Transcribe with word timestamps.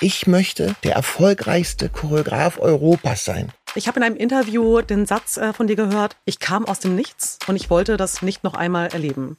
Ich 0.00 0.26
möchte 0.26 0.74
der 0.84 0.94
erfolgreichste 0.94 1.88
Choreograf 1.88 2.58
Europas 2.58 3.24
sein. 3.24 3.52
Ich 3.74 3.88
habe 3.88 3.98
in 3.98 4.04
einem 4.04 4.16
Interview 4.16 4.80
den 4.82 5.06
Satz 5.06 5.36
äh, 5.36 5.52
von 5.52 5.66
dir 5.66 5.76
gehört, 5.76 6.16
ich 6.24 6.38
kam 6.38 6.66
aus 6.66 6.80
dem 6.80 6.94
Nichts 6.94 7.38
und 7.46 7.56
ich 7.56 7.70
wollte 7.70 7.96
das 7.96 8.22
nicht 8.22 8.44
noch 8.44 8.54
einmal 8.54 8.88
erleben. 8.88 9.38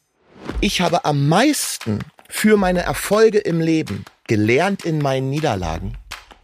Ich 0.62 0.82
habe 0.82 1.06
am 1.06 1.28
meisten 1.28 2.00
für 2.30 2.58
meine 2.58 2.82
Erfolge 2.82 3.38
im 3.40 3.62
Leben 3.62 4.04
gelernt 4.28 4.84
in 4.84 5.00
meinen 5.00 5.30
Niederlagen. 5.30 5.96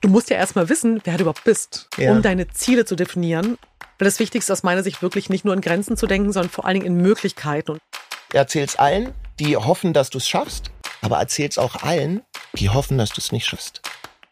Du 0.02 0.10
musst 0.10 0.30
ja 0.30 0.38
erstmal 0.38 0.70
wissen, 0.70 1.02
wer 1.06 1.16
du 1.18 1.22
überhaupt 1.22 1.44
bist, 1.44 1.88
Ja. 1.98 2.12
um 2.12 2.22
deine 2.22 2.48
Ziele 2.50 2.86
zu 2.86 2.96
definieren. 2.96 3.58
Weil 4.00 4.06
das 4.06 4.20
Wichtigste 4.20 4.52
aus 4.52 4.64
meiner 4.64 4.84
Sicht 4.84 5.02
wirklich 5.02 5.30
nicht 5.30 5.46
nur 5.46 5.54
in 5.54 5.62
Grenzen 5.62 5.98
zu 5.98 6.08
denken, 6.08 6.34
sondern 6.34 6.50
vor 6.52 6.66
allen 6.66 6.76
Dingen 6.82 6.98
in 6.98 7.02
Möglichkeiten. 7.02 7.78
Erzähl's 8.34 8.76
allen, 8.76 9.14
die 9.40 9.56
hoffen, 9.56 9.94
dass 9.94 10.10
du 10.10 10.18
es 10.18 10.28
schaffst, 10.28 10.72
aber 11.02 11.20
erzähl's 11.20 11.58
auch 11.58 11.84
allen, 11.84 12.22
die 12.56 12.70
hoffen, 12.70 12.98
dass 12.98 13.10
du 13.12 13.22
es 13.22 13.32
nicht 13.32 13.46
schaffst. 13.46 13.82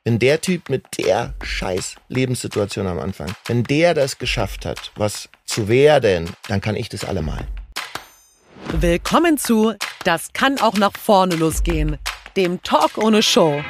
Wenn 0.04 0.18
der 0.18 0.42
Typ 0.42 0.70
mit 0.70 0.98
der 0.98 1.36
scheiß 1.44 1.94
Lebenssituation 2.10 2.88
am 2.88 2.98
Anfang, 2.98 3.32
wenn 3.46 3.64
der 3.64 3.94
das 3.94 4.18
geschafft 4.18 4.66
hat, 4.66 4.92
was 4.96 5.30
zu 5.46 5.68
werden, 5.68 6.32
dann 6.48 6.60
kann 6.60 6.76
ich 6.76 6.90
das 6.90 7.06
allemal. 7.06 7.48
Willkommen 8.72 9.38
zu 9.38 9.76
Das 10.04 10.34
kann 10.34 10.60
auch 10.60 10.74
nach 10.74 10.94
vorne 10.98 11.36
losgehen, 11.36 12.00
dem 12.36 12.64
Talk 12.64 12.98
ohne 12.98 13.22
Show. 13.22 13.64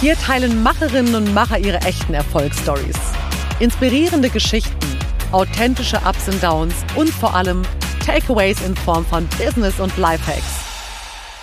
Hier 0.00 0.14
teilen 0.14 0.62
Macherinnen 0.62 1.16
und 1.16 1.34
Macher 1.34 1.58
ihre 1.58 1.78
echten 1.78 2.14
Erfolgsstories. 2.14 2.96
Inspirierende 3.58 4.30
Geschichten, 4.30 4.98
authentische 5.32 5.96
Ups 6.06 6.28
und 6.28 6.40
Downs 6.40 6.74
und 6.94 7.10
vor 7.10 7.34
allem 7.34 7.62
Takeaways 8.04 8.60
in 8.64 8.76
Form 8.76 9.04
von 9.04 9.26
Business 9.38 9.80
und 9.80 9.96
Lifehacks. 9.96 10.60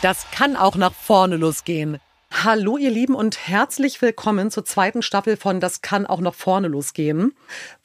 Das 0.01 0.25
kann 0.31 0.55
auch 0.55 0.77
nach 0.77 0.93
vorne 0.93 1.35
losgehen. 1.35 1.99
Hallo 2.41 2.77
ihr 2.77 2.89
Lieben 2.89 3.13
und 3.13 3.47
herzlich 3.47 4.01
willkommen 4.01 4.49
zur 4.49 4.65
zweiten 4.65 5.01
Staffel 5.01 5.37
von 5.37 5.59
Das 5.59 5.81
kann 5.81 6.07
auch 6.07 6.19
nach 6.19 6.33
vorne 6.33 6.67
losgehen. 6.67 7.35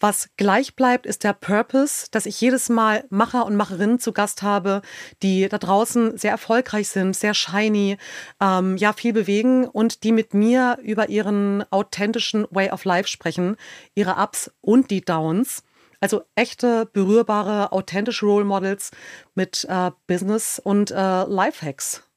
Was 0.01 0.31
gleich 0.37 0.75
bleibt, 0.75 1.07
ist 1.07 1.23
der 1.23 1.35
Purpose, 1.35 2.07
dass 2.11 2.25
ich 2.27 2.41
jedes 2.41 2.69
Mal 2.71 3.05
Macher 3.11 3.45
und 3.45 3.57
Macherinnen 3.57 4.01
zu 4.01 4.13
Gast 4.13 4.43
habe, 4.43 4.81
die 5.23 5.49
da 5.49 5.59
draußen 5.59 6.17
sehr 6.17 6.31
erfolgreich 6.31 6.89
sind, 6.89 7.15
sehr 7.15 7.35
shiny, 7.35 7.99
ähm, 8.41 8.79
ja 8.79 8.95
viel 8.95 9.13
bewegen 9.13 9.67
und 9.67 10.03
die 10.03 10.13
mit 10.13 10.35
mir 10.35 10.79
über 10.83 11.11
ihren 11.11 11.63
authentischen 11.71 12.47
Way 12.51 12.71
of 12.71 12.85
Life 12.85 13.09
sprechen, 13.09 13.57
ihre 13.95 14.17
Ups 14.17 14.51
und 14.63 14.91
die 14.91 15.05
Downs. 15.05 15.63
Also 16.01 16.23
echte, 16.35 16.89
berührbare, 16.93 17.71
authentische 17.71 18.25
Role 18.25 18.47
Models 18.47 18.93
mit 19.35 19.67
äh, 19.69 19.91
Business 20.07 20.59
und 20.59 20.91
äh, 20.91 21.25
Lifehacks. 21.25 22.08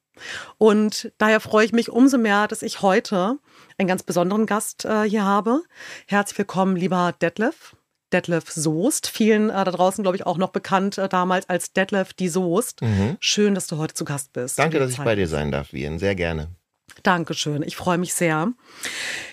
Und 0.58 1.11
daher 1.17 1.39
freue 1.39 1.66
ich 1.66 1.73
mich 1.73 1.89
umso 1.89 2.17
mehr, 2.17 2.47
dass 2.47 2.61
ich 2.61 2.81
heute 2.81 3.38
einen 3.77 3.88
ganz 3.88 4.03
besonderen 4.03 4.45
Gast 4.45 4.86
äh, 4.86 5.03
hier 5.03 5.23
habe. 5.23 5.61
Herzlich 6.08 6.38
willkommen, 6.38 6.75
lieber 6.75 7.14
Detlef. 7.22 7.75
Detlef 8.11 8.52
Soest, 8.52 9.08
vielen 9.08 9.49
äh, 9.49 9.53
da 9.53 9.72
draußen, 9.72 10.03
glaube 10.03 10.17
ich, 10.17 10.25
auch 10.25 10.38
noch 10.38 10.49
bekannt 10.49 10.97
äh, 10.97 11.08
damals 11.08 11.49
als 11.49 11.73
Detlef 11.73 12.14
die 12.14 12.27
Soest. 12.27 12.81
Schön, 13.19 13.55
dass 13.55 13.67
du 13.67 13.77
heute 13.77 13.94
zu 13.94 14.05
Gast 14.05 14.33
bist. 14.33 14.59
Danke, 14.59 14.80
dass 14.80 14.92
ich 14.92 14.97
Zeit. 14.97 15.05
bei 15.05 15.16
dir 15.16 15.27
sein 15.27 15.52
darf, 15.52 15.73
Wien. 15.73 15.97
Sehr 15.99 16.16
gerne. 16.16 16.49
Dankeschön, 17.03 17.64
ich 17.64 17.77
freue 17.77 17.97
mich 17.97 18.14
sehr. 18.14 18.52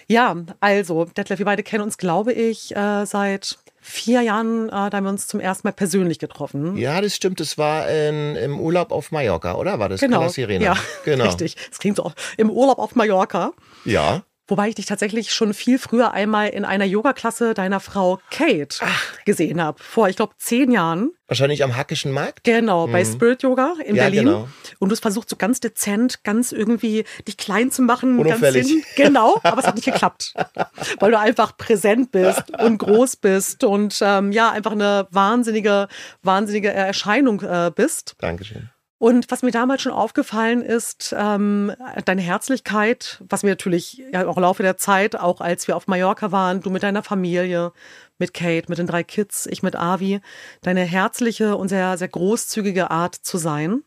Ja, 0.07 0.37
also, 0.61 1.05
Detlef, 1.05 1.39
wir 1.39 1.47
beide 1.47 1.63
kennen 1.63 1.83
uns, 1.83 1.99
glaube 1.99 2.33
ich, 2.33 2.75
äh, 2.75 3.05
seit 3.05 3.59
vier 3.89 4.21
Jahren, 4.23 4.69
äh, 4.69 4.71
da 4.71 4.91
haben 4.93 5.05
wir 5.05 5.11
uns 5.11 5.27
zum 5.27 5.41
ersten 5.41 5.67
Mal 5.67 5.73
persönlich 5.73 6.19
getroffen. 6.19 6.77
Ja, 6.77 7.01
das 7.01 7.15
stimmt. 7.15 7.41
Das 7.41 7.59
war 7.59 7.89
in, 7.89 8.37
im 8.37 8.61
Urlaub 8.61 8.93
auf 8.93 9.11
Mallorca, 9.13 9.55
oder? 9.55 9.79
War 9.79 9.89
das 9.89 10.01
Genau. 10.01 10.29
Sirena? 10.29 10.65
Ja, 10.65 10.77
genau. 11.05 11.25
richtig. 11.25 11.57
Es 11.71 11.79
klingt 11.79 11.97
so 11.97 12.13
im 12.37 12.51
Urlaub 12.51 12.79
auf 12.79 12.95
Mallorca. 12.95 13.53
Ja. 13.85 14.23
Wobei 14.49 14.69
ich 14.71 14.75
dich 14.75 14.87
tatsächlich 14.87 15.33
schon 15.33 15.53
viel 15.55 15.79
früher 15.79 16.13
einmal 16.13 16.49
in 16.49 16.65
einer 16.65 16.87
Yoga-Klasse 16.87 17.55
deiner 17.55 17.81
Frau 17.81 18.19
Kate 18.31 18.79
gesehen 19.27 19.63
habe. 19.63 19.81
Vor, 19.83 20.09
ich 20.09 20.17
glaube, 20.17 20.33
zehn 20.39 20.71
Jahren. 20.73 21.11
Wahrscheinlich 21.27 21.63
am 21.63 21.77
Hackischen 21.77 22.11
Markt? 22.13 22.45
Genau, 22.45 22.87
bei 22.87 23.05
Spirit 23.05 23.43
Yoga 23.43 23.75
in 23.85 23.91
Mhm. 23.93 23.97
Ja, 23.97 24.03
Berlin. 24.05 24.25
genau. 24.25 24.49
Und 24.79 24.89
du 24.89 24.95
hast 24.95 25.03
versucht, 25.03 25.29
so 25.29 25.37
ganz 25.37 25.61
dezent, 25.61 26.25
ganz 26.25 26.53
irgendwie 26.53 27.05
dich 27.27 27.37
klein 27.37 27.71
zu 27.71 27.83
machen. 27.83 28.17
Ganz 28.17 28.29
Unauffällig. 28.29 28.67
hin- 28.69 28.83
Genau, 28.97 29.39
aber 29.43 29.61
es 29.61 29.67
hat 29.67 29.75
nicht 29.75 29.85
geklappt. 29.85 30.33
Weil 31.01 31.11
du 31.11 31.19
einfach 31.19 31.57
präsent 31.59 32.11
bist 32.13 32.45
und 32.59 32.79
groß 32.79 33.17
bist 33.17 33.63
und 33.65 33.99
ähm, 34.01 34.33
ja, 34.33 34.51
einfach 34.51 34.73
eine 34.73 35.07
wahnsinnige, 35.11 35.89
wahnsinnige 36.23 36.73
Erscheinung 36.73 37.43
äh, 37.43 37.71
bist. 37.75 38.15
Dankeschön. 38.21 38.71
Und 38.99 39.31
was 39.31 39.43
mir 39.43 39.53
damals 39.53 39.83
schon 39.83 39.93
aufgefallen 39.93 40.61
ist, 40.61 41.15
ähm, 41.17 41.73
deine 42.05 42.21
Herzlichkeit, 42.21 43.23
was 43.29 43.45
mir 43.45 43.51
natürlich 43.51 44.03
ja 44.13 44.27
auch 44.27 44.37
im 44.37 44.43
Laufe 44.43 44.65
der 44.65 44.77
Zeit, 44.77 45.15
auch 45.15 45.41
als 45.41 45.69
wir 45.69 45.77
auf 45.77 45.87
Mallorca 45.87 46.33
waren, 46.33 46.61
du 46.63 46.71
mit 46.71 46.83
deiner 46.83 47.05
Familie, 47.05 47.73
mit 48.19 48.35
Kate, 48.35 48.69
mit 48.69 48.79
den 48.79 48.89
drei 48.89 49.05
Kids, 49.05 49.47
ich 49.47 49.63
mit 49.63 49.77
Avi, 49.77 50.21
deine 50.63 50.83
herzliche 50.83 51.57
und 51.57 51.69
sehr, 51.69 51.97
sehr 51.97 52.09
großzügige 52.09 52.91
Art 52.91 53.15
zu 53.15 53.39
sein. 53.39 53.85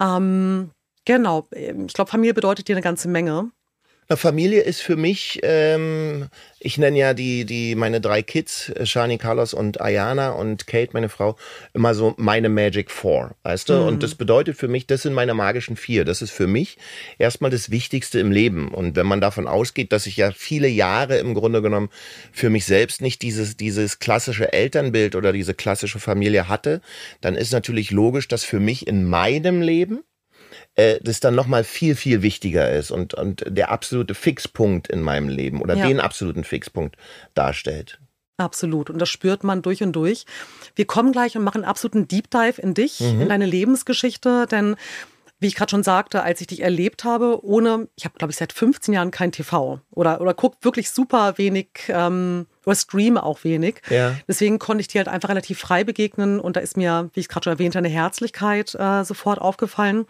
Ähm, 0.00 0.72
genau, 1.04 1.46
ich 1.52 1.94
glaube, 1.94 2.10
Familie 2.10 2.34
bedeutet 2.34 2.66
dir 2.66 2.74
eine 2.74 2.82
ganze 2.82 3.08
Menge. 3.08 3.52
Na, 4.10 4.16
Familie 4.16 4.62
ist 4.62 4.82
für 4.82 4.96
mich, 4.96 5.38
ähm, 5.44 6.26
ich 6.58 6.78
nenne 6.78 6.98
ja 6.98 7.14
die, 7.14 7.44
die, 7.44 7.76
meine 7.76 8.00
drei 8.00 8.22
Kids, 8.22 8.68
äh, 8.70 8.84
Shani, 8.84 9.18
Carlos 9.18 9.54
und 9.54 9.80
Ayana 9.80 10.30
und 10.30 10.66
Kate, 10.66 10.90
meine 10.94 11.08
Frau, 11.08 11.36
immer 11.74 11.94
so 11.94 12.14
meine 12.16 12.48
Magic 12.48 12.90
Four, 12.90 13.36
weißt 13.44 13.68
du? 13.68 13.74
Und 13.86 14.02
das 14.02 14.16
bedeutet 14.16 14.56
für 14.56 14.66
mich, 14.66 14.88
das 14.88 15.02
sind 15.02 15.14
meine 15.14 15.32
magischen 15.32 15.76
vier. 15.76 16.04
Das 16.04 16.22
ist 16.22 16.32
für 16.32 16.48
mich 16.48 16.76
erstmal 17.18 17.52
das 17.52 17.70
Wichtigste 17.70 18.18
im 18.18 18.32
Leben. 18.32 18.74
Und 18.74 18.96
wenn 18.96 19.06
man 19.06 19.20
davon 19.20 19.46
ausgeht, 19.46 19.92
dass 19.92 20.06
ich 20.06 20.16
ja 20.16 20.32
viele 20.32 20.66
Jahre 20.66 21.18
im 21.18 21.34
Grunde 21.34 21.62
genommen 21.62 21.88
für 22.32 22.50
mich 22.50 22.64
selbst 22.64 23.02
nicht 23.02 23.22
dieses, 23.22 23.56
dieses 23.56 24.00
klassische 24.00 24.52
Elternbild 24.52 25.14
oder 25.14 25.32
diese 25.32 25.54
klassische 25.54 26.00
Familie 26.00 26.48
hatte, 26.48 26.80
dann 27.20 27.36
ist 27.36 27.52
natürlich 27.52 27.92
logisch, 27.92 28.26
dass 28.26 28.42
für 28.42 28.58
mich 28.58 28.88
in 28.88 29.04
meinem 29.04 29.62
Leben 29.62 30.02
äh, 30.74 30.98
das 31.02 31.20
dann 31.20 31.34
nochmal 31.34 31.64
viel, 31.64 31.96
viel 31.96 32.22
wichtiger 32.22 32.70
ist 32.70 32.90
und, 32.90 33.14
und 33.14 33.44
der 33.46 33.70
absolute 33.70 34.14
Fixpunkt 34.14 34.88
in 34.88 35.02
meinem 35.02 35.28
Leben 35.28 35.60
oder 35.62 35.74
Ja. 35.74 35.86
den 35.86 36.00
absoluten 36.00 36.44
Fixpunkt 36.44 36.96
darstellt. 37.34 37.98
Absolut. 38.38 38.88
Und 38.88 38.98
das 38.98 39.10
spürt 39.10 39.44
man 39.44 39.60
durch 39.60 39.82
und 39.82 39.92
durch. 39.92 40.24
Wir 40.74 40.86
kommen 40.86 41.12
gleich 41.12 41.36
und 41.36 41.44
machen 41.44 41.58
einen 41.62 41.70
absoluten 41.70 42.08
Deep 42.08 42.30
Dive 42.30 42.60
in 42.60 42.72
dich, 42.72 43.00
in 43.02 43.28
deine 43.28 43.44
Lebensgeschichte, 43.44 44.46
denn 44.50 44.76
wie 45.40 45.46
ich 45.46 45.54
gerade 45.54 45.70
schon 45.70 45.82
sagte, 45.82 46.22
als 46.22 46.40
ich 46.42 46.46
dich 46.48 46.60
erlebt 46.62 47.04
habe, 47.04 47.42
ohne, 47.44 47.88
ich 47.96 48.04
habe, 48.04 48.16
glaube 48.18 48.30
ich, 48.30 48.36
seit 48.36 48.52
15 48.52 48.92
Jahren 48.94 49.10
kein 49.10 49.32
TV 49.32 49.80
oder, 49.90 50.20
oder 50.20 50.34
guck 50.34 50.62
wirklich 50.62 50.90
super 50.90 51.38
wenig 51.38 51.68
ähm, 51.88 52.46
oder 52.66 52.76
streame 52.76 53.22
auch 53.22 53.42
wenig. 53.44 53.80
Ja. 53.88 54.16
Deswegen 54.28 54.58
konnte 54.58 54.82
ich 54.82 54.88
dir 54.88 54.98
halt 54.98 55.08
einfach 55.08 55.30
relativ 55.30 55.58
frei 55.58 55.82
begegnen 55.82 56.40
und 56.40 56.56
da 56.56 56.60
ist 56.60 56.76
mir, 56.76 57.08
wie 57.14 57.20
ich 57.20 57.28
gerade 57.28 57.44
schon 57.44 57.52
erwähnte, 57.54 57.78
eine 57.78 57.88
Herzlichkeit 57.88 58.74
äh, 58.74 59.02
sofort 59.04 59.40
aufgefallen. 59.40 60.04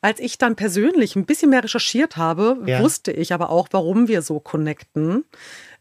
Als 0.00 0.20
ich 0.20 0.38
dann 0.38 0.54
persönlich 0.56 1.16
ein 1.16 1.26
bisschen 1.26 1.50
mehr 1.50 1.64
recherchiert 1.64 2.16
habe, 2.16 2.58
Ja. 2.66 2.80
wusste 2.82 3.10
ich 3.12 3.32
aber 3.34 3.50
auch, 3.50 3.68
warum 3.72 4.08
wir 4.08 4.22
so 4.22 4.38
connecten. 4.40 5.24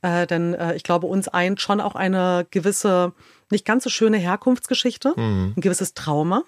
Äh, 0.01 0.25
denn 0.27 0.53
äh, 0.53 0.75
ich 0.75 0.83
glaube, 0.83 1.07
uns 1.07 1.27
eint 1.27 1.61
schon 1.61 1.81
auch 1.81 1.95
eine 1.95 2.45
gewisse, 2.51 3.13
nicht 3.49 3.65
ganz 3.65 3.83
so 3.83 3.89
schöne 3.89 4.17
Herkunftsgeschichte, 4.17 5.13
ein 5.17 5.53
gewisses 5.61 5.93
Trauma. 5.93 6.43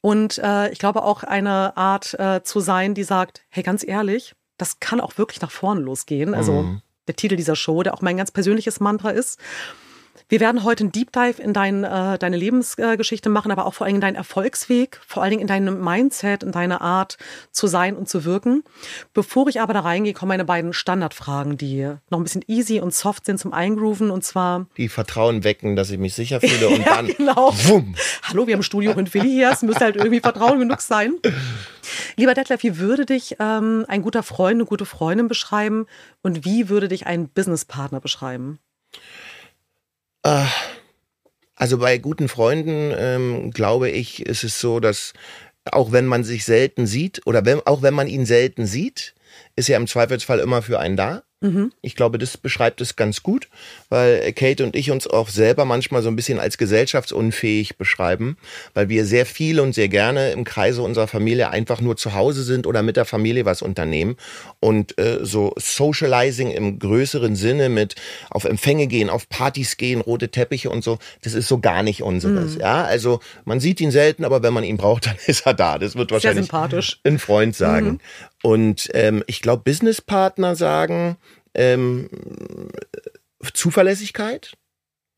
Und 0.00 0.38
äh, 0.38 0.70
ich 0.70 0.78
glaube 0.78 1.02
auch 1.02 1.24
eine 1.24 1.76
Art 1.76 2.14
äh, 2.18 2.42
zu 2.42 2.60
sein, 2.60 2.94
die 2.94 3.04
sagt, 3.04 3.42
hey, 3.48 3.62
ganz 3.62 3.86
ehrlich, 3.86 4.34
das 4.56 4.80
kann 4.80 5.00
auch 5.00 5.18
wirklich 5.18 5.40
nach 5.40 5.50
vorne 5.50 5.80
losgehen. 5.80 6.34
Also 6.34 6.64
der 7.06 7.16
Titel 7.16 7.36
dieser 7.36 7.56
Show, 7.56 7.82
der 7.82 7.94
auch 7.94 8.02
mein 8.02 8.16
ganz 8.16 8.30
persönliches 8.30 8.80
Mantra 8.80 9.10
ist. 9.10 9.38
Wir 10.30 10.40
werden 10.40 10.62
heute 10.62 10.84
einen 10.84 10.92
Deep 10.92 11.10
Dive 11.10 11.40
in 11.40 11.54
dein, 11.54 11.84
äh, 11.84 12.18
deine 12.18 12.36
Lebensgeschichte 12.36 13.30
machen, 13.30 13.50
aber 13.50 13.64
auch 13.64 13.72
vor 13.72 13.86
allem 13.86 13.94
in 13.94 14.00
deinen 14.02 14.14
Erfolgsweg, 14.14 15.00
vor 15.06 15.22
allen 15.22 15.30
Dingen 15.30 15.40
in 15.40 15.46
deinem 15.46 15.82
Mindset, 15.82 16.42
in 16.42 16.52
deine 16.52 16.82
Art 16.82 17.16
zu 17.50 17.66
sein 17.66 17.96
und 17.96 18.10
zu 18.10 18.26
wirken. 18.26 18.62
Bevor 19.14 19.48
ich 19.48 19.62
aber 19.62 19.72
da 19.72 19.80
reingehe, 19.80 20.12
kommen 20.12 20.28
meine 20.28 20.44
beiden 20.44 20.74
Standardfragen, 20.74 21.56
die 21.56 21.94
noch 22.10 22.18
ein 22.18 22.24
bisschen 22.24 22.44
easy 22.46 22.78
und 22.78 22.92
soft 22.92 23.24
sind 23.24 23.40
zum 23.40 23.54
Eingrooven. 23.54 24.10
Und 24.10 24.22
zwar, 24.22 24.66
Die 24.76 24.90
Vertrauen 24.90 25.44
wecken, 25.44 25.76
dass 25.76 25.90
ich 25.90 25.98
mich 25.98 26.12
sicher 26.12 26.42
fühle 26.42 26.68
und 26.74 26.84
ja, 26.84 26.96
dann 26.96 27.06
genau. 27.06 27.54
wumm. 27.64 27.94
Hallo, 28.24 28.46
wir 28.46 28.52
haben 28.52 28.62
Studio 28.62 28.92
in 28.92 29.06
Philly 29.06 29.30
hier. 29.30 29.50
Es 29.50 29.62
müsste 29.62 29.86
halt 29.86 29.96
irgendwie 29.96 30.20
Vertrauen 30.20 30.58
genug 30.58 30.82
sein. 30.82 31.14
Lieber 32.16 32.34
Detlef, 32.34 32.62
wie 32.62 32.76
würde 32.76 33.06
dich 33.06 33.36
ähm, 33.40 33.86
ein 33.88 34.02
guter 34.02 34.22
Freund, 34.22 34.56
eine 34.56 34.66
gute 34.66 34.84
Freundin 34.84 35.26
beschreiben? 35.26 35.86
Und 36.20 36.44
wie 36.44 36.68
würde 36.68 36.88
dich 36.88 37.06
ein 37.06 37.30
Businesspartner 37.30 38.00
beschreiben? 38.00 38.58
Also 41.54 41.78
bei 41.78 41.98
guten 41.98 42.28
Freunden 42.28 42.92
ähm, 42.96 43.50
glaube 43.50 43.90
ich, 43.90 44.24
ist 44.24 44.44
es 44.44 44.60
so, 44.60 44.78
dass 44.80 45.12
auch 45.72 45.92
wenn 45.92 46.06
man 46.06 46.24
sich 46.24 46.44
selten 46.44 46.86
sieht 46.86 47.26
oder 47.26 47.44
wenn, 47.44 47.60
auch 47.66 47.82
wenn 47.82 47.94
man 47.94 48.06
ihn 48.06 48.26
selten 48.26 48.66
sieht, 48.66 49.14
ist 49.56 49.68
er 49.68 49.76
im 49.76 49.86
Zweifelsfall 49.86 50.38
immer 50.38 50.62
für 50.62 50.78
einen 50.78 50.96
da. 50.96 51.24
Mhm. 51.40 51.72
Ich 51.82 51.94
glaube, 51.94 52.18
das 52.18 52.36
beschreibt 52.36 52.80
es 52.80 52.96
ganz 52.96 53.22
gut, 53.22 53.48
weil 53.90 54.32
Kate 54.32 54.64
und 54.64 54.74
ich 54.74 54.90
uns 54.90 55.06
auch 55.06 55.28
selber 55.28 55.64
manchmal 55.64 56.02
so 56.02 56.08
ein 56.08 56.16
bisschen 56.16 56.40
als 56.40 56.58
gesellschaftsunfähig 56.58 57.76
beschreiben, 57.76 58.36
weil 58.74 58.88
wir 58.88 59.04
sehr 59.04 59.24
viel 59.24 59.60
und 59.60 59.72
sehr 59.72 59.88
gerne 59.88 60.32
im 60.32 60.42
Kreise 60.42 60.82
unserer 60.82 61.06
Familie 61.06 61.50
einfach 61.50 61.80
nur 61.80 61.96
zu 61.96 62.14
Hause 62.14 62.42
sind 62.42 62.66
oder 62.66 62.82
mit 62.82 62.96
der 62.96 63.04
Familie 63.04 63.44
was 63.44 63.62
unternehmen 63.62 64.16
und 64.58 64.98
äh, 64.98 65.20
so 65.22 65.54
Socializing 65.56 66.50
im 66.50 66.80
größeren 66.80 67.36
Sinne 67.36 67.68
mit 67.68 67.94
auf 68.30 68.44
Empfänge 68.44 68.88
gehen, 68.88 69.08
auf 69.08 69.28
Partys 69.28 69.76
gehen, 69.76 70.00
rote 70.00 70.30
Teppiche 70.30 70.70
und 70.70 70.82
so, 70.82 70.98
das 71.22 71.34
ist 71.34 71.46
so 71.46 71.60
gar 71.60 71.84
nicht 71.84 72.02
unseres. 72.02 72.56
Mhm. 72.56 72.60
Ja, 72.62 72.82
also 72.82 73.20
man 73.44 73.60
sieht 73.60 73.80
ihn 73.80 73.92
selten, 73.92 74.24
aber 74.24 74.42
wenn 74.42 74.52
man 74.52 74.64
ihn 74.64 74.76
braucht, 74.76 75.06
dann 75.06 75.16
ist 75.26 75.46
er 75.46 75.54
da. 75.54 75.78
Das 75.78 75.94
wird 75.94 76.10
wahrscheinlich 76.10 76.52
ein 77.04 77.18
Freund 77.20 77.54
sagen. 77.54 77.86
Mhm. 77.86 78.00
Und 78.42 78.88
ähm, 78.94 79.24
ich 79.26 79.42
glaube, 79.42 79.64
Businesspartner 79.64 80.54
sagen 80.54 81.16
ähm, 81.54 82.08
Zuverlässigkeit. 83.52 84.52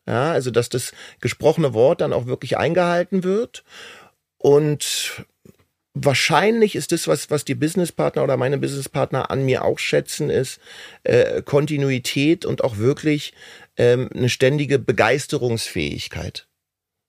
Ja, 0.06 0.32
also 0.32 0.50
dass 0.50 0.68
das 0.68 0.92
gesprochene 1.20 1.74
Wort 1.74 2.00
dann 2.00 2.12
auch 2.12 2.26
wirklich 2.26 2.56
eingehalten 2.56 3.22
wird. 3.22 3.62
Und 4.38 5.24
wahrscheinlich 5.94 6.74
ist 6.74 6.92
das, 6.92 7.06
was, 7.06 7.30
was 7.30 7.44
die 7.44 7.54
Businesspartner 7.54 8.24
oder 8.24 8.36
meine 8.36 8.58
Businesspartner 8.58 9.30
an 9.30 9.44
mir 9.44 9.64
auch 9.64 9.78
schätzen, 9.78 10.30
ist 10.30 10.60
äh, 11.04 11.42
Kontinuität 11.42 12.44
und 12.44 12.64
auch 12.64 12.78
wirklich 12.78 13.34
ähm, 13.76 14.08
eine 14.14 14.28
ständige 14.28 14.78
Begeisterungsfähigkeit. 14.78 16.48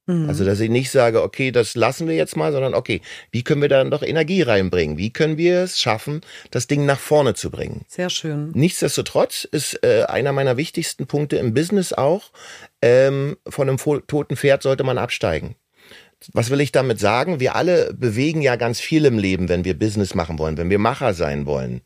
Mhm. 0.07 0.27
Also, 0.27 0.44
dass 0.45 0.59
ich 0.59 0.69
nicht 0.69 0.92
sage, 0.92 1.21
okay, 1.21 1.51
das 1.51 1.75
lassen 1.75 2.07
wir 2.07 2.15
jetzt 2.15 2.36
mal, 2.36 2.51
sondern 2.51 2.74
okay, 2.74 3.01
wie 3.31 3.44
können 3.44 3.62
wir 3.62 3.69
da 3.69 3.83
noch 3.83 4.01
Energie 4.01 4.42
reinbringen? 4.42 4.98
Wie 4.98 5.12
können 5.12 5.38
wir 5.38 5.59
es 5.62 5.80
schaffen, 5.80 6.21
das 6.50 6.68
Ding 6.68 6.86
nach 6.86 7.00
vorne 7.00 7.33
zu 7.33 7.51
bringen? 7.51 7.86
Sehr 7.88 8.09
schön. 8.09 8.51
Nichtsdestotrotz 8.53 9.44
ist 9.44 9.83
äh, 9.83 10.03
einer 10.03 10.31
meiner 10.31 10.57
wichtigsten 10.57 11.07
Punkte 11.07 11.38
im 11.38 11.53
Business 11.53 11.94
auch, 11.94 12.31
ähm, 12.81 13.38
von 13.48 13.69
einem 13.69 13.77
toten 13.77 14.36
Pferd 14.36 14.63
sollte 14.63 14.83
man 14.83 14.98
absteigen. 14.98 15.56
Was 16.33 16.51
will 16.51 16.62
ich 16.62 16.71
damit 16.71 17.00
sagen? 17.00 17.39
Wir 17.39 17.56
alle 17.56 17.94
bewegen 17.95 18.42
ja 18.42 18.56
ganz 18.56 18.80
viel 18.80 19.06
im 19.06 19.18
Leben, 19.18 19.50
wenn 19.50 19.65
wir 19.65 19.77
Business 19.77 20.13
machen 20.13 20.38
wollen, 20.38 20.57
wenn 20.57 20.69
wir 20.69 20.77
Macher 20.77 21.15
sein 21.15 21.48
wollen. 21.48 21.81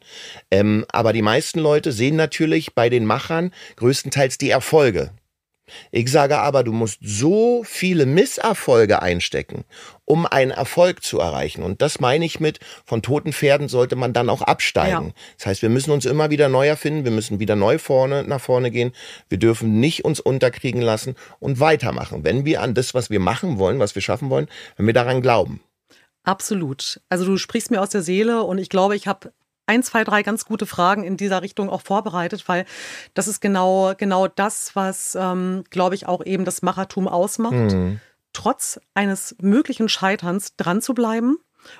Ähm, 0.51 0.85
aber 0.89 1.13
die 1.13 1.21
meisten 1.21 1.59
Leute 1.59 1.93
sehen 1.93 2.17
natürlich 2.17 2.75
bei 2.75 2.89
den 2.89 3.05
Machern 3.05 3.51
größtenteils 3.77 4.37
die 4.37 4.49
Erfolge. 4.49 5.11
Ich 5.91 6.11
sage 6.11 6.37
aber, 6.39 6.63
du 6.63 6.71
musst 6.71 6.99
so 7.01 7.63
viele 7.63 8.05
Misserfolge 8.05 9.01
einstecken, 9.01 9.65
um 10.05 10.25
einen 10.25 10.51
Erfolg 10.51 11.03
zu 11.03 11.19
erreichen. 11.19 11.63
Und 11.63 11.81
das 11.81 11.99
meine 11.99 12.25
ich 12.25 12.39
mit, 12.39 12.59
von 12.85 13.01
toten 13.01 13.33
Pferden 13.33 13.67
sollte 13.67 13.95
man 13.95 14.13
dann 14.13 14.29
auch 14.29 14.41
absteigen. 14.41 15.07
Ja. 15.07 15.13
Das 15.37 15.45
heißt, 15.47 15.61
wir 15.61 15.69
müssen 15.69 15.91
uns 15.91 16.05
immer 16.05 16.29
wieder 16.29 16.49
neu 16.49 16.67
erfinden, 16.67 17.03
wir 17.03 17.11
müssen 17.11 17.39
wieder 17.39 17.55
neu 17.55 17.77
vorne, 17.77 18.23
nach 18.23 18.41
vorne 18.41 18.71
gehen. 18.71 18.91
Wir 19.29 19.39
dürfen 19.39 19.79
nicht 19.79 20.05
uns 20.05 20.19
unterkriegen 20.19 20.81
lassen 20.81 21.15
und 21.39 21.59
weitermachen. 21.59 22.23
Wenn 22.23 22.45
wir 22.45 22.61
an 22.61 22.73
das, 22.73 22.93
was 22.93 23.09
wir 23.09 23.19
machen 23.19 23.57
wollen, 23.57 23.79
was 23.79 23.95
wir 23.95 24.01
schaffen 24.01 24.29
wollen, 24.29 24.47
wenn 24.77 24.85
wir 24.85 24.93
daran 24.93 25.21
glauben. 25.21 25.61
Absolut. 26.23 27.01
Also 27.09 27.25
du 27.25 27.37
sprichst 27.37 27.71
mir 27.71 27.81
aus 27.81 27.89
der 27.89 28.01
Seele 28.01 28.43
und 28.43 28.57
ich 28.57 28.69
glaube, 28.69 28.95
ich 28.95 29.07
habe 29.07 29.31
ein, 29.67 29.83
zwei, 29.83 30.03
drei 30.03 30.23
ganz 30.23 30.45
gute 30.45 30.65
Fragen 30.65 31.03
in 31.03 31.17
dieser 31.17 31.41
Richtung 31.41 31.69
auch 31.69 31.81
vorbereitet, 31.81 32.47
weil 32.47 32.65
das 33.13 33.27
ist 33.27 33.41
genau, 33.41 33.93
genau 33.97 34.27
das, 34.27 34.75
was, 34.75 35.15
ähm, 35.19 35.63
glaube 35.69 35.95
ich, 35.95 36.07
auch 36.07 36.23
eben 36.25 36.45
das 36.45 36.61
Machertum 36.61 37.07
ausmacht. 37.07 37.53
Mhm. 37.53 37.99
Trotz 38.33 38.79
eines 38.93 39.35
möglichen 39.39 39.89
Scheiterns 39.89 40.55
dran 40.55 40.81
zu 40.81 40.93
bleiben 40.93 41.37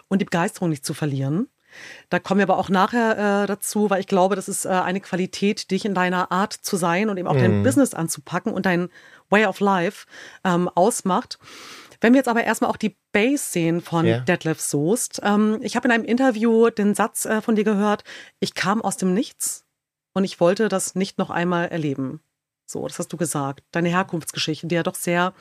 und 0.07 0.19
die 0.19 0.25
Begeisterung 0.25 0.69
nicht 0.69 0.85
zu 0.85 0.93
verlieren. 0.93 1.47
Da 2.09 2.19
kommen 2.19 2.39
wir 2.39 2.45
aber 2.45 2.57
auch 2.57 2.69
nachher 2.69 3.43
äh, 3.43 3.47
dazu, 3.47 3.89
weil 3.89 3.99
ich 3.99 4.07
glaube, 4.07 4.35
das 4.35 4.47
ist 4.47 4.65
äh, 4.65 4.69
eine 4.69 5.01
Qualität, 5.01 5.71
dich 5.71 5.85
in 5.85 5.93
deiner 5.93 6.31
Art 6.31 6.53
zu 6.53 6.77
sein 6.77 7.09
und 7.09 7.17
eben 7.17 7.27
auch 7.27 7.35
mhm. 7.35 7.39
dein 7.39 7.63
Business 7.63 7.93
anzupacken 7.93 8.53
und 8.53 8.65
dein 8.65 8.89
Way 9.29 9.45
of 9.45 9.59
Life 9.59 10.07
ähm, 10.43 10.69
ausmacht. 10.73 11.39
Wenn 12.05 12.13
wir 12.13 12.19
jetzt 12.19 12.27
aber 12.27 12.43
erstmal 12.43 12.69
auch 12.69 12.77
die 12.77 12.95
Base 13.13 13.43
sehen 13.43 13.81
von 13.81 14.05
ja. 14.05 14.19
Detlef 14.19 14.61
Soest. 14.61 15.21
Ähm, 15.23 15.57
ich 15.63 15.75
habe 15.75 15.87
in 15.87 15.91
einem 15.91 16.05
Interview 16.05 16.69
den 16.69 16.93
Satz 16.93 17.25
äh, 17.25 17.41
von 17.41 17.55
dir 17.55 17.63
gehört, 17.63 18.03
ich 18.39 18.53
kam 18.53 18.83
aus 18.83 18.97
dem 18.97 19.15
Nichts 19.15 19.65
und 20.13 20.23
ich 20.23 20.39
wollte 20.39 20.69
das 20.69 20.93
nicht 20.93 21.17
noch 21.17 21.31
einmal 21.31 21.69
erleben. 21.69 22.21
So, 22.67 22.87
das 22.87 22.99
hast 22.99 23.11
du 23.11 23.17
gesagt. 23.17 23.63
Deine 23.71 23.89
Herkunftsgeschichte, 23.89 24.67
die 24.67 24.75
ja 24.75 24.83
doch 24.83 24.93
sehr, 24.93 25.33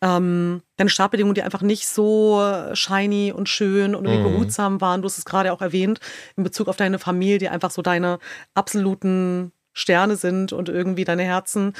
ähm, 0.00 0.62
deine 0.76 0.88
Startbedingungen, 0.88 1.34
die 1.34 1.42
einfach 1.42 1.62
nicht 1.62 1.88
so 1.88 2.68
shiny 2.74 3.32
und 3.32 3.48
schön 3.48 3.96
und 3.96 4.04
mhm. 4.04 4.22
behutsam 4.22 4.80
waren. 4.80 5.02
Du 5.02 5.06
hast 5.06 5.18
es 5.18 5.24
gerade 5.24 5.52
auch 5.52 5.62
erwähnt, 5.62 5.98
in 6.36 6.44
Bezug 6.44 6.68
auf 6.68 6.76
deine 6.76 7.00
Familie, 7.00 7.38
die 7.38 7.48
einfach 7.48 7.72
so 7.72 7.82
deine 7.82 8.20
absoluten 8.54 9.50
Sterne 9.78 10.16
sind 10.16 10.52
und 10.52 10.68
irgendwie 10.68 11.04
deine 11.04 11.22
Herzen. 11.22 11.74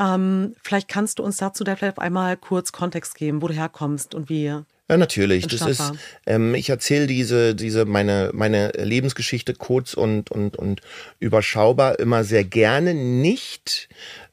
Ähm, 0.00 0.54
vielleicht 0.62 0.88
kannst 0.88 1.18
du 1.18 1.22
uns 1.22 1.36
dazu 1.36 1.64
vielleicht 1.64 1.98
einmal 1.98 2.36
kurz 2.36 2.72
Kontext 2.72 3.14
geben, 3.14 3.42
wo 3.42 3.48
du 3.48 3.54
herkommst 3.54 4.14
und 4.14 4.28
wie. 4.28 4.44
Ja, 4.46 4.98
natürlich. 4.98 5.46
Das 5.46 5.62
ist, 5.62 5.92
ähm, 6.26 6.54
ich 6.54 6.68
erzähle 6.68 7.06
diese, 7.06 7.54
diese, 7.54 7.86
meine, 7.86 8.30
meine 8.34 8.70
Lebensgeschichte 8.76 9.54
kurz 9.54 9.94
und, 9.94 10.30
und, 10.30 10.56
und 10.56 10.82
überschaubar 11.20 11.98
immer 11.98 12.22
sehr 12.22 12.44
gerne. 12.44 12.92
Nicht, 12.92 13.88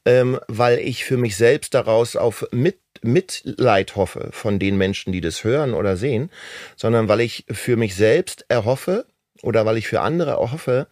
ähm, 0.06 0.39
weil 0.47 0.79
ich 0.79 1.06
für 1.06 1.15
mich 1.15 1.38
selbst 1.38 1.73
daraus 1.73 2.18
auf 2.18 2.45
mit, 2.51 2.79
Mitleid 3.01 3.95
hoffe 3.95 4.29
von 4.31 4.59
den 4.59 4.77
Menschen, 4.77 5.13
die 5.13 5.21
das 5.21 5.44
hören 5.44 5.73
oder 5.73 5.95
sehen, 5.95 6.29
sondern 6.75 7.07
weil 7.07 7.21
ich 7.21 7.45
für 7.50 7.77
mich 7.77 7.95
selbst 7.95 8.45
erhoffe 8.50 9.06
oder 9.41 9.65
weil 9.65 9.77
ich 9.77 9.88
für 9.88 10.01
andere 10.01 10.31
erhoffe, 10.31 10.88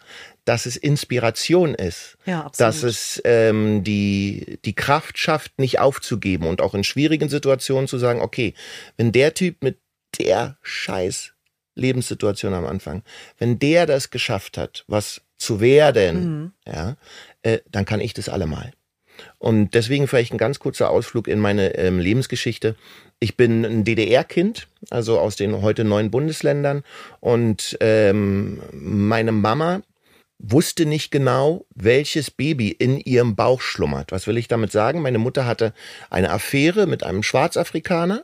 dass 0.49 0.65
es 0.65 0.77
Inspiration 0.77 1.75
ist, 1.75 2.17
ja, 2.25 2.45
absolut. 2.45 2.59
dass 2.59 2.81
es 2.81 3.21
ähm, 3.23 3.83
die, 3.83 4.57
die 4.65 4.73
Kraft 4.73 5.19
schafft, 5.19 5.59
nicht 5.59 5.77
aufzugeben 5.77 6.47
und 6.47 6.59
auch 6.59 6.73
in 6.73 6.83
schwierigen 6.83 7.29
Situationen 7.29 7.87
zu 7.87 7.99
sagen, 7.99 8.19
okay, 8.19 8.55
wenn 8.97 9.11
der 9.11 9.35
Typ 9.35 9.61
mit 9.61 9.77
der 10.17 10.57
scheiß 10.63 11.33
Lebenssituation 11.75 12.55
am 12.55 12.65
Anfang, 12.65 13.03
wenn 13.37 13.59
der 13.59 13.85
das 13.85 14.09
geschafft 14.09 14.57
hat, 14.57 14.85
was 14.87 15.21
zu 15.37 15.61
werden, 15.61 16.39
mhm. 16.41 16.51
ja, 16.65 16.97
äh, 17.43 17.59
dann 17.69 17.85
kann 17.85 17.99
ich 17.99 18.15
das 18.15 18.27
allemal. 18.27 18.71
Und 19.37 19.75
deswegen 19.75 20.07
vielleicht 20.07 20.33
ein 20.33 20.39
ganz 20.39 20.57
kurzer 20.57 20.89
Ausflug 20.89 21.27
in 21.27 21.37
meine 21.37 21.75
ähm, 21.75 21.99
Lebensgeschichte. 21.99 22.75
Ich 23.19 23.37
bin 23.37 23.63
ein 23.63 23.83
DDR-Kind, 23.83 24.67
also 24.89 25.19
aus 25.19 25.35
den 25.35 25.61
heute 25.61 25.83
neun 25.83 26.09
Bundesländern. 26.09 26.83
Und 27.19 27.77
ähm, 27.81 28.63
meine 28.73 29.31
Mama 29.31 29.83
wusste 30.39 30.85
nicht 30.85 31.11
genau, 31.11 31.65
welches 31.75 32.31
Baby 32.31 32.69
in 32.69 32.97
ihrem 32.97 33.35
Bauch 33.35 33.61
schlummert. 33.61 34.11
Was 34.11 34.25
will 34.25 34.37
ich 34.37 34.47
damit 34.47 34.71
sagen? 34.71 35.01
Meine 35.01 35.19
Mutter 35.19 35.45
hatte 35.45 35.73
eine 36.09 36.31
Affäre 36.31 36.87
mit 36.87 37.03
einem 37.03 37.23
Schwarzafrikaner. 37.23 38.23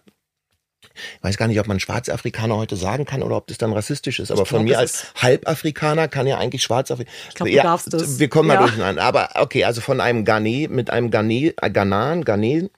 Ich 1.17 1.23
weiß 1.23 1.37
gar 1.37 1.47
nicht, 1.47 1.59
ob 1.59 1.67
man 1.67 1.79
Schwarzafrikaner 1.79 2.55
heute 2.55 2.77
sagen 2.77 3.05
kann 3.05 3.21
oder 3.21 3.35
ob 3.35 3.47
das 3.47 3.57
dann 3.57 3.73
rassistisch 3.73 4.19
ist. 4.19 4.31
Aber 4.31 4.43
ich 4.43 4.47
von 4.47 4.65
glaub, 4.65 4.77
mir 4.77 4.79
als 4.79 5.13
Halbafrikaner 5.15 6.07
kann 6.07 6.25
ja 6.25 6.37
eigentlich 6.37 6.63
Schwarzafrikaner. 6.63 7.15
Ich 7.29 7.35
glaube, 7.35 7.51
du 7.51 7.57
ja, 7.57 7.63
darfst 7.63 7.93
es. 7.93 8.19
Wir 8.19 8.29
kommen 8.29 8.49
ja. 8.49 8.55
da 8.55 8.61
durcheinander. 8.61 9.03
Aber 9.03 9.29
okay, 9.35 9.65
also 9.65 9.81
von 9.81 9.99
einem 9.99 10.23
Ghanä, 10.23 10.67
mit 10.69 10.89
einem 10.89 11.11
Ghanä, 11.11 11.53
äh, 11.61 11.69
Ghanan, 11.69 12.23
Ghanä, 12.23 12.69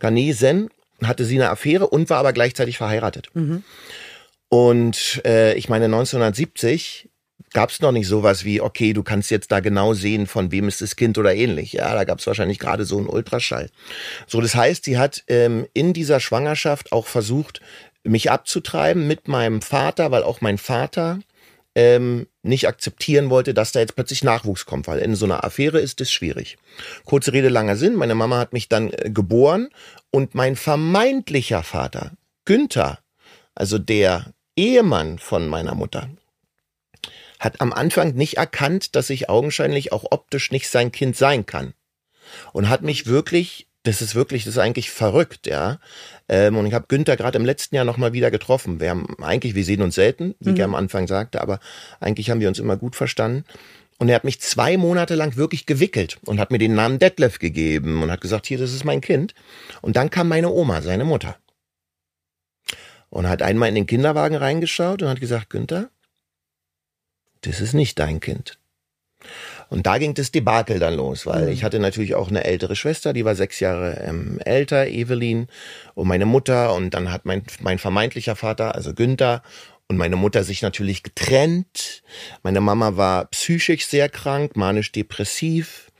Ghanesen 0.00 0.68
hatte 1.02 1.24
sie 1.24 1.36
eine 1.36 1.50
Affäre 1.50 1.88
und 1.88 2.10
war 2.10 2.18
aber 2.18 2.32
gleichzeitig 2.32 2.76
verheiratet. 2.76 3.28
Mhm. 3.34 3.64
Und 4.48 5.22
äh, 5.24 5.54
ich 5.54 5.68
meine, 5.68 5.86
1970 5.86 7.08
gab 7.52 7.70
es 7.70 7.80
noch 7.80 7.92
nicht 7.92 8.06
sowas 8.06 8.44
wie, 8.44 8.60
okay, 8.60 8.92
du 8.92 9.02
kannst 9.02 9.30
jetzt 9.30 9.52
da 9.52 9.60
genau 9.60 9.94
sehen, 9.94 10.26
von 10.26 10.52
wem 10.52 10.68
ist 10.68 10.80
das 10.80 10.96
Kind 10.96 11.18
oder 11.18 11.34
ähnlich. 11.34 11.72
Ja, 11.72 11.94
da 11.94 12.04
gab 12.04 12.18
es 12.18 12.26
wahrscheinlich 12.26 12.58
gerade 12.58 12.84
so 12.84 12.98
einen 12.98 13.08
Ultraschall. 13.08 13.70
So, 14.26 14.40
das 14.40 14.54
heißt, 14.54 14.84
sie 14.84 14.98
hat 14.98 15.24
ähm, 15.28 15.66
in 15.72 15.92
dieser 15.92 16.20
Schwangerschaft 16.20 16.92
auch 16.92 17.06
versucht, 17.06 17.60
mich 18.04 18.30
abzutreiben 18.30 19.06
mit 19.06 19.28
meinem 19.28 19.62
Vater, 19.62 20.10
weil 20.10 20.22
auch 20.22 20.40
mein 20.40 20.58
Vater 20.58 21.20
ähm, 21.74 22.26
nicht 22.42 22.68
akzeptieren 22.68 23.30
wollte, 23.30 23.54
dass 23.54 23.72
da 23.72 23.80
jetzt 23.80 23.94
plötzlich 23.94 24.24
Nachwuchs 24.24 24.66
kommt, 24.66 24.86
weil 24.86 24.98
in 24.98 25.14
so 25.14 25.24
einer 25.24 25.44
Affäre 25.44 25.80
ist 25.80 26.00
es 26.00 26.10
schwierig. 26.10 26.58
Kurze 27.04 27.32
Rede, 27.32 27.48
langer 27.48 27.76
Sinn. 27.76 27.94
Meine 27.94 28.14
Mama 28.14 28.38
hat 28.38 28.52
mich 28.52 28.68
dann 28.68 28.92
äh, 28.92 29.10
geboren 29.10 29.68
und 30.10 30.34
mein 30.34 30.56
vermeintlicher 30.56 31.62
Vater, 31.62 32.12
Günther, 32.44 32.98
also 33.54 33.78
der 33.78 34.32
Ehemann 34.56 35.18
von 35.18 35.48
meiner 35.48 35.74
Mutter, 35.74 36.08
hat 37.42 37.60
am 37.60 37.72
Anfang 37.72 38.14
nicht 38.14 38.36
erkannt, 38.36 38.94
dass 38.94 39.10
ich 39.10 39.28
augenscheinlich 39.28 39.92
auch 39.92 40.04
optisch 40.10 40.52
nicht 40.52 40.68
sein 40.68 40.92
Kind 40.92 41.16
sein 41.16 41.44
kann. 41.44 41.74
Und 42.52 42.68
hat 42.68 42.82
mich 42.82 43.06
wirklich, 43.06 43.66
das 43.82 44.00
ist 44.00 44.14
wirklich, 44.14 44.44
das 44.44 44.54
ist 44.54 44.58
eigentlich 44.58 44.92
verrückt, 44.92 45.48
ja. 45.48 45.80
Ähm, 46.28 46.56
und 46.56 46.66
ich 46.66 46.72
habe 46.72 46.86
Günther 46.86 47.16
gerade 47.16 47.36
im 47.38 47.44
letzten 47.44 47.74
Jahr 47.74 47.84
nochmal 47.84 48.12
wieder 48.12 48.30
getroffen. 48.30 48.78
Wir 48.78 48.90
haben 48.90 49.16
eigentlich, 49.20 49.56
wir 49.56 49.64
sehen 49.64 49.82
uns 49.82 49.96
selten, 49.96 50.36
wie 50.38 50.50
mhm. 50.50 50.56
ich 50.56 50.62
am 50.62 50.76
Anfang 50.76 51.08
sagte, 51.08 51.40
aber 51.40 51.58
eigentlich 51.98 52.30
haben 52.30 52.40
wir 52.40 52.46
uns 52.46 52.60
immer 52.60 52.76
gut 52.76 52.94
verstanden. 52.94 53.44
Und 53.98 54.08
er 54.08 54.14
hat 54.14 54.24
mich 54.24 54.40
zwei 54.40 54.76
Monate 54.76 55.16
lang 55.16 55.36
wirklich 55.36 55.66
gewickelt 55.66 56.18
und 56.24 56.38
hat 56.38 56.52
mir 56.52 56.58
den 56.58 56.74
Namen 56.74 57.00
Detlef 57.00 57.40
gegeben 57.40 58.04
und 58.04 58.10
hat 58.12 58.20
gesagt, 58.20 58.46
hier, 58.46 58.58
das 58.58 58.72
ist 58.72 58.84
mein 58.84 59.00
Kind. 59.00 59.34
Und 59.80 59.96
dann 59.96 60.10
kam 60.10 60.28
meine 60.28 60.50
Oma, 60.50 60.80
seine 60.80 61.04
Mutter. 61.04 61.36
Und 63.10 63.28
hat 63.28 63.42
einmal 63.42 63.68
in 63.68 63.74
den 63.74 63.86
Kinderwagen 63.86 64.36
reingeschaut 64.36 65.02
und 65.02 65.08
hat 65.08 65.20
gesagt, 65.20 65.50
Günther, 65.50 65.90
das 67.42 67.60
ist 67.60 67.74
nicht 67.74 67.98
dein 67.98 68.20
Kind. 68.20 68.58
Und 69.68 69.86
da 69.86 69.98
ging 69.98 70.14
das 70.14 70.32
Debakel 70.32 70.78
dann 70.78 70.94
los, 70.94 71.26
weil 71.26 71.46
mhm. 71.46 71.52
ich 71.52 71.64
hatte 71.64 71.78
natürlich 71.78 72.14
auch 72.14 72.28
eine 72.28 72.44
ältere 72.44 72.76
Schwester, 72.76 73.12
die 73.12 73.24
war 73.24 73.34
sechs 73.34 73.60
Jahre 73.60 74.02
ähm, 74.04 74.38
älter, 74.44 74.88
Evelyn, 74.88 75.46
und 75.94 76.08
meine 76.08 76.26
Mutter. 76.26 76.74
Und 76.74 76.90
dann 76.90 77.12
hat 77.12 77.24
mein, 77.24 77.42
mein 77.60 77.78
vermeintlicher 77.78 78.36
Vater, 78.36 78.74
also 78.74 78.94
Günther, 78.94 79.42
und 79.88 79.96
meine 79.96 80.16
Mutter 80.16 80.42
sich 80.42 80.62
natürlich 80.62 81.02
getrennt. 81.02 82.02
Meine 82.42 82.60
Mama 82.60 82.96
war 82.96 83.26
psychisch 83.26 83.86
sehr 83.86 84.08
krank, 84.08 84.56
manisch-depressiv 84.56 85.91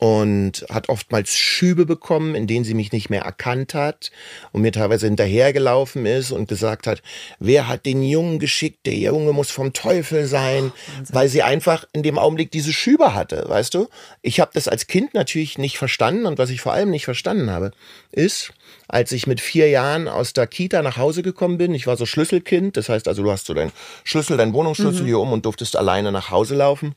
und 0.00 0.64
hat 0.70 0.88
oftmals 0.88 1.36
Schübe 1.36 1.84
bekommen, 1.84 2.34
in 2.34 2.46
denen 2.46 2.64
sie 2.64 2.72
mich 2.72 2.90
nicht 2.90 3.10
mehr 3.10 3.20
erkannt 3.20 3.74
hat 3.74 4.10
und 4.50 4.62
mir 4.62 4.72
teilweise 4.72 5.06
hinterhergelaufen 5.06 6.06
ist 6.06 6.32
und 6.32 6.48
gesagt 6.48 6.86
hat, 6.86 7.02
wer 7.38 7.68
hat 7.68 7.84
den 7.84 8.02
Jungen 8.02 8.38
geschickt? 8.38 8.86
Der 8.86 8.94
Junge 8.94 9.34
muss 9.34 9.50
vom 9.50 9.74
Teufel 9.74 10.26
sein, 10.26 10.72
oh, 10.72 11.04
weil 11.12 11.28
sie 11.28 11.42
einfach 11.42 11.84
in 11.92 12.02
dem 12.02 12.18
Augenblick 12.18 12.50
diese 12.50 12.72
Schübe 12.72 13.14
hatte, 13.14 13.44
weißt 13.46 13.74
du? 13.74 13.88
Ich 14.22 14.40
habe 14.40 14.50
das 14.54 14.68
als 14.68 14.86
Kind 14.86 15.12
natürlich 15.12 15.58
nicht 15.58 15.76
verstanden 15.76 16.24
und 16.24 16.38
was 16.38 16.48
ich 16.48 16.62
vor 16.62 16.72
allem 16.72 16.90
nicht 16.90 17.04
verstanden 17.04 17.50
habe, 17.50 17.70
ist, 18.10 18.54
als 18.88 19.12
ich 19.12 19.26
mit 19.26 19.42
vier 19.42 19.68
Jahren 19.68 20.08
aus 20.08 20.32
der 20.32 20.46
Kita 20.46 20.80
nach 20.80 20.96
Hause 20.96 21.22
gekommen 21.22 21.58
bin, 21.58 21.74
ich 21.74 21.86
war 21.86 21.98
so 21.98 22.06
Schlüsselkind, 22.06 22.78
das 22.78 22.88
heißt 22.88 23.06
also, 23.06 23.22
du 23.22 23.30
hast 23.30 23.44
so 23.44 23.52
deinen 23.52 23.72
Schlüssel, 24.04 24.38
deinen 24.38 24.54
Wohnungsschlüssel 24.54 25.02
mhm. 25.02 25.06
hier 25.06 25.18
um 25.18 25.30
und 25.34 25.44
durftest 25.44 25.76
alleine 25.76 26.10
nach 26.10 26.30
Hause 26.30 26.54
laufen 26.54 26.94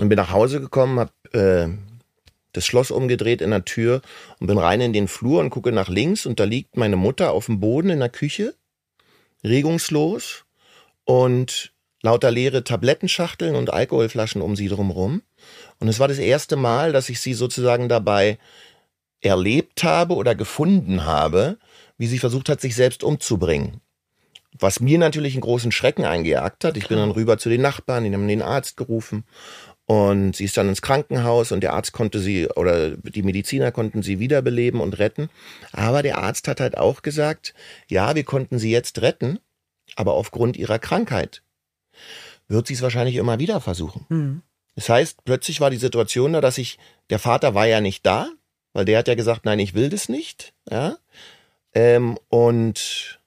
und 0.00 0.08
bin 0.08 0.16
nach 0.16 0.32
Hause 0.32 0.60
gekommen, 0.60 0.98
habe 0.98 1.12
äh, 1.32 1.68
das 2.52 2.64
Schloss 2.64 2.90
umgedreht 2.90 3.40
in 3.42 3.50
der 3.50 3.64
Tür 3.64 4.00
und 4.40 4.46
bin 4.46 4.58
rein 4.58 4.80
in 4.80 4.92
den 4.92 5.08
Flur 5.08 5.40
und 5.40 5.50
gucke 5.50 5.72
nach 5.72 5.88
links 5.88 6.26
und 6.26 6.40
da 6.40 6.44
liegt 6.44 6.76
meine 6.76 6.96
Mutter 6.96 7.32
auf 7.32 7.46
dem 7.46 7.60
Boden 7.60 7.90
in 7.90 8.00
der 8.00 8.08
Küche, 8.08 8.54
regungslos 9.44 10.44
und 11.04 11.72
lauter 12.02 12.30
leere 12.30 12.64
Tablettenschachteln 12.64 13.54
und 13.54 13.72
Alkoholflaschen 13.72 14.42
um 14.42 14.56
sie 14.56 14.68
drumherum. 14.68 15.22
Und 15.78 15.88
es 15.88 16.00
war 16.00 16.08
das 16.08 16.18
erste 16.18 16.56
Mal, 16.56 16.92
dass 16.92 17.08
ich 17.08 17.20
sie 17.20 17.34
sozusagen 17.34 17.88
dabei 17.88 18.38
erlebt 19.20 19.84
habe 19.84 20.14
oder 20.14 20.34
gefunden 20.34 21.04
habe, 21.04 21.58
wie 21.98 22.06
sie 22.06 22.18
versucht 22.18 22.48
hat, 22.48 22.60
sich 22.60 22.74
selbst 22.74 23.04
umzubringen. 23.04 23.80
Was 24.58 24.80
mir 24.80 24.98
natürlich 24.98 25.34
einen 25.34 25.42
großen 25.42 25.72
Schrecken 25.72 26.04
eingejagt 26.04 26.64
hat. 26.64 26.76
Ich 26.76 26.88
bin 26.88 26.96
dann 26.96 27.10
rüber 27.10 27.38
zu 27.38 27.48
den 27.50 27.60
Nachbarn, 27.60 28.04
die 28.04 28.12
haben 28.12 28.26
den 28.26 28.42
Arzt 28.42 28.76
gerufen 28.76 29.24
und 29.90 30.36
sie 30.36 30.44
ist 30.44 30.56
dann 30.56 30.68
ins 30.68 30.82
Krankenhaus 30.82 31.50
und 31.50 31.62
der 31.62 31.72
Arzt 31.72 31.90
konnte 31.90 32.20
sie 32.20 32.46
oder 32.46 32.90
die 32.90 33.24
Mediziner 33.24 33.72
konnten 33.72 34.04
sie 34.04 34.20
wiederbeleben 34.20 34.80
und 34.80 35.00
retten. 35.00 35.30
Aber 35.72 36.04
der 36.04 36.18
Arzt 36.18 36.46
hat 36.46 36.60
halt 36.60 36.78
auch 36.78 37.02
gesagt, 37.02 37.54
ja, 37.88 38.14
wir 38.14 38.22
konnten 38.22 38.60
sie 38.60 38.70
jetzt 38.70 39.02
retten, 39.02 39.40
aber 39.96 40.12
aufgrund 40.12 40.56
ihrer 40.56 40.78
Krankheit 40.78 41.42
wird 42.46 42.68
sie 42.68 42.74
es 42.74 42.82
wahrscheinlich 42.82 43.16
immer 43.16 43.40
wieder 43.40 43.60
versuchen. 43.60 44.06
Mhm. 44.10 44.42
Das 44.76 44.88
heißt, 44.88 45.24
plötzlich 45.24 45.60
war 45.60 45.70
die 45.70 45.76
Situation 45.76 46.34
da, 46.34 46.40
dass 46.40 46.58
ich, 46.58 46.78
der 47.10 47.18
Vater 47.18 47.56
war 47.56 47.66
ja 47.66 47.80
nicht 47.80 48.06
da, 48.06 48.28
weil 48.72 48.84
der 48.84 49.00
hat 49.00 49.08
ja 49.08 49.16
gesagt, 49.16 49.44
nein, 49.44 49.58
ich 49.58 49.74
will 49.74 49.88
das 49.88 50.08
nicht, 50.08 50.54
ja. 50.70 50.98
Ähm, 51.74 52.16
und 52.28 53.19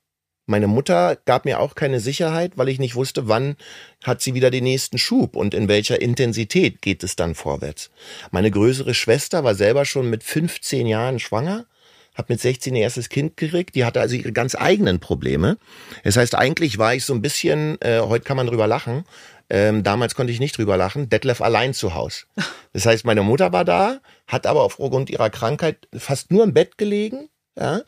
meine 0.46 0.68
Mutter 0.68 1.18
gab 1.26 1.46
mir 1.46 1.60
auch 1.60 1.76
keine 1.76 2.00
Sicherheit, 2.00 2.54
weil 2.56 2.70
ich 2.70 2.80
nicht 2.80 2.96
wusste, 2.96 3.28
wann 3.28 3.56
hat 4.04 4.22
sie 4.22 4.34
wieder 4.34 4.52
den 4.52 4.66
nächsten 4.66 4.98
Schub 4.98 5.36
und 5.36 5.54
in 5.54 5.68
welcher 5.68 6.02
Intensität 6.02 6.82
geht 6.82 7.04
es 7.04 7.16
dann 7.16 7.36
vorwärts. 7.36 7.92
Meine 8.32 8.52
größere 8.52 8.94
Schwester 8.94 9.44
war 9.44 9.56
selber 9.56 9.86
schon 9.86 10.10
mit 10.10 10.24
15 10.24 10.86
Jahren 10.86 11.20
schwanger, 11.20 11.66
hat 12.14 12.30
mit 12.30 12.42
16 12.42 12.76
ihr 12.76 12.84
erstes 12.84 13.10
Kind 13.10 13.38
gekriegt, 13.38 13.76
die 13.76 13.86
hatte 13.86 14.02
also 14.02 14.16
ihre 14.16 14.34
ganz 14.34 14.56
eigenen 14.56 15.00
Probleme. 15.00 15.58
Das 16.04 16.18
heißt, 16.18 16.36
eigentlich 16.36 16.78
war 16.78 16.94
ich 16.94 17.06
so 17.06 17.14
ein 17.14 17.22
bisschen, 17.22 17.82
äh, 17.82 18.02
heute 18.02 18.26
kann 18.26 18.38
man 18.38 18.48
drüber 18.48 18.68
lachen, 18.68 19.06
ähm, 19.50 19.84
damals 19.84 20.16
konnte 20.16 20.32
ich 20.34 20.40
nicht 20.40 20.58
drüber 20.58 20.78
lachen, 20.78 21.10
Detlef 21.10 21.42
allein 21.42 21.74
zu 21.74 21.94
Haus. 21.94 22.28
Das 22.76 22.88
heißt, 22.88 23.06
meine 23.06 23.22
Mutter 23.22 23.54
war 23.54 23.66
da, 23.66 24.00
hat 24.26 24.48
aber 24.48 24.64
aufgrund 24.64 25.12
ihrer 25.12 25.30
Krankheit 25.30 25.88
fast 25.96 26.32
nur 26.32 26.44
im 26.44 26.56
Bett 26.56 26.80
gelegen. 26.80 27.30
Ja? 27.58 27.82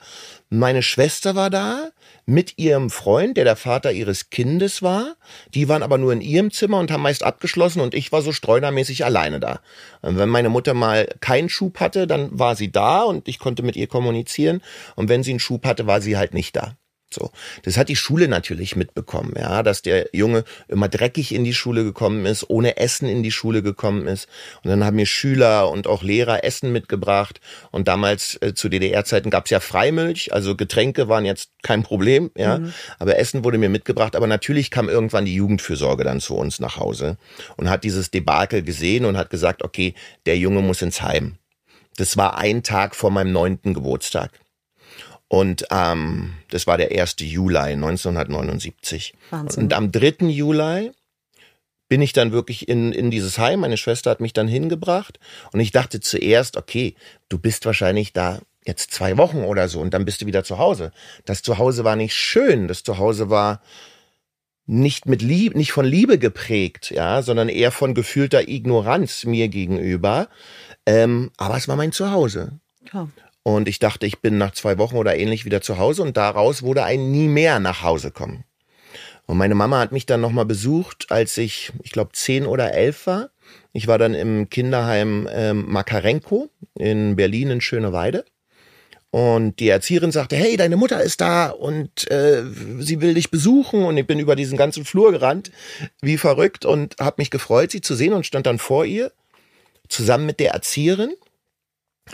Meine 0.50 0.84
Schwester 0.84 1.36
war 1.36 1.50
da, 1.50 1.90
mit 2.26 2.58
ihrem 2.58 2.90
Freund, 2.90 3.38
der 3.38 3.44
der 3.44 3.56
Vater 3.56 3.92
ihres 3.92 4.30
Kindes 4.30 4.82
war. 4.82 5.16
Die 5.54 5.70
waren 5.70 5.84
aber 5.84 5.98
nur 5.98 6.14
in 6.14 6.22
ihrem 6.22 6.52
Zimmer 6.52 6.80
und 6.80 6.92
haben 6.92 7.04
meist 7.04 7.24
abgeschlossen 7.24 7.82
und 7.82 7.94
ich 7.94 8.12
war 8.12 8.22
so 8.22 8.32
streunermäßig 8.32 9.06
alleine 9.06 9.40
da. 9.40 9.60
Und 10.02 10.18
wenn 10.18 10.30
meine 10.30 10.50
Mutter 10.50 10.74
mal 10.74 11.08
keinen 11.20 11.50
Schub 11.50 11.80
hatte, 11.80 12.08
dann 12.08 12.38
war 12.38 12.56
sie 12.56 12.72
da 12.72 13.04
und 13.04 13.28
ich 13.28 13.40
konnte 13.40 13.64
mit 13.64 13.76
ihr 13.76 13.88
kommunizieren. 13.88 14.62
Und 14.96 15.10
wenn 15.10 15.24
sie 15.24 15.32
einen 15.32 15.40
Schub 15.40 15.66
hatte, 15.66 15.88
war 15.88 16.02
sie 16.02 16.18
halt 16.18 16.34
nicht 16.34 16.56
da. 16.56 16.76
So. 17.16 17.32
Das 17.64 17.78
hat 17.78 17.90
die 17.90 17.96
Schule 17.96 18.28
natürlich 18.28 18.76
mitbekommen, 18.76 19.34
ja, 19.38 19.64
dass 19.64 19.82
der 19.82 20.10
Junge 20.14 20.44
immer 20.68 20.90
dreckig 20.90 21.34
in 21.34 21.44
die 21.44 21.54
Schule 21.54 21.84
gekommen 21.84 22.26
ist, 22.26 22.50
ohne 22.50 22.78
Essen 22.78 23.08
in 23.08 23.24
die 23.24 23.32
Schule 23.32 23.64
gekommen 23.64 24.08
ist. 24.08 24.28
Und 24.64 24.70
dann 24.70 24.84
haben 24.84 24.98
mir 24.98 25.06
Schüler 25.06 25.70
und 25.72 25.88
auch 25.88 26.04
Lehrer 26.04 26.44
Essen 26.44 26.72
mitgebracht. 26.72 27.40
Und 27.72 27.88
damals 27.88 28.38
äh, 28.42 28.54
zu 28.54 28.70
DDR-Zeiten 28.70 29.30
gab 29.30 29.46
es 29.46 29.52
ja 29.52 29.60
Freimilch, 29.60 30.34
also 30.34 30.56
Getränke 30.56 31.08
waren 31.08 31.26
jetzt 31.26 31.52
kein 31.64 31.84
Problem, 31.84 32.32
ja. 32.38 32.60
Mhm. 32.60 32.74
Aber 33.00 33.18
Essen 33.18 33.44
wurde 33.44 33.58
mir 33.58 33.70
mitgebracht. 33.70 34.16
Aber 34.16 34.28
natürlich 34.28 34.70
kam 34.70 34.90
irgendwann 34.90 35.26
die 35.26 35.36
Jugendfürsorge 35.36 36.04
dann 36.04 36.20
zu 36.20 36.36
uns 36.36 36.60
nach 36.60 36.78
Hause 36.78 37.18
und 37.56 37.70
hat 37.70 37.84
dieses 37.84 38.12
Debakel 38.12 38.62
gesehen 38.62 39.06
und 39.06 39.18
hat 39.18 39.30
gesagt, 39.30 39.64
okay, 39.64 39.94
der 40.26 40.38
Junge 40.38 40.62
muss 40.62 40.82
ins 40.82 41.02
Heim. 41.02 41.38
Das 41.98 42.18
war 42.18 42.38
ein 42.38 42.62
Tag 42.62 42.96
vor 42.96 43.10
meinem 43.10 43.32
neunten 43.32 43.74
Geburtstag. 43.74 44.32
Und 45.28 45.66
ähm, 45.72 46.34
das 46.50 46.68
war 46.68 46.78
der 46.78 46.92
1. 46.92 47.16
Juli 47.20 47.58
1979. 47.58 49.14
Wahnsinn. 49.32 49.64
Und 49.64 49.74
am 49.74 49.92
3. 49.92 50.28
Juli 50.28 50.92
bin 51.88 52.02
ich 52.02 52.14
dann 52.14 52.32
wirklich 52.32 52.68
in, 52.68 52.92
in 52.92 53.12
dieses 53.12 53.38
Heim. 53.38 53.62
Meine 53.62 53.78
Schwester 53.78 54.12
hat 54.12 54.20
mich 54.20 54.34
dann 54.34 54.48
hingebracht. 54.48 55.20
Und 55.52 55.60
ich 55.60 55.72
dachte 55.72 56.00
zuerst, 56.00 56.58
okay, 56.58 56.96
du 57.30 57.38
bist 57.38 57.66
wahrscheinlich 57.66 58.14
da 58.14 58.40
jetzt 58.66 58.92
zwei 58.92 59.18
Wochen 59.18 59.44
oder 59.44 59.70
so 59.70 59.80
und 59.80 59.94
dann 59.94 60.06
bist 60.06 60.22
du 60.22 60.26
wieder 60.26 60.44
zu 60.44 60.58
Hause. 60.58 60.92
Das 61.26 61.44
Zuhause 61.44 61.84
war 61.84 61.96
nicht 61.96 62.16
schön. 62.16 62.68
Das 62.68 62.84
Zuhause 62.84 63.30
war 63.30 63.62
nicht 64.66 65.06
mit 65.06 65.22
Liebe, 65.22 65.56
nicht 65.56 65.72
von 65.72 65.86
Liebe 65.86 66.18
geprägt, 66.18 66.90
ja, 66.90 67.22
sondern 67.22 67.50
eher 67.50 67.72
von 67.72 67.94
gefühlter 67.94 68.48
Ignoranz 68.48 69.26
mir 69.26 69.48
gegenüber. 69.48 70.28
Ähm, 70.88 71.32
aber 71.38 71.58
es 71.58 71.68
war 71.68 71.76
mein 71.76 71.92
Zuhause. 71.92 72.60
Ja. 72.92 73.08
Und 73.48 73.70
ich 73.70 73.78
dachte, 73.78 74.08
ich 74.08 74.22
bin 74.22 74.40
nach 74.40 74.56
zwei 74.56 74.80
Wochen 74.80 74.98
oder 74.98 75.16
ähnlich 75.16 75.46
wieder 75.46 75.62
zu 75.62 75.78
Hause 75.78 76.02
und 76.02 76.18
daraus 76.18 76.64
wurde 76.64 76.84
ein 76.84 77.12
nie 77.12 77.28
mehr 77.28 77.60
nach 77.60 77.84
Hause 77.84 78.10
kommen. 78.10 78.44
Und 79.28 79.38
meine 79.38 79.54
Mama 79.54 79.78
hat 79.78 79.92
mich 79.92 80.08
dann 80.08 80.20
nochmal 80.20 80.46
besucht, 80.46 81.12
als 81.12 81.38
ich, 81.38 81.72
ich 81.84 81.92
glaube, 81.92 82.14
zehn 82.14 82.48
oder 82.48 82.74
elf 82.74 83.06
war. 83.06 83.30
Ich 83.72 83.86
war 83.86 84.00
dann 84.00 84.16
im 84.16 84.50
Kinderheim 84.50 85.30
ähm, 85.32 85.66
Makarenko 85.68 86.50
in 86.74 87.16
Berlin 87.16 87.52
in 87.52 87.62
Schöneweide. 87.62 88.26
Und 89.12 89.60
die 89.60 89.70
Erzieherin 89.70 90.12
sagte, 90.12 90.36
hey, 90.36 90.58
deine 90.58 90.76
Mutter 90.76 91.04
ist 91.04 91.22
da 91.22 91.50
und 91.50 92.10
äh, 92.10 92.42
sie 92.80 93.00
will 93.00 93.14
dich 93.14 93.30
besuchen. 93.30 93.84
Und 93.84 93.96
ich 93.96 94.08
bin 94.08 94.18
über 94.18 94.36
diesen 94.36 94.58
ganzen 94.58 94.86
Flur 94.86 95.12
gerannt, 95.12 95.52
wie 96.02 96.18
verrückt, 96.18 96.66
und 96.66 96.96
habe 97.00 97.18
mich 97.20 97.30
gefreut, 97.30 97.70
sie 97.70 97.82
zu 97.82 97.94
sehen 97.94 98.14
und 98.14 98.26
stand 98.26 98.48
dann 98.48 98.58
vor 98.58 98.86
ihr, 98.86 99.12
zusammen 99.88 100.26
mit 100.26 100.40
der 100.40 100.54
Erzieherin. 100.54 101.14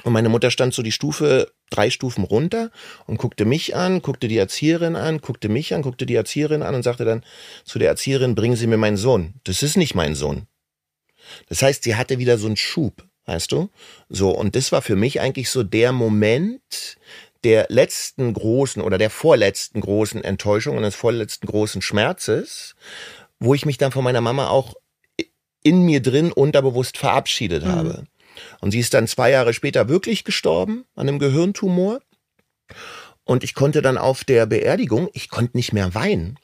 Und 0.03 0.13
meine 0.13 0.29
Mutter 0.29 0.51
stand 0.51 0.73
so 0.73 0.81
die 0.81 0.91
Stufe, 0.93 1.51
drei 1.69 1.89
Stufen 1.89 2.23
runter 2.23 2.71
und 3.07 3.17
guckte 3.17 3.45
mich 3.45 3.75
an, 3.75 4.01
guckte 4.01 4.27
die 4.27 4.37
Erzieherin 4.37 4.95
an, 4.95 5.19
guckte 5.19 5.49
mich 5.49 5.73
an, 5.73 5.81
guckte 5.81 6.05
die 6.05 6.15
Erzieherin 6.15 6.63
an 6.63 6.75
und 6.75 6.83
sagte 6.83 7.03
dann 7.03 7.25
zu 7.65 7.77
der 7.77 7.89
Erzieherin, 7.89 8.35
bringen 8.35 8.55
Sie 8.55 8.67
mir 8.67 8.77
meinen 8.77 8.97
Sohn. 8.97 9.33
Das 9.43 9.63
ist 9.63 9.75
nicht 9.75 9.93
mein 9.93 10.15
Sohn. 10.15 10.47
Das 11.47 11.61
heißt, 11.61 11.83
sie 11.83 11.95
hatte 11.95 12.19
wieder 12.19 12.37
so 12.37 12.47
einen 12.47 12.57
Schub, 12.57 13.05
weißt 13.25 13.51
du? 13.51 13.69
So, 14.09 14.31
und 14.31 14.55
das 14.55 14.71
war 14.71 14.81
für 14.81 14.95
mich 14.95 15.21
eigentlich 15.21 15.49
so 15.49 15.63
der 15.63 15.91
Moment 15.91 16.97
der 17.43 17.67
letzten 17.69 18.33
großen 18.33 18.81
oder 18.81 18.97
der 18.97 19.09
vorletzten 19.09 19.81
großen 19.81 20.23
Enttäuschung 20.23 20.77
und 20.77 20.83
des 20.83 20.95
vorletzten 20.95 21.47
großen 21.47 21.81
Schmerzes, 21.81 22.75
wo 23.39 23.53
ich 23.53 23.65
mich 23.65 23.77
dann 23.77 23.91
von 23.91 24.03
meiner 24.03 24.21
Mama 24.21 24.47
auch 24.47 24.75
in 25.63 25.83
mir 25.83 26.01
drin 26.01 26.31
unterbewusst 26.31 26.97
verabschiedet 26.97 27.63
mhm. 27.63 27.67
habe. 27.69 28.03
Und 28.59 28.71
sie 28.71 28.79
ist 28.79 28.93
dann 28.93 29.07
zwei 29.07 29.31
Jahre 29.31 29.53
später 29.53 29.89
wirklich 29.89 30.23
gestorben 30.23 30.85
an 30.95 31.07
einem 31.07 31.19
Gehirntumor. 31.19 31.99
Und 33.23 33.43
ich 33.43 33.53
konnte 33.53 33.81
dann 33.81 33.97
auf 33.97 34.23
der 34.23 34.45
Beerdigung, 34.45 35.09
ich 35.13 35.29
konnte 35.29 35.57
nicht 35.57 35.73
mehr 35.73 35.93
weinen. 35.93 36.37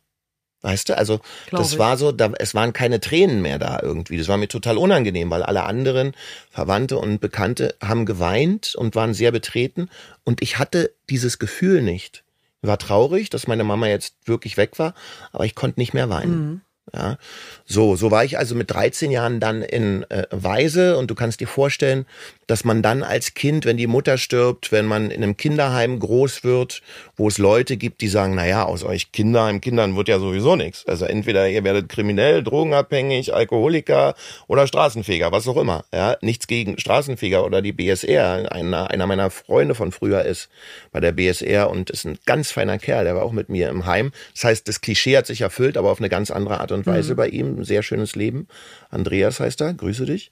Weißt 0.61 0.89
du, 0.89 0.97
also 0.97 1.19
Glaube 1.47 1.63
das 1.63 1.77
war 1.77 1.97
so, 1.97 2.11
da, 2.11 2.31
es 2.39 2.55
waren 2.55 2.73
keine 2.73 2.99
Tränen 2.99 3.41
mehr 3.41 3.59
da 3.59 3.79
irgendwie. 3.81 4.17
Das 4.17 4.27
war 4.27 4.37
mir 4.37 4.47
total 4.47 4.77
unangenehm, 4.77 5.29
weil 5.29 5.43
alle 5.43 5.63
anderen 5.63 6.13
Verwandte 6.49 6.97
und 6.97 7.19
Bekannte 7.19 7.75
haben 7.81 8.05
geweint 8.05 8.73
und 8.75 8.95
waren 8.95 9.13
sehr 9.13 9.31
betreten. 9.31 9.89
Und 10.23 10.41
ich 10.41 10.57
hatte 10.57 10.93
dieses 11.09 11.37
Gefühl 11.37 11.81
nicht. 11.81 12.23
Ich 12.61 12.67
war 12.67 12.79
traurig, 12.79 13.29
dass 13.29 13.47
meine 13.47 13.63
Mama 13.63 13.87
jetzt 13.87 14.15
wirklich 14.25 14.57
weg 14.57 14.79
war, 14.79 14.95
aber 15.31 15.45
ich 15.45 15.53
konnte 15.53 15.79
nicht 15.79 15.93
mehr 15.93 16.09
weinen. 16.09 16.39
Mhm. 16.39 16.61
Ja, 16.93 17.17
so, 17.65 17.97
so 17.97 18.11
war 18.11 18.23
ich 18.23 18.37
also 18.37 18.55
mit 18.55 18.71
13 18.71 19.11
Jahren 19.11 19.39
dann 19.41 19.61
in 19.61 20.09
äh, 20.09 20.25
Weise 20.31 20.97
und 20.97 21.11
du 21.11 21.15
kannst 21.15 21.41
dir 21.41 21.47
vorstellen, 21.47 22.05
dass 22.47 22.63
man 22.63 22.81
dann 22.81 23.03
als 23.03 23.33
Kind, 23.33 23.65
wenn 23.65 23.75
die 23.75 23.87
Mutter 23.87 24.17
stirbt, 24.17 24.71
wenn 24.71 24.85
man 24.85 25.11
in 25.11 25.21
einem 25.21 25.35
Kinderheim 25.35 25.99
groß 25.99 26.45
wird, 26.45 26.81
wo 27.17 27.27
es 27.27 27.37
Leute 27.37 27.75
gibt, 27.75 27.99
die 27.99 28.07
sagen, 28.07 28.35
na 28.35 28.47
ja, 28.47 28.63
aus 28.63 28.85
euch 28.85 29.11
Kinderheim, 29.11 29.59
Kindern 29.59 29.97
wird 29.97 30.07
ja 30.07 30.17
sowieso 30.17 30.55
nichts. 30.55 30.85
Also 30.87 31.05
entweder 31.05 31.49
ihr 31.49 31.65
werdet 31.65 31.89
kriminell, 31.89 32.41
drogenabhängig, 32.43 33.33
Alkoholiker 33.33 34.15
oder 34.47 34.65
Straßenfeger, 34.65 35.33
was 35.33 35.47
auch 35.49 35.57
immer. 35.57 35.83
Ja, 35.93 36.15
nichts 36.21 36.47
gegen 36.47 36.79
Straßenfeger 36.79 37.45
oder 37.45 37.61
die 37.61 37.73
BSR. 37.73 38.49
Einer, 38.49 38.89
einer 38.89 39.07
meiner 39.07 39.29
Freunde 39.29 39.75
von 39.75 39.91
früher 39.91 40.23
ist 40.23 40.47
bei 40.93 41.01
der 41.01 41.11
BSR 41.11 41.69
und 41.69 41.89
ist 41.89 42.05
ein 42.05 42.17
ganz 42.25 42.51
feiner 42.51 42.79
Kerl, 42.79 43.03
der 43.03 43.15
war 43.15 43.23
auch 43.23 43.33
mit 43.33 43.49
mir 43.49 43.67
im 43.67 43.85
Heim. 43.85 44.13
Das 44.33 44.45
heißt, 44.45 44.67
das 44.69 44.79
Klischee 44.79 45.17
hat 45.17 45.27
sich 45.27 45.41
erfüllt, 45.41 45.75
aber 45.75 45.91
auf 45.91 45.99
eine 45.99 46.09
ganz 46.09 46.31
andere 46.31 46.61
Art 46.61 46.71
und 46.71 46.76
Weise 46.85 47.13
mhm. 47.13 47.17
bei 47.17 47.29
ihm. 47.29 47.59
Ein 47.59 47.63
sehr 47.63 47.83
schönes 47.83 48.15
Leben. 48.15 48.47
Andreas 48.89 49.39
heißt 49.39 49.61
er, 49.61 49.73
grüße 49.73 50.05
dich. 50.05 50.31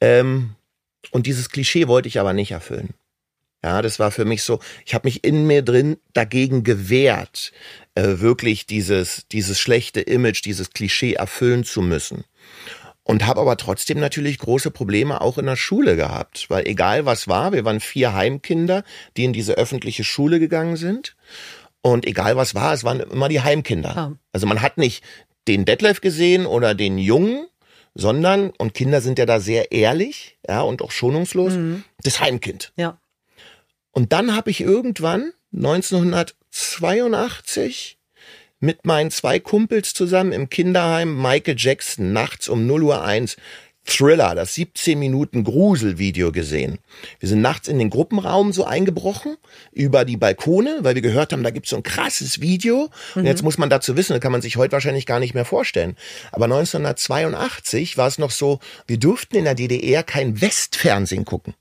Ähm, 0.00 0.54
und 1.10 1.26
dieses 1.26 1.50
Klischee 1.50 1.88
wollte 1.88 2.08
ich 2.08 2.20
aber 2.20 2.32
nicht 2.32 2.52
erfüllen. 2.52 2.94
Ja, 3.62 3.82
das 3.82 3.98
war 3.98 4.10
für 4.10 4.24
mich 4.24 4.42
so, 4.42 4.60
ich 4.86 4.94
habe 4.94 5.06
mich 5.06 5.22
in 5.22 5.46
mir 5.46 5.62
drin 5.62 5.98
dagegen 6.14 6.64
gewehrt, 6.64 7.52
äh, 7.94 8.20
wirklich 8.20 8.66
dieses, 8.66 9.26
dieses 9.30 9.60
schlechte 9.60 10.00
Image, 10.00 10.44
dieses 10.44 10.70
Klischee 10.70 11.14
erfüllen 11.14 11.64
zu 11.64 11.82
müssen. 11.82 12.24
Und 13.02 13.26
habe 13.26 13.40
aber 13.40 13.56
trotzdem 13.56 13.98
natürlich 13.98 14.38
große 14.38 14.70
Probleme 14.70 15.20
auch 15.20 15.36
in 15.36 15.46
der 15.46 15.56
Schule 15.56 15.96
gehabt, 15.96 16.48
weil 16.48 16.66
egal 16.66 17.06
was 17.06 17.28
war, 17.28 17.52
wir 17.52 17.64
waren 17.64 17.80
vier 17.80 18.14
Heimkinder, 18.14 18.84
die 19.16 19.24
in 19.24 19.32
diese 19.32 19.54
öffentliche 19.54 20.04
Schule 20.04 20.38
gegangen 20.38 20.76
sind. 20.76 21.16
Und 21.82 22.06
egal 22.06 22.36
was 22.36 22.54
war, 22.54 22.72
es 22.72 22.84
waren 22.84 23.00
immer 23.00 23.28
die 23.28 23.40
Heimkinder. 23.40 24.16
Also 24.32 24.46
man 24.46 24.62
hat 24.62 24.78
nicht 24.78 25.02
den 25.50 25.64
Detlef 25.64 26.00
gesehen 26.00 26.46
oder 26.46 26.76
den 26.76 26.96
Jungen, 26.96 27.48
sondern, 27.94 28.50
und 28.50 28.74
Kinder 28.74 29.00
sind 29.00 29.18
ja 29.18 29.26
da 29.26 29.40
sehr 29.40 29.72
ehrlich, 29.72 30.38
ja, 30.48 30.60
und 30.62 30.80
auch 30.80 30.92
schonungslos, 30.92 31.54
mhm. 31.54 31.82
das 32.04 32.20
Heimkind. 32.20 32.72
Ja. 32.76 33.00
Und 33.90 34.12
dann 34.12 34.36
habe 34.36 34.50
ich 34.50 34.60
irgendwann 34.60 35.32
1982 35.52 37.98
mit 38.60 38.86
meinen 38.86 39.10
zwei 39.10 39.40
Kumpels 39.40 39.92
zusammen 39.92 40.30
im 40.30 40.50
Kinderheim 40.50 41.20
Michael 41.20 41.56
Jackson 41.58 42.12
nachts 42.12 42.48
um 42.48 42.68
0 42.68 42.84
Uhr 42.84 43.02
1 43.02 43.36
Thriller, 43.84 44.34
das 44.34 44.54
17 44.54 44.98
Minuten 44.98 45.44
Gruselvideo 45.44 46.32
gesehen. 46.32 46.78
Wir 47.18 47.28
sind 47.28 47.40
nachts 47.40 47.68
in 47.68 47.78
den 47.78 47.90
Gruppenraum 47.90 48.52
so 48.52 48.64
eingebrochen 48.64 49.36
über 49.72 50.04
die 50.04 50.16
Balkone, 50.16 50.78
weil 50.82 50.94
wir 50.94 51.02
gehört 51.02 51.32
haben, 51.32 51.42
da 51.42 51.50
gibt's 51.50 51.70
so 51.70 51.76
ein 51.76 51.82
krasses 51.82 52.40
Video. 52.40 52.90
Mhm. 53.14 53.20
Und 53.20 53.26
jetzt 53.26 53.42
muss 53.42 53.58
man 53.58 53.70
dazu 53.70 53.96
wissen, 53.96 54.12
das 54.12 54.20
kann 54.20 54.32
man 54.32 54.42
sich 54.42 54.56
heute 54.56 54.72
wahrscheinlich 54.72 55.06
gar 55.06 55.20
nicht 55.20 55.34
mehr 55.34 55.44
vorstellen. 55.44 55.96
Aber 56.32 56.44
1982 56.44 57.96
war 57.96 58.06
es 58.06 58.18
noch 58.18 58.30
so, 58.30 58.60
wir 58.86 58.98
durften 58.98 59.36
in 59.36 59.44
der 59.44 59.54
DDR 59.54 60.02
kein 60.02 60.40
Westfernsehen 60.40 61.24
gucken. 61.24 61.54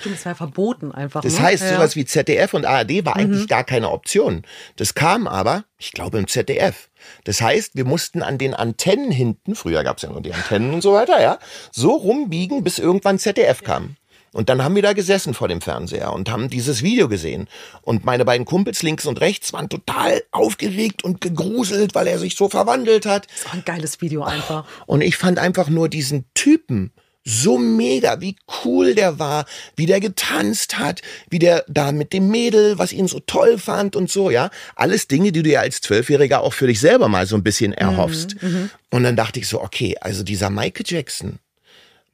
Stimmt, 0.00 0.16
es 0.16 0.26
war 0.26 0.34
verboten 0.34 0.92
einfach. 0.92 1.22
Das 1.22 1.34
ne? 1.34 1.42
heißt, 1.42 1.62
ja. 1.62 1.74
sowas 1.74 1.96
wie 1.96 2.04
ZDF 2.04 2.54
und 2.54 2.64
ARD 2.64 3.04
war 3.04 3.14
mhm. 3.14 3.20
eigentlich 3.20 3.48
gar 3.48 3.64
keine 3.64 3.90
Option. 3.90 4.42
Das 4.76 4.94
kam 4.94 5.26
aber, 5.26 5.64
ich 5.78 5.92
glaube, 5.92 6.18
im 6.18 6.28
ZDF. 6.28 6.88
Das 7.24 7.40
heißt, 7.40 7.76
wir 7.76 7.84
mussten 7.84 8.22
an 8.22 8.38
den 8.38 8.54
Antennen 8.54 9.10
hinten, 9.10 9.54
früher 9.54 9.84
gab 9.84 9.98
es 9.98 10.02
ja 10.02 10.10
nur 10.10 10.20
die 10.20 10.32
Antennen 10.32 10.74
und 10.74 10.82
so 10.82 10.92
weiter, 10.92 11.20
ja, 11.20 11.38
so 11.72 11.92
rumbiegen, 11.92 12.64
bis 12.64 12.78
irgendwann 12.78 13.18
ZDF 13.18 13.62
kam. 13.62 13.96
Und 14.32 14.48
dann 14.48 14.62
haben 14.62 14.74
wir 14.74 14.82
da 14.82 14.92
gesessen 14.92 15.34
vor 15.34 15.48
dem 15.48 15.60
Fernseher 15.60 16.12
und 16.12 16.30
haben 16.30 16.50
dieses 16.50 16.82
Video 16.82 17.08
gesehen. 17.08 17.48
Und 17.82 18.04
meine 18.04 18.24
beiden 18.24 18.44
Kumpels 18.44 18.82
links 18.82 19.06
und 19.06 19.20
rechts 19.20 19.52
waren 19.52 19.68
total 19.68 20.22
aufgeregt 20.32 21.02
und 21.02 21.20
gegruselt, 21.20 21.94
weil 21.94 22.06
er 22.06 22.18
sich 22.18 22.36
so 22.36 22.48
verwandelt 22.48 23.06
hat. 23.06 23.26
Das 23.34 23.46
war 23.46 23.54
ein 23.54 23.64
geiles 23.64 24.00
Video 24.00 24.22
einfach. 24.22 24.66
Und 24.86 25.00
ich 25.00 25.16
fand 25.16 25.38
einfach 25.38 25.68
nur 25.68 25.88
diesen 25.88 26.26
Typen 26.34 26.92
so 27.28 27.58
mega, 27.58 28.20
wie 28.20 28.36
cool 28.64 28.94
der 28.94 29.18
war, 29.18 29.44
wie 29.76 29.86
der 29.86 30.00
getanzt 30.00 30.78
hat, 30.78 31.02
wie 31.28 31.38
der 31.38 31.64
da 31.68 31.92
mit 31.92 32.12
dem 32.12 32.28
Mädel, 32.28 32.78
was 32.78 32.92
ihn 32.92 33.06
so 33.06 33.20
toll 33.20 33.58
fand 33.58 33.96
und 33.96 34.10
so, 34.10 34.30
ja. 34.30 34.50
Alles 34.76 35.08
Dinge, 35.08 35.30
die 35.30 35.42
du 35.42 35.50
ja 35.50 35.60
als 35.60 35.82
Zwölfjähriger 35.82 36.40
auch 36.40 36.54
für 36.54 36.66
dich 36.66 36.80
selber 36.80 37.08
mal 37.08 37.26
so 37.26 37.36
ein 37.36 37.42
bisschen 37.42 37.72
erhoffst. 37.72 38.36
Mhm, 38.40 38.48
mhm, 38.48 38.70
und 38.90 39.02
dann 39.04 39.16
dachte 39.16 39.40
ich 39.40 39.46
so, 39.46 39.60
okay, 39.60 39.96
also 40.00 40.22
dieser 40.22 40.48
Michael 40.48 40.86
Jackson, 40.86 41.38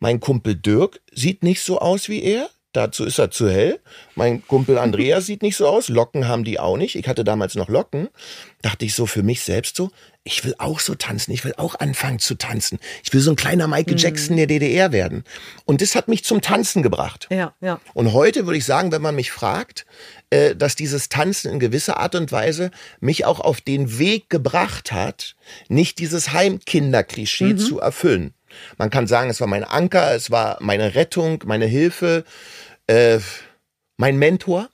mein 0.00 0.18
Kumpel 0.18 0.56
Dirk 0.56 1.00
sieht 1.12 1.44
nicht 1.44 1.62
so 1.62 1.78
aus 1.78 2.09
wie 2.09 2.23
er. 2.23 2.50
Dazu 2.75 3.04
ist 3.04 3.21
er 3.21 3.31
zu 3.31 3.49
hell. 3.49 3.78
Mein 4.16 4.45
Kumpel 4.49 4.78
Andreas 4.78 5.26
sieht 5.26 5.43
nicht 5.43 5.57
so 5.57 5.69
aus. 5.69 5.88
Locken 5.88 6.26
haben 6.26 6.43
die 6.43 6.59
auch 6.59 6.76
nicht. 6.76 6.97
Ich 6.97 7.07
hatte 7.07 7.23
damals 7.23 7.54
noch 7.54 7.69
Locken. 7.69 8.09
Dachte 8.62 8.85
ich 8.85 8.97
so 8.97 9.07
für 9.07 9.23
mich 9.23 9.43
selbst 9.43 9.76
so, 9.76 9.93
ich 10.25 10.45
will 10.45 10.57
auch 10.59 10.81
so 10.81 10.97
tanzen. 10.97 11.31
Ich 11.31 11.45
will 11.45 11.54
auch 11.57 11.78
anfangen 11.78 12.19
zu 12.19 12.35
tanzen. 12.35 12.81
Ich 13.04 13.12
will 13.12 13.21
so 13.21 13.31
ein 13.31 13.37
kleiner 13.37 13.69
Michael 13.69 13.95
mhm. 13.95 13.99
Jackson 13.99 14.37
der 14.37 14.49
DDR 14.49 14.90
werden. 14.90 15.23
Und 15.66 15.83
das 15.83 15.95
hat 15.95 16.09
mich 16.09 16.25
zum 16.25 16.40
Tanzen 16.40 16.83
gebracht. 16.83 17.28
Ja, 17.31 17.54
ja. 17.61 17.78
Und 17.93 18.12
heute 18.12 18.44
würde 18.44 18.59
ich 18.59 18.64
sagen, 18.64 18.90
wenn 18.90 19.03
man 19.03 19.14
mich 19.14 19.31
fragt, 19.31 19.87
äh, 20.31 20.57
dass 20.57 20.75
dieses 20.75 21.09
Tanzen 21.09 21.53
in 21.53 21.61
gewisser 21.61 21.99
Art 21.99 22.16
und 22.16 22.33
Weise 22.33 22.72
mich 22.99 23.25
auch 23.25 23.38
auf 23.38 23.61
den 23.61 24.01
Weg 24.01 24.31
gebracht 24.31 24.90
hat, 24.90 25.37
nicht 25.68 26.01
dieses 26.01 26.33
Heimkinderklischee 26.33 27.53
mhm. 27.53 27.59
zu 27.59 27.79
erfüllen. 27.79 28.35
Man 28.79 28.90
kann 28.90 29.07
sagen, 29.07 29.31
es 29.31 29.40
war 29.40 29.49
mein 29.49 29.64
Anker, 29.64 30.14
es 30.14 30.31
war 30.31 30.59
meine 30.61 30.94
Rettung, 30.94 31.42
meine 31.46 31.66
Hilfe, 31.66 32.25
äh, 32.87 33.18
mein 33.97 34.18
Mentor. 34.18 34.68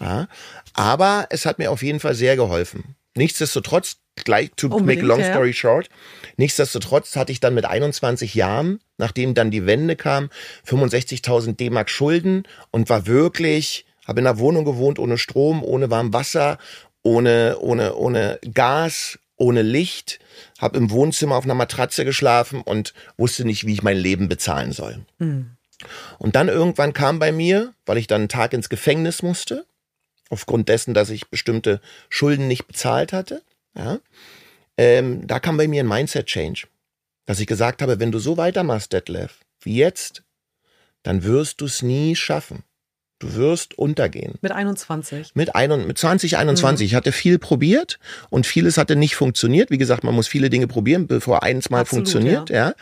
Ja, 0.00 0.28
aber 0.74 1.26
es 1.30 1.46
hat 1.46 1.58
mir 1.58 1.70
auf 1.70 1.82
jeden 1.82 2.00
Fall 2.00 2.14
sehr 2.14 2.36
geholfen. 2.36 2.96
Nichtsdestotrotz, 3.16 3.96
gleich 4.14 4.50
to 4.56 4.66
Unbedingt, 4.66 4.86
make 4.86 5.00
a 5.02 5.16
long 5.16 5.24
story 5.24 5.48
ja. 5.48 5.54
short, 5.54 5.88
nichtsdestotrotz 6.36 7.16
hatte 7.16 7.32
ich 7.32 7.40
dann 7.40 7.54
mit 7.54 7.64
21 7.64 8.34
Jahren, 8.34 8.80
nachdem 8.98 9.32
dann 9.32 9.50
die 9.50 9.64
Wende 9.64 9.96
kam, 9.96 10.28
65.000 10.66 11.56
D-Mark 11.56 11.88
Schulden 11.88 12.42
und 12.70 12.90
war 12.90 13.06
wirklich, 13.06 13.86
habe 14.06 14.20
in 14.20 14.26
einer 14.26 14.38
Wohnung 14.38 14.66
gewohnt 14.66 14.98
ohne 14.98 15.16
Strom, 15.16 15.64
ohne 15.64 15.88
warm 15.88 16.12
Wasser, 16.12 16.58
ohne, 17.02 17.56
ohne, 17.60 17.94
ohne 17.94 18.38
Gas, 18.52 19.18
ohne 19.36 19.62
Licht, 19.62 20.18
habe 20.58 20.76
im 20.76 20.90
Wohnzimmer 20.90 21.36
auf 21.36 21.44
einer 21.44 21.54
Matratze 21.54 22.04
geschlafen 22.04 22.60
und 22.60 22.92
wusste 23.16 23.46
nicht, 23.46 23.66
wie 23.66 23.72
ich 23.72 23.82
mein 23.82 23.96
Leben 23.96 24.28
bezahlen 24.28 24.72
soll. 24.72 25.06
Mhm. 25.18 25.52
Und 26.18 26.36
dann 26.36 26.48
irgendwann 26.48 26.92
kam 26.92 27.18
bei 27.18 27.32
mir, 27.32 27.74
weil 27.84 27.98
ich 27.98 28.06
dann 28.06 28.22
einen 28.22 28.28
Tag 28.28 28.52
ins 28.52 28.68
Gefängnis 28.68 29.22
musste, 29.22 29.66
aufgrund 30.30 30.68
dessen, 30.68 30.94
dass 30.94 31.10
ich 31.10 31.28
bestimmte 31.28 31.80
Schulden 32.08 32.48
nicht 32.48 32.66
bezahlt 32.66 33.12
hatte, 33.12 33.42
ja, 33.76 33.98
ähm, 34.78 35.26
da 35.26 35.40
kam 35.40 35.56
bei 35.56 35.68
mir 35.68 35.82
ein 35.82 35.88
Mindset-Change, 35.88 36.66
dass 37.26 37.40
ich 37.40 37.46
gesagt 37.46 37.82
habe, 37.82 38.00
wenn 38.00 38.12
du 38.12 38.18
so 38.18 38.36
weitermachst, 38.36 38.92
Detlef, 38.92 39.40
wie 39.60 39.76
jetzt, 39.76 40.22
dann 41.02 41.22
wirst 41.24 41.60
du 41.60 41.66
es 41.66 41.82
nie 41.82 42.16
schaffen. 42.16 42.64
Du 43.18 43.34
wirst 43.34 43.78
untergehen. 43.78 44.34
Mit 44.42 44.52
21. 44.52 45.30
Mit, 45.34 45.54
ein, 45.54 45.86
mit 45.86 45.96
20, 45.96 46.36
21. 46.36 46.84
Mhm. 46.84 46.86
Ich 46.86 46.94
hatte 46.94 47.12
viel 47.12 47.38
probiert 47.38 47.98
und 48.28 48.46
vieles 48.46 48.76
hatte 48.76 48.94
nicht 48.94 49.16
funktioniert. 49.16 49.70
Wie 49.70 49.78
gesagt, 49.78 50.04
man 50.04 50.14
muss 50.14 50.28
viele 50.28 50.50
Dinge 50.50 50.66
probieren, 50.66 51.06
bevor 51.06 51.42
eins 51.42 51.70
mal 51.70 51.80
Absolut, 51.80 52.10
funktioniert. 52.10 52.50
Ja. 52.50 52.68
ja. 52.68 52.74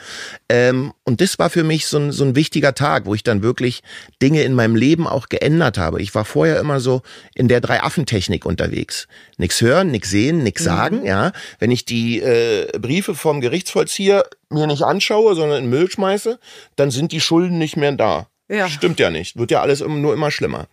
Ähm, 0.49 0.93
und 1.05 1.21
das 1.21 1.39
war 1.39 1.51
für 1.51 1.63
mich 1.63 1.87
so 1.87 1.99
ein, 1.99 2.11
so 2.11 2.25
ein 2.25 2.35
wichtiger 2.35 2.75
Tag, 2.75 3.07
wo 3.07 3.15
ich 3.15 3.23
dann 3.23 3.43
wirklich 3.43 3.85
Dinge 4.21 4.43
in 4.43 4.55
meinem 4.55 4.75
Leben 4.75 5.07
auch 5.07 5.29
geändert 5.29 5.79
habe. 5.79 6.03
Ich 6.03 6.13
war 6.17 6.25
vorher 6.25 6.59
immer 6.59 6.81
so 6.81 7.03
in 7.37 7.47
der 7.47 7.61
Drei-Affen-Technik 7.61 8.45
unterwegs. 8.45 9.07
Nix 9.37 9.61
hören, 9.61 9.93
nix 9.93 10.11
sehen, 10.11 10.43
nix 10.43 10.63
mhm. 10.63 10.65
sagen. 10.65 11.07
Ja. 11.07 11.31
Wenn 11.61 11.71
ich 11.71 11.85
die 11.85 12.21
äh, 12.21 12.77
Briefe 12.81 13.15
vom 13.15 13.41
Gerichtsvollzieher 13.41 14.25
mir 14.51 14.67
nicht 14.67 14.83
anschaue, 14.83 15.37
sondern 15.37 15.63
in 15.63 15.71
Müll 15.71 15.89
schmeiße, 15.89 16.41
dann 16.75 16.91
sind 16.91 17.13
die 17.13 17.21
Schulden 17.21 17.59
nicht 17.59 17.77
mehr 17.77 17.93
da. 17.93 18.27
Ja. 18.55 18.69
Stimmt 18.69 19.01
ja 19.01 19.11
nicht. 19.11 19.37
Wird 19.37 19.51
ja 19.51 19.61
alles 19.61 19.81
nur 19.81 20.13
immer 20.13 20.31
schlimmer. 20.31 20.67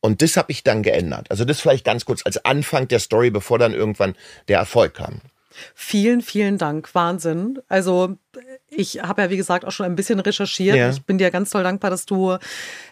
Und 0.00 0.20
das 0.20 0.36
habe 0.36 0.52
ich 0.52 0.62
dann 0.62 0.82
geändert. 0.82 1.30
Also 1.30 1.44
das 1.44 1.60
vielleicht 1.60 1.84
ganz 1.84 2.04
kurz 2.04 2.24
als 2.26 2.44
Anfang 2.44 2.88
der 2.88 2.98
Story, 2.98 3.30
bevor 3.30 3.58
dann 3.58 3.72
irgendwann 3.72 4.14
der 4.48 4.58
Erfolg 4.58 4.94
kam. 4.94 5.20
Vielen, 5.74 6.20
vielen 6.20 6.58
Dank. 6.58 6.94
Wahnsinn. 6.94 7.60
Also 7.68 8.16
ich 8.68 9.02
habe 9.02 9.22
ja, 9.22 9.30
wie 9.30 9.36
gesagt, 9.36 9.64
auch 9.64 9.70
schon 9.70 9.86
ein 9.86 9.96
bisschen 9.96 10.20
recherchiert. 10.20 10.76
Ja. 10.76 10.90
Ich 10.90 11.04
bin 11.04 11.18
dir 11.18 11.30
ganz 11.30 11.50
toll 11.50 11.62
dankbar, 11.62 11.90
dass 11.90 12.06
du 12.06 12.36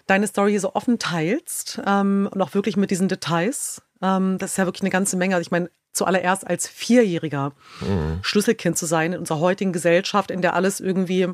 deine 0.06 0.26
Story 0.26 0.58
so 0.58 0.74
offen 0.74 0.98
teilst 0.98 1.80
ähm, 1.86 2.28
und 2.32 2.40
auch 2.40 2.54
wirklich 2.54 2.76
mit 2.76 2.90
diesen 2.90 3.08
Details. 3.08 3.82
Ähm, 4.00 4.38
das 4.38 4.52
ist 4.52 4.56
ja 4.56 4.64
wirklich 4.64 4.82
eine 4.82 4.90
ganze 4.90 5.16
Menge. 5.16 5.34
Also 5.34 5.46
ich 5.46 5.50
meine, 5.50 5.70
zuallererst 5.92 6.46
als 6.46 6.66
Vierjähriger 6.66 7.52
mhm. 7.80 8.18
Schlüsselkind 8.22 8.76
zu 8.76 8.86
sein 8.86 9.12
in 9.12 9.20
unserer 9.20 9.40
heutigen 9.40 9.72
Gesellschaft, 9.72 10.30
in 10.30 10.42
der 10.42 10.54
alles 10.54 10.80
irgendwie 10.80 11.28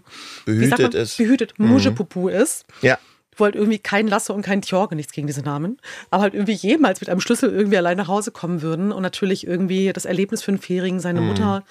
behütet 0.44 0.78
man, 0.78 0.92
ist. 0.92 1.16
Behütet, 1.16 1.58
mhm. 1.58 1.68
Muschepupu 1.68 2.28
ist. 2.28 2.64
Ja. 2.82 2.98
Wo 3.36 3.44
halt 3.44 3.54
irgendwie 3.54 3.78
kein 3.78 4.08
Lasse 4.08 4.32
und 4.32 4.42
kein 4.42 4.62
Tjorge, 4.62 4.96
nichts 4.96 5.12
gegen 5.12 5.28
diese 5.28 5.42
Namen, 5.42 5.78
aber 6.10 6.22
halt 6.24 6.34
irgendwie 6.34 6.54
jemals 6.54 7.00
mit 7.00 7.08
einem 7.08 7.20
Schlüssel 7.20 7.52
irgendwie 7.52 7.76
allein 7.76 7.96
nach 7.96 8.08
Hause 8.08 8.32
kommen 8.32 8.62
würden 8.62 8.90
und 8.90 9.02
natürlich 9.02 9.46
irgendwie 9.46 9.92
das 9.92 10.06
Erlebnis 10.06 10.42
für 10.42 10.50
einen 10.50 10.60
Vierjährigen, 10.60 10.98
seine 10.98 11.20
mhm. 11.20 11.28
Mutter, 11.28 11.64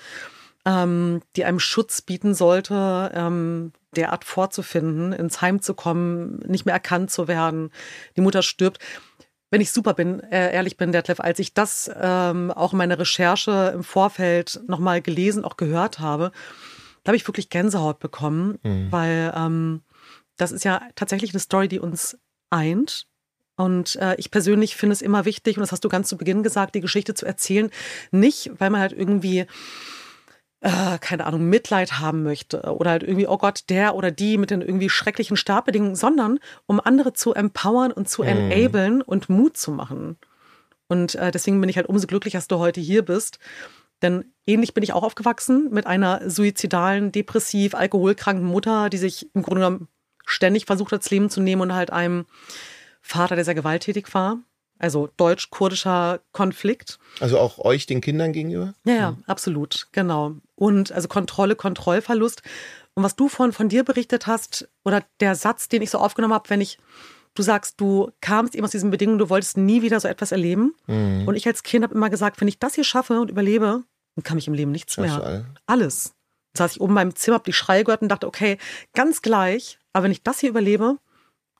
ähm, 0.65 1.21
die 1.35 1.43
einem 1.43 1.59
Schutz 1.59 2.01
bieten 2.01 2.33
sollte, 2.35 3.11
ähm, 3.13 3.73
derart 3.97 4.23
vorzufinden, 4.23 5.11
ins 5.11 5.41
Heim 5.41 5.61
zu 5.61 5.73
kommen, 5.73 6.39
nicht 6.47 6.65
mehr 6.65 6.73
erkannt 6.73 7.11
zu 7.11 7.27
werden, 7.27 7.71
die 8.15 8.21
Mutter 8.21 8.43
stirbt 8.43 8.79
wenn 9.49 9.61
ich 9.61 9.71
super 9.71 9.93
bin, 9.93 10.19
äh, 10.19 10.53
ehrlich 10.53 10.77
bin, 10.77 10.91
Detlef, 10.91 11.19
als 11.19 11.39
ich 11.39 11.53
das 11.53 11.89
ähm, 11.99 12.51
auch 12.51 12.73
in 12.73 12.77
meiner 12.77 12.99
Recherche 12.99 13.71
im 13.73 13.83
Vorfeld 13.83 14.59
nochmal 14.67 15.01
gelesen, 15.01 15.45
auch 15.45 15.57
gehört 15.57 15.99
habe, 15.99 16.31
da 17.03 17.09
habe 17.11 17.17
ich 17.17 17.27
wirklich 17.27 17.49
Gänsehaut 17.49 17.99
bekommen, 17.99 18.59
mhm. 18.63 18.91
weil 18.91 19.33
ähm, 19.35 19.81
das 20.35 20.51
ist 20.51 20.65
ja 20.65 20.81
tatsächlich 20.95 21.31
eine 21.31 21.39
Story, 21.39 21.67
die 21.67 21.79
uns 21.79 22.17
eint. 22.49 23.07
Und 23.55 23.95
äh, 23.95 24.15
ich 24.17 24.29
persönlich 24.29 24.75
finde 24.75 24.93
es 24.93 25.01
immer 25.01 25.25
wichtig, 25.25 25.57
und 25.57 25.61
das 25.61 25.71
hast 25.71 25.83
du 25.83 25.89
ganz 25.89 26.09
zu 26.09 26.17
Beginn 26.17 26.43
gesagt, 26.43 26.75
die 26.75 26.81
Geschichte 26.81 27.13
zu 27.13 27.25
erzählen. 27.25 27.71
Nicht, 28.11 28.51
weil 28.59 28.69
man 28.69 28.81
halt 28.81 28.93
irgendwie 28.93 29.47
äh, 30.61 30.97
keine 30.99 31.25
Ahnung, 31.25 31.47
Mitleid 31.49 31.99
haben 31.99 32.23
möchte 32.23 32.61
oder 32.63 32.91
halt 32.91 33.03
irgendwie, 33.03 33.27
oh 33.27 33.37
Gott, 33.37 33.65
der 33.69 33.95
oder 33.95 34.11
die 34.11 34.37
mit 34.37 34.49
den 34.49 34.61
irgendwie 34.61 34.89
schrecklichen 34.89 35.37
Startbedingungen, 35.37 35.95
sondern 35.95 36.39
um 36.65 36.79
andere 36.79 37.13
zu 37.13 37.33
empowern 37.33 37.91
und 37.91 38.09
zu 38.09 38.23
mm. 38.23 38.27
enablen 38.27 39.01
und 39.01 39.29
Mut 39.29 39.57
zu 39.57 39.71
machen. 39.71 40.17
Und 40.87 41.15
äh, 41.15 41.31
deswegen 41.31 41.59
bin 41.61 41.69
ich 41.69 41.77
halt 41.77 41.87
umso 41.87 42.07
glücklicher, 42.07 42.37
dass 42.37 42.47
du 42.47 42.57
heute 42.57 42.81
hier 42.81 43.03
bist. 43.03 43.39
Denn 44.01 44.25
ähnlich 44.45 44.73
bin 44.73 44.83
ich 44.83 44.93
auch 44.93 45.03
aufgewachsen 45.03 45.69
mit 45.71 45.87
einer 45.87 46.29
suizidalen, 46.29 47.11
depressiv, 47.11 47.73
alkoholkranken 47.73 48.45
Mutter, 48.45 48.89
die 48.89 48.97
sich 48.97 49.27
im 49.33 49.41
Grunde 49.41 49.61
genommen 49.61 49.87
ständig 50.25 50.65
versucht 50.65 50.91
hat, 50.91 51.03
das 51.03 51.11
Leben 51.11 51.29
zu 51.29 51.41
nehmen 51.41 51.61
und 51.61 51.73
halt 51.73 51.91
einem 51.91 52.25
Vater, 53.01 53.35
der 53.35 53.45
sehr 53.45 53.55
gewalttätig 53.55 54.13
war. 54.13 54.39
Also 54.79 55.09
deutsch-kurdischer 55.17 56.19
Konflikt. 56.31 56.99
Also 57.19 57.39
auch 57.39 57.57
euch, 57.57 57.87
den 57.87 58.01
Kindern 58.01 58.33
gegenüber? 58.33 58.75
Ja, 58.83 58.93
ja, 58.93 59.11
mhm. 59.11 59.23
absolut, 59.25 59.87
genau. 59.91 60.35
Und 60.57 60.91
also 60.91 61.07
Kontrolle, 61.07 61.55
Kontrollverlust. 61.55 62.41
Und 62.95 63.03
was 63.03 63.15
du 63.15 63.29
vorhin 63.29 63.53
von 63.53 63.69
dir 63.69 63.83
berichtet 63.83 64.25
hast, 64.25 64.67
oder 64.83 65.03
der 65.19 65.35
Satz, 65.35 65.69
den 65.69 65.83
ich 65.83 65.91
so 65.91 65.99
aufgenommen 65.99 66.33
habe, 66.33 66.49
wenn 66.49 66.61
ich, 66.61 66.79
du 67.35 67.43
sagst, 67.43 67.79
du 67.79 68.11
kamst 68.21 68.55
eben 68.55 68.65
aus 68.65 68.71
diesen 68.71 68.89
Bedingungen, 68.89 69.19
du 69.19 69.29
wolltest 69.29 69.55
nie 69.55 69.83
wieder 69.83 69.99
so 69.99 70.07
etwas 70.07 70.31
erleben. 70.31 70.73
Mhm. 70.87 71.27
Und 71.27 71.35
ich 71.35 71.45
als 71.45 71.61
Kind 71.61 71.83
habe 71.83 71.93
immer 71.93 72.09
gesagt, 72.09 72.41
wenn 72.41 72.47
ich 72.47 72.57
das 72.57 72.73
hier 72.73 72.83
schaffe 72.83 73.19
und 73.19 73.29
überlebe, 73.29 73.83
dann 74.15 74.23
kann 74.23 74.35
mich 74.35 74.47
im 74.47 74.55
Leben 74.55 74.71
nichts 74.71 74.97
mehr. 74.97 75.23
All. 75.23 75.45
Alles. 75.67 76.15
Dann 76.53 76.65
saß 76.65 76.71
ich 76.71 76.81
oben 76.81 76.91
in 76.91 76.95
meinem 76.95 77.15
Zimmer, 77.15 77.35
habe 77.35 77.45
die 77.45 77.53
Schreie 77.53 77.83
gehört 77.83 78.01
und 78.01 78.09
dachte, 78.09 78.25
okay, 78.25 78.57
ganz 78.95 79.21
gleich, 79.21 79.77
aber 79.93 80.05
wenn 80.05 80.11
ich 80.11 80.23
das 80.23 80.39
hier 80.39 80.49
überlebe, 80.49 80.97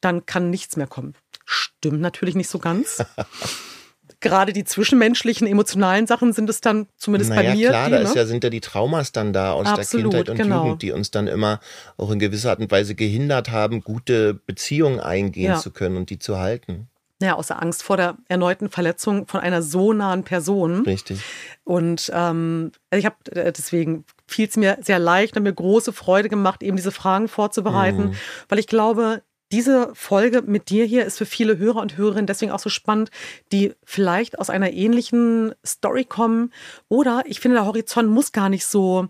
dann 0.01 0.25
kann 0.25 0.49
nichts 0.49 0.75
mehr 0.75 0.87
kommen. 0.87 1.13
Stimmt 1.45 2.01
natürlich 2.01 2.33
nicht 2.33 2.49
so 2.49 2.57
ganz. 2.57 3.03
Gerade 4.19 4.51
die 4.51 4.63
zwischenmenschlichen, 4.63 5.47
emotionalen 5.47 6.07
Sachen 6.07 6.33
sind 6.33 6.49
es 6.49 6.59
dann 6.59 6.87
zumindest 6.97 7.29
naja, 7.29 7.51
bei 7.51 7.55
mir. 7.55 7.69
Klar, 7.69 7.85
die, 7.85 7.91
da 7.91 8.03
ne? 8.03 8.11
ja, 8.15 8.25
sind 8.25 8.43
ja 8.43 8.49
die 8.49 8.61
Traumas 8.61 9.11
dann 9.11 9.31
da 9.31 9.51
aus 9.51 9.67
Absolut, 9.67 10.13
der 10.13 10.23
Kindheit 10.23 10.29
und 10.29 10.37
genau. 10.37 10.63
Jugend, 10.63 10.81
die 10.81 10.91
uns 10.91 11.11
dann 11.11 11.27
immer 11.27 11.59
auch 11.97 12.09
in 12.09 12.17
gewisser 12.17 12.49
Art 12.49 12.59
und 12.59 12.71
Weise 12.71 12.95
gehindert 12.95 13.51
haben, 13.51 13.81
gute 13.81 14.33
Beziehungen 14.33 14.99
eingehen 14.99 15.51
ja. 15.51 15.57
zu 15.57 15.69
können 15.71 15.97
und 15.97 16.09
die 16.09 16.17
zu 16.17 16.39
halten. 16.39 16.87
Ja, 17.21 17.33
aus 17.33 17.47
der 17.47 17.61
Angst 17.61 17.81
vor 17.81 17.97
der 17.97 18.15
erneuten 18.27 18.69
Verletzung 18.69 19.25
von 19.27 19.39
einer 19.39 19.63
so 19.63 19.91
nahen 19.91 20.23
Person. 20.23 20.83
Richtig. 20.83 21.19
Und 21.63 22.11
ähm, 22.13 22.71
ich 22.91 23.05
habe 23.05 23.15
äh, 23.31 23.51
deswegen 23.51 24.05
fiel 24.27 24.47
es 24.47 24.55
mir 24.55 24.77
sehr 24.81 24.99
leicht 24.99 25.35
und 25.35 25.43
mir 25.43 25.53
große 25.53 25.93
Freude 25.93 26.29
gemacht, 26.29 26.61
eben 26.61 26.77
diese 26.77 26.91
Fragen 26.91 27.27
vorzubereiten, 27.27 28.09
mhm. 28.09 28.15
weil 28.49 28.59
ich 28.59 28.67
glaube, 28.67 29.23
diese 29.51 29.91
Folge 29.93 30.41
mit 30.41 30.69
dir 30.69 30.85
hier 30.85 31.05
ist 31.05 31.17
für 31.17 31.25
viele 31.25 31.57
Hörer 31.57 31.81
und 31.81 31.97
Hörerinnen 31.97 32.27
deswegen 32.27 32.51
auch 32.51 32.59
so 32.59 32.69
spannend, 32.69 33.11
die 33.51 33.73
vielleicht 33.85 34.39
aus 34.39 34.49
einer 34.49 34.71
ähnlichen 34.71 35.55
Story 35.65 36.03
kommen. 36.03 36.51
Oder 36.89 37.23
ich 37.25 37.39
finde, 37.39 37.55
der 37.55 37.65
Horizont 37.65 38.09
muss 38.09 38.33
gar 38.33 38.49
nicht 38.49 38.65
so 38.65 39.07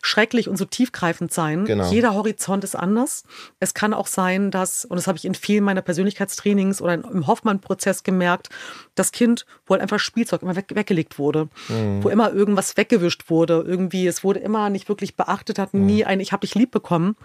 schrecklich 0.00 0.48
und 0.48 0.56
so 0.56 0.64
tiefgreifend 0.64 1.32
sein. 1.32 1.64
Genau. 1.64 1.90
Jeder 1.90 2.14
Horizont 2.14 2.62
ist 2.62 2.76
anders. 2.76 3.24
Es 3.58 3.74
kann 3.74 3.94
auch 3.94 4.06
sein, 4.06 4.50
dass, 4.50 4.84
und 4.84 4.96
das 4.96 5.06
habe 5.06 5.18
ich 5.18 5.24
in 5.24 5.34
vielen 5.34 5.64
meiner 5.64 5.82
Persönlichkeitstrainings 5.82 6.80
oder 6.80 6.94
im 6.94 7.26
Hoffmann-Prozess 7.26 8.02
gemerkt, 8.04 8.50
das 8.94 9.10
Kind, 9.10 9.44
wo 9.66 9.72
halt 9.72 9.82
einfach 9.82 9.98
Spielzeug 9.98 10.42
immer 10.42 10.56
weg, 10.56 10.66
weggelegt 10.74 11.18
wurde, 11.18 11.48
mhm. 11.68 12.04
wo 12.04 12.10
immer 12.10 12.32
irgendwas 12.32 12.76
weggewischt 12.76 13.28
wurde, 13.28 13.64
irgendwie, 13.66 14.06
es 14.06 14.22
wurde 14.22 14.40
immer 14.40 14.70
nicht 14.70 14.88
wirklich 14.88 15.16
beachtet, 15.16 15.58
hat 15.58 15.74
mhm. 15.74 15.86
nie 15.86 16.04
ein 16.04 16.20
Ich 16.20 16.32
hab 16.32 16.42
dich 16.42 16.54
lieb 16.54 16.70
bekommen. 16.70 17.16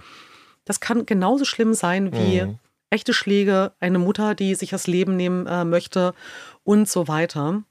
Das 0.69 0.79
kann 0.79 1.07
genauso 1.07 1.45
schlimm 1.45 1.73
sein 1.73 2.13
wie 2.13 2.41
mhm. 2.41 2.59
echte 2.91 3.11
Schläge, 3.11 3.71
eine 3.79 3.97
Mutter, 3.97 4.35
die 4.35 4.53
sich 4.53 4.69
das 4.69 4.85
Leben 4.85 5.15
nehmen 5.15 5.47
äh, 5.47 5.65
möchte 5.65 6.13
und 6.63 6.87
so 6.87 7.07
weiter. 7.07 7.63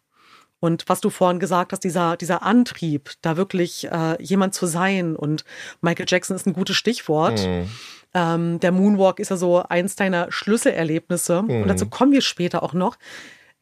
Und 0.59 0.89
was 0.89 1.01
du 1.01 1.09
vorhin 1.09 1.39
gesagt 1.39 1.71
hast, 1.71 1.85
dieser, 1.85 2.17
dieser 2.17 2.43
Antrieb, 2.43 3.13
da 3.23 3.37
wirklich 3.37 3.89
äh, 3.89 4.21
jemand 4.21 4.55
zu 4.55 4.67
sein 4.67 5.15
und 5.15 5.45
Michael 5.81 6.07
Jackson 6.09 6.35
ist 6.35 6.49
ein 6.49 6.55
gutes 6.55 6.75
Stichwort. 6.75 7.47
Mhm. 7.47 7.71
Ähm, 8.15 8.59
der 8.59 8.73
Moonwalk 8.73 9.21
ist 9.21 9.29
ja 9.29 9.37
so 9.37 9.63
eins 9.63 9.95
deiner 9.95 10.33
Schlüsselerlebnisse 10.33 11.43
mhm. 11.43 11.63
und 11.63 11.69
dazu 11.69 11.87
kommen 11.87 12.11
wir 12.11 12.23
später 12.23 12.65
auch 12.65 12.73
noch. 12.73 12.99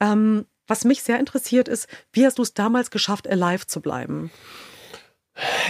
Ähm, 0.01 0.47
was 0.67 0.87
mich 0.87 1.03
sehr 1.03 1.21
interessiert 1.21 1.69
ist, 1.69 1.89
wie 2.11 2.25
hast 2.25 2.39
du 2.39 2.43
es 2.43 2.55
damals 2.55 2.91
geschafft, 2.91 3.29
alive 3.29 3.67
zu 3.67 3.83
bleiben? 3.83 4.31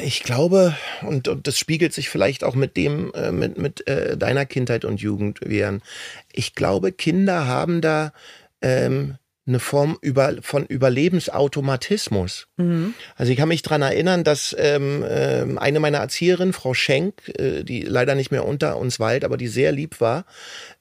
Ich 0.02 0.22
glaube, 0.22 0.76
und, 1.02 1.28
und 1.28 1.46
das 1.46 1.58
spiegelt 1.58 1.92
sich 1.92 2.08
vielleicht 2.08 2.44
auch 2.44 2.54
mit 2.54 2.76
dem, 2.76 3.12
äh, 3.14 3.32
mit, 3.32 3.58
mit 3.58 3.86
äh, 3.88 4.16
deiner 4.16 4.46
Kindheit 4.46 4.84
und 4.84 5.00
Jugend, 5.00 5.40
Vian. 5.44 5.82
Ich 6.32 6.54
glaube, 6.54 6.92
Kinder 6.92 7.46
haben 7.46 7.80
da 7.80 8.12
ähm, 8.62 9.16
eine 9.46 9.60
Form 9.60 9.96
über, 10.00 10.34
von 10.40 10.66
Überlebensautomatismus. 10.66 12.48
Mhm. 12.56 12.94
Also 13.14 13.30
ich 13.30 13.38
kann 13.38 13.48
mich 13.48 13.62
dran 13.62 13.82
erinnern, 13.82 14.24
dass 14.24 14.54
ähm, 14.58 15.04
äh, 15.04 15.44
eine 15.56 15.78
meiner 15.78 15.98
Erzieherinnen, 15.98 16.52
Frau 16.52 16.74
Schenk, 16.74 17.28
äh, 17.38 17.62
die 17.62 17.82
leider 17.82 18.16
nicht 18.16 18.32
mehr 18.32 18.44
unter 18.44 18.76
uns 18.76 18.98
weilt, 18.98 19.24
aber 19.24 19.36
die 19.36 19.46
sehr 19.46 19.70
lieb 19.70 20.00
war, 20.00 20.26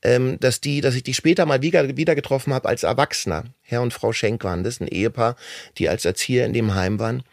ähm, 0.02 0.40
dass 0.40 0.62
die, 0.62 0.82
dass 0.82 0.96
ich 0.96 1.04
die 1.04 1.14
später 1.14 1.46
mal 1.46 1.62
wieder, 1.62 1.96
wieder 1.96 2.16
getroffen 2.16 2.54
habe 2.54 2.68
als 2.68 2.84
Erwachsener. 2.84 3.46
Herr 3.62 3.84
und 3.84 3.94
Frau 3.94 4.14
Schenk 4.14 4.44
waren 4.44 4.64
das, 4.64 4.80
ein 4.80 4.88
Ehepaar, 4.88 5.36
die 5.78 5.88
als 5.88 6.06
Erzieher 6.06 6.46
in 6.46 6.54
dem 6.54 6.74
Heim 6.74 7.00
waren. 7.00 7.24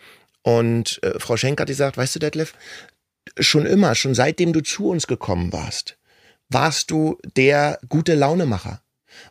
Und 0.43 1.03
äh, 1.03 1.19
Frau 1.19 1.37
Schenk 1.37 1.61
hat 1.61 1.69
gesagt, 1.69 1.97
weißt 1.97 2.17
du, 2.17 2.19
Detlef, 2.19 2.55
schon 3.39 3.67
immer, 3.67 3.95
schon 3.95 4.15
seitdem 4.15 4.53
du 4.53 4.61
zu 4.61 4.89
uns 4.89 5.07
gekommen 5.07 5.53
warst, 5.53 5.97
warst 6.49 6.91
du 6.91 7.19
der 7.37 7.79
gute 7.89 8.15
Launemacher 8.15 8.83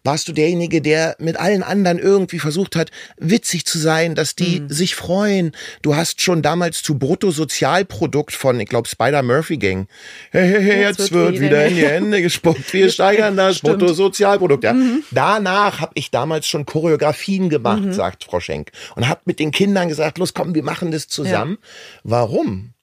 warst 0.03 0.27
du 0.27 0.33
derjenige, 0.33 0.81
der 0.81 1.15
mit 1.19 1.37
allen 1.37 1.63
anderen 1.63 1.99
irgendwie 1.99 2.39
versucht 2.39 2.75
hat, 2.75 2.91
witzig 3.17 3.65
zu 3.65 3.77
sein, 3.77 4.15
dass 4.15 4.35
die 4.35 4.61
mhm. 4.61 4.69
sich 4.69 4.95
freuen. 4.95 5.51
Du 5.81 5.95
hast 5.95 6.21
schon 6.21 6.41
damals 6.41 6.81
zu 6.83 6.97
Bruttosozialprodukt 6.97 8.33
von, 8.33 8.59
ich 8.59 8.69
glaube, 8.69 8.87
Spider-Murphy 8.87 9.57
Gang. 9.57 9.87
Hey, 10.31 10.49
hey, 10.49 10.63
hey, 10.63 10.81
jetzt, 10.81 10.99
jetzt 10.99 11.11
wird, 11.11 11.39
wieder 11.39 11.65
in 11.67 11.75
die 11.75 11.85
Hände 11.85 12.21
gespuckt. 12.21 12.73
Wir 12.73 12.89
steigern 12.89 13.37
das 13.37 13.57
Stimmt. 13.57 13.79
Bruttosozialprodukt. 13.79 14.63
Ja. 14.63 14.73
Mhm. 14.73 15.03
Danach 15.11 15.79
habe 15.79 15.93
ich 15.95 16.11
damals 16.11 16.47
schon 16.47 16.65
Choreografien 16.65 17.49
gemacht, 17.49 17.83
mhm. 17.83 17.93
sagt 17.93 18.23
Frau 18.23 18.39
Schenk. 18.39 18.71
Und 18.95 19.07
habe 19.07 19.21
mit 19.25 19.39
den 19.39 19.51
Kindern 19.51 19.87
gesagt, 19.87 20.17
los 20.17 20.33
komm, 20.33 20.55
wir 20.55 20.63
machen 20.63 20.91
das 20.91 21.07
zusammen. 21.07 21.57
Ja. 21.61 21.67
Warum? 22.03 22.73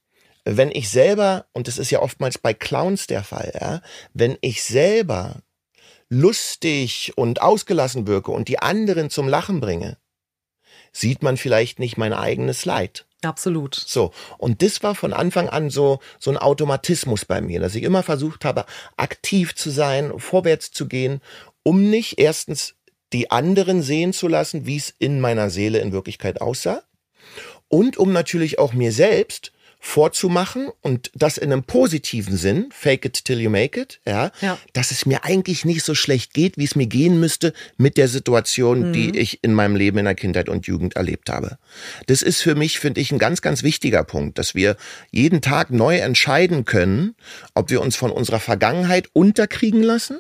Wenn 0.44 0.70
ich 0.70 0.88
selber, 0.88 1.44
und 1.52 1.68
das 1.68 1.76
ist 1.76 1.90
ja 1.90 2.00
oftmals 2.00 2.38
bei 2.38 2.54
Clowns 2.54 3.06
der 3.06 3.22
Fall, 3.22 3.52
ja, 3.60 3.82
wenn 4.14 4.38
ich 4.40 4.62
selber 4.62 5.42
lustig 6.08 7.12
und 7.16 7.42
ausgelassen 7.42 8.06
wirke 8.06 8.30
und 8.30 8.48
die 8.48 8.58
anderen 8.58 9.10
zum 9.10 9.28
Lachen 9.28 9.60
bringe, 9.60 9.98
sieht 10.92 11.22
man 11.22 11.36
vielleicht 11.36 11.78
nicht 11.78 11.96
mein 11.98 12.12
eigenes 12.12 12.64
Leid. 12.64 13.06
Absolut. 13.22 13.74
So. 13.74 14.12
Und 14.38 14.62
das 14.62 14.82
war 14.82 14.94
von 14.94 15.12
Anfang 15.12 15.48
an 15.48 15.70
so, 15.70 15.98
so 16.18 16.30
ein 16.30 16.36
Automatismus 16.36 17.24
bei 17.24 17.40
mir, 17.40 17.60
dass 17.60 17.74
ich 17.74 17.82
immer 17.82 18.02
versucht 18.02 18.44
habe, 18.44 18.64
aktiv 18.96 19.54
zu 19.54 19.70
sein, 19.70 20.12
vorwärts 20.18 20.70
zu 20.70 20.86
gehen, 20.86 21.20
um 21.62 21.90
nicht 21.90 22.18
erstens 22.18 22.76
die 23.12 23.30
anderen 23.30 23.82
sehen 23.82 24.12
zu 24.12 24.28
lassen, 24.28 24.66
wie 24.66 24.76
es 24.76 24.94
in 24.98 25.20
meiner 25.20 25.50
Seele 25.50 25.78
in 25.78 25.92
Wirklichkeit 25.92 26.40
aussah. 26.40 26.82
Und 27.68 27.96
um 27.96 28.12
natürlich 28.12 28.58
auch 28.58 28.72
mir 28.72 28.92
selbst 28.92 29.52
vorzumachen 29.80 30.68
und 30.82 31.10
das 31.14 31.38
in 31.38 31.52
einem 31.52 31.62
positiven 31.62 32.36
Sinn, 32.36 32.68
fake 32.70 33.04
it 33.04 33.24
till 33.24 33.40
you 33.40 33.48
make 33.48 33.80
it, 33.80 34.00
ja, 34.06 34.32
ja. 34.40 34.58
dass 34.72 34.90
es 34.90 35.06
mir 35.06 35.24
eigentlich 35.24 35.64
nicht 35.64 35.84
so 35.84 35.94
schlecht 35.94 36.34
geht, 36.34 36.58
wie 36.58 36.64
es 36.64 36.74
mir 36.74 36.86
gehen 36.86 37.20
müsste 37.20 37.52
mit 37.76 37.96
der 37.96 38.08
Situation, 38.08 38.88
mhm. 38.88 38.92
die 38.92 39.18
ich 39.18 39.42
in 39.42 39.54
meinem 39.54 39.76
Leben 39.76 39.98
in 39.98 40.04
der 40.04 40.14
Kindheit 40.14 40.48
und 40.48 40.66
Jugend 40.66 40.96
erlebt 40.96 41.30
habe. 41.30 41.58
Das 42.06 42.22
ist 42.22 42.42
für 42.42 42.54
mich, 42.54 42.78
finde 42.78 43.00
ich, 43.00 43.12
ein 43.12 43.18
ganz, 43.18 43.40
ganz 43.40 43.62
wichtiger 43.62 44.02
Punkt, 44.04 44.38
dass 44.38 44.54
wir 44.54 44.76
jeden 45.10 45.40
Tag 45.40 45.70
neu 45.70 45.98
entscheiden 45.98 46.64
können, 46.64 47.14
ob 47.54 47.70
wir 47.70 47.80
uns 47.80 47.96
von 47.96 48.10
unserer 48.10 48.40
Vergangenheit 48.40 49.08
unterkriegen 49.12 49.82
lassen 49.82 50.18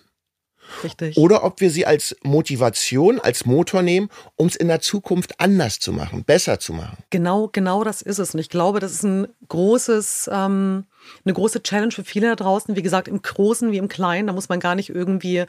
Richtig. 0.84 1.16
Oder 1.16 1.44
ob 1.44 1.60
wir 1.60 1.70
sie 1.70 1.86
als 1.86 2.16
Motivation, 2.22 3.20
als 3.20 3.46
Motor 3.46 3.82
nehmen, 3.82 4.08
um 4.36 4.46
es 4.46 4.56
in 4.56 4.68
der 4.68 4.80
Zukunft 4.80 5.40
anders 5.40 5.78
zu 5.78 5.92
machen, 5.92 6.24
besser 6.24 6.60
zu 6.60 6.72
machen. 6.72 6.98
Genau, 7.10 7.48
genau 7.52 7.84
das 7.84 8.02
ist 8.02 8.18
es. 8.18 8.34
Und 8.34 8.40
ich 8.40 8.48
glaube, 8.48 8.80
das 8.80 8.92
ist 8.92 9.02
ein 9.04 9.28
großes, 9.48 10.30
ähm, 10.32 10.84
eine 11.24 11.34
große 11.34 11.62
Challenge 11.62 11.92
für 11.92 12.04
viele 12.04 12.28
da 12.28 12.36
draußen. 12.36 12.76
Wie 12.76 12.82
gesagt, 12.82 13.08
im 13.08 13.22
Großen 13.22 13.72
wie 13.72 13.78
im 13.78 13.88
Kleinen, 13.88 14.26
da 14.26 14.32
muss 14.32 14.48
man 14.48 14.60
gar 14.60 14.74
nicht 14.74 14.90
irgendwie 14.90 15.44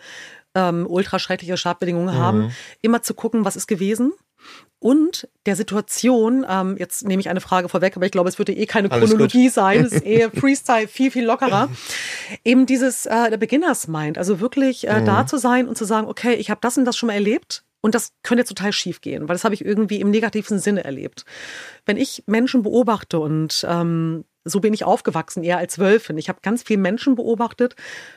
ähm, 0.56 0.88
ultra 0.90 1.20
schreckliche 1.20 1.58
Startbedingungen 1.58 2.16
mhm. 2.16 2.20
haben. 2.20 2.52
Immer 2.82 3.04
zu 3.04 3.14
gucken, 3.14 3.46
was 3.46 3.56
ist 3.56 3.68
gewesen 3.68 4.14
und 4.80 5.28
der 5.46 5.58
Situation, 5.58 6.46
ähm, 6.50 6.78
jetzt 6.80 7.06
nehme 7.06 7.20
ich 7.20 7.30
eine 7.30 7.42
Frage 7.42 7.68
vorweg, 7.68 7.98
aber 7.98 8.06
ich 8.06 8.14
glaube, 8.14 8.30
es 8.30 8.38
würde 8.38 8.54
eh 8.54 8.66
keine 8.66 8.90
Alles 8.90 9.10
Chronologie 9.10 9.46
gut. 9.46 9.54
sein, 9.54 9.86
es 9.86 9.92
ist 9.92 10.06
eher 10.06 10.32
Freestyle, 10.34 10.88
viel, 10.88 11.12
viel 11.12 11.26
lockerer. 11.26 11.70
Eben 12.46 12.66
dieses 12.66 13.06
äh, 13.06 13.30
der 13.30 13.38
Beginners 13.38 13.90
Mind, 13.90 14.18
also 14.18 14.40
wirklich 14.40 14.88
äh, 14.88 15.02
mhm. 15.02 15.06
da 15.06 15.28
zu 15.28 15.38
sein 15.38 15.68
und 15.68 15.78
zu 15.78 15.84
sagen, 15.84 16.08
okay, 16.08 16.36
ich 16.36 16.50
habe 16.50 16.62
das 16.62 16.78
und 16.78 16.86
das 16.86 16.96
schon 16.96 17.08
mal 17.08 17.14
erlebt, 17.14 17.64
und 17.82 17.96
das 17.96 18.12
könnte 18.24 18.42
jetzt 18.42 18.50
total 18.50 18.74
schief 18.74 19.00
gehen, 19.02 19.30
weil 19.30 19.36
das 19.36 19.46
habe 19.46 19.56
ich 19.56 19.64
irgendwie 19.64 20.02
im 20.02 20.10
negativsten 20.10 20.60
Sinne 20.60 20.84
erlebt. 20.84 21.24
Wenn 21.86 21.96
ich 21.96 22.24
Menschen 22.28 22.62
beobachte 22.62 23.20
und 23.20 23.66
ähm, 23.70 24.26
so 24.46 24.60
bin 24.60 24.74
ich 24.74 24.84
aufgewachsen, 24.84 25.44
eher 25.44 25.58
als 25.58 25.80
Wölfin. 25.80 26.18
Ich 26.18 26.30
habe 26.30 26.40
ganz 26.42 26.64
viele 26.64 26.80
Menschen 26.80 27.16
beobachtet. 27.16 27.76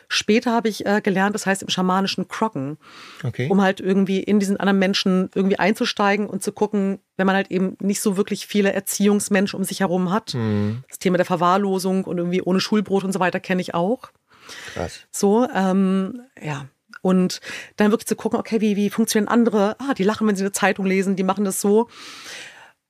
Später 0.08 0.52
habe 0.52 0.68
ich 0.68 0.86
äh, 0.86 1.00
gelernt, 1.02 1.34
das 1.34 1.46
heißt 1.46 1.62
im 1.62 1.68
schamanischen 1.68 2.28
Crocken, 2.28 2.78
okay. 3.24 3.48
um 3.48 3.60
halt 3.60 3.80
irgendwie 3.80 4.22
in 4.22 4.38
diesen 4.38 4.56
anderen 4.58 4.78
Menschen 4.78 5.30
irgendwie 5.34 5.58
einzusteigen 5.58 6.26
und 6.26 6.42
zu 6.42 6.52
gucken, 6.52 7.00
wenn 7.16 7.26
man 7.26 7.36
halt 7.36 7.50
eben 7.50 7.76
nicht 7.80 8.00
so 8.00 8.16
wirklich 8.16 8.46
viele 8.46 8.72
Erziehungsmenschen 8.72 9.58
um 9.58 9.64
sich 9.64 9.80
herum 9.80 10.12
hat. 10.12 10.34
Mhm. 10.34 10.84
Das 10.88 10.98
Thema 10.98 11.16
der 11.16 11.26
Verwahrlosung 11.26 12.04
und 12.04 12.18
irgendwie 12.18 12.42
ohne 12.42 12.60
Schulbrot 12.60 13.04
und 13.04 13.12
so 13.12 13.20
weiter 13.20 13.40
kenne 13.40 13.60
ich 13.60 13.74
auch. 13.74 14.10
Krass. 14.74 15.00
So, 15.10 15.46
ähm, 15.54 16.22
ja. 16.40 16.66
Und 17.00 17.40
dann 17.76 17.90
wirklich 17.90 18.06
zu 18.06 18.14
gucken, 18.14 18.38
okay, 18.38 18.60
wie, 18.60 18.76
wie 18.76 18.88
funktionieren 18.88 19.28
andere? 19.28 19.76
Ah, 19.80 19.92
die 19.94 20.04
lachen, 20.04 20.26
wenn 20.28 20.36
sie 20.36 20.44
eine 20.44 20.52
Zeitung 20.52 20.86
lesen, 20.86 21.16
die 21.16 21.24
machen 21.24 21.44
das 21.44 21.60
so. 21.60 21.88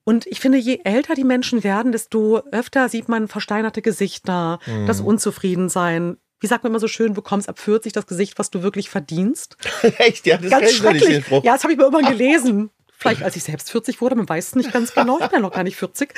Und 0.04 0.26
ich 0.26 0.40
finde, 0.40 0.58
je 0.58 0.80
älter 0.84 1.14
die 1.14 1.24
Menschen 1.24 1.62
werden, 1.62 1.92
desto 1.92 2.38
öfter 2.50 2.88
sieht 2.88 3.08
man 3.08 3.28
versteinerte 3.28 3.82
Gesichter, 3.82 4.58
mhm. 4.66 4.86
das 4.86 5.00
Unzufriedensein. 5.00 6.16
Wie 6.40 6.48
sagt 6.48 6.64
man 6.64 6.72
immer 6.72 6.80
so 6.80 6.88
schön, 6.88 7.14
bekommst 7.14 7.48
ab 7.48 7.58
40 7.60 7.92
das 7.92 8.06
Gesicht, 8.06 8.38
was 8.38 8.50
du 8.50 8.62
wirklich 8.62 8.90
verdienst. 8.90 9.56
Echt? 9.98 10.26
Ja, 10.26 10.38
das 10.38 10.50
ganz 10.50 10.72
schrecklich. 10.72 11.24
Ja, 11.30 11.52
das 11.52 11.62
habe 11.62 11.72
ich 11.72 11.78
mir 11.78 11.84
irgendwann 11.84 12.12
gelesen. 12.18 12.70
Vielleicht 13.02 13.22
als 13.24 13.34
ich 13.34 13.42
selbst 13.42 13.70
40 13.72 14.00
wurde, 14.00 14.14
man 14.14 14.28
weiß 14.28 14.48
es 14.48 14.54
nicht 14.54 14.72
ganz 14.72 14.94
genau, 14.94 15.18
ich 15.18 15.26
bin 15.26 15.38
ja 15.38 15.40
noch 15.40 15.50
gar 15.50 15.64
nicht 15.64 15.76
40. 15.76 16.14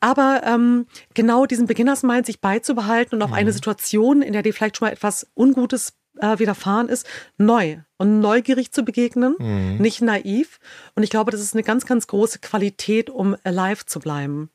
Aber 0.00 0.42
ähm, 0.44 0.86
genau 1.14 1.46
diesen 1.46 1.66
Beginners-Mind 1.66 2.26
sich 2.26 2.42
beizubehalten 2.42 3.14
und 3.14 3.22
auf 3.22 3.30
mhm. 3.30 3.36
eine 3.36 3.52
Situation, 3.52 4.20
in 4.20 4.34
der 4.34 4.42
dir 4.42 4.52
vielleicht 4.52 4.76
schon 4.76 4.88
mal 4.88 4.92
etwas 4.92 5.26
Ungutes 5.34 5.94
äh, 6.20 6.38
widerfahren 6.38 6.88
ist, 6.88 7.06
neu 7.36 7.78
und 7.96 8.20
neugierig 8.20 8.72
zu 8.72 8.84
begegnen, 8.84 9.34
mhm. 9.38 9.76
nicht 9.78 10.02
naiv. 10.02 10.60
Und 10.94 11.02
ich 11.02 11.10
glaube, 11.10 11.30
das 11.30 11.40
ist 11.40 11.54
eine 11.54 11.62
ganz, 11.62 11.86
ganz 11.86 12.06
große 12.06 12.38
Qualität, 12.38 13.10
um 13.10 13.36
alive 13.44 13.86
zu 13.86 14.00
bleiben 14.00 14.50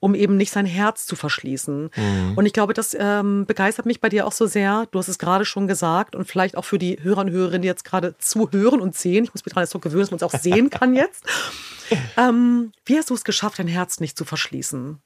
um 0.00 0.14
eben 0.14 0.36
nicht 0.36 0.50
sein 0.50 0.66
Herz 0.66 1.06
zu 1.06 1.16
verschließen. 1.16 1.90
Mhm. 1.94 2.32
Und 2.36 2.46
ich 2.46 2.52
glaube, 2.52 2.74
das 2.74 2.96
ähm, 2.98 3.46
begeistert 3.46 3.86
mich 3.86 4.00
bei 4.00 4.08
dir 4.08 4.26
auch 4.26 4.32
so 4.32 4.46
sehr. 4.46 4.86
Du 4.90 4.98
hast 4.98 5.08
es 5.08 5.18
gerade 5.18 5.44
schon 5.44 5.66
gesagt 5.66 6.14
und 6.14 6.26
vielleicht 6.26 6.56
auch 6.56 6.64
für 6.64 6.78
die 6.78 7.02
Hörer 7.02 7.22
und 7.22 7.30
Hörerinnen, 7.30 7.62
die 7.62 7.68
jetzt 7.68 7.84
gerade 7.84 8.16
zuhören 8.18 8.80
und 8.80 8.94
sehen. 8.94 9.24
Ich 9.24 9.34
muss 9.34 9.44
mich 9.44 9.54
daran 9.54 9.66
so 9.66 9.78
gewöhnen, 9.78 10.02
dass 10.02 10.10
man 10.10 10.16
es 10.16 10.22
auch 10.22 10.38
sehen 10.38 10.70
kann 10.70 10.94
jetzt. 10.94 11.24
ähm, 12.16 12.72
wie 12.84 12.96
hast 12.98 13.10
du 13.10 13.14
es 13.14 13.24
geschafft, 13.24 13.58
dein 13.58 13.68
Herz 13.68 14.00
nicht 14.00 14.18
zu 14.18 14.24
verschließen? 14.24 15.00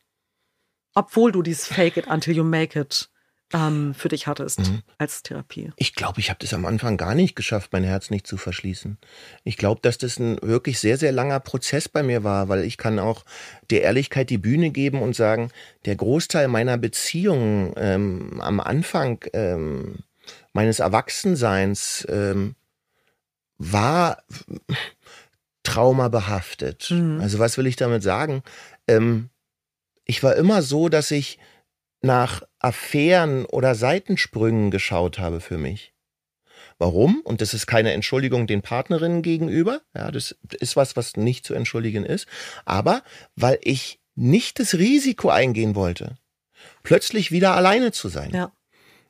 Obwohl 0.94 1.32
du 1.32 1.42
dieses 1.42 1.66
Fake 1.66 1.96
it 1.96 2.06
until 2.08 2.34
you 2.34 2.44
make 2.44 2.78
it 2.78 3.08
ähm, 3.52 3.94
für 3.94 4.08
dich 4.08 4.26
hattest 4.26 4.60
mhm. 4.60 4.82
als 4.98 5.22
Therapie? 5.22 5.72
Ich 5.76 5.94
glaube, 5.94 6.20
ich 6.20 6.30
habe 6.30 6.38
das 6.40 6.52
am 6.54 6.66
Anfang 6.66 6.96
gar 6.96 7.14
nicht 7.14 7.34
geschafft, 7.34 7.72
mein 7.72 7.84
Herz 7.84 8.10
nicht 8.10 8.26
zu 8.26 8.36
verschließen. 8.36 8.98
Ich 9.44 9.56
glaube, 9.56 9.80
dass 9.82 9.98
das 9.98 10.18
ein 10.18 10.38
wirklich 10.42 10.78
sehr, 10.78 10.98
sehr 10.98 11.12
langer 11.12 11.40
Prozess 11.40 11.88
bei 11.88 12.02
mir 12.02 12.24
war, 12.24 12.48
weil 12.48 12.64
ich 12.64 12.76
kann 12.76 12.98
auch 12.98 13.24
der 13.70 13.82
Ehrlichkeit 13.82 14.30
die 14.30 14.38
Bühne 14.38 14.70
geben 14.70 15.00
und 15.00 15.16
sagen, 15.16 15.50
der 15.84 15.96
Großteil 15.96 16.48
meiner 16.48 16.78
Beziehungen 16.78 17.72
ähm, 17.76 18.40
am 18.40 18.60
Anfang 18.60 19.24
ähm, 19.32 20.00
meines 20.52 20.78
Erwachsenseins 20.78 22.06
ähm, 22.10 22.54
war 23.56 24.22
traumabehaftet. 25.62 26.90
Mhm. 26.90 27.20
Also 27.20 27.38
was 27.38 27.58
will 27.58 27.66
ich 27.66 27.76
damit 27.76 28.02
sagen? 28.02 28.42
Ähm, 28.86 29.30
ich 30.04 30.22
war 30.22 30.36
immer 30.36 30.62
so, 30.62 30.88
dass 30.88 31.10
ich 31.10 31.38
nach 32.00 32.42
Affären 32.58 33.44
oder 33.46 33.74
Seitensprüngen 33.74 34.70
geschaut 34.70 35.18
habe 35.18 35.40
für 35.40 35.58
mich. 35.58 35.92
Warum? 36.78 37.20
Und 37.24 37.40
das 37.40 37.54
ist 37.54 37.66
keine 37.66 37.92
Entschuldigung 37.92 38.46
den 38.46 38.62
Partnerinnen 38.62 39.22
gegenüber. 39.22 39.80
Ja, 39.94 40.10
das 40.12 40.36
ist 40.60 40.76
was, 40.76 40.96
was 40.96 41.16
nicht 41.16 41.44
zu 41.44 41.54
entschuldigen 41.54 42.04
ist. 42.04 42.28
Aber 42.64 43.02
weil 43.34 43.58
ich 43.62 44.00
nicht 44.14 44.60
das 44.60 44.74
Risiko 44.74 45.28
eingehen 45.28 45.74
wollte, 45.74 46.16
plötzlich 46.84 47.32
wieder 47.32 47.56
alleine 47.56 47.90
zu 47.90 48.08
sein. 48.08 48.30
Ja. 48.32 48.52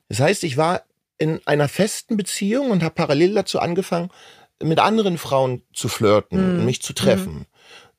Das 0.07 0.19
heißt, 0.19 0.43
ich 0.43 0.57
war 0.57 0.83
in 1.19 1.41
einer 1.45 1.67
festen 1.67 2.17
Beziehung 2.17 2.71
und 2.71 2.81
habe 2.81 2.95
parallel 2.95 3.35
dazu 3.35 3.59
angefangen, 3.59 4.09
mit 4.61 4.79
anderen 4.79 5.17
Frauen 5.17 5.61
zu 5.73 5.89
flirten 5.89 6.39
mhm. 6.39 6.59
und 6.59 6.65
mich 6.65 6.81
zu 6.81 6.93
treffen. 6.93 7.39
Mhm 7.39 7.45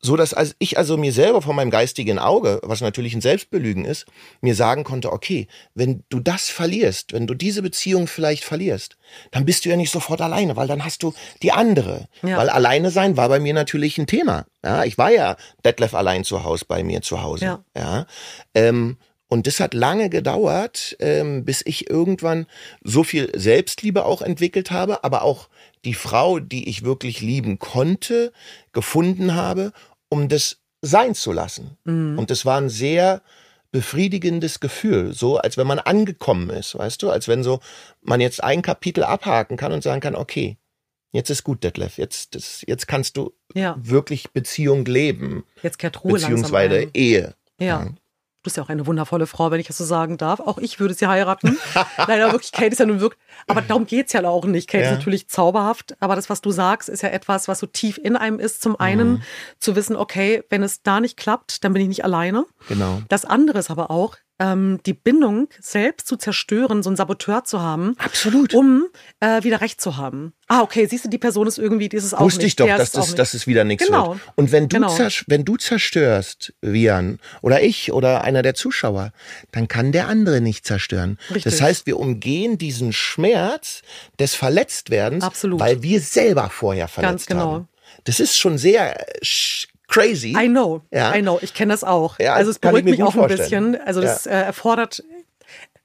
so 0.03 0.17
dass 0.17 0.33
als 0.33 0.57
ich 0.59 0.79
also 0.79 0.97
mir 0.97 1.13
selber 1.13 1.43
von 1.43 1.55
meinem 1.55 1.71
geistigen 1.71 2.19
Auge, 2.19 2.61
was 2.63 2.81
natürlich 2.81 3.15
ein 3.15 3.21
Selbstbelügen 3.21 3.85
ist, 3.85 4.07
mir 4.41 4.55
sagen 4.55 4.83
konnte, 4.83 5.13
okay, 5.13 5.47
wenn 5.75 6.05
du 6.09 6.21
das 6.21 6.49
verlierst, 6.49 7.13
wenn 7.13 7.27
du 7.27 7.35
diese 7.35 7.61
Beziehung 7.63 8.07
vielleicht 8.07 8.45
verlierst, 8.45 8.97
dann 9.31 9.45
bist 9.45 9.65
du 9.65 9.69
ja 9.69 9.77
nicht 9.77 9.91
sofort 9.91 10.23
alleine, 10.23 10.57
weil 10.57 10.69
dann 10.69 10.85
hast 10.85 11.03
du 11.03 11.13
die 11.43 11.53
andere. 11.53 12.09
Ja. 12.23 12.39
Weil 12.39 12.49
alleine 12.49 12.91
sein 12.91 13.17
war 13.17 13.29
bei 13.29 13.41
mir 13.41 13.53
natürlich 13.53 13.99
ein 13.99 14.07
Thema. 14.07 14.47
Ja, 14.65 14.85
ich 14.85 14.97
war 14.97 15.11
ja 15.11 15.37
Detlef 15.65 15.95
allein 15.95 16.25
zu 16.25 16.45
Hause 16.45 16.65
bei 16.67 16.83
mir 16.83 17.03
zu 17.03 17.23
Hause. 17.23 17.45
Ja. 17.45 17.65
ja 17.77 18.07
ähm, 18.55 18.97
und 19.31 19.47
das 19.47 19.61
hat 19.61 19.75
lange 19.75 20.11
gedauert, 20.11 20.97
ähm, 20.99 21.45
bis 21.45 21.63
ich 21.65 21.89
irgendwann 21.89 22.47
so 22.83 23.05
viel 23.05 23.31
Selbstliebe 23.39 24.05
auch 24.05 24.23
entwickelt 24.23 24.73
habe, 24.73 25.05
aber 25.05 25.23
auch 25.23 25.49
die 25.85 25.95
Frau, 25.95 26.41
die 26.41 26.69
ich 26.69 26.85
wirklich 26.85 27.21
lieben 27.21 27.61
konnte, 27.61 28.33
gefunden 28.73 29.37
habe 29.37 29.73
um 30.11 30.29
das 30.29 30.59
sein 30.83 31.15
zu 31.15 31.33
lassen. 31.33 31.79
Mhm. 31.85 32.19
Und 32.19 32.31
das 32.31 32.45
war 32.45 32.61
ein 32.61 32.69
sehr 32.69 33.23
befriedigendes 33.73 34.61
Gefühl, 34.61 35.13
so 35.13 35.39
als 35.39 35.57
wenn 35.57 35.67
man 35.67 35.79
angekommen 35.79 36.51
ist, 36.51 36.77
weißt 36.77 37.03
du, 37.03 37.11
als 37.11 37.29
wenn 37.29 37.43
so 37.43 37.61
man 38.03 38.21
jetzt 38.21 38.43
ein 38.43 38.63
Kapitel 38.63 39.05
abhaken 39.05 39.57
kann 39.57 39.73
und 39.73 39.83
sagen 39.83 40.01
kann, 40.01 40.17
okay, 40.17 40.59
jetzt 41.13 41.31
ist 41.31 41.45
gut, 41.45 41.63
Detlef, 41.63 41.97
jetzt, 41.97 42.35
das, 42.35 42.65
jetzt 42.67 42.89
kannst 42.89 43.17
du 43.17 43.33
ja. 43.55 43.77
wirklich 43.81 44.31
Beziehung 44.31 44.85
leben. 44.85 45.45
Jetzt 45.63 45.79
kehrt 45.79 46.03
Ruhe 46.03 46.15
beziehungsweise 46.15 46.89
Ehe. 46.95 47.35
Ja. 47.61 47.85
ja. 47.85 47.89
Du 48.41 48.45
bist 48.45 48.57
ja 48.57 48.63
auch 48.63 48.71
eine 48.71 48.87
wundervolle 48.87 49.27
Frau, 49.27 49.51
wenn 49.51 49.61
ich 49.61 49.67
das 49.67 49.77
so 49.77 49.85
sagen 49.85 50.17
darf. 50.17 50.41
Auch 50.41 50.57
ich 50.57 50.81
würde 50.81 50.95
sie 50.95 51.07
heiraten. 51.07 51.59
Nein, 51.99 52.23
aber 52.23 52.33
wirklich, 52.33 52.53
Kate 52.53 52.73
ist 52.73 52.79
ja 52.79 52.87
nun 52.87 53.01
wirklich, 53.01 53.21
aber 53.47 53.61
darum 53.61 53.85
geht's 53.85 54.15
ja 54.15 54.25
auch 54.25 54.47
nicht. 54.47 54.67
Kate 54.67 54.85
ja. 54.85 54.91
ist 54.91 54.97
natürlich 54.97 55.29
zauberhaft, 55.29 55.95
aber 56.01 56.17
das, 56.17 56.31
was 56.31 56.41
du 56.41 56.51
sagst, 56.51 56.89
ist 56.89 57.03
ja 57.03 57.11
etwas, 57.11 57.49
was 57.49 57.59
so 57.59 57.67
tief 57.67 57.99
in 57.99 58.17
einem 58.17 58.39
ist. 58.39 58.63
Zum 58.63 58.81
einen 58.81 59.11
mhm. 59.11 59.23
zu 59.59 59.77
wissen, 59.77 59.95
okay, 59.95 60.43
wenn 60.49 60.63
es 60.63 60.83
da 60.83 61.01
nicht 61.01 61.19
klappt, 61.19 61.65
dann 61.65 61.75
bin 61.75 61.83
ich 61.83 61.89
nicht 61.89 62.05
alleine. 62.05 62.47
Genau. 62.67 63.03
Das 63.11 63.27
andere 63.27 63.59
ist 63.59 63.71
aber 63.71 63.91
auch, 63.91 64.17
ähm, 64.41 64.81
die 64.87 64.95
Bindung 64.95 65.49
selbst 65.61 66.09
zu 66.09 66.17
zerstören, 66.17 66.83
so 66.83 66.89
einen 66.89 66.97
Saboteur 66.97 67.45
zu 67.45 67.61
haben. 67.61 67.95
Absolut. 67.99 68.55
Um 68.55 68.87
äh, 69.21 69.45
wieder 69.45 69.61
Recht 69.61 69.81
zu 69.81 69.99
haben. 69.99 70.33
Ah, 70.49 70.63
okay, 70.63 70.87
siehst 70.87 71.05
du, 71.05 71.09
die 71.09 71.19
Person 71.19 71.47
ist 71.47 71.59
irgendwie 71.59 71.89
dieses 71.89 72.15
auch 72.15 72.23
Wusste 72.23 72.47
ich 72.47 72.57
doch, 72.57 72.67
dass 72.67 72.91
das, 72.91 73.15
dass 73.15 73.35
es 73.35 73.47
wieder 73.47 73.65
nichts 73.65 73.87
genau. 73.87 74.15
wird. 74.15 74.21
Und 74.35 74.51
wenn 74.51 74.69
du, 74.69 74.77
genau. 74.77 74.97
wenn 75.27 75.45
du 75.45 75.57
zerstörst, 75.57 76.55
Vian, 76.63 77.21
oder 77.43 77.63
ich 77.63 77.93
oder 77.93 78.25
einer 78.25 78.43
der 78.43 78.55
Zuschauer, 78.55 79.13
dann 79.53 79.69
kann 79.69 79.93
der 79.93 80.09
andere 80.09 80.41
nicht 80.41 80.67
zerstören. 80.67 81.19
Richtig. 81.29 81.45
Das 81.45 81.61
heißt, 81.61 81.87
wir 81.87 81.99
umgehen 81.99 82.57
diesen 82.57 82.93
Schmerz 82.93 83.83
des 84.19 84.35
Verletztwerdens, 84.35 85.23
Absolut. 85.23 85.61
weil 85.61 85.83
wir 85.83 86.01
selber 86.01 86.49
vorher 86.51 86.89
verletzt 86.89 87.11
Ganz 87.11 87.27
genau. 87.27 87.53
haben. 87.53 87.69
Das 88.05 88.19
ist 88.19 88.39
schon 88.39 88.57
sehr 88.57 88.97
crazy. 89.91 90.35
I 90.39 90.49
know, 90.49 90.83
ja. 90.91 91.15
I 91.15 91.21
know, 91.21 91.39
ich 91.43 91.53
kenne 91.53 91.73
das 91.73 91.85
auch. 91.85 92.19
Ja, 92.19 92.35
also 92.35 92.51
es 92.51 92.59
beruhigt 92.59 92.87
mich 92.87 93.03
auch 93.03 93.15
ein 93.17 93.29
bisschen. 93.29 93.79
Also 93.81 94.01
das 94.01 94.25
ja. 94.25 94.33
äh, 94.33 94.43
erfordert 94.45 95.03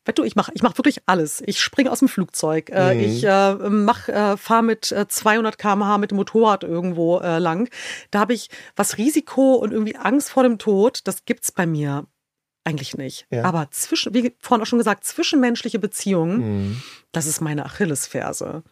Weißt 0.05 0.19
du, 0.19 0.23
ich 0.23 0.35
mache 0.35 0.51
ich 0.53 0.61
mach 0.61 0.77
wirklich 0.77 1.01
alles. 1.07 1.41
Ich 1.45 1.59
springe 1.59 1.91
aus 1.91 1.99
dem 1.99 2.07
Flugzeug. 2.07 2.69
Äh, 2.69 2.93
mhm. 2.93 2.99
Ich 3.01 3.23
äh, 3.23 3.55
mach, 3.55 4.07
äh, 4.07 4.37
fahre 4.37 4.63
mit 4.63 4.91
äh, 4.91 5.07
200 5.07 5.57
km/h 5.57 5.97
mit 5.97 6.11
dem 6.11 6.17
Motorrad 6.17 6.63
irgendwo 6.63 7.19
äh, 7.19 7.39
lang. 7.39 7.69
Da 8.11 8.19
habe 8.19 8.33
ich 8.33 8.49
was 8.75 8.97
Risiko 8.97 9.55
und 9.55 9.73
irgendwie 9.73 9.95
Angst 9.95 10.29
vor 10.29 10.43
dem 10.43 10.59
Tod. 10.59 10.99
Das 11.05 11.25
gibt's 11.25 11.51
bei 11.51 11.65
mir 11.65 12.05
eigentlich 12.63 12.97
nicht. 12.97 13.25
Ja. 13.31 13.43
Aber 13.43 13.67
zwischen, 13.71 14.13
wie 14.13 14.35
vorhin 14.39 14.61
auch 14.61 14.67
schon 14.67 14.79
gesagt, 14.79 15.05
zwischenmenschliche 15.05 15.79
Beziehungen, 15.79 16.37
mhm. 16.37 16.81
das 17.11 17.25
ist 17.25 17.41
meine 17.41 17.65
Achillesferse. 17.65 18.63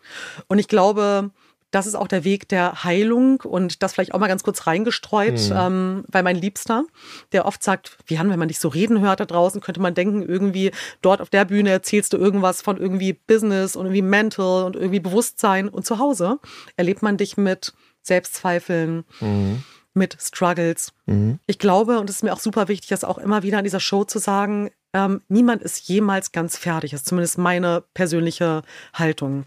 Und 0.48 0.60
ich 0.60 0.68
glaube, 0.68 1.32
das 1.74 1.88
ist 1.88 1.96
auch 1.96 2.08
der 2.08 2.24
Weg 2.24 2.48
der 2.50 2.84
Heilung 2.84 3.42
und 3.42 3.82
das 3.82 3.94
vielleicht 3.94 4.14
auch 4.14 4.20
mal 4.20 4.28
ganz 4.28 4.44
kurz 4.44 4.68
reingestreut, 4.68 5.50
mhm. 5.50 5.56
ähm, 5.56 6.04
weil 6.08 6.22
mein 6.22 6.36
Liebster, 6.36 6.86
der 7.32 7.46
oft 7.46 7.64
sagt, 7.64 7.98
wie 8.06 8.20
haben, 8.20 8.30
wenn 8.30 8.38
man 8.38 8.48
dich 8.48 8.60
so 8.60 8.68
reden 8.68 9.02
hört 9.02 9.20
da 9.20 9.26
draußen, 9.26 9.60
könnte 9.60 9.82
man 9.82 9.96
denken, 9.96 10.22
irgendwie 10.22 10.72
dort 11.02 11.20
auf 11.20 11.32
der 11.32 11.46
Bühne 11.46 11.72
erzählst 11.72 12.14
du 12.14 12.18
irgendwas 12.18 12.62
von 12.62 12.78
irgendwie 12.78 13.14
Business 13.14 13.76
und 13.76 13.88
irgendwie 13.88 14.04
Mental 14.04 14.66
und 14.66 14.76
irgendwie 14.76 15.00
Bewusstsein 15.00 15.68
und 15.68 15.84
zu 15.84 15.98
Hause 15.98 16.38
erlebt 16.78 17.02
man 17.02 17.18
dich 17.18 17.38
mit 17.38 17.74
Selbstzweifeln. 18.04 19.04
Mhm 19.20 19.64
mit 19.96 20.18
Struggles. 20.20 20.92
Mhm. 21.06 21.38
Ich 21.46 21.60
glaube, 21.60 22.00
und 22.00 22.10
es 22.10 22.16
ist 22.16 22.24
mir 22.24 22.34
auch 22.34 22.40
super 22.40 22.68
wichtig, 22.68 22.90
das 22.90 23.04
auch 23.04 23.20
immer 23.20 23.44
wieder 23.44 23.60
an 23.60 23.64
dieser 23.64 23.80
Show 23.80 24.04
zu 24.04 24.18
sagen, 24.18 24.72
ähm, 24.94 25.22
niemand 25.28 25.62
ist 25.62 25.88
jemals 25.88 26.32
ganz 26.32 26.58
fertig. 26.58 26.92
Das 26.92 27.02
ist 27.02 27.08
zumindest 27.08 27.38
meine 27.38 27.84
persönliche 27.94 28.64
Haltung. 28.94 29.46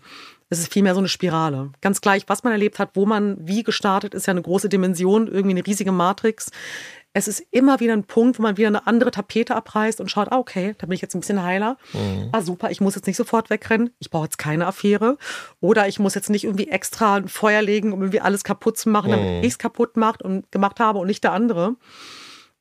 Es 0.49 0.61
ist 0.61 0.73
vielmehr 0.73 0.95
so 0.95 1.01
eine 1.01 1.09
Spirale. 1.09 1.73
Ganz 1.81 2.01
gleich, 2.01 2.25
was 2.29 2.45
man 2.45 2.53
erlebt 2.53 2.79
hat, 2.79 2.91
wo 2.95 3.05
man 3.05 3.37
wie 3.41 3.65
gestartet 3.65 4.15
ist, 4.15 4.27
ja 4.27 4.31
eine 4.31 4.43
große 4.43 4.69
Dimension, 4.69 5.27
irgendwie 5.27 5.57
eine 5.57 5.67
riesige 5.67 5.93
Matrix. 5.93 6.51
es 7.15 7.27
ist 7.27 7.43
immer 7.51 7.81
wieder 7.81 7.95
ein 7.95 8.05
Punkt, 8.05 8.39
wo 8.39 8.43
man 8.43 8.57
wieder 8.57 8.69
eine 8.69 8.87
andere 8.87 9.11
Tapete 9.11 9.57
abreißt 9.57 10.01
und 10.01 10.11
schaut, 10.11 10.31
ah, 10.31 10.39
okay, 10.39 10.75
da 10.79 10.87
bin 10.87 10.95
ich 10.95 11.01
jetzt 11.01 11.15
ein 11.15 11.21
bisschen 11.21 11.43
heiler. 11.43 11.79
Mhm. 11.93 12.29
Ah, 12.31 12.43
super, 12.43 12.71
ich 12.71 12.81
muss 12.81 12.95
jetzt 12.95 13.07
nicht 13.07 13.17
sofort 13.17 13.51
wegrennen. 13.51 13.91
Ich 13.99 14.11
brauche 14.11 14.27
jetzt 14.27 14.39
keine 14.39 14.67
Affäre. 14.67 15.17
Oder 15.61 15.89
ich 15.89 15.99
muss 15.99 16.15
jetzt 16.15 16.31
nicht 16.31 16.45
irgendwie 16.45 16.69
extra 16.69 17.17
ein 17.17 17.29
Feuer 17.29 17.63
legen, 17.63 17.93
um 17.93 18.01
irgendwie 18.03 18.21
alles 18.21 18.45
kaputt 18.45 18.79
zu 18.79 18.89
machen, 18.89 19.11
damit 19.11 19.27
mhm. 19.27 19.41
ich 19.41 19.53
es 19.53 19.59
kaputt 19.59 19.97
macht 19.97 20.23
und 20.23 20.53
gemacht 20.53 20.79
habe 20.79 21.01
und 21.01 21.09
nicht 21.09 21.25
der 21.25 21.33
andere. 21.33 21.75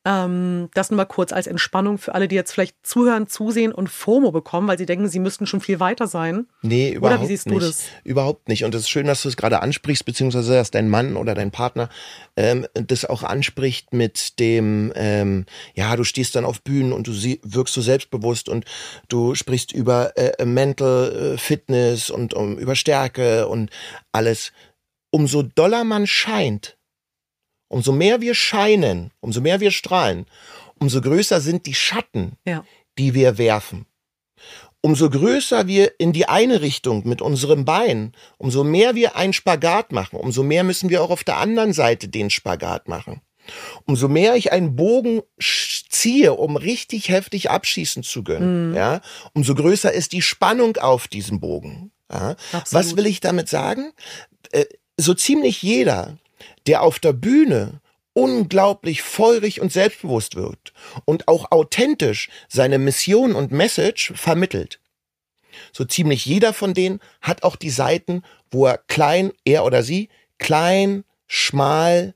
Ähm, 0.08 0.68
das 0.72 0.90
nur 0.90 0.98
mal 0.98 1.04
kurz 1.04 1.32
als 1.32 1.48
Entspannung 1.48 1.98
für 1.98 2.14
alle, 2.14 2.28
die 2.28 2.36
jetzt 2.36 2.52
vielleicht 2.52 2.76
zuhören, 2.86 3.26
zusehen 3.26 3.72
und 3.72 3.88
FOMO 3.90 4.30
bekommen, 4.30 4.68
weil 4.68 4.78
sie 4.78 4.86
denken, 4.86 5.08
sie 5.08 5.18
müssten 5.18 5.48
schon 5.48 5.60
viel 5.60 5.80
weiter 5.80 6.06
sein. 6.06 6.46
Nee, 6.62 6.92
überhaupt 6.92 7.18
oder 7.18 7.22
wie 7.24 7.26
siehst 7.26 7.46
nicht. 7.46 7.56
Du 7.56 7.66
das? 7.66 7.86
Überhaupt 8.04 8.48
nicht. 8.48 8.62
Und 8.64 8.72
es 8.76 8.82
ist 8.82 8.88
schön, 8.88 9.08
dass 9.08 9.22
du 9.22 9.28
es 9.28 9.36
gerade 9.36 9.62
ansprichst, 9.62 10.04
beziehungsweise 10.04 10.54
dass 10.54 10.70
dein 10.70 10.88
Mann 10.88 11.16
oder 11.16 11.34
dein 11.34 11.50
Partner 11.50 11.88
ähm, 12.36 12.68
das 12.74 13.04
auch 13.04 13.24
anspricht 13.24 13.92
mit 13.92 14.38
dem, 14.38 14.92
ähm, 14.94 15.44
ja, 15.74 15.96
du 15.96 16.04
stehst 16.04 16.36
dann 16.36 16.44
auf 16.44 16.62
Bühnen 16.62 16.92
und 16.92 17.08
du 17.08 17.12
sie, 17.12 17.40
wirkst 17.42 17.74
so 17.74 17.80
selbstbewusst 17.80 18.48
und 18.48 18.64
du 19.08 19.34
sprichst 19.34 19.72
über 19.72 20.16
äh, 20.16 20.44
Mental 20.44 21.34
äh, 21.34 21.36
Fitness 21.36 22.10
und 22.10 22.32
um, 22.32 22.58
über 22.58 22.76
Stärke 22.76 23.48
und 23.48 23.70
alles. 24.12 24.52
Umso 25.10 25.42
doller 25.42 25.82
man 25.82 26.06
scheint, 26.06 26.75
Umso 27.68 27.92
mehr 27.92 28.20
wir 28.20 28.34
scheinen, 28.34 29.10
umso 29.20 29.40
mehr 29.40 29.60
wir 29.60 29.70
strahlen, 29.70 30.26
umso 30.78 31.00
größer 31.00 31.40
sind 31.40 31.66
die 31.66 31.74
Schatten, 31.74 32.36
ja. 32.44 32.64
die 32.98 33.14
wir 33.14 33.38
werfen. 33.38 33.86
Umso 34.80 35.10
größer 35.10 35.66
wir 35.66 35.98
in 35.98 36.12
die 36.12 36.28
eine 36.28 36.60
Richtung 36.60 37.08
mit 37.08 37.20
unserem 37.20 37.64
Bein, 37.64 38.12
umso 38.38 38.62
mehr 38.62 38.94
wir 38.94 39.16
einen 39.16 39.32
Spagat 39.32 39.90
machen, 39.90 40.16
umso 40.16 40.44
mehr 40.44 40.62
müssen 40.62 40.90
wir 40.90 41.02
auch 41.02 41.10
auf 41.10 41.24
der 41.24 41.38
anderen 41.38 41.72
Seite 41.72 42.08
den 42.08 42.30
Spagat 42.30 42.86
machen. 42.86 43.20
Umso 43.84 44.08
mehr 44.08 44.36
ich 44.36 44.52
einen 44.52 44.76
Bogen 44.76 45.22
ziehe, 45.40 46.34
um 46.34 46.56
richtig 46.56 47.08
heftig 47.08 47.50
abschießen 47.50 48.02
zu 48.02 48.22
können, 48.22 48.70
mhm. 48.70 48.76
ja, 48.76 49.00
umso 49.34 49.54
größer 49.54 49.92
ist 49.92 50.12
die 50.12 50.22
Spannung 50.22 50.76
auf 50.76 51.08
diesem 51.08 51.40
Bogen. 51.40 51.90
Ja. 52.12 52.36
Was 52.70 52.96
will 52.96 53.06
ich 53.06 53.20
damit 53.20 53.48
sagen? 53.48 53.92
Äh, 54.52 54.66
so 54.96 55.14
ziemlich 55.14 55.62
jeder, 55.62 56.18
der 56.66 56.82
auf 56.82 56.98
der 56.98 57.12
Bühne 57.12 57.80
unglaublich 58.12 59.02
feurig 59.02 59.60
und 59.60 59.72
selbstbewusst 59.72 60.36
wirkt 60.36 60.72
und 61.04 61.28
auch 61.28 61.50
authentisch 61.50 62.30
seine 62.48 62.78
Mission 62.78 63.34
und 63.34 63.52
Message 63.52 64.12
vermittelt. 64.16 64.80
So 65.72 65.84
ziemlich 65.84 66.24
jeder 66.24 66.54
von 66.54 66.72
denen 66.72 67.00
hat 67.20 67.42
auch 67.42 67.56
die 67.56 67.70
Seiten, 67.70 68.22
wo 68.50 68.66
er 68.66 68.78
klein, 68.78 69.32
er 69.44 69.64
oder 69.64 69.82
sie, 69.82 70.08
klein, 70.38 71.04
schmal 71.26 72.14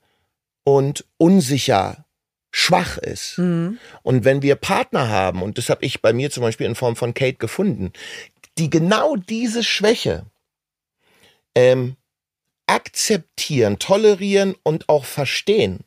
und 0.64 1.04
unsicher, 1.18 2.06
schwach 2.50 2.96
ist. 2.98 3.38
Mhm. 3.38 3.78
Und 4.02 4.24
wenn 4.24 4.42
wir 4.42 4.56
Partner 4.56 5.08
haben, 5.08 5.42
und 5.42 5.58
das 5.58 5.68
habe 5.68 5.84
ich 5.84 6.00
bei 6.00 6.12
mir 6.12 6.30
zum 6.30 6.42
Beispiel 6.42 6.66
in 6.66 6.74
Form 6.74 6.96
von 6.96 7.14
Kate 7.14 7.38
gefunden, 7.38 7.92
die 8.58 8.70
genau 8.70 9.16
diese 9.16 9.64
Schwäche 9.64 10.24
ähm, 11.54 11.96
akzeptieren, 12.70 13.80
tolerieren 13.80 14.54
und 14.62 14.88
auch 14.88 15.04
verstehen, 15.04 15.84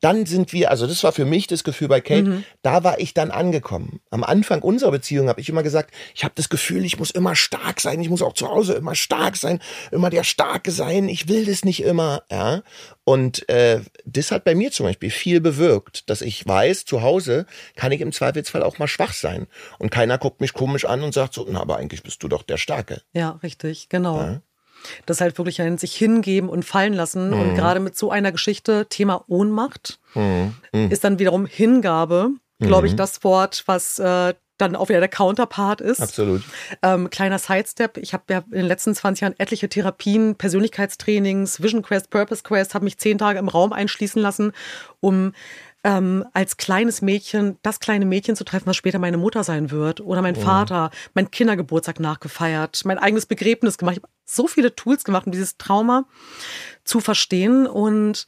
dann 0.00 0.26
sind 0.26 0.52
wir, 0.52 0.70
also 0.70 0.86
das 0.86 1.02
war 1.04 1.12
für 1.12 1.24
mich 1.24 1.46
das 1.46 1.64
Gefühl 1.64 1.88
bei 1.88 2.00
Kate, 2.00 2.22
mhm. 2.22 2.44
da 2.62 2.84
war 2.84 3.00
ich 3.00 3.12
dann 3.12 3.30
angekommen. 3.30 4.00
Am 4.10 4.24
Anfang 4.24 4.62
unserer 4.62 4.90
Beziehung 4.90 5.28
habe 5.28 5.40
ich 5.40 5.48
immer 5.48 5.62
gesagt, 5.62 5.92
ich 6.14 6.22
habe 6.22 6.34
das 6.36 6.48
Gefühl, 6.48 6.84
ich 6.84 6.98
muss 6.98 7.10
immer 7.10 7.34
stark 7.34 7.80
sein, 7.80 8.00
ich 8.00 8.08
muss 8.08 8.22
auch 8.22 8.34
zu 8.34 8.48
Hause 8.48 8.74
immer 8.74 8.94
stark 8.94 9.36
sein, 9.36 9.58
immer 9.90 10.10
der 10.10 10.24
Starke 10.24 10.70
sein, 10.70 11.08
ich 11.08 11.28
will 11.28 11.46
das 11.46 11.64
nicht 11.64 11.82
immer, 11.82 12.22
ja. 12.30 12.62
Und 13.04 13.48
äh, 13.48 13.80
das 14.04 14.30
hat 14.32 14.44
bei 14.44 14.54
mir 14.54 14.70
zum 14.70 14.86
Beispiel 14.86 15.10
viel 15.10 15.40
bewirkt, 15.40 16.08
dass 16.10 16.22
ich 16.22 16.46
weiß, 16.46 16.84
zu 16.84 17.02
Hause 17.02 17.46
kann 17.74 17.92
ich 17.92 18.00
im 18.00 18.12
Zweifelsfall 18.12 18.62
auch 18.62 18.78
mal 18.78 18.88
schwach 18.88 19.12
sein. 19.12 19.46
Und 19.78 19.90
keiner 19.90 20.18
guckt 20.18 20.40
mich 20.40 20.52
komisch 20.52 20.84
an 20.84 21.02
und 21.02 21.14
sagt 21.14 21.34
so, 21.34 21.46
na, 21.48 21.60
aber 21.60 21.76
eigentlich 21.76 22.02
bist 22.02 22.22
du 22.22 22.28
doch 22.28 22.42
der 22.42 22.58
Starke. 22.58 23.02
Ja, 23.12 23.40
richtig, 23.42 23.88
genau. 23.88 24.18
Ja? 24.18 24.42
Das 25.06 25.20
halt 25.20 25.38
wirklich 25.38 25.60
ein 25.62 25.78
sich 25.78 25.94
hingeben 25.94 26.48
und 26.48 26.64
fallen 26.64 26.94
lassen. 26.94 27.30
Mhm. 27.30 27.40
Und 27.40 27.54
gerade 27.54 27.80
mit 27.80 27.96
so 27.96 28.10
einer 28.10 28.32
Geschichte, 28.32 28.86
Thema 28.88 29.24
Ohnmacht, 29.28 29.98
mhm. 30.14 30.54
Mhm. 30.72 30.90
ist 30.90 31.04
dann 31.04 31.18
wiederum 31.18 31.46
Hingabe, 31.46 32.30
glaube 32.58 32.86
ich, 32.86 32.94
mhm. 32.94 32.98
das 32.98 33.22
Wort, 33.24 33.64
was 33.66 33.98
äh, 33.98 34.34
dann 34.58 34.74
auch 34.74 34.88
wieder 34.88 35.00
der 35.00 35.08
Counterpart 35.08 35.80
ist. 35.80 36.00
Absolut. 36.00 36.42
Ähm, 36.82 37.10
kleiner 37.10 37.38
Sidestep. 37.38 37.98
Ich 37.98 38.14
habe 38.14 38.24
ja 38.30 38.38
in 38.46 38.58
den 38.58 38.66
letzten 38.66 38.94
20 38.94 39.22
Jahren 39.22 39.34
etliche 39.38 39.68
Therapien, 39.68 40.36
Persönlichkeitstrainings, 40.36 41.62
Vision 41.62 41.82
Quest, 41.82 42.10
Purpose 42.10 42.42
Quest, 42.42 42.74
habe 42.74 42.84
mich 42.84 42.98
zehn 42.98 43.18
Tage 43.18 43.38
im 43.38 43.48
Raum 43.48 43.72
einschließen 43.72 44.20
lassen, 44.20 44.52
um 45.00 45.32
ähm, 45.86 46.24
als 46.32 46.56
kleines 46.56 47.00
Mädchen 47.00 47.58
das 47.62 47.78
kleine 47.78 48.06
Mädchen 48.06 48.34
zu 48.34 48.42
treffen, 48.42 48.66
was 48.66 48.74
später 48.74 48.98
meine 48.98 49.18
Mutter 49.18 49.44
sein 49.44 49.70
wird 49.70 50.00
oder 50.00 50.20
mein 50.20 50.36
oh. 50.36 50.40
Vater, 50.40 50.90
mein 51.14 51.30
Kindergeburtstag 51.30 52.00
nachgefeiert, 52.00 52.82
mein 52.84 52.98
eigenes 52.98 53.26
Begräbnis 53.26 53.78
gemacht. 53.78 53.96
Ich 53.96 54.02
habe 54.02 54.12
so 54.24 54.48
viele 54.48 54.74
Tools 54.74 55.04
gemacht, 55.04 55.26
um 55.26 55.32
dieses 55.32 55.58
Trauma 55.58 56.08
zu 56.82 56.98
verstehen 56.98 57.68
und 57.68 58.26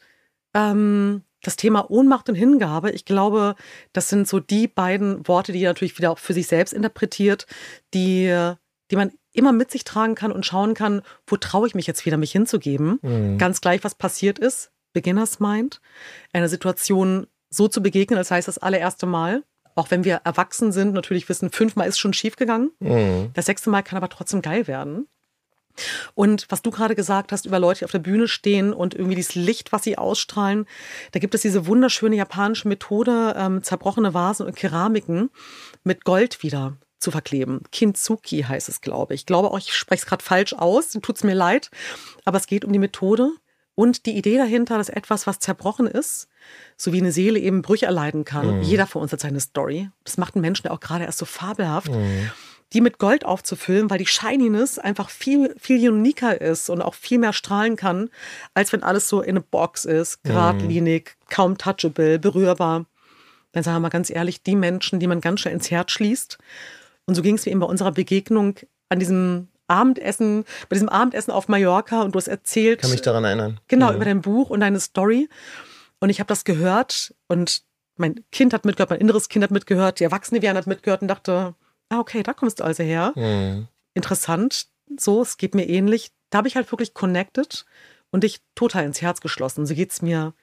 ähm, 0.54 1.24
das 1.42 1.56
Thema 1.56 1.90
Ohnmacht 1.90 2.28
und 2.28 2.36
Hingabe, 2.36 2.92
ich 2.92 3.04
glaube, 3.04 3.56
das 3.92 4.08
sind 4.08 4.28
so 4.28 4.38
die 4.38 4.68
beiden 4.68 5.26
Worte, 5.26 5.50
die 5.50 5.64
natürlich 5.64 5.98
wieder 5.98 6.12
auch 6.12 6.18
für 6.18 6.34
sich 6.34 6.46
selbst 6.46 6.72
interpretiert, 6.72 7.48
die, 7.92 8.52
die 8.92 8.96
man 8.96 9.10
immer 9.32 9.52
mit 9.52 9.72
sich 9.72 9.82
tragen 9.82 10.14
kann 10.14 10.30
und 10.30 10.46
schauen 10.46 10.74
kann, 10.74 11.02
wo 11.26 11.36
traue 11.36 11.66
ich 11.66 11.74
mich 11.74 11.88
jetzt 11.88 12.06
wieder, 12.06 12.18
mich 12.18 12.30
hinzugeben. 12.30 13.00
Mhm. 13.02 13.36
Ganz 13.36 13.60
gleich, 13.60 13.82
was 13.82 13.96
passiert 13.96 14.38
ist. 14.38 14.70
Beginners 14.92 15.40
Mind. 15.40 15.80
Eine 16.32 16.48
Situation 16.48 17.26
so 17.50 17.68
zu 17.68 17.82
begegnen, 17.82 18.18
als 18.18 18.30
heißt 18.30 18.48
das 18.48 18.58
allererste 18.58 19.06
Mal. 19.06 19.44
Auch 19.74 19.90
wenn 19.90 20.04
wir 20.04 20.22
erwachsen 20.24 20.72
sind, 20.72 20.92
natürlich 20.92 21.28
wissen, 21.28 21.50
fünfmal 21.50 21.88
ist 21.88 21.98
schon 21.98 22.12
schief 22.12 22.36
gegangen. 22.36 22.72
Mhm. 22.80 23.30
Das 23.34 23.46
sechste 23.46 23.70
Mal 23.70 23.82
kann 23.82 23.96
aber 23.96 24.08
trotzdem 24.08 24.42
geil 24.42 24.66
werden. 24.66 25.06
Und 26.14 26.46
was 26.48 26.62
du 26.62 26.72
gerade 26.72 26.96
gesagt 26.96 27.30
hast 27.30 27.46
über 27.46 27.60
Leute, 27.60 27.80
die 27.80 27.84
auf 27.84 27.92
der 27.92 28.00
Bühne 28.00 28.26
stehen 28.26 28.72
und 28.72 28.94
irgendwie 28.94 29.14
dieses 29.14 29.36
Licht, 29.36 29.72
was 29.72 29.84
sie 29.84 29.96
ausstrahlen, 29.96 30.66
da 31.12 31.20
gibt 31.20 31.34
es 31.34 31.42
diese 31.42 31.66
wunderschöne 31.66 32.16
japanische 32.16 32.66
Methode, 32.66 33.34
ähm, 33.36 33.62
zerbrochene 33.62 34.14
Vasen 34.14 34.46
und 34.46 34.56
Keramiken 34.56 35.30
mit 35.84 36.04
Gold 36.04 36.42
wieder 36.42 36.76
zu 36.98 37.12
verkleben. 37.12 37.62
Kintsuki 37.70 38.42
heißt 38.42 38.68
es, 38.68 38.80
glaube 38.80 39.14
ich. 39.14 39.20
Ich 39.20 39.26
glaube 39.26 39.50
auch, 39.50 39.58
ich 39.58 39.72
spreche 39.72 40.00
es 40.00 40.06
gerade 40.06 40.24
falsch 40.24 40.52
aus, 40.52 40.90
tut 40.90 41.16
es 41.16 41.24
mir 41.24 41.34
leid. 41.34 41.70
Aber 42.24 42.38
es 42.38 42.46
geht 42.46 42.64
um 42.64 42.72
die 42.72 42.80
Methode 42.80 43.30
und 43.78 44.06
die 44.06 44.16
Idee 44.16 44.36
dahinter, 44.38 44.76
dass 44.76 44.88
etwas, 44.88 45.28
was 45.28 45.38
zerbrochen 45.38 45.86
ist, 45.86 46.26
so 46.76 46.92
wie 46.92 46.98
eine 46.98 47.12
Seele 47.12 47.38
eben 47.38 47.62
Brüche 47.62 47.86
erleiden 47.86 48.24
kann. 48.24 48.56
Mhm. 48.56 48.62
Jeder 48.62 48.88
von 48.88 49.02
uns 49.02 49.12
hat 49.12 49.20
seine 49.20 49.38
Story. 49.38 49.88
Das 50.02 50.18
macht 50.18 50.34
einen 50.34 50.42
Menschen 50.42 50.66
ja 50.66 50.72
auch 50.72 50.80
gerade 50.80 51.04
erst 51.04 51.18
so 51.18 51.26
fabelhaft. 51.26 51.92
Mhm. 51.92 52.32
Die 52.72 52.80
mit 52.80 52.98
Gold 52.98 53.24
aufzufüllen, 53.24 53.88
weil 53.88 53.98
die 53.98 54.06
Shininess 54.06 54.80
einfach 54.80 55.10
viel, 55.10 55.54
viel 55.60 55.88
uniker 55.88 56.40
ist 56.40 56.70
und 56.70 56.82
auch 56.82 56.94
viel 56.94 57.18
mehr 57.18 57.32
strahlen 57.32 57.76
kann, 57.76 58.10
als 58.52 58.72
wenn 58.72 58.82
alles 58.82 59.08
so 59.08 59.20
in 59.20 59.30
eine 59.30 59.42
Box 59.42 59.84
ist, 59.84 60.24
geradlinig, 60.24 61.16
mhm. 61.20 61.32
kaum 61.32 61.56
touchable, 61.56 62.18
berührbar. 62.18 62.84
Dann 63.52 63.62
sagen 63.62 63.76
wir 63.76 63.80
mal 63.82 63.90
ganz 63.90 64.10
ehrlich, 64.10 64.42
die 64.42 64.56
Menschen, 64.56 64.98
die 64.98 65.06
man 65.06 65.20
ganz 65.20 65.38
schnell 65.38 65.54
ins 65.54 65.70
Herz 65.70 65.92
schließt. 65.92 66.36
Und 67.06 67.14
so 67.14 67.22
ging 67.22 67.36
es 67.36 67.46
mir 67.46 67.52
eben 67.52 67.60
bei 67.60 67.66
unserer 67.68 67.92
Begegnung 67.92 68.56
an 68.88 68.98
diesem 68.98 69.46
Abendessen, 69.68 70.44
bei 70.68 70.74
diesem 70.74 70.88
Abendessen 70.88 71.30
auf 71.30 71.48
Mallorca 71.48 72.02
und 72.02 72.14
du 72.14 72.18
hast 72.18 72.28
erzählt. 72.28 72.80
Kann 72.80 72.90
mich 72.90 73.02
daran 73.02 73.24
erinnern. 73.24 73.60
Genau, 73.68 73.90
ja. 73.90 73.94
über 73.94 74.04
dein 74.04 74.22
Buch 74.22 74.50
und 74.50 74.60
deine 74.60 74.80
Story. 74.80 75.28
Und 76.00 76.10
ich 76.10 76.20
habe 76.20 76.28
das 76.28 76.44
gehört 76.44 77.14
und 77.28 77.62
mein 77.96 78.24
Kind 78.30 78.54
hat 78.54 78.64
mitgehört, 78.64 78.90
mein 78.90 79.00
inneres 79.00 79.28
Kind 79.28 79.42
hat 79.42 79.50
mitgehört, 79.50 80.00
die 80.00 80.04
Erwachsene 80.04 80.40
Vian 80.42 80.56
hat 80.56 80.66
mitgehört 80.66 81.02
und 81.02 81.08
dachte, 81.08 81.54
ah, 81.88 81.98
okay, 81.98 82.22
da 82.22 82.32
kommst 82.32 82.60
du 82.60 82.64
also 82.64 82.82
her. 82.82 83.12
Mhm. 83.16 83.68
Interessant. 83.94 84.68
So, 84.96 85.22
es 85.22 85.36
geht 85.36 85.54
mir 85.54 85.68
ähnlich. 85.68 86.12
Da 86.30 86.38
habe 86.38 86.48
ich 86.48 86.56
halt 86.56 86.70
wirklich 86.72 86.94
connected 86.94 87.66
und 88.10 88.24
dich 88.24 88.40
total 88.54 88.84
ins 88.84 89.02
Herz 89.02 89.20
geschlossen. 89.20 89.66
So 89.66 89.74
geht 89.74 89.90
es 89.92 90.02
mir 90.02 90.34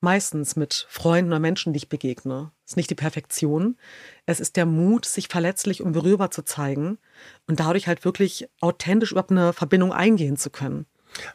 meistens 0.00 0.56
mit 0.56 0.86
Freunden 0.88 1.30
oder 1.30 1.40
Menschen, 1.40 1.72
die 1.72 1.78
ich 1.78 1.88
begegne. 1.88 2.52
Es 2.64 2.72
ist 2.72 2.76
nicht 2.76 2.90
die 2.90 2.94
Perfektion. 2.94 3.76
Es 4.26 4.40
ist 4.40 4.56
der 4.56 4.66
Mut, 4.66 5.04
sich 5.04 5.28
verletzlich 5.28 5.82
und 5.82 5.92
berührbar 5.92 6.30
zu 6.30 6.42
zeigen 6.42 6.98
und 7.46 7.60
dadurch 7.60 7.86
halt 7.86 8.04
wirklich 8.04 8.48
authentisch 8.60 9.12
überhaupt 9.12 9.30
eine 9.30 9.52
Verbindung 9.52 9.92
eingehen 9.92 10.36
zu 10.36 10.50
können. 10.50 10.86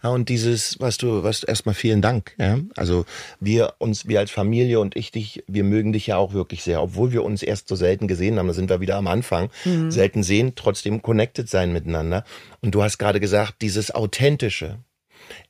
Ja, 0.03 0.09
und 0.09 0.29
dieses, 0.29 0.79
was 0.79 0.97
du, 0.97 1.23
was 1.23 1.43
erstmal 1.43 1.75
vielen 1.75 2.01
Dank. 2.01 2.33
Ja? 2.37 2.59
Also 2.75 3.05
wir 3.39 3.73
uns, 3.77 4.07
wir 4.07 4.19
als 4.19 4.31
Familie 4.31 4.79
und 4.79 4.95
ich 4.95 5.11
dich, 5.11 5.43
wir 5.47 5.63
mögen 5.63 5.93
dich 5.93 6.07
ja 6.07 6.17
auch 6.17 6.33
wirklich 6.33 6.63
sehr, 6.63 6.81
obwohl 6.81 7.11
wir 7.11 7.23
uns 7.23 7.43
erst 7.43 7.67
so 7.67 7.75
selten 7.75 8.07
gesehen 8.07 8.39
haben. 8.39 8.47
Da 8.47 8.53
sind 8.53 8.69
wir 8.69 8.79
wieder 8.79 8.95
am 8.95 9.07
Anfang. 9.07 9.49
Mhm. 9.65 9.91
Selten 9.91 10.23
sehen, 10.23 10.53
trotzdem 10.55 11.01
connected 11.01 11.49
sein 11.49 11.73
miteinander. 11.73 12.23
Und 12.61 12.73
du 12.75 12.83
hast 12.83 12.97
gerade 12.97 13.19
gesagt, 13.19 13.61
dieses 13.61 13.93
authentische. 13.93 14.79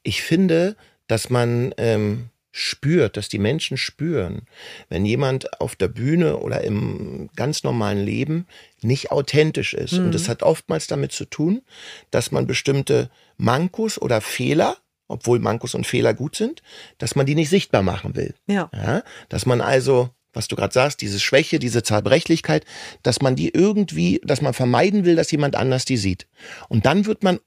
Ich 0.04 0.22
finde, 0.22 0.76
dass 1.08 1.30
man 1.30 1.74
ähm, 1.78 2.30
spürt, 2.58 3.18
dass 3.18 3.28
die 3.28 3.38
Menschen 3.38 3.76
spüren, 3.76 4.44
wenn 4.88 5.06
jemand 5.06 5.60
auf 5.60 5.76
der 5.76 5.90
Bühne 5.90 6.38
oder 6.38 6.62
im 6.62 7.30
ganz 7.36 7.64
normalen 7.66 8.02
Leben 8.02 8.48
nicht 8.82 9.12
authentisch 9.12 9.74
ist. 9.74 9.94
Mhm. 9.94 10.06
Und 10.06 10.16
das 10.16 10.30
hat 10.30 10.42
oftmals 10.42 10.88
damit 10.88 11.12
zu 11.12 11.26
tun, 11.26 11.64
dass 12.12 12.32
man 12.32 12.48
bestimmte 12.48 13.10
Mankos 13.38 14.02
oder 14.02 14.22
Fehler 14.22 14.78
obwohl 15.08 15.38
Mankos 15.38 15.76
und 15.76 15.86
Fehler 15.86 16.16
gut 16.16 16.36
sind, 16.36 16.64
dass 16.98 17.16
man 17.16 17.28
die 17.28 17.36
nicht 17.36 17.50
sichtbar 17.50 17.84
machen 17.84 18.16
will. 18.16 18.34
Ja. 18.48 18.72
ja 18.74 19.04
dass 19.30 19.46
man 19.46 19.62
also 19.62 20.10
was 20.34 20.48
du 20.48 20.56
gerade 20.56 20.74
sagst, 20.74 21.00
diese 21.02 21.20
Schwäche, 21.20 21.60
diese 21.60 21.82
Zerbrechlichkeit, 21.82 22.66
dass 23.04 23.22
man 23.22 23.38
die 23.38 23.50
irgendwie, 23.50 24.20
dass 24.24 24.42
man 24.42 24.54
vermeiden 24.54 25.06
will, 25.06 25.16
dass 25.16 25.32
jemand 25.32 25.56
anders 25.56 25.86
die 25.86 25.96
sieht. 25.96 26.28
Und 26.68 26.86
dann 26.86 27.06
wird 27.06 27.24
man 27.24 27.40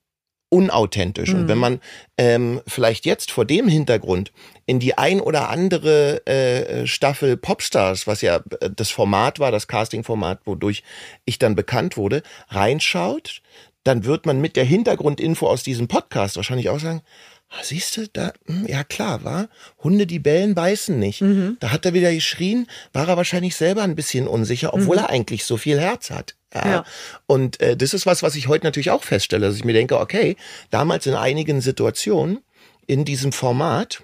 unauthentisch. 0.51 1.33
Mhm. 1.33 1.41
Und 1.41 1.49
wenn 1.49 1.59
man 1.59 1.81
ähm, 2.17 2.61
vielleicht 2.67 3.05
jetzt 3.05 3.31
vor 3.31 3.45
dem 3.45 3.69
Hintergrund 3.69 4.33
in 4.67 4.79
die 4.81 4.97
ein 4.97 5.21
oder 5.21 5.49
andere 5.51 6.27
äh, 6.27 6.87
Staffel 6.87 7.37
Popstars, 7.37 8.07
was 8.07 8.23
ja 8.23 8.43
äh, 8.61 8.71
das 8.75 8.91
Format 8.91 9.39
war, 9.41 9.51
das 9.51 9.69
Casting-Format, 9.69 10.41
wodurch 10.45 10.83
ich 11.25 11.39
dann 11.39 11.55
bekannt 11.55 11.97
wurde, 11.97 12.23
reinschaut, 12.49 13.43
dann 13.85 14.05
wird 14.05 14.27
man 14.27 14.41
mit 14.41 14.57
der 14.57 14.65
Hintergrundinfo 14.65 15.47
aus 15.47 15.63
diesem 15.63 15.89
Podcast 15.89 16.37
wahrscheinlich 16.37 16.69
auch 16.69 16.81
sagen, 16.81 17.03
Ah, 17.51 17.63
siehst 17.63 17.97
du, 17.97 18.07
da, 18.09 18.33
hm, 18.47 18.67
ja 18.67 18.85
klar, 18.85 19.25
war. 19.25 19.49
Hunde, 19.83 20.07
die 20.07 20.19
bellen, 20.19 20.55
beißen 20.55 20.99
nicht. 20.99 21.23
Mhm. 21.23 21.57
Da 21.61 21.73
hat 21.73 21.87
er 21.87 21.95
wieder 21.95 22.13
geschrien, 22.13 22.67
war 22.93 23.09
er 23.09 23.17
wahrscheinlich 23.17 23.57
selber 23.57 23.83
ein 23.83 23.95
bisschen 23.95 24.29
unsicher, 24.29 24.75
obwohl 24.75 24.97
mhm. 24.97 25.05
er 25.05 25.11
eigentlich 25.11 25.45
so 25.45 25.57
viel 25.57 25.81
Herz 25.81 26.11
hat. 26.11 26.37
Ja. 26.55 26.69
ja. 26.69 26.85
Und 27.27 27.61
äh, 27.61 27.77
das 27.77 27.95
ist 27.95 28.07
was, 28.07 28.23
was 28.23 28.35
ich 28.35 28.49
heute 28.49 28.65
natürlich 28.65 28.91
auch 28.91 29.05
feststelle, 29.05 29.47
dass 29.47 29.57
ich 29.57 29.65
mir 29.65 29.75
denke, 29.75 30.01
okay, 30.01 30.37
damals 30.71 31.07
in 31.07 31.15
einigen 31.15 31.61
Situationen 31.61 32.39
in 32.87 33.05
diesem 33.05 33.33
Format, 33.33 34.03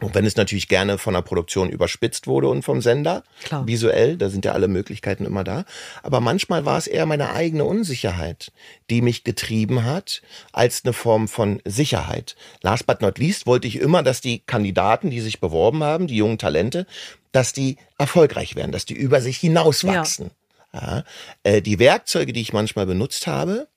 und 0.00 0.14
wenn 0.14 0.24
es 0.24 0.36
natürlich 0.36 0.68
gerne 0.68 0.96
von 0.96 1.14
der 1.14 1.20
Produktion 1.20 1.68
überspitzt 1.68 2.26
wurde 2.26 2.48
und 2.48 2.62
vom 2.62 2.80
Sender, 2.80 3.24
Klar. 3.44 3.66
visuell, 3.66 4.16
da 4.16 4.30
sind 4.30 4.44
ja 4.44 4.52
alle 4.52 4.68
Möglichkeiten 4.68 5.26
immer 5.26 5.44
da. 5.44 5.64
Aber 6.02 6.20
manchmal 6.20 6.64
war 6.64 6.78
es 6.78 6.86
eher 6.86 7.04
meine 7.04 7.32
eigene 7.34 7.64
Unsicherheit, 7.64 8.52
die 8.88 9.02
mich 9.02 9.22
getrieben 9.22 9.84
hat, 9.84 10.22
als 10.52 10.84
eine 10.84 10.94
Form 10.94 11.28
von 11.28 11.60
Sicherheit. 11.64 12.36
Last 12.62 12.86
but 12.86 13.02
not 13.02 13.18
least 13.18 13.46
wollte 13.46 13.68
ich 13.68 13.76
immer, 13.76 14.02
dass 14.02 14.20
die 14.22 14.40
Kandidaten, 14.40 15.10
die 15.10 15.20
sich 15.20 15.40
beworben 15.40 15.84
haben, 15.84 16.06
die 16.06 16.16
jungen 16.16 16.38
Talente, 16.38 16.86
dass 17.30 17.52
die 17.52 17.76
erfolgreich 17.98 18.56
werden, 18.56 18.72
dass 18.72 18.86
die 18.86 18.94
über 18.94 19.20
sich 19.20 19.38
hinauswachsen. 19.38 20.26
Ja. 20.26 20.32
Ja. 20.74 21.04
Äh, 21.42 21.62
die 21.62 21.78
Werkzeuge, 21.78 22.32
die 22.32 22.40
ich 22.40 22.52
manchmal 22.52 22.86
benutzt 22.86 23.26
habe, 23.26 23.68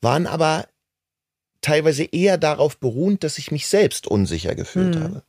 waren 0.00 0.26
aber 0.26 0.66
teilweise 1.60 2.04
eher 2.04 2.38
darauf 2.38 2.78
beruhend, 2.78 3.22
dass 3.22 3.38
ich 3.38 3.50
mich 3.50 3.66
selbst 3.66 4.06
unsicher 4.06 4.54
gefühlt 4.54 4.94
hm. 4.94 5.02
habe. 5.02 5.22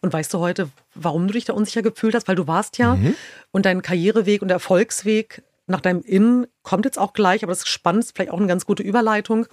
Und 0.00 0.12
weißt 0.12 0.32
du 0.34 0.38
heute, 0.38 0.70
warum 0.94 1.26
du 1.26 1.32
dich 1.32 1.44
da 1.44 1.52
unsicher 1.52 1.82
gefühlt 1.82 2.14
hast? 2.14 2.28
Weil 2.28 2.36
du 2.36 2.46
warst 2.46 2.78
ja 2.78 2.96
mhm. 2.96 3.14
und 3.52 3.64
dein 3.64 3.82
Karriereweg 3.82 4.42
und 4.42 4.50
Erfolgsweg 4.50 5.42
nach 5.68 5.80
deinem 5.80 6.02
Innen 6.02 6.46
kommt 6.62 6.84
jetzt 6.84 6.98
auch 6.98 7.12
gleich, 7.12 7.42
aber 7.42 7.52
das 7.52 7.60
ist 7.60 7.68
spannend, 7.68 8.04
ist 8.04 8.16
vielleicht 8.16 8.30
auch 8.30 8.38
eine 8.38 8.46
ganz 8.46 8.66
gute 8.66 8.82
Überleitung, 8.82 9.46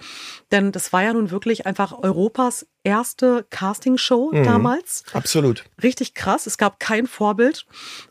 denn 0.52 0.72
das 0.72 0.92
war 0.92 1.02
ja 1.02 1.12
nun 1.12 1.30
wirklich 1.30 1.66
einfach 1.66 1.92
Europas 1.92 2.66
erste 2.84 3.46
Castingshow 3.50 4.32
mhm, 4.32 4.44
damals. 4.44 5.04
Absolut. 5.12 5.64
Richtig 5.82 6.14
krass, 6.14 6.46
es 6.46 6.58
gab 6.58 6.80
kein 6.80 7.06
Vorbild 7.06 7.66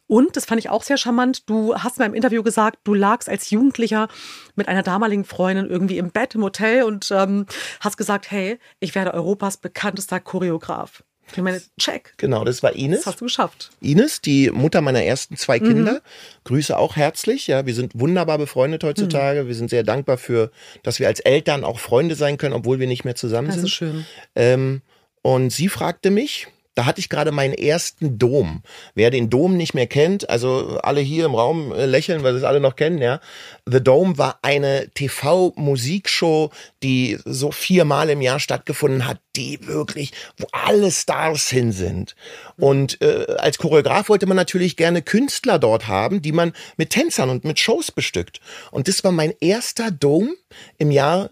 und 0.07 0.35
das 0.35 0.45
fand 0.45 0.59
ich 0.59 0.69
auch 0.69 0.83
sehr 0.83 0.97
charmant, 0.97 1.49
du 1.49 1.75
hast 1.75 1.99
mir 1.99 2.05
im 2.05 2.13
Interview 2.13 2.43
gesagt, 2.43 2.79
du 2.83 2.93
lagst 2.93 3.29
als 3.29 3.49
Jugendlicher 3.49 4.07
mit 4.55 4.67
einer 4.67 4.83
damaligen 4.83 5.25
Freundin 5.25 5.69
irgendwie 5.69 5.97
im 5.97 6.11
Bett 6.11 6.35
im 6.35 6.43
Hotel 6.43 6.83
und 6.83 7.09
ähm, 7.11 7.45
hast 7.79 7.97
gesagt, 7.97 8.31
hey, 8.31 8.59
ich 8.79 8.95
werde 8.95 9.13
Europas 9.13 9.57
bekanntester 9.57 10.19
Choreograf. 10.19 11.03
Ich 11.31 11.41
meine, 11.41 11.61
check. 11.77 12.13
Genau, 12.17 12.43
das 12.43 12.63
war 12.63 12.75
Ines. 12.75 12.99
Das 12.99 13.07
hast 13.07 13.21
du 13.21 13.25
geschafft. 13.25 13.71
Ines, 13.81 14.21
die 14.21 14.51
Mutter 14.51 14.81
meiner 14.81 15.03
ersten 15.03 15.37
zwei 15.37 15.59
Kinder. 15.59 15.93
Mhm. 15.93 15.99
Grüße 16.45 16.77
auch 16.77 16.95
herzlich. 16.95 17.47
Ja, 17.47 17.65
wir 17.65 17.73
sind 17.73 17.99
wunderbar 17.99 18.37
befreundet 18.37 18.83
heutzutage. 18.83 19.43
Mhm. 19.43 19.47
Wir 19.47 19.55
sind 19.55 19.69
sehr 19.69 19.83
dankbar 19.83 20.17
für, 20.17 20.51
dass 20.83 20.99
wir 20.99 21.07
als 21.07 21.19
Eltern 21.19 21.63
auch 21.63 21.79
Freunde 21.79 22.15
sein 22.15 22.37
können, 22.37 22.53
obwohl 22.53 22.79
wir 22.79 22.87
nicht 22.87 23.05
mehr 23.05 23.15
zusammen 23.15 23.47
das 23.47 23.55
sind. 23.55 23.63
Das 23.65 23.71
ist 23.71 23.75
schön. 23.75 24.05
Ähm, 24.35 24.81
und 25.21 25.49
sie 25.51 25.69
fragte 25.69 26.11
mich, 26.11 26.47
da 26.75 26.85
hatte 26.85 26.99
ich 26.99 27.09
gerade 27.09 27.31
meinen 27.31 27.53
ersten 27.53 28.19
Dom. 28.19 28.61
Wer 28.93 29.09
den 29.09 29.29
Dom 29.29 29.57
nicht 29.57 29.73
mehr 29.73 29.87
kennt, 29.87 30.29
also 30.29 30.77
alle 30.83 31.01
hier 31.01 31.25
im 31.25 31.33
Raum 31.35 31.71
äh, 31.71 31.85
lächeln, 31.85 32.21
weil 32.23 32.33
sie 32.33 32.39
es 32.39 32.43
alle 32.43 32.59
noch 32.59 32.75
kennen, 32.75 32.99
ja. 32.99 33.21
The 33.65 33.81
Dome 33.81 34.17
war 34.17 34.39
eine 34.41 34.89
TV-Musikshow, 34.93 36.51
die 36.83 37.17
so 37.23 37.51
viermal 37.51 38.09
im 38.09 38.21
Jahr 38.21 38.39
stattgefunden 38.39 39.07
hat, 39.07 39.19
die 39.35 39.65
wirklich, 39.65 40.11
wo 40.37 40.47
alle 40.51 40.91
Stars 40.91 41.49
hin 41.49 41.71
sind. 41.71 42.15
Und 42.57 43.01
äh, 43.01 43.35
als 43.37 43.57
Choreograf 43.57 44.09
wollte 44.09 44.25
man 44.25 44.37
natürlich 44.37 44.75
gerne 44.75 45.01
Künstler 45.01 45.59
dort 45.59 45.87
haben, 45.87 46.21
die 46.21 46.33
man 46.33 46.53
mit 46.77 46.89
Tänzern 46.89 47.29
und 47.29 47.45
mit 47.45 47.57
Shows 47.57 47.91
bestückt. 47.91 48.41
Und 48.71 48.87
das 48.87 49.03
war 49.03 49.11
mein 49.11 49.33
erster 49.39 49.91
Dome 49.91 50.35
im 50.77 50.91
Jahr 50.91 51.29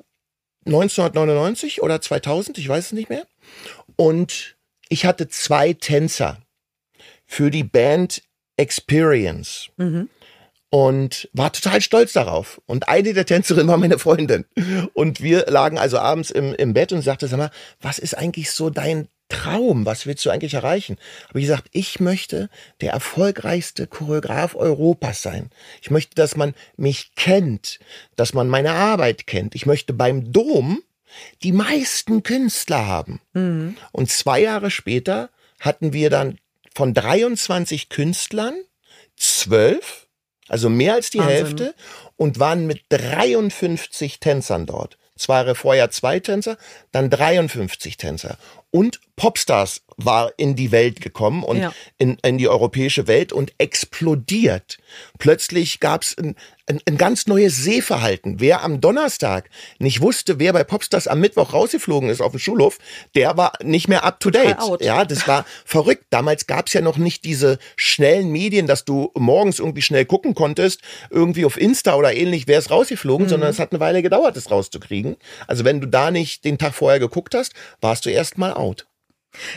1999 0.66 1.82
oder 1.82 2.00
2000, 2.00 2.58
ich 2.58 2.70
weiß 2.70 2.88
es 2.88 2.92
nicht 2.94 3.10
mehr. 3.10 3.28
Und 3.96 4.53
ich 4.94 5.06
hatte 5.06 5.28
zwei 5.28 5.74
Tänzer 5.74 6.38
für 7.26 7.50
die 7.50 7.64
Band 7.64 8.22
Experience. 8.58 9.70
Mhm. 9.78 10.08
Und 10.70 11.30
war 11.34 11.52
total 11.52 11.82
stolz 11.82 12.14
darauf. 12.14 12.62
Und 12.66 12.88
eine 12.88 13.14
der 13.14 13.26
Tänzerinnen 13.26 13.68
war 13.68 13.78
meine 13.78 14.00
Freundin. 14.00 14.46
Und 14.94 15.22
wir 15.22 15.46
lagen 15.48 15.78
also 15.78 15.98
abends 16.00 16.32
im, 16.32 16.54
im 16.54 16.74
Bett 16.74 16.92
und 16.92 17.02
sagte, 17.02 17.28
sag 17.28 17.38
mal, 17.38 17.52
was 17.82 18.00
ist 18.00 18.16
eigentlich 18.18 18.52
so 18.52 18.70
dein 18.70 19.08
Traum? 19.30 19.86
Was 19.86 20.06
willst 20.06 20.26
du 20.26 20.30
eigentlich 20.30 20.54
erreichen? 20.54 20.98
Habe 21.30 21.40
ich 21.40 21.46
gesagt, 21.46 21.70
ich 21.72 22.00
möchte 22.00 22.50
der 22.82 22.92
erfolgreichste 22.94 23.88
Choreograf 23.88 24.56
Europas 24.56 25.22
sein. 25.24 25.50
Ich 25.82 25.92
möchte, 25.92 26.16
dass 26.16 26.36
man 26.36 26.54
mich 26.76 27.14
kennt, 27.16 27.80
dass 28.16 28.34
man 28.34 28.48
meine 28.48 28.74
Arbeit 28.74 29.28
kennt. 29.28 29.56
Ich 29.56 29.66
möchte 29.66 29.94
beim 29.94 30.32
Dom 30.32 30.82
die 31.44 31.52
meisten 31.52 32.24
Künstler 32.24 32.88
haben. 32.88 33.22
Mhm. 33.34 33.78
Und 33.92 34.10
zwei 34.12 34.42
Jahre 34.42 34.72
später 34.72 35.30
hatten 35.60 35.94
wir 35.94 36.10
dann 36.10 36.38
von 36.76 36.94
23 36.94 37.90
Künstlern 37.90 38.56
zwölf, 39.16 40.08
also 40.48 40.70
mehr 40.70 40.94
als 40.94 41.10
die 41.10 41.20
Wahnsinn. 41.20 41.36
Hälfte, 41.36 41.76
und 42.16 42.40
waren 42.40 42.68
mit 42.68 42.84
53 42.90 44.20
Tänzern 44.20 44.66
dort. 44.66 44.98
Zwar 45.18 45.54
vorher 45.56 45.92
zwei 45.92 46.20
Tänzer, 46.20 46.58
dann 46.92 47.10
53 47.10 47.98
Tänzer. 47.98 48.38
Und 48.76 49.00
Popstars 49.16 49.84
war 49.98 50.32
in 50.38 50.56
die 50.56 50.72
Welt 50.72 51.00
gekommen 51.00 51.44
und 51.44 51.58
ja. 51.58 51.72
in, 52.00 52.18
in 52.24 52.40
die 52.40 52.48
europäische 52.48 53.08
Welt 53.08 53.32
und 53.32 53.54
explodiert. 53.60 54.80
Plötzlich 55.20 55.80
gab 55.80 56.02
es 56.02 56.18
ein, 56.18 56.36
ein, 56.66 56.80
ein 56.88 56.98
ganz 56.98 57.28
neues 57.28 57.58
Sehverhalten. 57.58 58.40
Wer 58.40 58.64
am 58.64 58.82
Donnerstag 58.82 59.50
nicht 59.80 60.02
wusste, 60.02 60.40
wer 60.40 60.54
bei 60.54 60.64
Popstars 60.64 61.08
am 61.08 61.20
Mittwoch 61.20 61.54
rausgeflogen 61.54 62.10
ist 62.10 62.22
auf 62.22 62.32
dem 62.32 62.40
Schulhof, 62.40 62.80
der 63.16 63.38
war 63.38 63.54
nicht 63.62 63.88
mehr 63.88 64.04
up 64.04 64.20
to 64.20 64.30
date. 64.30 64.58
Ja, 64.82 65.06
das 65.06 65.28
war 65.28 65.46
verrückt. 65.66 66.06
Damals 66.10 66.48
gab 66.48 66.68
es 66.68 66.74
ja 66.74 66.82
noch 66.82 66.98
nicht 66.98 67.26
diese 67.26 67.60
schnellen 67.76 68.32
Medien, 68.32 68.66
dass 68.66 68.86
du 68.86 69.12
morgens 69.16 69.60
irgendwie 69.60 69.82
schnell 69.82 70.06
gucken 70.06 70.34
konntest, 70.34 70.82
irgendwie 71.10 71.46
auf 71.46 71.60
Insta 71.60 71.96
oder 71.96 72.16
ähnlich, 72.16 72.48
wer 72.48 72.60
ist 72.60 72.72
rausgeflogen, 72.72 73.28
mhm. 73.28 73.30
sondern 73.30 73.50
es 73.50 73.60
hat 73.60 73.72
eine 73.72 73.80
Weile 73.80 74.02
gedauert, 74.02 74.38
das 74.38 74.50
rauszukriegen. 74.50 75.18
Also 75.48 75.66
wenn 75.66 75.82
du 75.82 75.88
da 75.88 76.12
nicht 76.12 76.46
den 76.46 76.58
Tag 76.58 76.74
vorher 76.74 77.00
geguckt 77.00 77.36
hast, 77.36 77.54
warst 77.82 78.06
du 78.06 78.10
erst 78.10 78.38
out. 78.64 78.88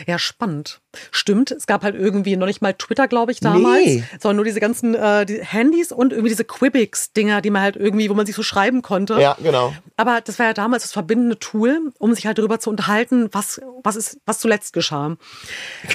Ja, 0.07 0.17
spannend. 0.17 0.81
Stimmt, 1.11 1.51
es 1.51 1.67
gab 1.67 1.83
halt 1.83 1.95
irgendwie 1.95 2.35
noch 2.35 2.47
nicht 2.47 2.61
mal 2.61 2.73
Twitter, 2.73 3.07
glaube 3.07 3.31
ich, 3.31 3.39
damals, 3.39 3.85
nee. 3.85 4.03
sondern 4.19 4.37
nur 4.37 4.45
diese 4.45 4.59
ganzen 4.59 4.95
äh, 4.95 5.25
die 5.25 5.43
Handys 5.43 5.91
und 5.91 6.13
irgendwie 6.13 6.29
diese 6.29 6.45
Quibix-Dinger, 6.45 7.41
die 7.41 7.51
man 7.51 7.61
halt 7.61 7.75
irgendwie, 7.75 8.09
wo 8.09 8.15
man 8.15 8.25
sich 8.25 8.35
so 8.35 8.41
schreiben 8.41 8.81
konnte. 8.81 9.19
Ja, 9.19 9.37
genau. 9.41 9.73
Aber 9.95 10.21
das 10.21 10.39
war 10.39 10.47
ja 10.47 10.53
damals 10.53 10.83
das 10.83 10.93
verbindende 10.93 11.37
Tool, 11.37 11.93
um 11.99 12.13
sich 12.15 12.25
halt 12.25 12.39
darüber 12.39 12.59
zu 12.59 12.71
unterhalten, 12.71 13.29
was, 13.31 13.61
was 13.83 13.95
ist, 13.95 14.19
was 14.25 14.39
zuletzt 14.39 14.73
geschah. 14.73 15.15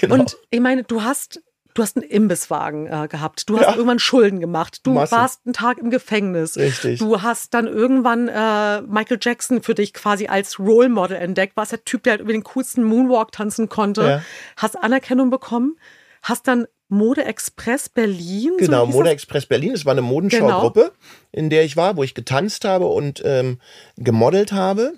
Genau. 0.00 0.14
Und 0.14 0.36
ich 0.50 0.60
meine, 0.60 0.84
du 0.84 1.02
hast 1.02 1.42
du 1.74 1.82
hast 1.82 1.96
einen 1.96 2.08
Imbisswagen 2.08 2.86
äh, 2.86 3.08
gehabt, 3.08 3.48
du 3.48 3.56
hast 3.58 3.66
ja. 3.66 3.72
irgendwann 3.72 3.98
Schulden 3.98 4.40
gemacht, 4.40 4.80
du 4.84 4.92
Massen. 4.92 5.16
warst 5.16 5.40
einen 5.44 5.52
Tag 5.52 5.78
im 5.78 5.90
Gefängnis, 5.90 6.56
Richtig. 6.56 6.98
du 6.98 7.22
hast 7.22 7.54
dann 7.54 7.66
irgendwann 7.66 8.28
äh, 8.28 8.82
Michael 8.82 9.18
Jackson 9.20 9.62
für 9.62 9.74
dich 9.74 9.92
quasi 9.92 10.26
als 10.26 10.58
Role 10.58 10.88
Model 10.88 11.16
entdeckt, 11.16 11.56
warst 11.56 11.72
der 11.72 11.84
Typ, 11.84 12.02
der 12.02 12.12
halt 12.12 12.20
über 12.20 12.32
den 12.32 12.44
coolsten 12.44 12.84
Moonwalk 12.84 13.32
tanzen 13.32 13.68
konnte, 13.68 14.02
ja. 14.02 14.22
hast 14.56 14.76
Anerkennung 14.76 15.30
bekommen, 15.30 15.76
hast 16.22 16.46
dann 16.46 16.66
Mode 16.88 17.24
Express 17.24 17.88
Berlin. 17.88 18.52
Genau, 18.58 18.84
so 18.84 18.92
Mode 18.92 19.10
Express 19.10 19.46
Berlin. 19.46 19.72
Es 19.72 19.86
war 19.86 19.92
eine 19.92 20.02
Modenschaugruppe, 20.02 20.80
genau. 20.80 20.94
in 21.32 21.48
der 21.48 21.64
ich 21.64 21.76
war, 21.76 21.96
wo 21.96 22.02
ich 22.02 22.14
getanzt 22.14 22.66
habe 22.66 22.86
und 22.86 23.22
ähm, 23.24 23.58
gemodelt 23.96 24.52
habe. 24.52 24.92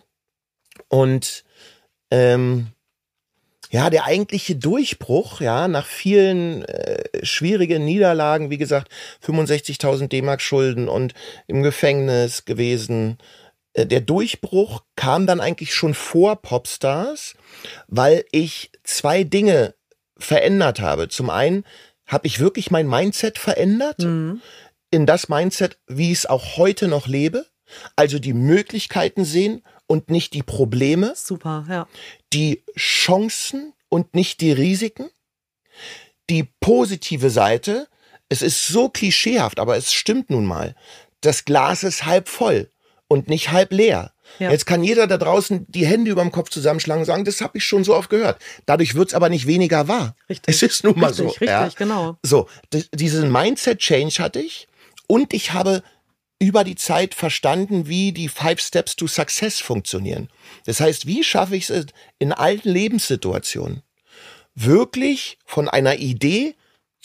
Und 0.89 1.45
ähm, 2.11 2.74
ja, 3.75 3.91
der 3.91 4.05
eigentliche 4.05 4.55
Durchbruch, 4.55 5.41
ja, 5.41 5.67
nach 5.67 5.87
vielen 5.87 6.65
äh, 6.65 7.03
schwierigen 7.25 7.85
Niederlagen, 7.85 8.49
wie 8.49 8.57
gesagt, 8.57 8.89
65.000 9.27 10.07
D-Mark 10.07 10.43
Schulden 10.43 10.89
und 10.89 11.13
im 11.49 11.65
Gefängnis 11.65 12.45
gewesen. 12.45 13.19
Äh, 13.73 13.87
der 13.87 14.01
Durchbruch 14.01 14.85
kam 14.95 15.27
dann 15.27 15.41
eigentlich 15.41 15.75
schon 15.75 15.95
vor 15.95 16.41
Popstars, 16.41 17.35
weil 17.89 18.25
ich 18.31 18.71
zwei 18.85 19.25
Dinge 19.25 19.75
verändert 20.17 20.79
habe. 20.79 21.09
Zum 21.09 21.29
einen 21.29 21.65
habe 22.07 22.29
ich 22.29 22.39
wirklich 22.39 22.71
mein 22.71 22.87
Mindset 22.87 23.39
verändert 23.39 23.99
mhm. 23.99 24.41
in 24.93 25.05
das 25.05 25.29
Mindset, 25.29 25.79
wie 25.89 26.13
ich 26.13 26.19
es 26.19 26.27
auch 26.27 26.59
heute 26.59 26.87
noch 26.87 27.09
lebe. 27.09 27.45
Also 27.97 28.21
die 28.21 28.35
Möglichkeiten 28.35 29.25
sehen 29.25 29.65
und 29.87 30.11
nicht 30.11 30.35
die 30.35 30.43
Probleme. 30.43 31.13
Super, 31.17 31.65
ja. 31.69 31.87
Die 32.33 32.63
Chancen 32.77 33.73
und 33.89 34.15
nicht 34.15 34.41
die 34.41 34.53
Risiken. 34.53 35.11
Die 36.31 36.49
positive 36.61 37.31
Seite, 37.31 37.89
es 38.29 38.43
ist 38.43 38.67
so 38.67 38.89
klischeehaft, 38.89 39.61
aber 39.61 39.77
es 39.77 39.93
stimmt 39.93 40.31
nun 40.31 40.47
mal. 40.47 40.75
Das 41.21 41.45
Glas 41.45 41.83
ist 41.83 42.07
halb 42.07 42.29
voll 42.29 42.71
und 43.09 43.29
nicht 43.29 43.51
halb 43.51 43.73
leer. 43.73 44.13
Ja. 44.39 44.51
Jetzt 44.51 44.67
kann 44.67 44.83
jeder 44.83 45.07
da 45.07 45.19
draußen 45.19 45.67
die 45.69 45.87
Hände 45.87 46.11
über 46.11 46.23
dem 46.23 46.33
Kopf 46.33 46.49
zusammenschlagen 46.49 47.03
und 47.03 47.07
sagen, 47.07 47.25
das 47.25 47.41
habe 47.41 47.59
ich 47.59 47.65
schon 47.65 47.85
so 47.85 47.95
oft 47.95 48.11
gehört. 48.11 48.41
Dadurch 48.67 48.95
wird's 48.95 49.15
aber 49.15 49.29
nicht 49.29 49.47
weniger 49.47 49.87
wahr. 49.87 50.17
Richtig. 50.29 50.55
Es 50.55 50.63
ist 50.63 50.85
nun 50.85 50.99
mal 50.99 51.09
richtig, 51.09 51.25
so. 51.25 51.29
Richtig, 51.29 51.49
ja? 51.49 51.69
genau. 51.77 52.17
So, 52.23 52.49
diesen 52.93 53.31
Mindset-Change 53.31 54.23
hatte 54.23 54.41
ich 54.41 54.67
und 55.07 55.35
ich 55.35 55.53
habe 55.53 55.83
über 56.39 56.65
die 56.65 56.75
Zeit 56.75 57.15
verstanden, 57.15 57.87
wie 57.87 58.13
die 58.13 58.29
Five 58.29 58.61
Steps 58.61 58.97
to 58.97 59.07
Success 59.07 59.61
funktionieren. 59.61 60.29
Das 60.67 60.81
heißt, 60.81 61.07
wie 61.07 61.23
schaffe 61.23 61.57
ich 61.57 61.71
es 61.71 61.87
in 62.19 62.33
allen 62.33 62.61
Lebenssituationen, 62.65 63.83
wirklich 64.55 65.39
von 65.45 65.69
einer 65.69 65.97
Idee 65.97 66.55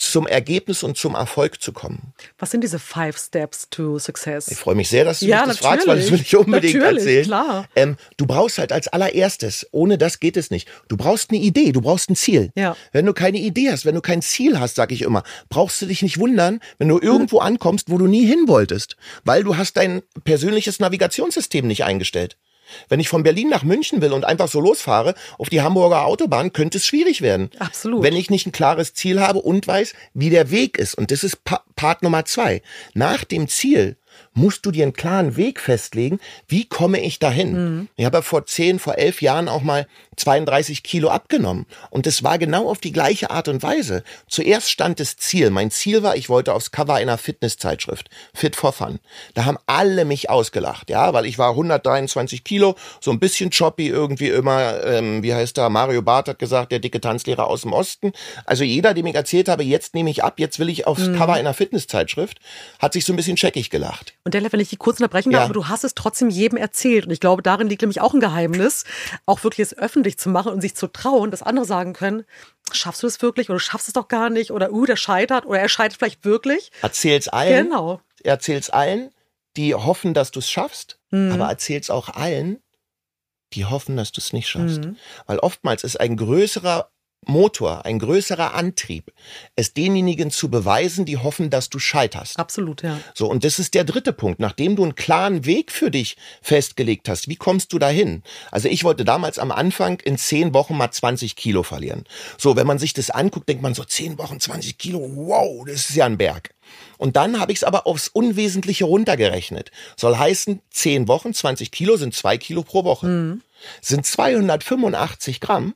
zum 0.00 0.26
Ergebnis 0.26 0.82
und 0.82 0.96
zum 0.96 1.14
Erfolg 1.14 1.60
zu 1.60 1.72
kommen. 1.72 2.14
Was 2.38 2.50
sind 2.50 2.62
diese 2.62 2.78
Five 2.78 3.18
Steps 3.18 3.68
to 3.70 3.98
Success? 3.98 4.48
Ich 4.48 4.56
freue 4.56 4.74
mich 4.74 4.88
sehr, 4.88 5.04
dass 5.04 5.20
du 5.20 5.26
ja, 5.26 5.40
mich 5.40 5.48
das 5.48 5.58
fragst, 5.58 5.86
weil 5.86 5.98
das 5.98 6.10
will 6.10 6.20
ich 6.20 6.34
unbedingt 6.34 6.74
natürlich, 6.74 6.98
erzählen. 6.98 7.24
Klar. 7.26 7.68
Ähm, 7.76 7.96
du 8.16 8.26
brauchst 8.26 8.58
halt 8.58 8.72
als 8.72 8.88
allererstes, 8.88 9.66
ohne 9.72 9.98
das 9.98 10.18
geht 10.18 10.38
es 10.38 10.50
nicht. 10.50 10.68
Du 10.88 10.96
brauchst 10.96 11.30
eine 11.30 11.38
Idee, 11.38 11.72
du 11.72 11.82
brauchst 11.82 12.08
ein 12.08 12.16
Ziel. 12.16 12.50
Ja. 12.56 12.76
Wenn 12.92 13.04
du 13.04 13.12
keine 13.12 13.38
Idee 13.38 13.70
hast, 13.70 13.84
wenn 13.84 13.94
du 13.94 14.00
kein 14.00 14.22
Ziel 14.22 14.58
hast, 14.58 14.74
sag 14.76 14.90
ich 14.90 15.02
immer, 15.02 15.22
brauchst 15.50 15.82
du 15.82 15.86
dich 15.86 16.00
nicht 16.00 16.18
wundern, 16.18 16.60
wenn 16.78 16.88
du 16.88 16.98
irgendwo 16.98 17.38
ankommst, 17.40 17.90
wo 17.90 17.98
du 17.98 18.06
nie 18.06 18.24
hin 18.24 18.44
wolltest, 18.46 18.96
weil 19.24 19.44
du 19.44 19.58
hast 19.58 19.76
dein 19.76 20.02
persönliches 20.24 20.80
Navigationssystem 20.80 21.66
nicht 21.66 21.84
eingestellt. 21.84 22.38
Wenn 22.88 23.00
ich 23.00 23.08
von 23.08 23.22
Berlin 23.22 23.48
nach 23.48 23.62
München 23.62 24.00
will 24.00 24.12
und 24.12 24.24
einfach 24.24 24.48
so 24.48 24.60
losfahre 24.60 25.14
auf 25.38 25.48
die 25.48 25.62
Hamburger 25.62 26.06
Autobahn, 26.06 26.52
könnte 26.52 26.78
es 26.78 26.86
schwierig 26.86 27.22
werden. 27.22 27.50
Absolut. 27.58 28.02
Wenn 28.02 28.16
ich 28.16 28.30
nicht 28.30 28.46
ein 28.46 28.52
klares 28.52 28.94
Ziel 28.94 29.20
habe 29.20 29.40
und 29.40 29.66
weiß, 29.66 29.94
wie 30.14 30.30
der 30.30 30.50
Weg 30.50 30.78
ist. 30.78 30.94
Und 30.94 31.10
das 31.10 31.24
ist 31.24 31.44
pa 31.44 31.62
Part 31.76 32.02
Nummer 32.02 32.26
zwei. 32.26 32.60
Nach 32.92 33.24
dem 33.24 33.48
Ziel 33.48 33.96
musst 34.34 34.64
du 34.64 34.70
dir 34.70 34.84
einen 34.84 34.92
klaren 34.92 35.36
Weg 35.36 35.60
festlegen, 35.60 36.20
wie 36.46 36.66
komme 36.66 37.00
ich 37.00 37.18
dahin. 37.18 37.52
Mhm. 37.52 37.88
Ich 37.96 38.04
habe 38.04 38.18
ja 38.18 38.22
vor 38.22 38.46
zehn, 38.46 38.78
vor 38.78 38.96
elf 38.96 39.22
Jahren 39.22 39.48
auch 39.48 39.62
mal 39.62 39.86
32 40.16 40.82
Kilo 40.82 41.08
abgenommen. 41.08 41.66
Und 41.90 42.06
das 42.06 42.22
war 42.22 42.38
genau 42.38 42.68
auf 42.68 42.78
die 42.78 42.92
gleiche 42.92 43.30
Art 43.30 43.48
und 43.48 43.62
Weise. 43.62 44.04
Zuerst 44.28 44.70
stand 44.70 45.00
das 45.00 45.16
Ziel. 45.16 45.50
Mein 45.50 45.70
Ziel 45.70 46.02
war, 46.02 46.16
ich 46.16 46.28
wollte 46.28 46.52
aufs 46.54 46.70
Cover 46.70 46.94
einer 46.94 47.18
Fitnesszeitschrift. 47.18 48.08
Fit 48.34 48.54
for 48.54 48.72
Fun. 48.72 49.00
Da 49.34 49.44
haben 49.44 49.58
alle 49.66 50.04
mich 50.04 50.30
ausgelacht, 50.30 50.90
ja, 50.90 51.12
weil 51.12 51.26
ich 51.26 51.38
war 51.38 51.50
123 51.50 52.44
Kilo, 52.44 52.76
so 53.00 53.10
ein 53.10 53.18
bisschen 53.18 53.50
choppy 53.50 53.88
irgendwie 53.88 54.28
immer, 54.28 54.84
ähm, 54.84 55.22
wie 55.22 55.34
heißt 55.34 55.56
da, 55.58 55.68
Mario 55.68 56.02
Barth 56.02 56.28
hat 56.28 56.38
gesagt, 56.38 56.72
der 56.72 56.78
dicke 56.78 57.00
Tanzlehrer 57.00 57.46
aus 57.46 57.62
dem 57.62 57.72
Osten. 57.72 58.12
Also 58.44 58.64
jeder, 58.64 58.94
dem 58.94 59.06
ich 59.06 59.14
erzählt 59.14 59.48
habe, 59.48 59.64
jetzt 59.64 59.94
nehme 59.94 60.10
ich 60.10 60.22
ab, 60.22 60.38
jetzt 60.38 60.58
will 60.58 60.68
ich 60.68 60.86
aufs 60.86 61.06
mhm. 61.06 61.16
Cover 61.16 61.34
einer 61.34 61.54
Fitnesszeitschrift, 61.54 62.38
hat 62.78 62.92
sich 62.92 63.04
so 63.04 63.12
ein 63.12 63.16
bisschen 63.16 63.36
checkig 63.36 63.70
gelacht. 63.70 64.14
Und 64.30 64.34
Della, 64.34 64.52
wenn 64.52 64.60
ich 64.60 64.68
die 64.68 64.76
kurz 64.76 65.00
unterbrechen 65.00 65.32
darf, 65.32 65.40
ja. 65.40 65.44
aber 65.46 65.54
du 65.54 65.66
hast 65.66 65.82
es 65.82 65.96
trotzdem 65.96 66.30
jedem 66.30 66.56
erzählt. 66.56 67.06
Und 67.06 67.10
ich 67.10 67.18
glaube, 67.18 67.42
darin 67.42 67.66
liegt 67.66 67.82
nämlich 67.82 68.00
auch 68.00 68.14
ein 68.14 68.20
Geheimnis, 68.20 68.84
auch 69.26 69.42
wirklich 69.42 69.66
es 69.66 69.76
öffentlich 69.76 70.18
zu 70.18 70.28
machen 70.28 70.52
und 70.52 70.60
sich 70.60 70.76
zu 70.76 70.86
trauen, 70.86 71.32
dass 71.32 71.42
andere 71.42 71.64
sagen 71.64 71.94
können, 71.94 72.24
schaffst 72.70 73.02
du 73.02 73.08
das 73.08 73.20
wirklich 73.22 73.48
oder 73.48 73.56
du 73.56 73.64
schaffst 73.64 73.88
es 73.88 73.94
doch 73.94 74.06
gar 74.06 74.30
nicht 74.30 74.52
oder 74.52 74.70
uh, 74.70 74.86
der 74.86 74.94
scheitert 74.94 75.46
oder 75.46 75.58
er 75.58 75.68
scheitert 75.68 75.98
vielleicht 75.98 76.24
wirklich. 76.24 76.70
Erzähl's 76.80 77.26
allen. 77.26 77.66
Genau. 77.66 78.00
Erzähl's 78.22 78.70
allen, 78.70 79.10
die 79.56 79.74
hoffen, 79.74 80.14
dass 80.14 80.30
du 80.30 80.38
es 80.38 80.48
schaffst, 80.48 81.00
mhm. 81.10 81.32
aber 81.32 81.48
erzähl's 81.48 81.90
auch 81.90 82.08
allen, 82.08 82.62
die 83.52 83.64
hoffen, 83.64 83.96
dass 83.96 84.12
du 84.12 84.20
es 84.20 84.32
nicht 84.32 84.48
schaffst. 84.48 84.84
Mhm. 84.84 84.96
Weil 85.26 85.40
oftmals 85.40 85.82
ist 85.82 85.98
ein 85.98 86.16
größerer 86.16 86.88
Motor, 87.26 87.84
ein 87.84 87.98
größerer 87.98 88.54
Antrieb, 88.54 89.12
es 89.54 89.74
denjenigen 89.74 90.30
zu 90.30 90.50
beweisen, 90.50 91.04
die 91.04 91.18
hoffen, 91.18 91.50
dass 91.50 91.68
du 91.68 91.78
scheiterst. 91.78 92.38
Absolut, 92.38 92.82
ja. 92.82 92.98
So, 93.14 93.28
und 93.28 93.44
das 93.44 93.58
ist 93.58 93.74
der 93.74 93.84
dritte 93.84 94.12
Punkt. 94.12 94.40
Nachdem 94.40 94.74
du 94.74 94.82
einen 94.82 94.94
klaren 94.94 95.44
Weg 95.44 95.70
für 95.70 95.90
dich 95.90 96.16
festgelegt 96.40 97.08
hast, 97.08 97.28
wie 97.28 97.36
kommst 97.36 97.72
du 97.72 97.78
dahin? 97.78 98.22
Also 98.50 98.68
ich 98.68 98.84
wollte 98.84 99.04
damals 99.04 99.38
am 99.38 99.52
Anfang 99.52 100.00
in 100.00 100.16
zehn 100.16 100.54
Wochen 100.54 100.76
mal 100.76 100.90
20 100.90 101.36
Kilo 101.36 101.62
verlieren. 101.62 102.04
So, 102.38 102.56
wenn 102.56 102.66
man 102.66 102.78
sich 102.78 102.94
das 102.94 103.10
anguckt, 103.10 103.48
denkt 103.48 103.62
man 103.62 103.74
so, 103.74 103.84
zehn 103.84 104.18
Wochen 104.18 104.40
20 104.40 104.78
Kilo, 104.78 105.00
wow, 105.14 105.64
das 105.66 105.90
ist 105.90 105.96
ja 105.96 106.06
ein 106.06 106.18
Berg. 106.18 106.54
Und 106.96 107.16
dann 107.16 107.38
habe 107.38 107.52
ich 107.52 107.58
es 107.58 107.64
aber 107.64 107.86
aufs 107.86 108.08
Unwesentliche 108.08 108.84
runtergerechnet. 108.84 109.70
Soll 109.96 110.16
heißen, 110.16 110.62
zehn 110.70 111.06
Wochen, 111.06 111.34
20 111.34 111.70
Kilo 111.70 111.96
sind 111.96 112.14
zwei 112.14 112.38
Kilo 112.38 112.62
pro 112.62 112.84
Woche. 112.84 113.06
Mhm. 113.06 113.42
Sind 113.82 114.06
285 114.06 115.40
Gramm 115.40 115.74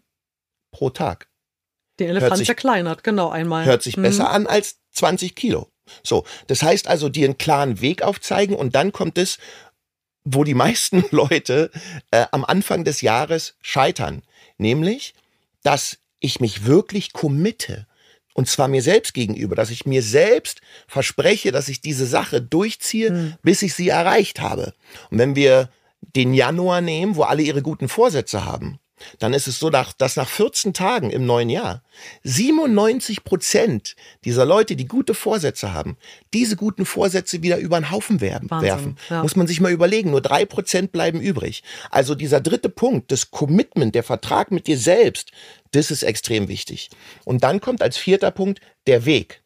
pro 0.70 0.90
Tag. 0.90 1.28
Den 1.98 2.08
Elefant 2.08 2.38
sich, 2.38 2.46
zerkleinert, 2.46 3.04
genau 3.04 3.30
einmal. 3.30 3.64
Hört 3.64 3.82
sich 3.82 3.96
mhm. 3.96 4.02
besser 4.02 4.30
an 4.30 4.46
als 4.46 4.78
20 4.92 5.34
Kilo. 5.34 5.68
So, 6.02 6.24
das 6.46 6.62
heißt 6.62 6.88
also, 6.88 7.08
dir 7.08 7.26
einen 7.26 7.38
klaren 7.38 7.80
Weg 7.80 8.02
aufzeigen 8.02 8.56
und 8.56 8.74
dann 8.74 8.92
kommt 8.92 9.18
es, 9.18 9.38
wo 10.24 10.44
die 10.44 10.54
meisten 10.54 11.04
Leute 11.10 11.70
äh, 12.10 12.26
am 12.32 12.44
Anfang 12.44 12.84
des 12.84 13.00
Jahres 13.00 13.56
scheitern, 13.60 14.22
nämlich, 14.58 15.14
dass 15.62 15.98
ich 16.20 16.40
mich 16.40 16.64
wirklich 16.64 17.12
committe. 17.12 17.86
Und 18.36 18.48
zwar 18.48 18.66
mir 18.66 18.82
selbst 18.82 19.14
gegenüber, 19.14 19.54
dass 19.54 19.70
ich 19.70 19.86
mir 19.86 20.02
selbst 20.02 20.60
verspreche, 20.88 21.52
dass 21.52 21.68
ich 21.68 21.80
diese 21.80 22.06
Sache 22.06 22.42
durchziehe, 22.42 23.10
mhm. 23.12 23.34
bis 23.42 23.62
ich 23.62 23.74
sie 23.74 23.90
erreicht 23.90 24.40
habe. 24.40 24.74
Und 25.10 25.18
wenn 25.18 25.36
wir 25.36 25.70
den 26.00 26.34
Januar 26.34 26.80
nehmen, 26.80 27.14
wo 27.14 27.22
alle 27.22 27.42
ihre 27.42 27.62
guten 27.62 27.88
Vorsätze 27.88 28.44
haben, 28.44 28.80
dann 29.18 29.34
ist 29.34 29.46
es 29.46 29.58
so, 29.58 29.70
dass 29.70 30.16
nach 30.16 30.28
14 30.28 30.72
Tagen 30.74 31.10
im 31.10 31.26
neuen 31.26 31.50
Jahr 31.50 31.82
97 32.24 33.24
Prozent 33.24 33.96
dieser 34.24 34.44
Leute, 34.44 34.76
die 34.76 34.86
gute 34.86 35.14
Vorsätze 35.14 35.72
haben, 35.72 35.96
diese 36.32 36.56
guten 36.56 36.86
Vorsätze 36.86 37.42
wieder 37.42 37.58
über 37.58 37.78
den 37.78 37.90
Haufen 37.90 38.20
werfen. 38.20 38.50
werfen. 38.50 38.96
Ja. 39.08 39.22
Muss 39.22 39.36
man 39.36 39.46
sich 39.46 39.60
mal 39.60 39.72
überlegen, 39.72 40.10
nur 40.10 40.20
drei 40.20 40.44
Prozent 40.44 40.92
bleiben 40.92 41.20
übrig. 41.20 41.62
Also 41.90 42.14
dieser 42.14 42.40
dritte 42.40 42.68
Punkt, 42.68 43.12
das 43.12 43.30
Commitment, 43.30 43.94
der 43.94 44.02
Vertrag 44.02 44.50
mit 44.50 44.66
dir 44.66 44.78
selbst, 44.78 45.32
das 45.72 45.90
ist 45.90 46.02
extrem 46.02 46.48
wichtig. 46.48 46.90
Und 47.24 47.44
dann 47.44 47.60
kommt 47.60 47.82
als 47.82 47.96
vierter 47.96 48.30
Punkt 48.30 48.60
der 48.86 49.04
Weg. 49.04 49.42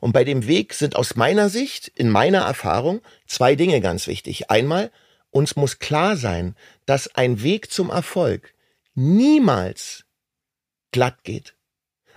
Und 0.00 0.12
bei 0.12 0.24
dem 0.24 0.46
Weg 0.46 0.74
sind 0.74 0.96
aus 0.96 1.16
meiner 1.16 1.48
Sicht, 1.48 1.88
in 1.94 2.08
meiner 2.08 2.40
Erfahrung, 2.40 3.00
zwei 3.26 3.56
Dinge 3.56 3.80
ganz 3.80 4.06
wichtig. 4.06 4.50
Einmal, 4.50 4.90
uns 5.30 5.56
muss 5.56 5.78
klar 5.78 6.16
sein, 6.16 6.54
dass 6.86 7.14
ein 7.14 7.42
Weg 7.42 7.70
zum 7.70 7.90
Erfolg 7.90 8.54
niemals 8.94 10.04
glatt 10.92 11.24
geht. 11.24 11.54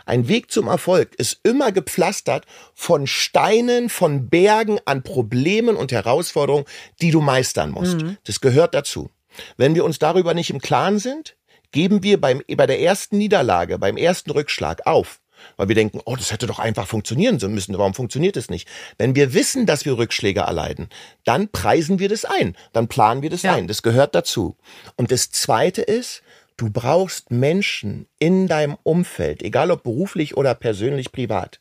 Ein 0.06 0.28
Weg 0.28 0.52
zum 0.52 0.68
Erfolg 0.68 1.16
ist 1.16 1.40
immer 1.44 1.72
gepflastert 1.72 2.46
von 2.76 3.08
Steinen, 3.08 3.90
von 3.90 4.30
Bergen 4.30 4.80
an 4.86 5.02
Problemen 5.02 5.76
und 5.76 5.92
Herausforderungen, 5.92 6.66
die 7.02 7.10
du 7.10 7.22
meistern 7.22 7.72
musst. 7.72 8.02
Mhm. 8.02 8.18
Das 8.24 8.40
gehört 8.40 8.76
dazu. 8.76 9.10
Wenn 9.58 9.74
wir 9.74 9.84
uns 9.84 9.98
darüber 9.98 10.34
nicht 10.34 10.52
im 10.52 10.62
Klaren 10.62 11.00
sind, 11.00 11.36
geben 11.72 12.04
wir 12.04 12.22
beim, 12.22 12.42
bei 12.56 12.68
der 12.68 12.80
ersten 12.82 13.18
Niederlage, 13.18 13.80
beim 13.80 13.98
ersten 13.98 14.32
Rückschlag 14.32 14.86
auf. 14.86 15.22
Weil 15.58 15.68
wir 15.68 15.76
denken, 15.76 16.00
oh, 16.06 16.16
das 16.16 16.32
hätte 16.32 16.48
doch 16.48 16.60
einfach 16.60 16.88
funktionieren 16.88 17.38
müssen. 17.54 17.78
Warum 17.78 17.94
funktioniert 17.94 18.38
es 18.38 18.50
nicht? 18.50 18.68
Wenn 18.98 19.16
wir 19.16 19.34
wissen, 19.34 19.66
dass 19.66 19.86
wir 19.86 19.98
Rückschläge 19.98 20.42
erleiden, 20.42 20.90
dann 21.24 21.50
preisen 21.50 22.00
wir 22.00 22.10
das 22.10 22.26
ein. 22.26 22.56
Dann 22.74 22.88
planen 22.88 23.22
wir 23.22 23.30
das 23.30 23.42
ja. 23.42 23.54
ein. 23.54 23.68
Das 23.68 23.84
gehört 23.84 24.16
dazu. 24.16 24.56
Und 24.96 25.12
das 25.12 25.32
zweite 25.32 25.82
ist, 25.82 26.24
Du 26.58 26.70
brauchst 26.70 27.32
Menschen 27.32 28.08
in 28.18 28.48
deinem 28.48 28.78
Umfeld, 28.84 29.44
egal 29.44 29.72
ob 29.72 29.84
beruflich 29.84 30.38
oder 30.38 30.56
persönlich 30.56 31.12
privat, 31.12 31.60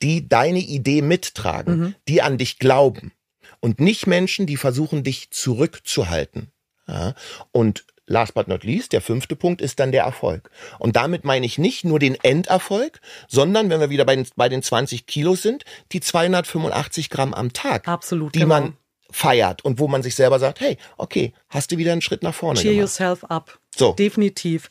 die 0.00 0.28
deine 0.28 0.60
Idee 0.60 1.02
mittragen, 1.02 1.78
mhm. 1.78 1.94
die 2.06 2.22
an 2.22 2.38
dich 2.38 2.58
glauben 2.58 3.12
und 3.60 3.80
nicht 3.80 4.06
Menschen, 4.06 4.46
die 4.46 4.56
versuchen, 4.56 5.02
dich 5.02 5.30
zurückzuhalten. 5.30 6.52
Ja? 6.86 7.14
Und 7.52 7.84
last 8.06 8.34
but 8.34 8.48
not 8.48 8.64
least, 8.64 8.92
der 8.92 9.00
fünfte 9.00 9.36
Punkt 9.36 9.60
ist 9.60 9.78
dann 9.80 9.92
der 9.92 10.04
Erfolg. 10.04 10.50
Und 10.78 10.96
damit 10.96 11.24
meine 11.24 11.46
ich 11.46 11.58
nicht 11.58 11.84
nur 11.84 11.98
den 11.98 12.14
Enderfolg, 12.22 13.00
sondern, 13.28 13.70
wenn 13.70 13.80
wir 13.80 13.90
wieder 13.90 14.04
bei 14.04 14.16
den, 14.16 14.26
bei 14.36 14.48
den 14.48 14.62
20 14.62 15.06
Kilos 15.06 15.42
sind, 15.42 15.64
die 15.92 16.00
285 16.00 17.10
Gramm 17.10 17.34
am 17.34 17.52
Tag. 17.52 17.86
Absolut. 17.86 18.34
Die 18.34 18.40
genau. 18.40 18.60
man 18.60 18.76
feiert 19.10 19.64
und 19.64 19.78
wo 19.78 19.88
man 19.88 20.02
sich 20.02 20.14
selber 20.14 20.38
sagt, 20.38 20.60
hey, 20.60 20.76
okay, 20.96 21.32
hast 21.48 21.72
du 21.72 21.78
wieder 21.78 21.92
einen 21.92 22.02
Schritt 22.02 22.22
nach 22.22 22.34
vorne 22.34 22.60
Cheer 22.60 22.72
gemacht. 22.72 22.80
yourself 22.80 23.24
up. 23.24 23.58
So. 23.76 23.92
Definitiv. 23.92 24.68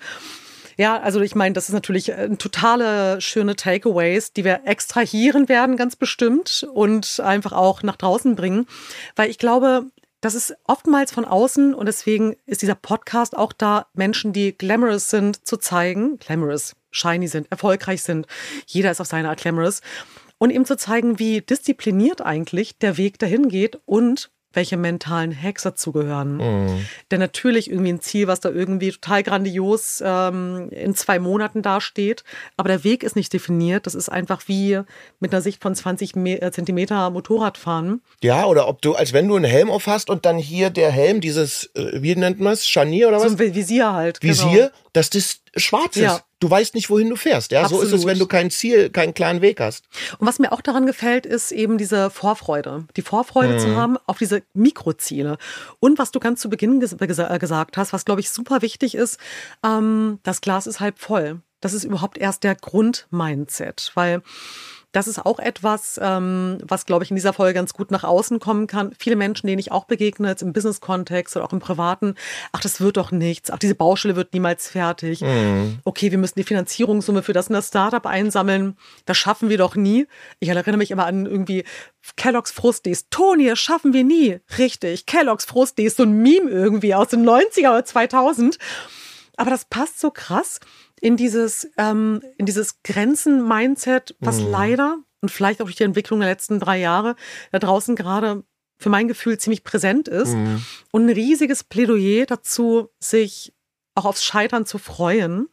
Ja, 0.77 0.99
also 0.99 1.21
ich 1.21 1.33
meine, 1.33 1.53
das 1.53 1.69
ist 1.69 1.73
natürlich 1.73 2.13
ein 2.13 2.33
äh, 2.33 2.37
totale 2.37 3.19
schöne 3.19 3.55
Takeaways, 3.55 4.33
die 4.33 4.45
wir 4.45 4.61
extrahieren 4.65 5.49
werden, 5.49 5.75
ganz 5.75 5.95
bestimmt 5.95 6.67
und 6.71 7.19
einfach 7.19 7.51
auch 7.51 7.81
nach 7.81 7.95
draußen 7.95 8.35
bringen, 8.35 8.67
weil 9.15 9.31
ich 9.31 9.39
glaube, 9.39 9.87
das 10.21 10.35
ist 10.35 10.55
oftmals 10.65 11.11
von 11.11 11.25
außen 11.25 11.73
und 11.73 11.87
deswegen 11.87 12.35
ist 12.45 12.61
dieser 12.61 12.75
Podcast 12.75 13.35
auch 13.35 13.53
da, 13.53 13.87
Menschen, 13.93 14.33
die 14.33 14.55
glamorous 14.55 15.09
sind, 15.09 15.47
zu 15.47 15.57
zeigen, 15.57 16.17
glamorous, 16.19 16.75
shiny 16.91 17.27
sind, 17.27 17.51
erfolgreich 17.51 18.03
sind. 18.03 18.27
Jeder 18.67 18.91
ist 18.91 19.01
auf 19.01 19.07
seine 19.07 19.29
Art 19.29 19.41
glamorous 19.41 19.81
und 20.37 20.51
ihm 20.51 20.65
zu 20.65 20.77
zeigen, 20.77 21.17
wie 21.19 21.41
diszipliniert 21.41 22.21
eigentlich 22.21 22.77
der 22.77 22.97
Weg 22.97 23.19
dahin 23.19 23.49
geht 23.49 23.79
und 23.85 24.29
welche 24.58 24.76
mentalen 24.76 25.39
Hacks 25.39 25.64
dazugehören. 25.64 26.38
Mhm. 26.38 26.86
Denn 27.12 27.20
natürlich 27.20 27.70
irgendwie 27.70 27.93
ein 27.93 28.01
Ziel, 28.01 28.28
was 28.28 28.39
da 28.39 28.49
irgendwie 28.49 28.91
total 28.91 29.22
grandios 29.24 30.03
ähm, 30.03 30.70
in 30.72 30.95
zwei 30.95 31.20
Monaten 31.20 31.62
dasteht, 31.62 32.24
aber 32.58 32.68
der 32.68 32.84
Weg 32.84 33.03
ist 33.03 33.16
nicht 33.16 33.32
definiert. 33.32 33.86
Das 33.86 33.95
ist 33.95 34.10
einfach 34.10 34.41
wie 34.47 34.80
mit 35.20 35.32
einer 35.32 35.41
Sicht 35.41 35.62
von 35.62 35.76
20 35.76 36.16
äh, 36.16 36.51
Zentimeter 36.51 37.10
Motorradfahren. 37.12 38.01
Ja, 38.24 38.45
oder 38.45 38.68
ob 38.68 38.82
du, 38.82 38.95
als 38.95 39.14
wenn 39.14 39.28
du 39.28 39.36
einen 39.36 39.45
Helm 39.45 39.70
auf 39.70 39.86
hast 39.86 40.10
und 40.10 40.26
dann 40.26 40.38
hier 40.38 40.72
der 40.72 40.89
Helm, 40.89 41.22
dieses, 41.22 41.70
äh, 41.76 42.01
wie 42.01 42.16
nennt 42.16 42.39
man 42.39 42.53
es, 42.53 42.68
Scharnier 42.68 43.10
oder 43.10 43.18
was? 43.18 43.32
So 43.32 43.38
ein 43.38 43.55
Visier 43.55 43.93
halt. 43.93 44.24
Visier, 44.24 44.49
genau. 44.49 44.72
Dass 44.97 45.11
das 45.11 45.41
schwarz 45.55 45.95
ist. 45.95 46.01
Ja. 46.01 46.21
Du 46.39 46.49
weißt 46.49 46.73
nicht, 46.73 46.89
wohin 46.89 47.09
du 47.09 47.15
fährst. 47.15 47.51
Ja, 47.51 47.61
Absolut. 47.61 47.87
so 47.87 47.95
ist 47.95 48.01
es, 48.01 48.07
wenn 48.07 48.17
du 48.17 48.25
kein 48.25 48.49
Ziel, 48.49 48.89
keinen 48.89 49.13
klaren 49.13 49.41
Weg 49.41 49.59
hast. 49.59 49.85
Und 50.17 50.27
was 50.27 50.39
mir 50.39 50.51
auch 50.51 50.61
daran 50.61 50.85
gefällt, 50.87 51.25
ist 51.25 51.51
eben 51.51 51.77
diese 51.77 52.09
Vorfreude. 52.09 52.87
Die 52.95 53.01
Vorfreude 53.01 53.53
mhm. 53.53 53.59
zu 53.59 53.75
haben 53.75 53.97
auf 54.07 54.17
diese 54.17 54.41
Mikroziele. 54.53 55.37
Und 55.79 55.99
was 55.99 56.11
du 56.11 56.19
ganz 56.19 56.41
zu 56.41 56.49
Beginn 56.49 56.79
ges 56.79 56.93
äh, 56.93 57.37
gesagt 57.39 57.77
hast, 57.77 57.93
was 57.93 58.05
glaube 58.05 58.21
ich 58.21 58.29
super 58.31 58.61
wichtig 58.63 58.95
ist, 58.95 59.19
ähm, 59.63 60.19
das 60.23 60.41
Glas 60.41 60.67
ist 60.67 60.79
halb 60.79 60.99
voll. 60.99 61.41
Das 61.61 61.73
ist 61.73 61.83
überhaupt 61.83 62.17
erst 62.17 62.43
der 62.43 62.55
Grundmindset, 62.55 63.91
weil 63.93 64.21
das 64.93 65.07
ist 65.07 65.25
auch 65.25 65.39
etwas, 65.39 65.99
ähm, 66.01 66.59
was, 66.63 66.85
glaube 66.85 67.03
ich, 67.03 67.11
in 67.11 67.15
dieser 67.15 67.33
Folge 67.33 67.53
ganz 67.53 67.73
gut 67.73 67.91
nach 67.91 68.03
außen 68.03 68.39
kommen 68.39 68.67
kann. 68.67 68.93
Viele 68.97 69.15
Menschen, 69.15 69.47
denen 69.47 69.59
ich 69.59 69.71
auch 69.71 69.85
begegne, 69.85 70.29
jetzt 70.29 70.41
im 70.41 70.53
Business-Kontext 70.53 71.35
oder 71.35 71.45
auch 71.45 71.53
im 71.53 71.59
Privaten, 71.59 72.15
ach, 72.53 72.61
das 72.61 72.79
wird 72.79 72.97
doch 72.97 73.11
nichts, 73.11 73.51
ach, 73.51 73.59
diese 73.59 73.75
Baustelle 73.75 74.15
wird 74.15 74.33
niemals 74.33 74.69
fertig. 74.69 75.21
Mhm. 75.21 75.79
Okay, 75.83 76.11
wir 76.11 76.17
müssen 76.17 76.39
die 76.39 76.43
Finanzierungssumme 76.43 77.21
für 77.21 77.33
das 77.33 77.47
in 77.47 77.53
das 77.53 77.67
Startup 77.67 78.05
einsammeln. 78.05 78.77
Das 79.05 79.17
schaffen 79.17 79.49
wir 79.49 79.57
doch 79.57 79.75
nie. 79.75 80.07
Ich 80.39 80.49
erinnere 80.49 80.77
mich 80.77 80.91
immer 80.91 81.05
an 81.05 81.25
irgendwie 81.25 81.65
Kellogg's 82.15 82.51
Frusties. 82.51 83.09
Toni, 83.09 83.47
das 83.47 83.59
schaffen 83.59 83.93
wir 83.93 84.03
nie. 84.03 84.39
Richtig, 84.57 85.05
Kellogg's 85.05 85.45
Frusties, 85.45 85.97
so 85.97 86.03
ein 86.03 86.21
Meme 86.21 86.49
irgendwie 86.49 86.95
aus 86.95 87.09
den 87.09 87.27
90er 87.27 87.69
oder 87.69 87.85
2000. 87.85 88.57
Aber 89.35 89.51
das 89.51 89.65
passt 89.65 89.99
so 89.99 90.11
krass 90.11 90.59
in 90.99 91.17
dieses, 91.17 91.69
ähm, 91.77 92.21
in 92.37 92.45
dieses 92.45 92.81
Grenzen-Mindset, 92.83 94.15
was 94.19 94.39
mhm. 94.39 94.51
leider 94.51 94.97
und 95.21 95.29
vielleicht 95.29 95.61
auch 95.61 95.65
durch 95.65 95.75
die 95.75 95.83
Entwicklung 95.83 96.19
der 96.19 96.29
letzten 96.29 96.59
drei 96.59 96.79
Jahre 96.79 97.15
da 97.51 97.59
draußen 97.59 97.95
gerade 97.95 98.43
für 98.77 98.89
mein 98.89 99.07
Gefühl 99.07 99.37
ziemlich 99.37 99.63
präsent 99.63 100.07
ist. 100.07 100.33
Mhm. 100.33 100.63
Und 100.91 101.05
ein 101.05 101.13
riesiges 101.13 101.63
Plädoyer 101.63 102.25
dazu, 102.25 102.89
sich 102.99 103.53
auch 103.95 104.05
aufs 104.05 104.23
Scheitern 104.23 104.65
zu 104.65 104.77
freuen. 104.77 105.47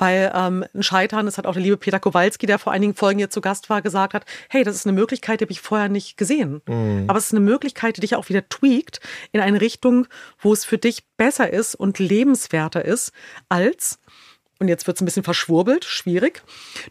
Weil 0.00 0.30
ähm, 0.32 0.64
ein 0.74 0.84
Scheitern, 0.84 1.26
das 1.26 1.38
hat 1.38 1.46
auch 1.46 1.54
der 1.54 1.62
liebe 1.62 1.76
Peter 1.76 1.98
Kowalski, 1.98 2.46
der 2.46 2.60
vor 2.60 2.72
einigen 2.72 2.94
Folgen 2.94 3.18
hier 3.18 3.30
zu 3.30 3.40
Gast 3.40 3.68
war, 3.68 3.82
gesagt 3.82 4.14
hat, 4.14 4.24
hey, 4.48 4.62
das 4.62 4.76
ist 4.76 4.86
eine 4.86 4.92
Möglichkeit, 4.92 5.40
die 5.40 5.44
habe 5.44 5.50
ich 5.50 5.60
vorher 5.60 5.88
nicht 5.88 6.16
gesehen. 6.16 6.62
Mhm. 6.68 7.06
Aber 7.08 7.18
es 7.18 7.26
ist 7.26 7.32
eine 7.32 7.40
Möglichkeit, 7.40 7.96
die 7.96 8.02
dich 8.02 8.14
auch 8.14 8.28
wieder 8.28 8.48
tweakt 8.48 9.00
in 9.32 9.40
eine 9.40 9.60
Richtung, 9.60 10.06
wo 10.38 10.52
es 10.52 10.64
für 10.64 10.78
dich 10.78 11.02
besser 11.16 11.52
ist 11.52 11.74
und 11.74 11.98
lebenswerter 11.98 12.84
ist, 12.84 13.10
als 13.48 13.98
und 14.58 14.68
jetzt 14.68 14.86
wird 14.86 14.96
es 14.96 15.02
ein 15.02 15.04
bisschen 15.04 15.22
verschwurbelt, 15.22 15.84
schwierig. 15.84 16.42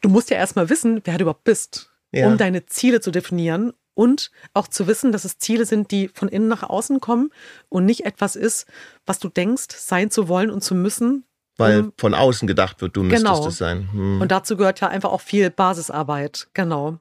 Du 0.01 0.09
musst 0.09 0.29
ja 0.29 0.37
erstmal 0.37 0.69
wissen, 0.69 1.01
wer 1.03 1.17
du 1.17 1.23
überhaupt 1.23 1.43
bist, 1.43 1.91
ja. 2.11 2.27
um 2.27 2.37
deine 2.37 2.65
Ziele 2.65 3.01
zu 3.01 3.11
definieren 3.11 3.73
und 3.93 4.31
auch 4.53 4.67
zu 4.67 4.87
wissen, 4.87 5.11
dass 5.11 5.25
es 5.25 5.39
Ziele 5.39 5.65
sind, 5.65 5.91
die 5.91 6.07
von 6.07 6.29
innen 6.29 6.47
nach 6.47 6.63
außen 6.63 7.01
kommen 7.01 7.31
und 7.67 7.85
nicht 7.85 8.05
etwas 8.05 8.35
ist, 8.35 8.67
was 9.05 9.19
du 9.19 9.27
denkst, 9.27 9.75
sein 9.75 10.11
zu 10.11 10.27
wollen 10.27 10.51
und 10.51 10.63
zu 10.63 10.75
müssen. 10.75 11.25
Weil 11.57 11.79
um, 11.79 11.93
von 11.97 12.13
außen 12.13 12.47
gedacht 12.47 12.81
wird, 12.81 12.95
du 12.95 13.01
müsstest 13.01 13.25
genau. 13.25 13.47
es 13.47 13.57
sein. 13.57 13.89
Hm. 13.91 14.21
Und 14.21 14.31
dazu 14.31 14.55
gehört 14.55 14.79
ja 14.79 14.87
einfach 14.87 15.11
auch 15.11 15.21
viel 15.21 15.49
Basisarbeit. 15.49 16.47
Genau. 16.53 16.99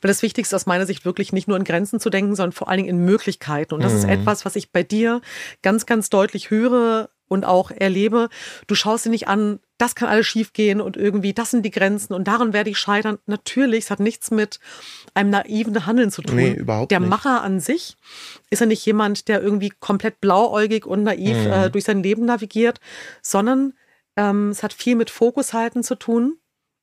Weil 0.00 0.08
das 0.08 0.22
Wichtigste 0.22 0.56
aus 0.56 0.64
meiner 0.64 0.86
Sicht 0.86 1.04
wirklich 1.04 1.32
nicht 1.32 1.46
nur 1.46 1.56
in 1.56 1.64
Grenzen 1.64 2.00
zu 2.00 2.08
denken, 2.08 2.34
sondern 2.34 2.52
vor 2.52 2.68
allen 2.68 2.78
Dingen 2.78 2.88
in 2.88 3.04
Möglichkeiten. 3.04 3.74
Und 3.74 3.84
das 3.84 3.92
mhm. 3.92 3.98
ist 3.98 4.04
etwas, 4.06 4.46
was 4.46 4.56
ich 4.56 4.72
bei 4.72 4.82
dir 4.82 5.20
ganz, 5.62 5.84
ganz 5.84 6.08
deutlich 6.08 6.50
höre 6.50 7.10
und 7.28 7.44
auch 7.44 7.70
erlebe. 7.70 8.28
Du 8.66 8.74
schaust 8.74 9.06
dir 9.06 9.10
nicht 9.10 9.28
an, 9.28 9.60
das 9.76 9.94
kann 9.94 10.08
alles 10.08 10.26
schiefgehen 10.26 10.80
und 10.80 10.96
irgendwie, 10.96 11.32
das 11.32 11.50
sind 11.52 11.64
die 11.64 11.70
Grenzen 11.70 12.14
und 12.14 12.26
daran 12.26 12.52
werde 12.52 12.70
ich 12.70 12.78
scheitern. 12.78 13.18
Natürlich, 13.26 13.84
es 13.84 13.90
hat 13.90 14.00
nichts 14.00 14.30
mit 14.30 14.58
einem 15.14 15.30
naiven 15.30 15.86
Handeln 15.86 16.10
zu 16.10 16.22
tun. 16.22 16.36
Nee, 16.36 16.52
überhaupt 16.52 16.90
der 16.90 17.00
nicht. 17.00 17.08
Macher 17.08 17.42
an 17.42 17.60
sich 17.60 17.96
ist 18.50 18.60
ja 18.60 18.66
nicht 18.66 18.84
jemand, 18.84 19.28
der 19.28 19.40
irgendwie 19.40 19.70
komplett 19.78 20.20
blauäugig 20.20 20.84
und 20.84 21.04
naiv 21.04 21.36
mhm. 21.36 21.52
äh, 21.52 21.70
durch 21.70 21.84
sein 21.84 22.02
Leben 22.02 22.24
navigiert, 22.24 22.80
sondern 23.22 23.74
ähm, 24.16 24.50
es 24.50 24.62
hat 24.62 24.72
viel 24.72 24.96
mit 24.96 25.10
Fokus 25.10 25.52
halten 25.52 25.84
zu 25.84 25.94
tun 25.94 26.38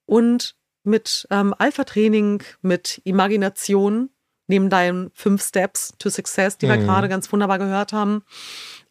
und 0.06 0.56
mit 0.84 1.28
ähm, 1.32 1.54
Alpha-Training, 1.58 2.43
mit 2.62 3.02
Imagination, 3.04 4.10
neben 4.48 4.70
deinen 4.70 5.12
fünf 5.14 5.43
Steps 5.43 5.93
to 5.98 6.10
Success, 6.10 6.58
die 6.58 6.68
mhm. 6.68 6.70
wir 6.70 6.78
gerade 6.78 7.10
ganz 7.10 7.32
wunderbar 7.32 7.58
gehört 7.58 7.91
haben, 7.91 8.24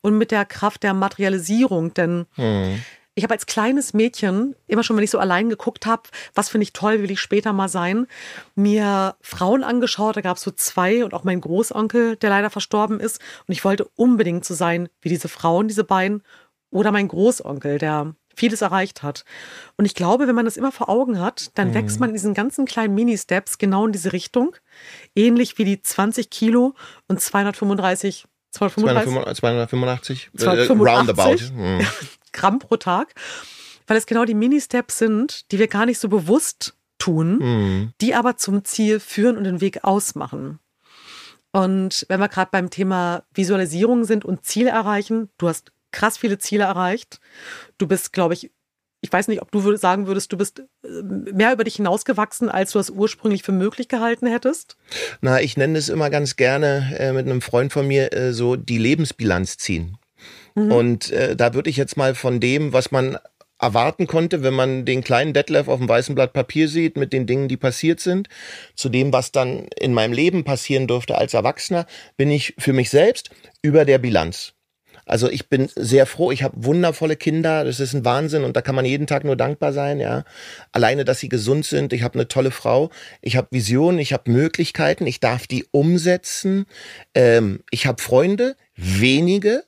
und 0.04 0.18
mit 0.18 0.30
der 0.30 0.44
Kraft 0.44 0.82
der 0.82 0.92
Materialisierung. 0.92 1.94
Denn 1.94 2.26
mhm. 2.36 2.82
ich 3.14 3.24
habe 3.24 3.32
als 3.32 3.46
kleines 3.46 3.94
Mädchen, 3.94 4.54
immer 4.66 4.82
schon, 4.82 4.96
wenn 4.96 5.02
ich 5.02 5.10
so 5.10 5.18
allein 5.18 5.48
geguckt 5.48 5.86
habe, 5.86 6.02
was 6.34 6.50
finde 6.50 6.64
ich 6.64 6.74
toll, 6.74 7.00
will 7.00 7.10
ich 7.10 7.20
später 7.20 7.54
mal 7.54 7.70
sein, 7.70 8.06
mir 8.54 9.16
Frauen 9.22 9.64
angeschaut. 9.64 10.18
Da 10.18 10.20
gab 10.20 10.36
es 10.36 10.42
so 10.42 10.50
zwei 10.50 11.06
und 11.06 11.14
auch 11.14 11.24
mein 11.24 11.40
Großonkel, 11.40 12.16
der 12.16 12.28
leider 12.28 12.50
verstorben 12.50 13.00
ist. 13.00 13.18
Und 13.48 13.52
ich 13.52 13.64
wollte 13.64 13.88
unbedingt 13.96 14.44
so 14.44 14.52
sein 14.52 14.90
wie 15.00 15.08
diese 15.08 15.28
Frauen, 15.28 15.68
diese 15.68 15.84
beiden. 15.84 16.22
Oder 16.70 16.92
mein 16.92 17.08
Großonkel, 17.08 17.78
der 17.78 18.14
vieles 18.36 18.60
erreicht 18.60 19.02
hat. 19.02 19.24
Und 19.78 19.86
ich 19.86 19.94
glaube, 19.94 20.26
wenn 20.26 20.34
man 20.34 20.44
das 20.44 20.58
immer 20.58 20.72
vor 20.72 20.90
Augen 20.90 21.18
hat, 21.18 21.50
dann 21.54 21.68
mhm. 21.68 21.74
wächst 21.74 21.98
man 21.98 22.10
in 22.10 22.14
diesen 22.14 22.34
ganzen 22.34 22.66
kleinen 22.66 22.94
Mini-Steps 22.94 23.56
genau 23.56 23.86
in 23.86 23.92
diese 23.92 24.12
Richtung. 24.12 24.54
Ähnlich 25.14 25.56
wie 25.56 25.64
die 25.64 25.80
20 25.80 26.28
Kilo 26.28 26.74
und 27.08 27.22
235, 27.22 28.26
235 28.54 29.36
285, 29.36 30.30
285 30.36 30.70
äh, 30.78 30.96
roundabout. 30.96 31.54
Mhm. 31.54 31.86
Gramm 32.32 32.58
pro 32.58 32.76
Tag. 32.76 33.14
Weil 33.86 33.96
es 33.96 34.06
genau 34.06 34.24
die 34.24 34.34
Mini-Steps 34.34 34.98
sind, 34.98 35.50
die 35.52 35.58
wir 35.58 35.68
gar 35.68 35.84
nicht 35.86 35.98
so 35.98 36.08
bewusst 36.08 36.74
tun, 36.98 37.38
mhm. 37.38 37.92
die 38.00 38.14
aber 38.14 38.36
zum 38.36 38.64
Ziel 38.64 39.00
führen 39.00 39.36
und 39.36 39.44
den 39.44 39.60
Weg 39.60 39.84
ausmachen. 39.84 40.58
Und 41.52 42.06
wenn 42.08 42.20
wir 42.20 42.28
gerade 42.28 42.50
beim 42.50 42.70
Thema 42.70 43.24
Visualisierung 43.32 44.04
sind 44.04 44.24
und 44.24 44.44
Ziele 44.44 44.70
erreichen, 44.70 45.28
du 45.38 45.48
hast 45.48 45.72
krass 45.92 46.18
viele 46.18 46.38
Ziele 46.38 46.64
erreicht. 46.64 47.20
Du 47.78 47.86
bist, 47.86 48.12
glaube 48.12 48.34
ich, 48.34 48.50
ich 49.04 49.12
weiß 49.12 49.28
nicht, 49.28 49.42
ob 49.42 49.52
du 49.52 49.76
sagen 49.76 50.06
würdest, 50.06 50.32
du 50.32 50.38
bist 50.38 50.60
äh, 50.82 50.88
mehr 51.02 51.52
über 51.52 51.64
dich 51.64 51.76
hinausgewachsen, 51.76 52.48
als 52.48 52.72
du 52.72 52.78
das 52.78 52.88
ursprünglich 52.88 53.42
für 53.42 53.52
möglich 53.52 53.88
gehalten 53.88 54.26
hättest? 54.26 54.78
Na, 55.20 55.42
ich 55.42 55.58
nenne 55.58 55.76
es 55.76 55.90
immer 55.90 56.08
ganz 56.08 56.36
gerne 56.36 56.96
äh, 56.98 57.12
mit 57.12 57.26
einem 57.26 57.42
Freund 57.42 57.70
von 57.70 57.86
mir 57.86 58.14
äh, 58.14 58.32
so 58.32 58.56
die 58.56 58.78
Lebensbilanz 58.78 59.58
ziehen. 59.58 59.98
Mhm. 60.54 60.72
Und 60.72 61.10
äh, 61.10 61.36
da 61.36 61.52
würde 61.52 61.68
ich 61.68 61.76
jetzt 61.76 61.98
mal 61.98 62.14
von 62.14 62.40
dem, 62.40 62.72
was 62.72 62.92
man 62.92 63.18
erwarten 63.60 64.06
konnte, 64.06 64.42
wenn 64.42 64.54
man 64.54 64.86
den 64.86 65.04
kleinen 65.04 65.34
Detlef 65.34 65.68
auf 65.68 65.78
dem 65.78 65.88
weißen 65.88 66.14
Blatt 66.14 66.32
Papier 66.32 66.68
sieht, 66.68 66.96
mit 66.96 67.12
den 67.12 67.26
Dingen, 67.26 67.48
die 67.48 67.58
passiert 67.58 68.00
sind, 68.00 68.28
zu 68.74 68.88
dem, 68.88 69.12
was 69.12 69.32
dann 69.32 69.68
in 69.78 69.92
meinem 69.92 70.14
Leben 70.14 70.44
passieren 70.44 70.86
durfte 70.86 71.18
als 71.18 71.34
Erwachsener, 71.34 71.84
bin 72.16 72.30
ich 72.30 72.54
für 72.58 72.72
mich 72.72 72.88
selbst 72.88 73.28
über 73.60 73.84
der 73.84 73.98
Bilanz. 73.98 74.53
Also 75.06 75.28
ich 75.28 75.48
bin 75.48 75.68
sehr 75.74 76.06
froh. 76.06 76.30
Ich 76.30 76.42
habe 76.42 76.64
wundervolle 76.64 77.16
Kinder. 77.16 77.64
Das 77.64 77.80
ist 77.80 77.94
ein 77.94 78.04
Wahnsinn 78.04 78.44
und 78.44 78.56
da 78.56 78.62
kann 78.62 78.74
man 78.74 78.84
jeden 78.84 79.06
Tag 79.06 79.24
nur 79.24 79.36
dankbar 79.36 79.72
sein. 79.72 80.00
Ja, 80.00 80.24
alleine, 80.72 81.04
dass 81.04 81.20
sie 81.20 81.28
gesund 81.28 81.66
sind. 81.66 81.92
Ich 81.92 82.02
habe 82.02 82.14
eine 82.14 82.28
tolle 82.28 82.50
Frau. 82.50 82.90
Ich 83.20 83.36
habe 83.36 83.48
Visionen. 83.50 83.98
Ich 83.98 84.12
habe 84.12 84.30
Möglichkeiten. 84.30 85.06
Ich 85.06 85.20
darf 85.20 85.46
die 85.46 85.66
umsetzen. 85.70 86.66
Ähm, 87.14 87.62
ich 87.70 87.86
habe 87.86 88.02
Freunde, 88.02 88.56
wenige, 88.76 89.64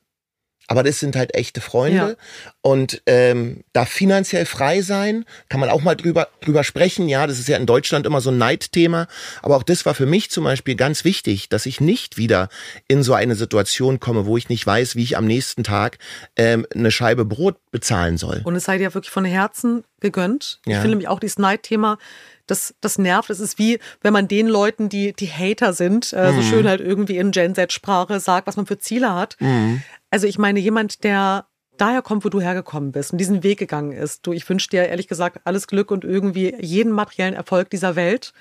aber 0.68 0.82
das 0.82 0.98
sind 0.98 1.16
halt 1.16 1.34
echte 1.34 1.60
Freunde. 1.60 1.96
Ja. 1.96 2.14
Und 2.60 3.02
ähm, 3.06 3.62
da 3.72 3.84
finanziell 3.84 4.46
frei 4.46 4.82
sein, 4.82 5.24
kann 5.48 5.60
man 5.60 5.68
auch 5.68 5.82
mal 5.82 5.94
drüber, 5.94 6.28
drüber 6.40 6.64
sprechen. 6.64 7.08
Ja, 7.08 7.26
das 7.26 7.38
ist 7.38 7.48
ja 7.48 7.56
in 7.56 7.66
Deutschland 7.66 8.06
immer 8.06 8.20
so 8.20 8.30
ein 8.30 8.38
Neidthema. 8.38 9.06
Aber 9.42 9.56
auch 9.56 9.62
das 9.62 9.86
war 9.86 9.94
für 9.94 10.06
mich 10.06 10.30
zum 10.30 10.44
Beispiel 10.44 10.74
ganz 10.74 11.04
wichtig, 11.04 11.48
dass 11.48 11.66
ich 11.66 11.80
nicht 11.80 12.16
wieder 12.16 12.48
in 12.88 13.02
so 13.02 13.14
eine 13.14 13.36
Situation 13.36 14.00
komme, 14.00 14.26
wo 14.26 14.36
ich 14.36 14.48
nicht 14.48 14.66
weiß, 14.66 14.96
wie 14.96 15.04
ich 15.04 15.16
am 15.16 15.26
nächsten 15.26 15.62
Tag 15.62 15.98
ähm, 16.34 16.66
eine 16.74 16.90
Scheibe 16.90 17.24
Brot 17.24 17.56
bezahlen 17.70 18.18
soll. 18.18 18.40
Und 18.44 18.56
es 18.56 18.64
sei 18.64 18.78
dir 18.78 18.94
wirklich 18.94 19.12
von 19.12 19.24
Herzen 19.24 19.84
gegönnt. 20.00 20.60
Ja. 20.66 20.72
Ich 20.72 20.76
finde 20.78 20.90
nämlich 20.90 21.08
auch 21.08 21.20
dieses 21.20 21.38
Neidthema 21.38 21.98
das, 22.47 22.74
das 22.80 22.99
nervt. 22.99 23.30
Es 23.30 23.40
ist 23.40 23.59
wie, 23.59 23.78
wenn 24.03 24.12
man 24.12 24.28
den 24.28 24.47
Leuten, 24.47 24.88
die, 24.88 25.12
die 25.12 25.28
Hater 25.28 25.72
sind, 25.72 26.12
äh, 26.12 26.32
mhm. 26.32 26.36
so 26.36 26.42
schön 26.42 26.68
halt 26.68 26.80
irgendwie 26.80 27.18
in 27.18 27.30
Gen 27.30 27.55
Z-Sprache 27.55 28.20
sagt, 28.20 28.47
was 28.47 28.57
man 28.57 28.66
für 28.66 28.78
Ziele 28.78 29.14
hat. 29.14 29.36
Mhm. 29.40 29.82
Also 30.11 30.26
ich 30.26 30.38
meine, 30.38 30.61
jemand, 30.61 31.05
der 31.05 31.47
daher 31.76 32.03
kommt, 32.03 32.24
wo 32.24 32.28
du 32.28 32.40
hergekommen 32.40 32.92
bist 32.92 33.12
und 33.12 33.18
diesen 33.18 33.42
Weg 33.42 33.59
gegangen 33.59 33.92
ist. 33.92 34.26
Du, 34.26 34.32
ich 34.32 34.49
wünsche 34.49 34.68
dir 34.68 34.86
ehrlich 34.86 35.09
gesagt 35.09 35.40
alles 35.44 35.66
Glück 35.66 35.90
und 35.90 36.05
irgendwie 36.05 36.55
jeden 36.61 36.92
materiellen 36.92 37.34
Erfolg 37.34 37.70
dieser 37.70 37.97
Welt. 37.97 38.32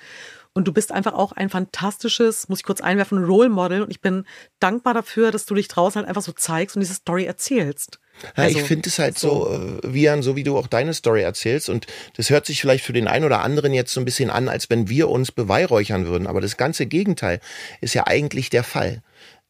Und 0.54 0.66
du 0.66 0.72
bist 0.72 0.90
einfach 0.90 1.12
auch 1.12 1.32
ein 1.32 1.50
fantastisches, 1.50 2.48
muss 2.48 2.60
ich 2.60 2.64
kurz 2.64 2.80
einwerfen, 2.80 3.22
Role 3.22 3.50
Model. 3.50 3.82
Und 3.82 3.90
ich 3.90 4.00
bin 4.00 4.24
dankbar 4.58 4.94
dafür, 4.94 5.30
dass 5.30 5.44
du 5.44 5.54
dich 5.54 5.68
draußen 5.68 5.98
halt 5.98 6.08
einfach 6.08 6.22
so 6.22 6.32
zeigst 6.32 6.76
und 6.76 6.80
diese 6.80 6.94
Story 6.94 7.26
erzählst. 7.26 8.00
Ja, 8.22 8.44
also, 8.44 8.58
ich 8.58 8.64
finde 8.64 8.88
es 8.88 8.98
halt 8.98 9.18
so, 9.18 9.46
so 9.46 9.52
äh, 9.52 9.94
Vian, 9.94 10.22
so 10.22 10.36
wie 10.36 10.42
du 10.42 10.56
auch 10.56 10.66
deine 10.66 10.94
Story 10.94 11.22
erzählst. 11.22 11.68
Und 11.68 11.86
das 12.16 12.30
hört 12.30 12.46
sich 12.46 12.60
vielleicht 12.60 12.84
für 12.84 12.92
den 12.92 13.08
einen 13.08 13.24
oder 13.24 13.40
anderen 13.40 13.72
jetzt 13.72 13.92
so 13.92 14.00
ein 14.00 14.04
bisschen 14.04 14.30
an, 14.30 14.48
als 14.48 14.70
wenn 14.70 14.88
wir 14.88 15.08
uns 15.08 15.32
beweihräuchern 15.32 16.06
würden. 16.06 16.26
Aber 16.26 16.40
das 16.40 16.56
ganze 16.56 16.86
Gegenteil 16.86 17.40
ist 17.80 17.94
ja 17.94 18.06
eigentlich 18.06 18.50
der 18.50 18.64
Fall. 18.64 19.02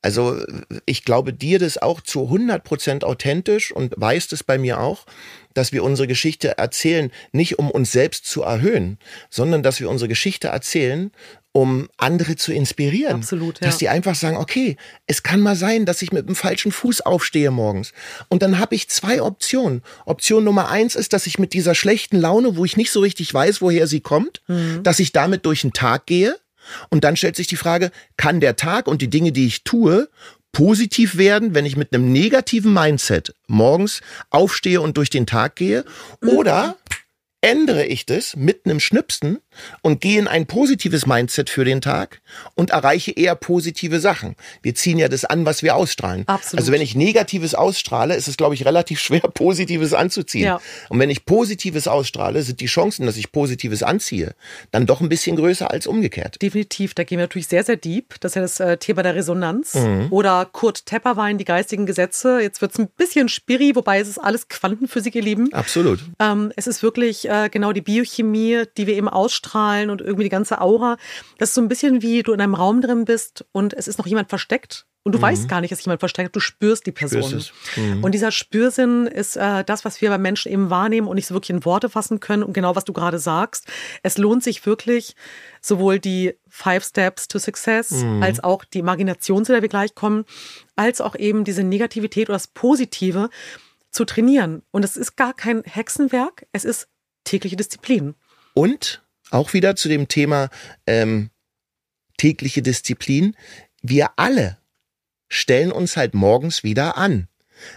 Also 0.02 0.40
ich 0.84 1.04
glaube 1.04 1.32
dir 1.32 1.58
das 1.58 1.78
auch 1.78 2.00
zu 2.00 2.24
100 2.24 2.62
Prozent 2.62 3.04
authentisch 3.04 3.72
und 3.72 3.94
weißt 3.96 4.32
es 4.32 4.44
bei 4.44 4.58
mir 4.58 4.80
auch, 4.80 5.06
dass 5.54 5.72
wir 5.72 5.82
unsere 5.82 6.06
Geschichte 6.06 6.58
erzählen, 6.58 7.10
nicht 7.32 7.58
um 7.58 7.70
uns 7.70 7.90
selbst 7.90 8.26
zu 8.26 8.42
erhöhen, 8.42 8.98
sondern 9.30 9.62
dass 9.62 9.80
wir 9.80 9.90
unsere 9.90 10.08
Geschichte 10.08 10.48
erzählen, 10.48 11.10
um 11.56 11.88
andere 11.96 12.36
zu 12.36 12.52
inspirieren. 12.52 13.14
Absolut, 13.14 13.60
ja. 13.60 13.66
Dass 13.66 13.78
die 13.78 13.88
einfach 13.88 14.14
sagen, 14.14 14.36
okay, 14.36 14.76
es 15.06 15.22
kann 15.22 15.40
mal 15.40 15.56
sein, 15.56 15.86
dass 15.86 16.02
ich 16.02 16.12
mit 16.12 16.28
dem 16.28 16.36
falschen 16.36 16.70
Fuß 16.70 17.00
aufstehe 17.00 17.50
morgens. 17.50 17.94
Und 18.28 18.42
dann 18.42 18.58
habe 18.58 18.74
ich 18.74 18.90
zwei 18.90 19.22
Optionen. 19.22 19.82
Option 20.04 20.44
Nummer 20.44 20.68
eins 20.68 20.94
ist, 20.96 21.14
dass 21.14 21.26
ich 21.26 21.38
mit 21.38 21.54
dieser 21.54 21.74
schlechten 21.74 22.18
Laune, 22.18 22.58
wo 22.58 22.66
ich 22.66 22.76
nicht 22.76 22.90
so 22.90 23.00
richtig 23.00 23.32
weiß, 23.32 23.62
woher 23.62 23.86
sie 23.86 24.00
kommt, 24.00 24.42
mhm. 24.48 24.82
dass 24.82 24.98
ich 24.98 25.12
damit 25.12 25.46
durch 25.46 25.62
den 25.62 25.72
Tag 25.72 26.04
gehe. 26.04 26.36
Und 26.90 27.04
dann 27.04 27.16
stellt 27.16 27.36
sich 27.36 27.46
die 27.46 27.56
Frage, 27.56 27.90
kann 28.16 28.40
der 28.40 28.56
Tag 28.56 28.86
und 28.86 29.02
die 29.02 29.10
Dinge, 29.10 29.32
die 29.32 29.46
ich 29.46 29.64
tue, 29.64 30.08
positiv 30.52 31.18
werden, 31.18 31.54
wenn 31.54 31.66
ich 31.66 31.76
mit 31.76 31.92
einem 31.92 32.12
negativen 32.12 32.72
Mindset 32.72 33.34
morgens 33.46 34.00
aufstehe 34.30 34.80
und 34.80 34.96
durch 34.96 35.10
den 35.10 35.26
Tag 35.26 35.56
gehe? 35.56 35.84
Oder 36.24 36.76
ändere 37.40 37.84
ich 37.84 38.06
das 38.06 38.36
mit 38.36 38.64
einem 38.64 38.80
Schnipsen 38.80 39.38
und 39.82 40.00
gehe 40.00 40.18
in 40.18 40.28
ein 40.28 40.46
positives 40.46 41.06
Mindset 41.06 41.50
für 41.50 41.64
den 41.64 41.80
Tag 41.80 42.20
und 42.54 42.70
erreiche 42.70 43.12
eher 43.12 43.34
positive 43.34 44.00
Sachen. 44.00 44.36
Wir 44.62 44.74
ziehen 44.74 44.98
ja 44.98 45.08
das 45.08 45.24
an, 45.24 45.46
was 45.46 45.62
wir 45.62 45.76
ausstrahlen. 45.76 46.24
Absolut. 46.26 46.60
Also 46.60 46.72
wenn 46.72 46.80
ich 46.80 46.94
Negatives 46.94 47.54
ausstrahle, 47.54 48.14
ist 48.14 48.28
es, 48.28 48.36
glaube 48.36 48.54
ich, 48.54 48.64
relativ 48.64 49.00
schwer, 49.00 49.20
Positives 49.34 49.94
anzuziehen. 49.94 50.44
Ja. 50.44 50.60
Und 50.88 50.98
wenn 50.98 51.10
ich 51.10 51.24
Positives 51.24 51.88
ausstrahle, 51.88 52.42
sind 52.42 52.60
die 52.60 52.66
Chancen, 52.66 53.06
dass 53.06 53.16
ich 53.16 53.32
Positives 53.32 53.82
anziehe, 53.82 54.34
dann 54.70 54.86
doch 54.86 55.00
ein 55.00 55.08
bisschen 55.08 55.36
größer 55.36 55.70
als 55.70 55.86
umgekehrt. 55.86 56.40
Definitiv. 56.42 56.94
Da 56.94 57.04
gehen 57.04 57.18
wir 57.18 57.24
natürlich 57.24 57.48
sehr, 57.48 57.64
sehr 57.64 57.76
deep. 57.76 58.14
Das 58.20 58.32
ist 58.32 58.36
ja 58.36 58.42
das 58.42 58.60
äh, 58.60 58.76
Thema 58.76 59.02
der 59.02 59.14
Resonanz. 59.14 59.74
Mhm. 59.74 60.08
Oder 60.10 60.46
Kurt 60.50 60.86
Tepperwein, 60.86 61.38
die 61.38 61.44
geistigen 61.44 61.86
Gesetze. 61.86 62.40
Jetzt 62.40 62.60
wird 62.60 62.72
es 62.72 62.78
ein 62.78 62.88
bisschen 62.96 63.28
spirri, 63.28 63.74
wobei 63.74 64.00
es 64.00 64.08
ist 64.08 64.18
alles 64.18 64.48
Quantenphysik, 64.48 65.14
ihr 65.14 65.22
Lieben. 65.22 65.52
Absolut. 65.52 66.00
Ähm, 66.18 66.52
es 66.56 66.66
ist 66.66 66.82
wirklich 66.82 67.28
äh, 67.28 67.48
genau 67.50 67.72
die 67.72 67.80
Biochemie, 67.80 68.64
die 68.76 68.86
wir 68.86 68.94
eben 68.94 69.08
ausstrahlen 69.08 69.45
und 69.54 70.00
irgendwie 70.00 70.24
die 70.24 70.30
ganze 70.30 70.60
Aura. 70.60 70.96
Das 71.38 71.50
ist 71.50 71.54
so 71.54 71.60
ein 71.60 71.68
bisschen 71.68 72.02
wie 72.02 72.22
du 72.22 72.32
in 72.32 72.40
einem 72.40 72.54
Raum 72.54 72.80
drin 72.80 73.04
bist 73.04 73.44
und 73.52 73.74
es 73.74 73.88
ist 73.88 73.98
noch 73.98 74.06
jemand 74.06 74.28
versteckt. 74.28 74.86
Und 75.06 75.12
du 75.12 75.18
mhm. 75.18 75.22
weißt 75.22 75.48
gar 75.48 75.60
nicht, 75.60 75.70
dass 75.70 75.84
jemand 75.84 76.00
versteckt. 76.00 76.34
Du 76.34 76.40
spürst 76.40 76.84
die 76.84 76.90
Person. 76.90 77.44
Mhm. 77.76 78.02
Und 78.02 78.10
dieser 78.10 78.32
Spürsinn 78.32 79.06
ist 79.06 79.36
äh, 79.36 79.62
das, 79.62 79.84
was 79.84 80.00
wir 80.00 80.10
bei 80.10 80.18
Menschen 80.18 80.50
eben 80.50 80.68
wahrnehmen 80.68 81.06
und 81.06 81.14
nicht 81.14 81.28
so 81.28 81.34
wirklich 81.34 81.50
in 81.50 81.64
Worte 81.64 81.88
fassen 81.88 82.18
können. 82.18 82.42
Und 82.42 82.54
genau 82.54 82.74
was 82.74 82.84
du 82.84 82.92
gerade 82.92 83.20
sagst. 83.20 83.68
Es 84.02 84.18
lohnt 84.18 84.42
sich 84.42 84.66
wirklich, 84.66 85.14
sowohl 85.60 86.00
die 86.00 86.34
Five 86.48 86.82
Steps 86.84 87.28
to 87.28 87.38
Success, 87.38 87.92
Mhm. 87.92 88.20
als 88.20 88.42
auch 88.42 88.64
die 88.64 88.80
Imagination, 88.80 89.44
zu 89.44 89.52
der 89.52 89.62
wir 89.62 89.68
gleich 89.68 89.94
kommen, 89.94 90.24
als 90.74 91.00
auch 91.00 91.14
eben 91.14 91.44
diese 91.44 91.62
Negativität 91.62 92.28
oder 92.28 92.34
das 92.34 92.48
Positive 92.48 93.30
zu 93.92 94.06
trainieren. 94.06 94.62
Und 94.72 94.84
es 94.84 94.96
ist 94.96 95.14
gar 95.14 95.34
kein 95.34 95.62
Hexenwerk. 95.62 96.48
Es 96.50 96.64
ist 96.64 96.88
tägliche 97.22 97.54
Disziplin. 97.54 98.16
Und 98.54 99.04
auch 99.30 99.52
wieder 99.52 99.76
zu 99.76 99.88
dem 99.88 100.08
Thema 100.08 100.48
ähm, 100.86 101.30
tägliche 102.16 102.62
Disziplin. 102.62 103.36
Wir 103.82 104.10
alle 104.16 104.58
stellen 105.28 105.72
uns 105.72 105.96
halt 105.96 106.14
morgens 106.14 106.62
wieder 106.62 106.96
an. 106.96 107.28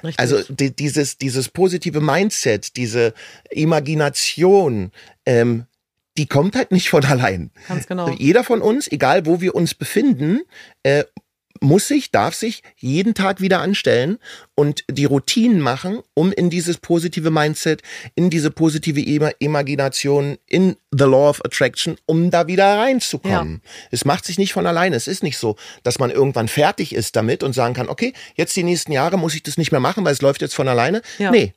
Richtig. 0.03 0.19
Also 0.19 0.41
die, 0.53 0.75
dieses, 0.75 1.17
dieses 1.17 1.49
positive 1.49 2.01
Mindset, 2.01 2.75
diese 2.75 3.13
Imagination, 3.49 4.91
ähm, 5.25 5.65
die 6.17 6.27
kommt 6.27 6.55
halt 6.55 6.71
nicht 6.71 6.89
von 6.89 7.05
allein. 7.05 7.51
Ganz 7.67 7.87
genau. 7.87 8.09
Jeder 8.09 8.43
von 8.43 8.61
uns, 8.61 8.91
egal 8.91 9.25
wo 9.25 9.41
wir 9.41 9.55
uns 9.55 9.73
befinden, 9.73 10.41
äh, 10.83 11.05
muss 11.61 11.87
sich, 11.87 12.11
darf 12.11 12.33
sich 12.33 12.63
jeden 12.77 13.13
Tag 13.13 13.41
wieder 13.41 13.61
anstellen 13.61 14.17
und 14.55 14.83
die 14.89 15.05
Routinen 15.05 15.61
machen, 15.61 15.99
um 16.13 16.31
in 16.31 16.49
dieses 16.49 16.77
positive 16.77 17.31
Mindset, 17.31 17.81
in 18.15 18.29
diese 18.29 18.51
positive 18.51 18.99
Ima 18.99 19.31
Imagination, 19.39 20.37
in 20.47 20.75
the 20.91 21.05
Law 21.05 21.29
of 21.29 21.43
Attraction, 21.45 21.97
um 22.05 22.31
da 22.31 22.47
wieder 22.47 22.77
reinzukommen. 22.77 23.61
Es 23.91 24.05
macht 24.05 24.25
sich 24.25 24.37
nicht 24.37 24.53
von 24.53 24.65
alleine. 24.65 24.95
Es 24.95 25.07
ist 25.07 25.23
nicht 25.23 25.37
so, 25.37 25.55
dass 25.83 25.99
man 25.99 26.11
irgendwann 26.11 26.47
fertig 26.47 26.93
ist 26.93 27.15
damit 27.15 27.43
und 27.43 27.53
sagen 27.53 27.73
kann, 27.73 27.89
okay, 27.89 28.13
jetzt 28.35 28.55
die 28.55 28.63
nächsten 28.63 28.91
Jahre 28.91 29.17
muss 29.17 29.35
ich 29.35 29.43
das 29.43 29.57
nicht 29.57 29.71
mehr 29.71 29.79
machen, 29.79 30.03
weil 30.05 30.13
es 30.13 30.21
läuft 30.21 30.41
jetzt 30.41 30.55
von 30.55 30.67
alleine. 30.67 31.01
Ja. 31.17 31.31
Nee. 31.31 31.53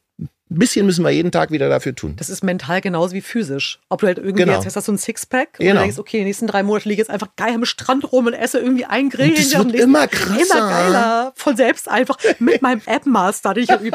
Ein 0.50 0.58
bisschen 0.58 0.84
müssen 0.84 1.02
wir 1.02 1.08
jeden 1.10 1.30
Tag 1.32 1.50
wieder 1.50 1.70
dafür 1.70 1.94
tun. 1.94 2.12
Das 2.18 2.28
ist 2.28 2.44
mental 2.44 2.82
genauso 2.82 3.14
wie 3.14 3.22
physisch. 3.22 3.80
Ob 3.88 4.02
du 4.02 4.06
halt 4.06 4.18
irgendwie 4.18 4.42
Genau. 4.44 4.60
jetzt 4.62 4.76
hast 4.76 4.86
du 4.86 4.92
ein 4.92 4.98
Sixpack 4.98 5.56
und 5.58 5.64
Genau. 5.64 5.76
du 5.76 5.80
denkst, 5.84 5.98
okay, 5.98 6.18
die 6.18 6.24
nächsten 6.24 6.46
drei 6.46 6.62
Monate 6.62 6.90
liege 6.90 7.00
ich 7.00 7.08
jetzt 7.08 7.10
einfach 7.14 7.30
geil 7.36 7.54
am 7.54 7.64
Strand 7.64 8.12
rum 8.12 8.26
und 8.26 8.34
esse 8.34 8.58
irgendwie 8.58 8.84
ein 8.84 9.08
Grill. 9.08 9.30
Und 9.30 9.38
das 9.38 9.56
wird 9.56 9.74
immer 9.76 10.06
krasser. 10.08 10.42
Immer 10.42 10.68
geiler. 10.68 11.32
Von 11.36 11.56
selbst 11.56 11.88
einfach 11.88 12.18
mit 12.38 12.60
meinem 12.60 12.82
App-Master, 12.84 13.54
den 13.54 13.64
ich 13.64 13.70
irgendwie 13.70 13.92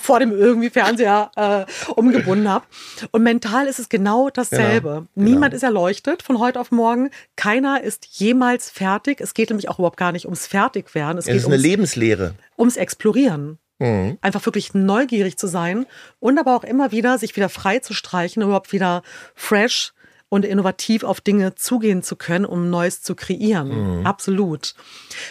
vor 0.00 0.20
dem 0.20 0.32
irgendwie 0.32 0.68
Fernseher 0.68 1.30
äh, 1.36 1.90
umgebunden 1.92 2.46
habe. 2.50 2.66
Und 3.12 3.22
mental 3.22 3.66
ist 3.68 3.78
es 3.78 3.88
genau 3.88 4.28
dasselbe. 4.28 5.06
Genau. 5.14 5.28
Niemand 5.30 5.54
ist 5.54 5.62
erleuchtet 5.62 6.22
von 6.22 6.40
heute 6.40 6.60
auf 6.60 6.72
morgen. 6.72 7.08
Keiner 7.36 7.82
ist 7.82 8.06
jemals 8.18 8.68
fertig. 8.70 9.22
Es 9.22 9.32
geht 9.32 9.48
nämlich 9.48 9.70
auch 9.70 9.78
überhaupt 9.78 9.96
gar 9.96 10.12
nicht 10.12 10.26
ums 10.26 10.46
Fertigwerden. 10.46 11.16
Es 11.16 11.24
Es 11.24 11.28
geht 11.28 11.36
ist 11.36 11.44
eine 11.46 11.54
ums, 11.54 11.62
Lebenslehre. 11.62 12.34
ums 12.58 12.76
Explorieren 12.76 13.58
Mhm. 13.78 14.18
einfach 14.20 14.44
wirklich 14.44 14.74
neugierig 14.74 15.36
zu 15.36 15.46
sein 15.46 15.86
und 16.18 16.38
aber 16.38 16.56
auch 16.56 16.64
immer 16.64 16.90
wieder 16.90 17.18
sich 17.18 17.36
wieder 17.36 17.48
frei 17.48 17.78
zu 17.78 17.94
streichen, 17.94 18.42
um 18.42 18.48
überhaupt 18.48 18.72
wieder 18.72 19.02
fresh 19.34 19.92
und 20.28 20.44
innovativ 20.44 21.04
auf 21.04 21.20
Dinge 21.20 21.54
zugehen 21.54 22.02
zu 22.02 22.16
können, 22.16 22.44
um 22.44 22.70
Neues 22.70 23.02
zu 23.02 23.14
kreieren. 23.14 24.04
Absolut. 24.04 24.74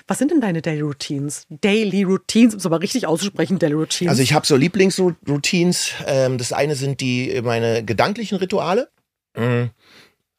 Was 0.07 0.17
sind 0.17 0.31
denn 0.31 0.41
deine 0.41 0.61
Daily 0.61 0.81
Routines? 0.81 1.45
Daily 1.49 2.03
Routines, 2.03 2.53
um 2.53 2.59
es 2.59 2.65
aber 2.65 2.81
richtig 2.81 3.05
auszusprechen, 3.05 3.59
Daily 3.59 3.75
Routines. 3.75 4.09
Also 4.09 4.23
ich 4.23 4.33
habe 4.33 4.47
so 4.47 4.55
Lieblingsroutines. 4.55 5.91
Ähm, 6.05 6.37
das 6.37 6.51
eine 6.51 6.75
sind 6.75 7.01
die 7.01 7.41
meine 7.43 7.83
gedanklichen 7.83 8.37
Rituale. 8.37 8.89
Mhm. 9.35 9.69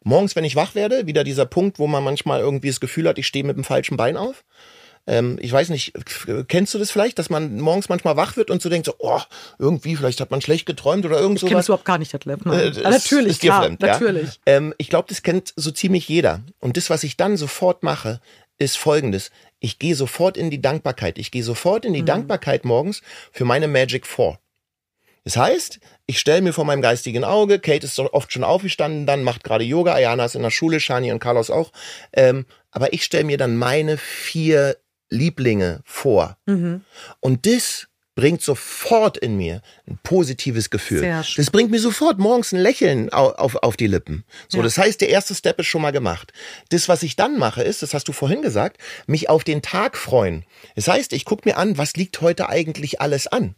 Morgens, 0.02 0.34
wenn 0.36 0.44
ich 0.44 0.56
wach 0.56 0.74
werde, 0.74 1.06
wieder 1.06 1.22
dieser 1.22 1.46
Punkt, 1.46 1.78
wo 1.78 1.86
man 1.86 2.02
manchmal 2.02 2.40
irgendwie 2.40 2.68
das 2.68 2.80
Gefühl 2.80 3.08
hat, 3.08 3.18
ich 3.18 3.26
stehe 3.26 3.44
mit 3.44 3.56
dem 3.56 3.64
falschen 3.64 3.96
Bein 3.96 4.16
auf. 4.16 4.44
Ähm, 5.08 5.38
ich 5.40 5.50
weiß 5.50 5.70
nicht, 5.70 5.94
kennst 6.48 6.74
du 6.74 6.78
das 6.78 6.90
vielleicht, 6.90 7.18
dass 7.18 7.30
man 7.30 7.58
morgens 7.58 7.88
manchmal 7.88 8.16
wach 8.16 8.36
wird 8.36 8.50
und 8.50 8.60
so 8.60 8.68
denkt, 8.68 8.86
so, 8.86 8.94
oh, 8.98 9.20
irgendwie, 9.58 9.96
vielleicht 9.96 10.20
hat 10.20 10.30
man 10.30 10.42
schlecht 10.42 10.66
geträumt 10.66 11.06
oder 11.06 11.18
irgend 11.18 11.36
ich 11.38 11.40
kenne 11.40 11.52
sowas. 11.52 11.60
das 11.64 11.68
überhaupt 11.68 11.84
gar 11.86 11.98
nicht, 11.98 12.12
Detlef. 12.12 12.44
Nein. 12.44 12.58
Äh, 12.60 12.70
das 12.72 13.04
natürlich, 13.04 13.32
ist 13.32 13.42
dir 13.42 13.48
klar, 13.48 13.62
fremd, 13.64 13.82
ja? 13.82 13.88
natürlich. 13.88 14.38
Ähm, 14.44 14.74
ich 14.76 14.90
glaube, 14.90 15.08
das 15.08 15.22
kennt 15.22 15.54
so 15.56 15.70
ziemlich 15.70 16.08
jeder. 16.08 16.42
Und 16.60 16.76
das, 16.76 16.90
was 16.90 17.02
ich 17.04 17.16
dann 17.16 17.36
sofort 17.38 17.82
mache, 17.82 18.20
ist 18.58 18.76
folgendes. 18.76 19.30
Ich 19.60 19.78
gehe 19.78 19.94
sofort 19.94 20.36
in 20.36 20.50
die 20.50 20.60
Dankbarkeit. 20.60 21.16
Ich 21.18 21.30
gehe 21.30 21.42
sofort 21.42 21.84
Mhm. 21.84 21.88
in 21.88 21.94
die 21.94 22.04
Dankbarkeit 22.04 22.64
morgens 22.66 23.00
für 23.32 23.44
meine 23.46 23.66
Magic 23.66 24.06
Four. 24.06 24.38
Das 25.24 25.36
heißt, 25.36 25.80
ich 26.06 26.18
stelle 26.20 26.40
mir 26.42 26.52
vor 26.52 26.64
meinem 26.64 26.80
geistigen 26.82 27.24
Auge, 27.24 27.58
Kate 27.58 27.84
ist 27.84 27.98
doch 27.98 28.12
oft 28.12 28.32
schon 28.32 28.44
aufgestanden, 28.44 29.04
dann 29.06 29.22
macht 29.24 29.44
gerade 29.44 29.64
Yoga, 29.64 29.94
Ayana 29.94 30.24
ist 30.24 30.34
in 30.36 30.42
der 30.42 30.50
Schule, 30.50 30.80
Shani 30.80 31.12
und 31.12 31.18
Carlos 31.18 31.50
auch. 31.50 31.70
Ähm, 32.12 32.46
aber 32.70 32.92
ich 32.92 33.04
stelle 33.04 33.24
mir 33.24 33.36
dann 33.38 33.56
meine 33.56 33.96
vier 33.98 34.76
Lieblinge 35.10 35.80
vor. 35.84 36.36
Mhm. 36.46 36.82
Und 37.20 37.46
das 37.46 37.86
bringt 38.14 38.42
sofort 38.42 39.16
in 39.16 39.36
mir 39.36 39.62
ein 39.86 39.96
positives 40.02 40.70
Gefühl. 40.70 41.02
Das 41.36 41.50
bringt 41.52 41.70
mir 41.70 41.78
sofort 41.78 42.18
morgens 42.18 42.50
ein 42.52 42.58
Lächeln 42.58 43.12
au- 43.12 43.30
auf, 43.30 43.54
auf 43.56 43.76
die 43.76 43.86
Lippen. 43.86 44.24
So, 44.48 44.58
Ja. 44.58 44.64
das 44.64 44.76
heißt, 44.76 45.00
der 45.00 45.08
erste 45.10 45.36
Step 45.36 45.60
ist 45.60 45.66
schon 45.68 45.82
mal 45.82 45.92
gemacht. 45.92 46.32
Das, 46.70 46.88
was 46.88 47.04
ich 47.04 47.14
dann 47.14 47.38
mache, 47.38 47.62
ist, 47.62 47.80
das 47.82 47.94
hast 47.94 48.08
du 48.08 48.12
vorhin 48.12 48.42
gesagt, 48.42 48.78
mich 49.06 49.28
auf 49.30 49.44
den 49.44 49.62
Tag 49.62 49.96
freuen. 49.96 50.44
Das 50.74 50.88
heißt, 50.88 51.12
ich 51.12 51.24
gucke 51.24 51.48
mir 51.48 51.56
an, 51.58 51.78
was 51.78 51.94
liegt 51.94 52.20
heute 52.20 52.48
eigentlich 52.48 53.00
alles 53.00 53.28
an. 53.28 53.54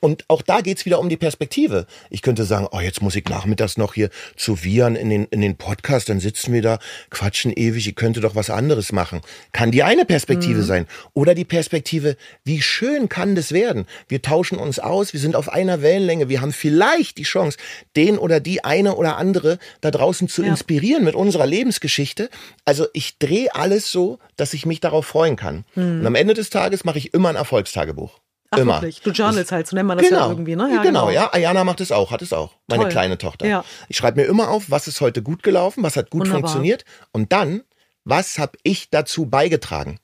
Und 0.00 0.24
auch 0.28 0.42
da 0.42 0.60
geht's 0.60 0.84
wieder 0.86 0.98
um 0.98 1.08
die 1.08 1.16
Perspektive. 1.16 1.86
Ich 2.10 2.22
könnte 2.22 2.44
sagen, 2.44 2.66
oh, 2.70 2.80
jetzt 2.80 3.02
muss 3.02 3.16
ich 3.16 3.24
nachmittags 3.28 3.76
noch 3.76 3.94
hier 3.94 4.10
zu 4.36 4.62
Viren 4.62 4.96
in 4.96 5.10
den, 5.10 5.24
in 5.26 5.40
den 5.40 5.56
Podcast, 5.56 6.08
dann 6.08 6.20
sitzen 6.20 6.52
wir 6.52 6.62
da, 6.62 6.78
quatschen 7.10 7.52
ewig, 7.52 7.86
ich 7.88 7.94
könnte 7.96 8.20
doch 8.20 8.34
was 8.34 8.50
anderes 8.50 8.92
machen. 8.92 9.20
Kann 9.52 9.70
die 9.70 9.82
eine 9.82 10.04
Perspektive 10.04 10.62
sein. 10.62 10.86
Oder 11.14 11.34
die 11.34 11.44
Perspektive, 11.44 12.16
wie 12.44 12.62
schön 12.62 13.08
kann 13.08 13.34
das 13.34 13.52
werden? 13.52 13.86
Wir 14.08 14.22
tauschen 14.22 14.58
uns 14.58 14.78
aus, 14.78 15.12
wir 15.12 15.20
sind 15.20 15.36
auf 15.36 15.48
einer 15.48 15.82
Wellenlänge, 15.82 16.28
wir 16.28 16.40
haben 16.40 16.52
vielleicht 16.52 17.18
die 17.18 17.22
Chance, 17.24 17.58
den 17.96 18.18
oder 18.18 18.40
die 18.40 18.64
eine 18.64 18.96
oder 18.96 19.16
andere 19.16 19.58
da 19.80 19.90
draußen 19.90 20.28
zu 20.28 20.42
Ja. 20.42 20.48
inspirieren 20.50 21.04
mit 21.04 21.14
unserer 21.14 21.46
Lebensgeschichte. 21.46 22.30
Also 22.64 22.86
ich 22.92 23.18
drehe 23.18 23.54
alles 23.54 23.90
so, 23.92 24.18
dass 24.36 24.54
ich 24.54 24.66
mich 24.66 24.80
darauf 24.80 25.06
freuen 25.06 25.36
kann. 25.36 25.64
Und 25.74 26.06
am 26.06 26.14
Ende 26.14 26.34
des 26.34 26.50
Tages 26.50 26.84
mache 26.84 26.98
ich 26.98 27.14
immer 27.14 27.28
ein 27.28 27.36
Erfolgstagebuch. 27.36 28.18
Ach, 28.50 28.58
immer. 28.58 28.74
wirklich. 28.74 29.00
Du 29.02 29.10
journalst 29.10 29.52
halt, 29.52 29.66
so 29.66 29.76
nennt 29.76 29.88
man 29.88 29.98
das 29.98 30.08
ja 30.10 30.28
irgendwie, 30.28 30.56
ne? 30.56 30.80
genau, 30.82 31.10
ja. 31.10 31.32
Ayana 31.32 31.64
macht 31.64 31.80
es 31.80 31.90
auch, 31.92 32.10
hat 32.10 32.22
es 32.22 32.32
auch. 32.32 32.54
Meine 32.68 32.84
Toll. 32.84 32.92
kleine 32.92 33.18
Tochter. 33.18 33.46
Ja. 33.46 33.64
Ich 33.88 33.96
schreibe 33.96 34.20
mir 34.20 34.26
immer 34.26 34.50
auf, 34.50 34.70
was 34.70 34.86
ist 34.88 35.00
heute 35.00 35.22
gut 35.22 35.42
gelaufen, 35.42 35.82
was 35.82 35.96
hat 35.96 36.10
gut 36.10 36.22
Wunderbar. 36.22 36.40
funktioniert 36.42 36.84
und 37.12 37.32
dann, 37.32 37.62
was 38.04 38.38
habe 38.38 38.56
ich 38.62 38.90
dazu 38.90 39.26
beigetragen? 39.26 39.98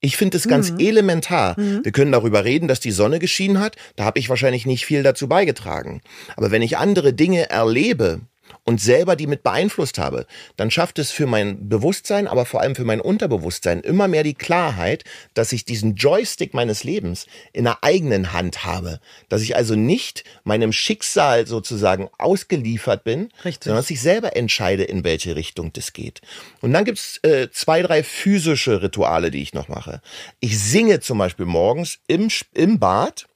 Ich 0.00 0.16
finde 0.16 0.36
es 0.36 0.46
ganz 0.46 0.70
Mhm. 0.70 0.78
elementar. 0.78 1.56
Wir 1.56 1.90
können 1.90 2.12
darüber 2.12 2.44
reden, 2.44 2.68
dass 2.68 2.78
die 2.78 2.92
Sonne 2.92 3.18
geschienen 3.18 3.58
hat. 3.58 3.74
Da 3.96 4.04
habe 4.04 4.20
ich 4.20 4.28
wahrscheinlich 4.28 4.64
nicht 4.64 4.86
viel 4.86 5.02
dazu 5.02 5.26
beigetragen. 5.28 6.02
Aber 6.36 6.52
wenn 6.52 6.62
ich 6.62 6.76
andere 6.78 7.12
Dinge 7.14 7.50
erlebe 7.50 8.20
und 8.68 8.82
selber 8.82 9.16
die 9.16 9.26
mit 9.26 9.42
beeinflusst 9.42 9.96
habe, 9.96 10.26
dann 10.58 10.70
schafft 10.70 10.98
es 10.98 11.10
für 11.10 11.26
mein 11.26 11.70
Bewusstsein, 11.70 12.28
aber 12.28 12.44
vor 12.44 12.60
allem 12.60 12.76
für 12.76 12.84
mein 12.84 13.00
Unterbewusstsein 13.00 13.80
immer 13.80 14.08
mehr 14.08 14.24
die 14.24 14.34
Klarheit, 14.34 15.04
dass 15.32 15.52
ich 15.52 15.64
diesen 15.64 15.94
Joystick 15.94 16.52
meines 16.52 16.84
Lebens 16.84 17.24
in 17.54 17.64
der 17.64 17.82
eigenen 17.82 18.34
Hand 18.34 18.66
habe. 18.66 19.00
Dass 19.30 19.40
ich 19.40 19.56
also 19.56 19.74
nicht 19.74 20.22
meinem 20.44 20.74
Schicksal 20.74 21.46
sozusagen 21.46 22.10
ausgeliefert 22.18 23.04
bin, 23.04 23.30
Richtig. 23.42 23.64
sondern 23.64 23.78
dass 23.78 23.88
ich 23.88 24.02
selber 24.02 24.36
entscheide, 24.36 24.84
in 24.84 25.02
welche 25.02 25.34
Richtung 25.34 25.72
das 25.72 25.94
geht. 25.94 26.20
Und 26.60 26.74
dann 26.74 26.84
gibt's 26.84 27.20
äh, 27.22 27.48
zwei, 27.50 27.80
drei 27.80 28.02
physische 28.02 28.82
Rituale, 28.82 29.30
die 29.30 29.40
ich 29.40 29.54
noch 29.54 29.68
mache. 29.68 30.02
Ich 30.40 30.58
singe 30.58 31.00
zum 31.00 31.16
Beispiel 31.16 31.46
morgens 31.46 32.00
im, 32.06 32.28
im 32.52 32.78
Bad 32.78 33.28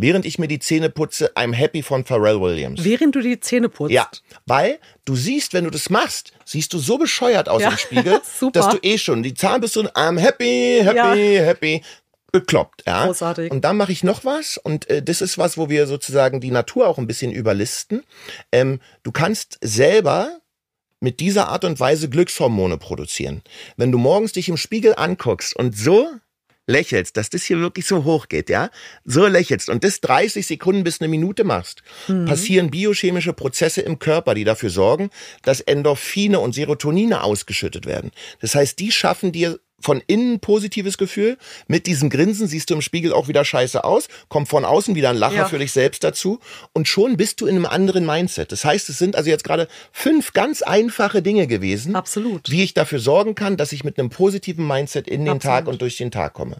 während 0.00 0.24
ich 0.24 0.38
mir 0.38 0.48
die 0.48 0.58
Zähne 0.58 0.90
putze, 0.90 1.32
I'm 1.36 1.52
Happy 1.52 1.82
von 1.82 2.04
Pharrell 2.04 2.40
Williams. 2.40 2.84
Während 2.84 3.14
du 3.14 3.20
die 3.20 3.38
Zähne 3.40 3.68
putzt. 3.68 3.92
Ja, 3.92 4.08
weil 4.46 4.78
du 5.04 5.16
siehst, 5.16 5.52
wenn 5.52 5.64
du 5.64 5.70
das 5.70 5.90
machst, 5.90 6.32
siehst 6.44 6.72
du 6.72 6.78
so 6.78 6.98
bescheuert 6.98 7.48
aus 7.48 7.62
Ja, 7.62 7.70
im 7.70 7.78
Spiegel, 7.78 8.20
dass 8.52 8.68
du 8.68 8.78
eh 8.82 8.98
schon 8.98 9.22
die 9.22 9.34
Zahnbürste 9.34 9.80
und 9.80 9.92
I'm 9.92 10.18
happy, 10.18 10.80
happy, 10.82 10.96
Ja. 11.36 11.42
happy 11.44 11.82
bekloppt, 12.32 12.84
ja. 12.86 13.06
Großartig. 13.06 13.50
Und 13.50 13.64
dann 13.64 13.76
mache 13.76 13.92
ich 13.92 14.04
noch 14.04 14.24
was 14.24 14.56
und 14.56 14.88
äh, 14.88 15.02
das 15.02 15.20
ist 15.20 15.36
was, 15.36 15.58
wo 15.58 15.68
wir 15.68 15.86
sozusagen 15.86 16.40
die 16.40 16.50
Natur 16.52 16.86
auch 16.86 16.98
ein 16.98 17.06
bisschen 17.06 17.32
überlisten. 17.32 18.04
Ähm, 18.52 18.80
du 19.02 19.10
kannst 19.12 19.58
selber 19.62 20.38
mit 21.00 21.18
dieser 21.20 21.48
Art 21.48 21.64
und 21.64 21.80
Weise 21.80 22.08
Glückshormone 22.08 22.76
produzieren. 22.76 23.42
Wenn 23.76 23.90
du 23.90 23.98
morgens 23.98 24.32
dich 24.32 24.48
im 24.48 24.56
Spiegel 24.56 24.94
anguckst 24.96 25.56
und 25.56 25.76
so 25.76 26.08
lächelst, 26.70 27.16
dass 27.16 27.28
das 27.28 27.42
hier 27.42 27.58
wirklich 27.58 27.86
so 27.86 28.04
hoch 28.04 28.28
geht, 28.28 28.48
ja, 28.48 28.70
so 29.04 29.26
lächelst 29.26 29.68
und 29.68 29.84
das 29.84 30.00
30 30.00 30.46
Sekunden 30.46 30.84
bis 30.84 31.00
eine 31.00 31.08
Minute 31.08 31.44
machst, 31.44 31.82
passieren 32.26 32.70
biochemische 32.70 33.32
Prozesse 33.32 33.82
im 33.82 33.98
Körper, 33.98 34.34
die 34.34 34.44
dafür 34.44 34.70
sorgen, 34.70 35.10
dass 35.42 35.60
Endorphine 35.60 36.40
und 36.40 36.54
Serotonine 36.54 37.22
ausgeschüttet 37.22 37.86
werden. 37.86 38.12
Das 38.40 38.54
heißt, 38.54 38.78
die 38.78 38.92
schaffen 38.92 39.32
dir 39.32 39.60
von 39.80 40.02
innen 40.06 40.34
ein 40.34 40.40
positives 40.40 40.98
Gefühl. 40.98 41.36
Mit 41.68 41.86
diesem 41.86 42.10
Grinsen 42.10 42.46
siehst 42.48 42.70
du 42.70 42.74
im 42.74 42.82
Spiegel 42.82 43.12
auch 43.12 43.28
wieder 43.28 43.44
scheiße 43.44 43.82
aus. 43.84 44.08
Kommt 44.28 44.48
von 44.48 44.64
außen 44.64 44.94
wieder 44.94 45.10
ein 45.10 45.16
Lacher 45.16 45.36
Ja. 45.36 45.44
für 45.46 45.58
dich 45.58 45.72
selbst 45.72 46.04
dazu. 46.04 46.40
Und 46.72 46.88
schon 46.88 47.16
bist 47.16 47.40
du 47.40 47.46
in 47.46 47.56
einem 47.56 47.66
anderen 47.66 48.06
Mindset. 48.06 48.52
Das 48.52 48.64
heißt, 48.64 48.88
es 48.88 48.98
sind 48.98 49.16
also 49.16 49.30
jetzt 49.30 49.44
gerade 49.44 49.68
fünf 49.92 50.32
ganz 50.32 50.62
einfache 50.62 51.22
Dinge 51.22 51.46
gewesen, 51.46 51.96
Absolut. 51.96 52.50
wie 52.50 52.62
ich 52.62 52.74
dafür 52.74 52.98
sorgen 52.98 53.34
kann, 53.34 53.56
dass 53.56 53.72
ich 53.72 53.84
mit 53.84 53.98
einem 53.98 54.10
positiven 54.10 54.66
Mindset 54.66 55.08
in 55.08 55.24
den 55.24 55.34
Absolut. 55.36 55.42
Tag 55.56 55.66
und 55.68 55.80
durch 55.82 55.96
den 55.96 56.10
Tag 56.10 56.34
komme. 56.34 56.56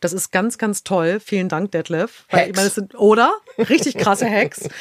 Das 0.00 0.12
ist 0.12 0.32
ganz, 0.32 0.58
ganz 0.58 0.82
toll. 0.82 1.20
Vielen 1.24 1.48
Dank, 1.48 1.70
Detlef. 1.70 2.24
Weil, 2.30 2.40
Hacks. 2.40 2.48
ich 2.50 2.56
meine, 2.56 2.66
das 2.66 2.74
sind, 2.74 2.94
oder? 2.96 3.32
Richtig 3.58 3.96
krasse 3.96 4.28
Hacks. 4.28 4.62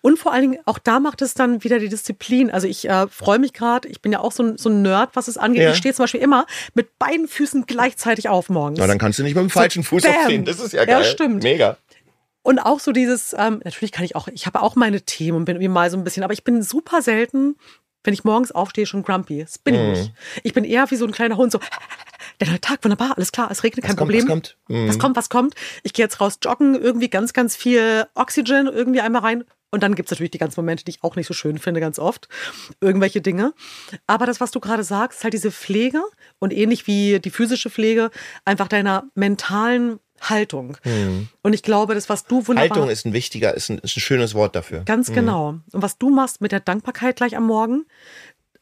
Und 0.00 0.18
vor 0.18 0.32
allen 0.32 0.42
Dingen, 0.50 0.58
auch 0.66 0.78
da 0.78 1.00
macht 1.00 1.22
es 1.22 1.34
dann 1.34 1.62
wieder 1.64 1.78
die 1.78 1.88
Disziplin. 1.88 2.50
Also 2.50 2.66
ich 2.66 2.88
äh, 2.88 3.06
freue 3.08 3.38
mich 3.38 3.52
gerade, 3.52 3.88
ich 3.88 4.00
bin 4.02 4.12
ja 4.12 4.20
auch 4.20 4.32
so 4.32 4.42
ein, 4.42 4.58
so 4.58 4.68
ein 4.68 4.82
Nerd, 4.82 5.10
was 5.14 5.28
es 5.28 5.38
angeht. 5.38 5.62
Ja. 5.62 5.70
Ich 5.70 5.76
stehe 5.76 5.94
zum 5.94 6.04
Beispiel 6.04 6.20
immer 6.20 6.46
mit 6.74 6.98
beiden 6.98 7.28
Füßen 7.28 7.66
gleichzeitig 7.66 8.28
auf 8.28 8.48
morgens. 8.48 8.78
Na, 8.78 8.86
dann 8.86 8.98
kannst 8.98 9.18
du 9.18 9.22
nicht 9.22 9.34
mit 9.34 9.42
dem 9.42 9.50
falschen 9.50 9.82
Fuß 9.84 10.02
bam. 10.02 10.14
aufstehen. 10.14 10.44
Das 10.44 10.60
ist 10.60 10.72
ja 10.72 10.80
Ja, 10.80 10.86
geil. 11.00 11.04
stimmt. 11.04 11.42
Mega. 11.42 11.76
Und 12.42 12.60
auch 12.60 12.78
so 12.80 12.92
dieses, 12.92 13.34
ähm, 13.36 13.60
natürlich 13.64 13.90
kann 13.92 14.04
ich 14.04 14.14
auch, 14.14 14.28
ich 14.28 14.46
habe 14.46 14.62
auch 14.62 14.76
meine 14.76 15.00
Themen 15.00 15.36
und 15.38 15.44
bin 15.46 15.56
irgendwie 15.56 15.68
mal 15.68 15.90
so 15.90 15.96
ein 15.96 16.04
bisschen, 16.04 16.22
aber 16.22 16.32
ich 16.32 16.44
bin 16.44 16.62
super 16.62 17.02
selten, 17.02 17.56
wenn 18.04 18.14
ich 18.14 18.22
morgens 18.22 18.52
aufstehe, 18.52 18.86
schon 18.86 19.02
grumpy. 19.02 19.42
Das 19.42 19.58
bin 19.58 19.74
Mhm. 19.74 19.92
ich 19.94 19.98
nicht. 19.98 20.12
Ich 20.44 20.52
bin 20.54 20.62
eher 20.62 20.88
wie 20.92 20.94
so 20.96 21.04
ein 21.06 21.10
kleiner 21.10 21.36
Hund, 21.36 21.50
so, 21.50 21.58
der 22.40 22.46
neue 22.48 22.60
Tag, 22.60 22.84
wunderbar, 22.84 23.14
alles 23.16 23.32
klar, 23.32 23.50
es 23.50 23.64
regnet, 23.64 23.84
kein 23.84 23.96
kommt, 23.96 24.10
Problem. 24.10 24.22
was 24.22 24.28
kommt? 24.28 24.56
Mhm. 24.68 24.88
Was 24.88 24.98
kommt, 25.00 25.16
was 25.16 25.28
kommt. 25.28 25.54
Ich 25.82 25.92
gehe 25.92 26.04
jetzt 26.04 26.20
raus 26.20 26.38
joggen, 26.40 26.80
irgendwie 26.80 27.08
ganz, 27.10 27.32
ganz 27.32 27.56
viel 27.56 28.06
Oxygen 28.14 28.68
irgendwie 28.68 29.00
einmal 29.00 29.22
rein. 29.22 29.44
Und 29.76 29.82
dann 29.82 29.94
gibt's 29.94 30.10
natürlich 30.10 30.30
die 30.30 30.38
ganzen 30.38 30.58
Momente, 30.58 30.84
die 30.84 30.92
ich 30.92 31.04
auch 31.04 31.16
nicht 31.16 31.26
so 31.26 31.34
schön 31.34 31.58
finde, 31.58 31.82
ganz 31.82 31.98
oft. 31.98 32.30
Irgendwelche 32.80 33.20
Dinge. 33.20 33.52
Aber 34.06 34.24
das, 34.24 34.40
was 34.40 34.50
du 34.50 34.58
gerade 34.58 34.82
sagst, 34.82 35.22
halt 35.22 35.34
diese 35.34 35.52
Pflege 35.52 36.02
und 36.38 36.50
ähnlich 36.50 36.86
wie 36.86 37.20
die 37.20 37.28
physische 37.28 37.68
Pflege, 37.68 38.10
einfach 38.46 38.68
deiner 38.68 39.04
mentalen 39.14 40.00
Haltung. 40.18 40.78
Und 41.42 41.52
ich 41.52 41.62
glaube, 41.62 41.94
das, 41.94 42.08
was 42.08 42.24
du 42.24 42.36
wunderbar... 42.36 42.64
Mhm. 42.64 42.70
Haltung 42.70 42.88
ist 42.88 43.04
ein 43.04 43.12
wichtiger, 43.12 43.52
ist 43.52 43.68
ein, 43.68 43.76
ist 43.80 43.98
ein 43.98 44.00
schönes 44.00 44.34
Wort 44.34 44.56
dafür. 44.56 44.80
Ganz 44.86 45.12
genau. 45.12 45.60
Und 45.72 45.82
was 45.82 45.98
du 45.98 46.08
machst 46.08 46.40
mit 46.40 46.52
der 46.52 46.60
Dankbarkeit 46.60 47.16
gleich 47.16 47.36
am 47.36 47.44
Morgen, 47.44 47.84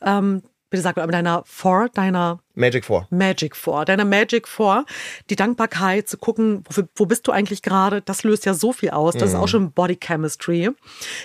ähm, 0.03 0.43
bitte 0.69 0.83
sag 0.83 0.97
mal, 0.97 1.07
mit 1.07 1.15
deiner 1.15 1.45
Four, 1.47 1.91
deiner 1.91 2.41
Magic 2.55 2.85
4. 2.85 3.07
Magic 3.11 3.57
vor, 3.57 3.85
deiner 3.85 4.05
Magic 4.05 4.47
vor, 4.47 4.85
die 5.31 5.37
Dankbarkeit 5.37 6.09
zu 6.09 6.17
gucken, 6.19 6.65
wofür, 6.67 6.89
wo 6.97 7.07
bist 7.07 7.27
du 7.27 7.33
eigentlich 7.33 7.63
gerade, 7.63 8.01
das 8.03 8.23
löst 8.23 8.47
ja 8.47 8.55
so 8.55 8.73
viel 8.73 8.91
aus, 8.91 9.15
das 9.15 9.31
ist 9.31 9.35
auch 9.35 9.49
schon 9.49 9.73
Body 9.73 9.97
Chemistry. 9.97 10.71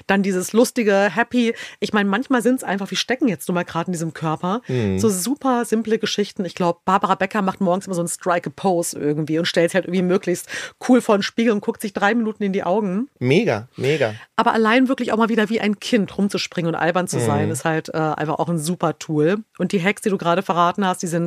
Dann 0.07 0.23
dieses 0.23 0.53
lustige, 0.53 1.09
happy, 1.13 1.53
ich 1.79 1.93
meine, 1.93 2.09
manchmal 2.09 2.41
sind 2.41 2.55
es 2.55 2.63
einfach, 2.63 2.89
wir 2.89 2.97
stecken 2.97 3.27
jetzt 3.27 3.47
nur 3.47 3.55
mal 3.55 3.63
gerade 3.63 3.87
in 3.87 3.93
diesem 3.93 4.13
Körper, 4.13 4.61
so 4.97 5.09
super 5.09 5.65
simple 5.65 5.99
Geschichten. 5.99 6.45
Ich 6.45 6.55
glaube, 6.55 6.79
Barbara 6.85 7.15
Becker 7.15 7.41
macht 7.41 7.61
morgens 7.61 7.85
immer 7.85 7.95
so 7.95 8.01
einen 8.01 8.07
Strike-a-Pose 8.09 8.97
irgendwie 8.97 9.39
und 9.39 9.45
stellt 9.45 9.71
sich 9.71 9.75
halt 9.75 9.85
irgendwie 9.85 10.01
möglichst 10.01 10.47
cool 10.87 11.01
vor 11.01 11.17
den 11.17 11.23
Spiegel 11.23 11.53
und 11.53 11.61
guckt 11.61 11.81
sich 11.81 11.93
drei 11.93 12.15
Minuten 12.15 12.43
in 12.43 12.53
die 12.53 12.63
Augen. 12.63 13.09
Mega, 13.19 13.67
mega. 13.75 14.15
Aber 14.35 14.53
allein 14.53 14.87
wirklich 14.87 15.11
auch 15.11 15.17
mal 15.17 15.29
wieder 15.29 15.49
wie 15.49 15.59
ein 15.59 15.79
Kind 15.79 16.17
rumzuspringen 16.17 16.73
und 16.73 16.79
albern 16.79 17.07
zu 17.07 17.19
sein, 17.19 17.49
ist 17.51 17.65
halt 17.65 17.89
äh, 17.89 17.97
einfach 17.97 18.39
auch 18.39 18.49
ein 18.49 18.57
super 18.57 18.97
Tool. 18.97 19.37
Und 19.57 19.71
die 19.73 19.83
Hacks, 19.83 20.01
die 20.01 20.09
du 20.09 20.17
gerade 20.17 20.41
verraten 20.41 20.85
hast, 20.85 21.01
die 21.01 21.07
sind 21.07 21.18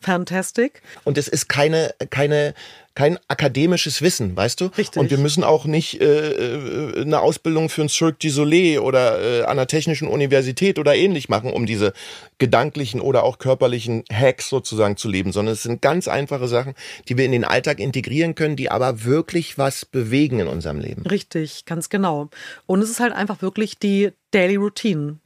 fantastic. 0.00 0.82
Und 1.04 1.18
es 1.18 1.28
ist 1.28 1.48
keine, 1.48 1.94
keine, 2.10 2.54
kein 2.96 3.18
akademisches 3.28 4.02
Wissen, 4.02 4.34
weißt 4.36 4.60
du? 4.60 4.66
Richtig. 4.78 4.96
Und 4.96 5.10
wir 5.10 5.18
müssen 5.18 5.44
auch 5.44 5.66
nicht 5.66 6.00
äh, 6.00 6.30
äh, 6.30 7.02
eine 7.02 7.20
Ausbildung 7.20 7.68
für 7.68 7.82
ein 7.82 7.88
Cirque 7.88 8.18
du 8.18 8.30
Soleil 8.30 8.78
oder 8.78 9.20
äh, 9.20 9.42
an 9.42 9.50
einer 9.50 9.66
technischen 9.66 10.08
Universität 10.08 10.78
oder 10.78 10.96
ähnlich 10.96 11.28
machen, 11.28 11.52
um 11.52 11.66
diese 11.66 11.92
gedanklichen 12.38 13.00
oder 13.00 13.22
auch 13.22 13.38
körperlichen 13.38 14.02
Hacks 14.10 14.48
sozusagen 14.48 14.96
zu 14.96 15.08
leben, 15.08 15.32
sondern 15.32 15.52
es 15.52 15.62
sind 15.62 15.82
ganz 15.82 16.08
einfache 16.08 16.48
Sachen, 16.48 16.74
die 17.08 17.18
wir 17.18 17.26
in 17.26 17.32
den 17.32 17.44
Alltag 17.44 17.80
integrieren 17.80 18.34
können, 18.34 18.56
die 18.56 18.70
aber 18.70 19.04
wirklich 19.04 19.58
was 19.58 19.84
bewegen 19.84 20.40
in 20.40 20.48
unserem 20.48 20.80
Leben. 20.80 21.02
Richtig, 21.02 21.66
ganz 21.66 21.90
genau. 21.90 22.30
Und 22.64 22.80
es 22.80 22.90
ist 22.90 23.00
halt 23.00 23.12
einfach 23.12 23.42
wirklich 23.42 23.78
die 23.78 24.12
Daily 24.30 24.56
Routine. 24.56 25.18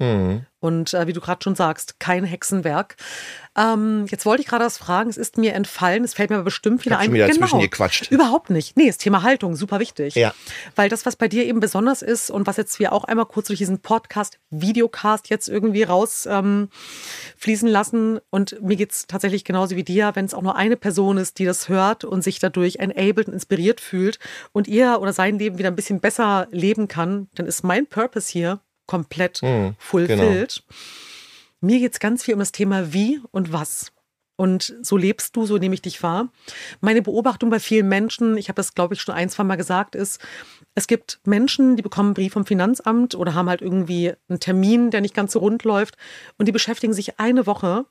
Und 0.61 0.95
äh, 0.95 1.07
wie 1.07 1.13
du 1.13 1.21
gerade 1.21 1.43
schon 1.43 1.55
sagst, 1.55 1.99
kein 1.99 2.25
Hexenwerk. 2.25 2.97
Ähm, 3.57 4.07
jetzt 4.09 4.27
wollte 4.27 4.43
ich 4.43 4.49
gerade 4.49 4.65
was 4.65 4.79
fragen, 4.79 5.11
es 5.11 5.17
ist 5.17 5.39
mir 5.39 5.55
entfallen, 5.55 6.05
es 6.05 6.15
fällt 6.15 6.31
mir 6.31 6.37
aber 6.37 6.45
bestimmt 6.45 6.85
wieder 6.85 6.99
ein. 6.99 7.07
schon 7.07 7.15
wieder 7.15 7.27
dazwischen 7.27 7.61
gequatscht. 7.61 8.11
Überhaupt 8.11 8.51
nicht. 8.51 8.77
Nee, 8.77 8.87
das 8.87 8.99
Thema 8.99 9.23
Haltung, 9.23 9.57
super 9.57 9.81
wichtig. 9.81 10.15
Ja. 10.15 10.33
Weil 10.77 10.89
das, 10.89 11.07
was 11.07 11.17
bei 11.17 11.29
dir 11.29 11.45
eben 11.45 11.61
besonders 11.61 12.03
ist 12.03 12.31
und 12.31 12.47
was 12.47 12.59
jetzt 12.59 12.79
wir 12.79 12.93
auch 12.93 13.05
einmal 13.05 13.27
kurz 13.27 13.49
durch 13.49 13.59
diesen 13.59 13.81
Podcast, 13.81 14.39
Videocast 14.51 15.31
jetzt 15.31 15.49
irgendwie 15.49 15.83
raus 15.83 16.27
ähm, 16.31 16.69
fließen 17.39 17.69
lassen. 17.69 18.21
Und 18.31 18.63
mir 18.63 18.77
geht's 18.77 19.07
tatsächlich 19.07 19.45
genauso 19.45 19.77
wie 19.77 19.85
dir, 19.85 20.13
wenn 20.15 20.27
es 20.27 20.35
auch 20.35 20.43
nur 20.43 20.57
eine 20.57 20.77
Person 20.77 21.17
ist, 21.17 21.39
die 21.39 21.45
das 21.45 21.69
hört 21.69 22.05
und 22.05 22.23
sich 22.23 22.39
dadurch 22.39 22.77
enabled 22.77 23.29
und 23.29 23.35
inspiriert 23.35 23.81
fühlt 23.81 24.19
und 24.53 24.69
ihr 24.69 24.99
oder 25.01 25.13
sein 25.13 25.39
Leben 25.39 25.59
wieder 25.59 25.69
ein 25.71 25.77
bisschen 25.77 26.01
besser 26.01 26.47
leben 26.51 26.87
kann, 26.87 27.29
dann 27.35 27.47
ist 27.47 27.65
mein 27.65 27.87
Purpose 27.87 28.31
hier 28.31 28.61
komplett 28.91 29.41
Mhm, 29.43 29.75
fulfilled. 29.79 30.63
Mir 31.61 31.79
geht's 31.79 32.01
ganz 32.01 32.25
viel 32.25 32.35
um 32.35 32.41
das 32.41 32.53
Thema 32.53 32.93
wie 32.93 33.21
und 33.31 33.53
was. 33.53 33.93
Und 34.37 34.75
so 34.81 34.97
lebst 34.97 35.37
du, 35.37 35.45
so 35.45 35.59
nehme 35.59 35.75
ich 35.75 35.83
dich 35.83 36.03
wahr. 36.03 36.33
Meine 36.81 37.03
Beobachtung 37.03 37.51
bei 37.51 37.61
vielen 37.61 37.89
Menschen, 37.89 38.39
ich 38.39 38.49
habe 38.49 38.57
das, 38.57 38.75
glaube 38.75 38.95
ich, 38.95 39.03
schon 39.03 39.15
ein, 39.15 39.29
zwei 39.29 39.45
Mal 39.45 39.57
gesagt, 39.57 39.95
ist, 39.95 40.19
es 40.75 40.87
gibt 40.87 41.21
Menschen, 41.25 41.77
die 41.77 41.83
bekommen 41.83 42.09
einen 42.09 42.15
Brief 42.15 42.33
vom 42.33 42.47
Finanzamt 42.47 43.15
oder 43.15 43.35
haben 43.35 43.51
halt 43.51 43.61
irgendwie 43.61 44.15
einen 44.29 44.41
Termin, 44.41 44.91
der 44.91 45.03
nicht 45.03 45.15
ganz 45.15 45.33
so 45.35 45.41
rund 45.41 45.65
läuft 45.65 45.97
und 46.39 46.47
die 46.47 46.53
beschäftigen 46.53 46.95
sich 46.95 47.21
eine 47.21 47.45
Woche. 47.47 47.85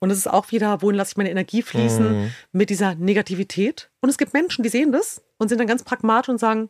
Und 0.00 0.10
es 0.10 0.18
ist 0.18 0.26
auch 0.28 0.50
wieder, 0.50 0.82
wohin 0.82 0.96
lasse 0.96 1.12
ich 1.12 1.16
meine 1.16 1.30
Energie 1.30 1.62
fließen 1.62 2.32
mit 2.50 2.68
dieser 2.68 2.96
Negativität. 2.96 3.88
Und 4.00 4.08
es 4.10 4.18
gibt 4.18 4.34
Menschen, 4.34 4.64
die 4.64 4.70
sehen 4.70 4.90
das 4.90 5.22
und 5.38 5.48
sind 5.48 5.58
dann 5.58 5.68
ganz 5.68 5.84
pragmatisch 5.84 6.30
und 6.30 6.38
sagen, 6.38 6.68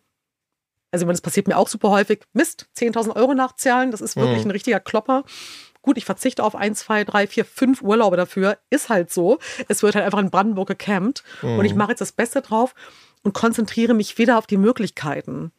also 0.92 1.04
ich 1.04 1.06
meine, 1.06 1.14
das 1.14 1.22
passiert 1.22 1.48
mir 1.48 1.56
auch 1.56 1.68
super 1.68 1.90
häufig, 1.90 2.20
Mist, 2.34 2.68
10.000 2.76 3.16
Euro 3.16 3.34
nachzahlen, 3.34 3.90
das 3.90 4.00
ist 4.00 4.16
wirklich 4.16 4.44
ein 4.44 4.50
richtiger 4.50 4.78
Klopper. 4.78 5.24
Gut, 5.80 5.96
ich 5.96 6.04
verzichte 6.04 6.44
auf 6.44 6.54
ein, 6.54 6.76
zwei, 6.76 7.02
drei, 7.02 7.26
vier, 7.26 7.44
fünf 7.44 7.82
Urlaube 7.82 8.16
dafür. 8.16 8.58
Ist 8.70 8.88
halt 8.88 9.12
so. 9.12 9.40
Es 9.66 9.82
wird 9.82 9.96
halt 9.96 10.04
einfach 10.04 10.20
in 10.20 10.30
Brandenburg 10.30 10.68
gecampt. 10.68 11.24
Und 11.58 11.64
ich 11.64 11.74
mache 11.74 11.90
jetzt 11.90 12.00
das 12.00 12.12
Beste 12.12 12.40
drauf 12.40 12.74
und 13.24 13.34
konzentriere 13.34 13.92
mich 13.92 14.16
wieder 14.16 14.38
auf 14.38 14.46
die 14.46 14.58
Möglichkeiten. 14.58 15.50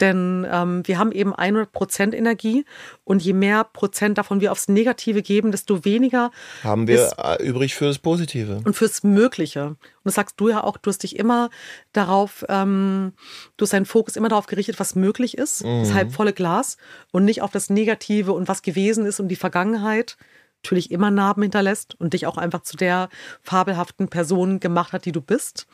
Denn 0.00 0.44
ähm, 0.50 0.82
wir 0.86 0.98
haben 0.98 1.12
eben 1.12 1.32
100% 1.32 2.14
Energie 2.14 2.64
und 3.04 3.22
je 3.22 3.32
mehr 3.32 3.62
Prozent 3.62 4.18
davon 4.18 4.40
wir 4.40 4.50
aufs 4.50 4.66
Negative 4.68 5.22
geben, 5.22 5.52
desto 5.52 5.84
weniger 5.84 6.32
Haben 6.64 6.88
wir 6.88 6.96
ist- 7.06 7.14
äh, 7.16 7.42
übrig 7.44 7.74
für 7.76 7.84
das 7.86 7.98
Positive. 8.00 8.60
und 8.64 8.74
fürs 8.74 9.04
Mögliche. 9.04 9.66
Und 9.66 9.78
das 10.02 10.14
sagst 10.16 10.34
du 10.40 10.48
ja 10.48 10.64
auch, 10.64 10.78
du 10.78 10.90
hast 10.90 11.04
dich 11.04 11.16
immer 11.16 11.48
darauf, 11.92 12.44
ähm, 12.48 13.12
du 13.56 13.62
hast 13.64 13.72
deinen 13.72 13.86
Fokus 13.86 14.16
immer 14.16 14.28
darauf 14.28 14.46
gerichtet, 14.46 14.80
was 14.80 14.96
möglich 14.96 15.38
ist, 15.38 15.62
das 15.64 15.92
halbvolle 15.94 16.32
Glas 16.32 16.76
und 17.12 17.24
nicht 17.24 17.42
auf 17.42 17.52
das 17.52 17.70
Negative 17.70 18.32
und 18.32 18.48
was 18.48 18.62
gewesen 18.62 19.06
ist 19.06 19.20
und 19.20 19.28
die 19.28 19.36
Vergangenheit 19.36 20.16
natürlich 20.62 20.90
immer 20.90 21.10
Narben 21.10 21.42
hinterlässt 21.42 21.94
und 22.00 22.14
dich 22.14 22.26
auch 22.26 22.38
einfach 22.38 22.62
zu 22.62 22.76
der 22.78 23.10
fabelhaften 23.42 24.08
Person 24.08 24.60
gemacht 24.60 24.92
hat, 24.94 25.04
die 25.04 25.12
du 25.12 25.20
bist. 25.20 25.66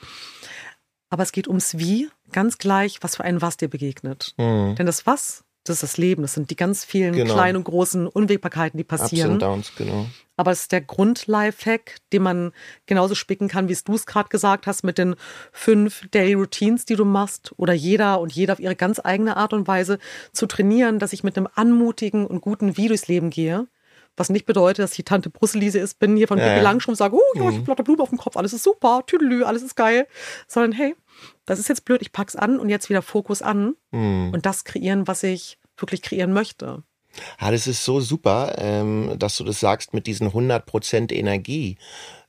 Aber 1.10 1.22
es 1.24 1.32
geht 1.32 1.48
ums 1.48 1.76
Wie, 1.76 2.08
ganz 2.32 2.58
gleich, 2.58 2.98
was 3.02 3.16
für 3.16 3.24
ein 3.24 3.42
Was 3.42 3.56
dir 3.56 3.68
begegnet. 3.68 4.34
Denn 4.38 4.86
das 4.86 5.06
Was 5.06 5.44
Das 5.64 5.74
ist 5.74 5.82
das 5.82 5.96
Leben. 5.98 6.22
Das 6.22 6.34
sind 6.34 6.50
die 6.50 6.56
ganz 6.56 6.84
vielen 6.84 7.12
genau. 7.14 7.34
kleinen 7.34 7.56
und 7.58 7.64
großen 7.64 8.06
Unwägbarkeiten, 8.06 8.78
die 8.78 8.84
passieren. 8.84 9.34
Ups 9.34 9.42
and 9.42 9.42
Downs, 9.42 9.72
genau. 9.76 10.06
Aber 10.36 10.52
es 10.52 10.62
ist 10.62 10.72
der 10.72 10.80
Grund-Lifehack, 10.80 11.96
den 12.14 12.22
man 12.22 12.52
genauso 12.86 13.14
spicken 13.14 13.48
kann, 13.48 13.68
wie 13.68 13.74
es 13.74 13.84
du 13.84 13.94
es 13.94 14.06
gerade 14.06 14.30
gesagt 14.30 14.66
hast, 14.66 14.84
mit 14.84 14.96
den 14.96 15.16
fünf 15.52 16.08
Daily 16.12 16.32
Routines, 16.32 16.86
die 16.86 16.96
du 16.96 17.04
machst. 17.04 17.52
Oder 17.58 17.74
jeder 17.74 18.20
und 18.20 18.32
jeder 18.32 18.54
auf 18.54 18.60
ihre 18.60 18.74
ganz 18.74 19.00
eigene 19.04 19.36
Art 19.36 19.52
und 19.52 19.68
Weise 19.68 19.98
zu 20.32 20.46
trainieren, 20.46 20.98
dass 20.98 21.12
ich 21.12 21.24
mit 21.24 21.36
einem 21.36 21.48
anmutigen 21.54 22.26
und 22.26 22.40
guten 22.40 22.78
Wie 22.78 22.88
durchs 22.88 23.08
Leben 23.08 23.28
gehe. 23.28 23.66
Was 24.16 24.28
nicht 24.28 24.46
bedeutet, 24.46 24.82
dass 24.82 24.98
ich 24.98 25.04
Tante 25.04 25.30
Brüsselise 25.30 25.78
ist, 25.78 25.98
bin 25.98 26.16
hier 26.16 26.28
von 26.28 26.38
ja, 26.38 26.46
Pippi 26.46 26.60
Langstrumpf 26.60 26.94
und 26.94 26.98
sage, 26.98 27.16
oh 27.16 27.38
ja, 27.38 27.48
ich 27.48 27.56
habe 27.56 27.66
lauter 27.66 27.84
Blumen 27.84 28.00
auf 28.00 28.10
dem 28.10 28.18
Kopf, 28.18 28.36
alles 28.36 28.52
ist 28.52 28.64
super, 28.64 29.02
tüdelü, 29.06 29.44
alles 29.44 29.62
ist 29.62 29.76
geil. 29.76 30.06
Sondern 30.46 30.72
hey, 30.72 30.94
das 31.46 31.58
ist 31.58 31.68
jetzt 31.68 31.84
blöd, 31.84 32.02
ich 32.02 32.12
pack's 32.12 32.36
an 32.36 32.58
und 32.58 32.68
jetzt 32.68 32.90
wieder 32.90 33.02
Fokus 33.02 33.42
an 33.42 33.76
mhm. 33.92 34.30
und 34.32 34.46
das 34.46 34.64
kreieren, 34.64 35.06
was 35.06 35.22
ich 35.22 35.58
wirklich 35.76 36.02
kreieren 36.02 36.32
möchte. 36.32 36.82
Ja, 37.40 37.50
das 37.50 37.66
ist 37.66 37.84
so 37.84 38.00
super, 38.00 38.54
ähm, 38.58 39.14
dass 39.18 39.36
du 39.36 39.44
das 39.44 39.60
sagst 39.60 39.94
mit 39.94 40.06
diesen 40.06 40.30
100% 40.30 41.12
Energie. 41.12 41.76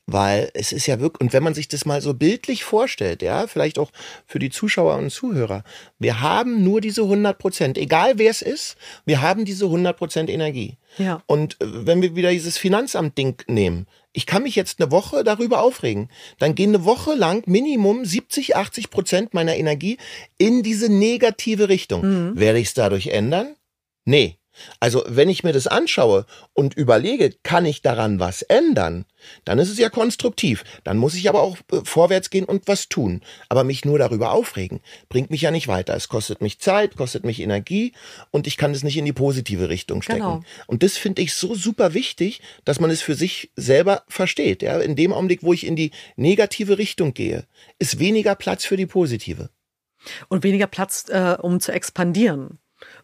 Weil 0.07 0.49
es 0.55 0.71
ist 0.71 0.87
ja 0.87 0.99
wirklich, 0.99 1.21
und 1.21 1.31
wenn 1.31 1.43
man 1.43 1.53
sich 1.53 1.67
das 1.67 1.85
mal 1.85 2.01
so 2.01 2.13
bildlich 2.13 2.63
vorstellt, 2.63 3.21
ja, 3.21 3.45
vielleicht 3.47 3.77
auch 3.77 3.91
für 4.25 4.39
die 4.39 4.49
Zuschauer 4.49 4.97
und 4.97 5.11
Zuhörer, 5.11 5.63
wir 5.99 6.21
haben 6.21 6.63
nur 6.63 6.81
diese 6.81 7.03
100 7.03 7.37
Prozent, 7.37 7.77
egal 7.77 8.17
wer 8.17 8.31
es 8.31 8.41
ist, 8.41 8.75
wir 9.05 9.21
haben 9.21 9.45
diese 9.45 9.65
100 9.65 9.95
Prozent 9.95 10.29
Energie. 10.29 10.77
Ja. 10.97 11.23
Und 11.25 11.55
äh, 11.61 11.85
wenn 11.85 12.01
wir 12.01 12.15
wieder 12.15 12.31
dieses 12.31 12.57
Finanzamt-Ding 12.57 13.43
nehmen, 13.47 13.87
ich 14.13 14.25
kann 14.25 14.43
mich 14.43 14.55
jetzt 14.55 14.81
eine 14.81 14.91
Woche 14.91 15.23
darüber 15.23 15.61
aufregen. 15.61 16.09
Dann 16.37 16.55
gehen 16.55 16.75
eine 16.75 16.85
Woche 16.85 17.13
lang 17.13 17.43
Minimum 17.45 18.03
70, 18.03 18.55
80 18.55 18.89
Prozent 18.89 19.33
meiner 19.33 19.55
Energie 19.55 19.97
in 20.37 20.63
diese 20.63 20.91
negative 20.91 21.69
Richtung. 21.69 22.31
Mhm. 22.31 22.39
Werde 22.39 22.59
ich 22.59 22.67
es 22.67 22.73
dadurch 22.73 23.07
ändern? 23.07 23.55
Nee. 24.03 24.37
Also 24.79 25.03
wenn 25.07 25.29
ich 25.29 25.43
mir 25.43 25.53
das 25.53 25.67
anschaue 25.67 26.25
und 26.53 26.73
überlege, 26.73 27.33
kann 27.43 27.65
ich 27.65 27.81
daran 27.81 28.19
was 28.19 28.41
ändern, 28.41 29.05
dann 29.45 29.59
ist 29.59 29.69
es 29.69 29.77
ja 29.77 29.89
konstruktiv. 29.89 30.63
Dann 30.83 30.97
muss 30.97 31.15
ich 31.15 31.29
aber 31.29 31.41
auch 31.41 31.57
äh, 31.71 31.81
vorwärts 31.83 32.29
gehen 32.29 32.45
und 32.45 32.67
was 32.67 32.89
tun. 32.89 33.21
Aber 33.49 33.63
mich 33.63 33.85
nur 33.85 33.99
darüber 33.99 34.31
aufregen, 34.31 34.81
bringt 35.09 35.29
mich 35.29 35.41
ja 35.41 35.51
nicht 35.51 35.67
weiter. 35.67 35.95
Es 35.95 36.07
kostet 36.07 36.41
mich 36.41 36.59
Zeit, 36.59 36.95
kostet 36.95 37.25
mich 37.25 37.39
Energie 37.39 37.93
und 38.31 38.47
ich 38.47 38.57
kann 38.57 38.71
es 38.71 38.83
nicht 38.83 38.97
in 38.97 39.05
die 39.05 39.13
positive 39.13 39.69
Richtung 39.69 40.01
stecken. 40.01 40.19
Genau. 40.19 40.43
Und 40.67 40.83
das 40.83 40.97
finde 40.97 41.21
ich 41.21 41.33
so 41.33 41.55
super 41.55 41.93
wichtig, 41.93 42.41
dass 42.65 42.79
man 42.79 42.89
es 42.89 43.01
für 43.01 43.15
sich 43.15 43.51
selber 43.55 44.03
versteht. 44.07 44.61
Ja, 44.61 44.79
in 44.79 44.95
dem 44.95 45.13
Augenblick, 45.13 45.43
wo 45.43 45.53
ich 45.53 45.65
in 45.65 45.75
die 45.75 45.91
negative 46.15 46.77
Richtung 46.77 47.13
gehe, 47.13 47.45
ist 47.79 47.99
weniger 47.99 48.35
Platz 48.35 48.65
für 48.65 48.77
die 48.77 48.85
positive. 48.85 49.49
Und 50.29 50.43
weniger 50.43 50.67
Platz, 50.67 51.05
äh, 51.09 51.37
um 51.39 51.59
zu 51.59 51.71
expandieren. 51.71 52.57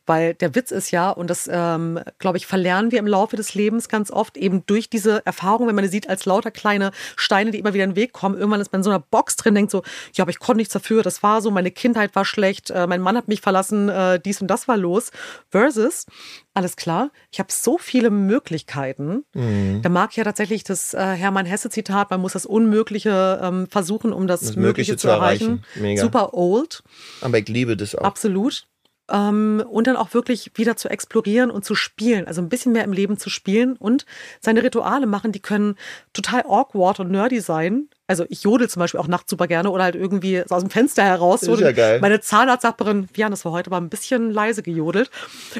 Weil 0.07 0.33
der 0.33 0.55
Witz 0.55 0.71
ist 0.71 0.91
ja, 0.91 1.11
und 1.11 1.29
das, 1.29 1.49
ähm, 1.51 1.99
glaube 2.17 2.37
ich, 2.37 2.47
verlernen 2.47 2.91
wir 2.91 2.99
im 2.99 3.07
Laufe 3.07 3.35
des 3.35 3.53
Lebens 3.53 3.89
ganz 3.89 4.09
oft, 4.09 4.37
eben 4.37 4.65
durch 4.65 4.89
diese 4.89 5.25
Erfahrung, 5.25 5.67
wenn 5.67 5.75
man 5.75 5.83
die 5.83 5.89
sieht 5.91 6.09
als 6.09 6.25
lauter 6.25 6.49
kleine 6.49 6.91
Steine, 7.17 7.51
die 7.51 7.59
immer 7.59 7.73
wieder 7.73 7.83
in 7.83 7.91
den 7.91 7.95
Weg 7.97 8.13
kommen. 8.13 8.35
Irgendwann 8.37 8.61
ist 8.61 8.71
man 8.71 8.79
in 8.79 8.83
so 8.83 8.89
einer 8.89 8.99
Box 8.99 9.35
drin, 9.35 9.53
denkt 9.53 9.69
so, 9.69 9.83
ja, 10.13 10.23
aber 10.23 10.31
ich 10.31 10.39
konnte 10.39 10.57
nichts 10.57 10.73
dafür, 10.73 11.03
das 11.03 11.21
war 11.23 11.41
so, 11.41 11.51
meine 11.51 11.71
Kindheit 11.71 12.15
war 12.15 12.23
schlecht, 12.25 12.69
äh, 12.69 12.87
mein 12.87 13.01
Mann 13.01 13.17
hat 13.17 13.27
mich 13.27 13.41
verlassen, 13.41 13.89
äh, 13.89 14.19
dies 14.19 14.41
und 14.41 14.47
das 14.47 14.67
war 14.69 14.77
los. 14.77 15.11
Versus, 15.49 16.05
alles 16.53 16.77
klar, 16.77 17.11
ich 17.31 17.39
habe 17.39 17.51
so 17.51 17.77
viele 17.77 18.09
Möglichkeiten. 18.09 19.25
Mhm. 19.33 19.81
Da 19.81 19.89
mag 19.89 20.11
ich 20.11 20.17
ja 20.17 20.23
tatsächlich 20.23 20.63
das 20.63 20.93
äh, 20.93 20.99
Hermann 20.99 21.45
Hesse-Zitat, 21.45 22.11
man 22.11 22.21
muss 22.21 22.33
das 22.33 22.45
Unmögliche 22.45 23.39
ähm, 23.43 23.67
versuchen, 23.69 24.13
um 24.13 24.25
das, 24.25 24.39
das 24.39 24.55
Mögliche, 24.55 24.93
Mögliche, 24.93 24.97
zu 24.97 25.09
erreichen. 25.09 25.63
erreichen. 25.75 25.97
Super 25.97 26.33
old. 26.33 26.81
Aber 27.19 27.37
ich 27.39 27.47
liebe 27.49 27.75
das 27.75 27.93
auch. 27.93 28.03
Absolut 28.03 28.67
ähm, 29.11 29.63
und 29.69 29.87
dann 29.87 29.95
auch 29.95 30.13
wirklich 30.13 30.51
wieder 30.55 30.75
zu 30.75 30.89
explorieren 30.89 31.51
und 31.51 31.65
zu 31.65 31.75
spielen, 31.75 32.27
also 32.27 32.41
ein 32.41 32.49
bisschen 32.49 32.71
mehr 32.71 32.83
im 32.83 32.93
Leben 32.93 33.17
zu 33.17 33.29
spielen. 33.29 33.75
Und 33.75 34.05
seine 34.39 34.63
Rituale 34.63 35.07
machen, 35.07 35.31
die 35.31 35.41
können 35.41 35.75
total 36.13 36.43
awkward 36.47 36.99
und 36.99 37.11
nerdy 37.11 37.39
sein, 37.39 37.89
also 38.07 38.25
ich 38.29 38.43
jodel 38.43 38.69
zum 38.69 38.79
Beispiel 38.79 38.99
auch 38.99 39.07
nachts 39.07 39.29
super 39.29 39.47
gerne 39.47 39.69
oder 39.69 39.83
halt 39.83 39.95
irgendwie 39.95 40.41
aus 40.49 40.63
dem 40.63 40.69
Fenster 40.69 41.03
heraus. 41.03 41.43
Ist 41.43 41.59
ja 41.59 41.73
geil. 41.73 41.99
Meine 41.99 42.21
Zahnarztnachbarin, 42.21 43.09
Jan, 43.15 43.31
das 43.31 43.43
war 43.43 43.51
heute 43.51 43.69
aber 43.69 43.77
ein 43.77 43.89
bisschen 43.89 44.31
leise 44.31 44.63
gejodelt. 44.63 45.11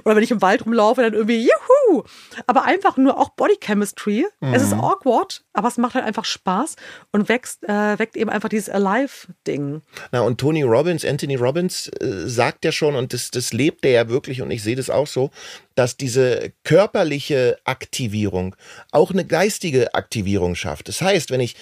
Oder 0.06 0.16
wenn 0.16 0.24
ich 0.24 0.32
im 0.32 0.42
Wald 0.42 0.66
rumlaufe, 0.66 1.02
dann 1.02 1.14
irgendwie, 1.14 1.42
juhu! 1.42 2.04
Aber 2.48 2.64
einfach 2.64 2.96
nur 2.98 3.20
auch 3.20 3.30
Body 3.30 3.58
Chemistry. 3.60 4.26
Mhm. 4.40 4.54
Es 4.54 4.64
ist 4.64 4.74
mhm. 4.74 4.82
awkward, 4.82 5.44
aber 5.54 5.68
es 5.68 5.78
macht 5.78 5.96
halt 5.96 6.06
einfach 6.06 6.26
Spaß 6.26 6.78
und 7.12 7.28
wächst, 7.28 7.64
äh, 7.68 8.00
weckt 8.00 8.16
eben 8.16 8.30
einfach 8.30 8.50
dieses 8.50 8.70
Alive-Ding. 8.70 9.82
Na, 10.12 10.22
und 10.22 10.40
Tony 10.40 10.64
Robbins, 10.64 11.04
Anthony 11.04 11.36
Robbins, 11.36 11.90
äh, 12.00 12.28
sagt 12.28 12.64
ja 12.64 12.72
schon, 12.72 12.96
und 12.96 13.14
das, 13.14 13.30
das 13.30 13.52
lebt 13.52 13.86
er 13.86 13.92
ja 13.92 14.10
wirklich, 14.10 14.42
und 14.42 14.52
ich 14.52 14.64
sehe 14.64 14.76
das 14.76 14.90
auch 14.90 15.08
so, 15.08 15.32
dass 15.76 15.98
diese 15.98 16.54
körperliche 16.64 17.58
Aktivierung 17.66 18.56
auch 18.92 19.12
eine 19.12 19.26
geistige 19.26 19.94
Aktivierung 19.94 20.56
schafft. 20.56 20.88
Das 20.88 21.02
heißt, 21.02 21.30
wenn 21.30 21.40
ich 21.40 21.56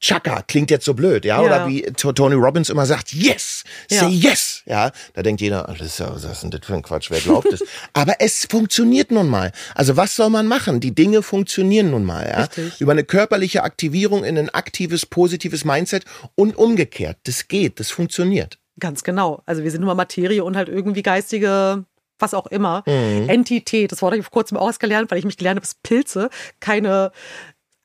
Chaka 0.00 0.42
klingt 0.42 0.70
jetzt 0.70 0.84
so 0.84 0.94
blöd, 0.94 1.24
ja? 1.24 1.42
ja. 1.42 1.46
Oder 1.46 1.68
wie 1.68 1.82
Tony 1.82 2.34
Robbins 2.34 2.70
immer 2.70 2.86
sagt, 2.86 3.12
yes, 3.12 3.64
say 3.88 4.08
ja. 4.08 4.30
yes, 4.30 4.62
ja? 4.66 4.92
Da 5.14 5.22
denkt 5.22 5.40
jeder, 5.40 5.64
das 5.64 5.80
ist 5.80 5.98
ja, 5.98 6.12
was 6.14 6.24
ist 6.24 6.42
denn 6.42 6.50
das 6.50 6.60
für 6.64 6.74
ein 6.74 6.82
Quatsch, 6.82 7.10
wer 7.10 7.20
glaubt 7.20 7.52
es? 7.52 7.64
Aber 7.92 8.14
es 8.20 8.46
funktioniert 8.48 9.10
nun 9.10 9.28
mal. 9.28 9.52
Also 9.74 9.96
was 9.96 10.14
soll 10.14 10.30
man 10.30 10.46
machen? 10.46 10.80
Die 10.80 10.94
Dinge 10.94 11.22
funktionieren 11.22 11.90
nun 11.90 12.04
mal, 12.04 12.26
ja? 12.28 12.42
Richtig. 12.44 12.80
Über 12.80 12.92
eine 12.92 13.04
körperliche 13.04 13.64
Aktivierung 13.64 14.24
in 14.24 14.38
ein 14.38 14.50
aktives, 14.50 15.04
positives 15.04 15.64
Mindset 15.64 16.04
und 16.36 16.56
umgekehrt. 16.56 17.18
Das 17.24 17.48
geht, 17.48 17.80
das 17.80 17.90
funktioniert. 17.90 18.58
Ganz 18.78 19.02
genau. 19.02 19.42
Also 19.46 19.64
wir 19.64 19.70
sind 19.72 19.80
nur 19.80 19.94
Materie 19.96 20.44
und 20.44 20.56
halt 20.56 20.68
irgendwie 20.68 21.02
geistige 21.02 21.84
was 22.20 22.34
auch 22.34 22.46
immer, 22.46 22.82
mhm. 22.86 23.28
Entität. 23.28 23.92
Das 23.92 24.02
Wort 24.02 24.12
habe 24.12 24.18
ich 24.18 24.24
vor 24.24 24.32
kurzem 24.32 24.56
auch 24.56 24.66
erst 24.66 24.80
gelernt, 24.80 25.10
weil 25.10 25.18
ich 25.18 25.24
mich 25.24 25.36
gelernt 25.36 25.58
habe, 25.58 25.66
dass 25.66 25.74
Pilze 25.74 26.30
keine 26.60 27.12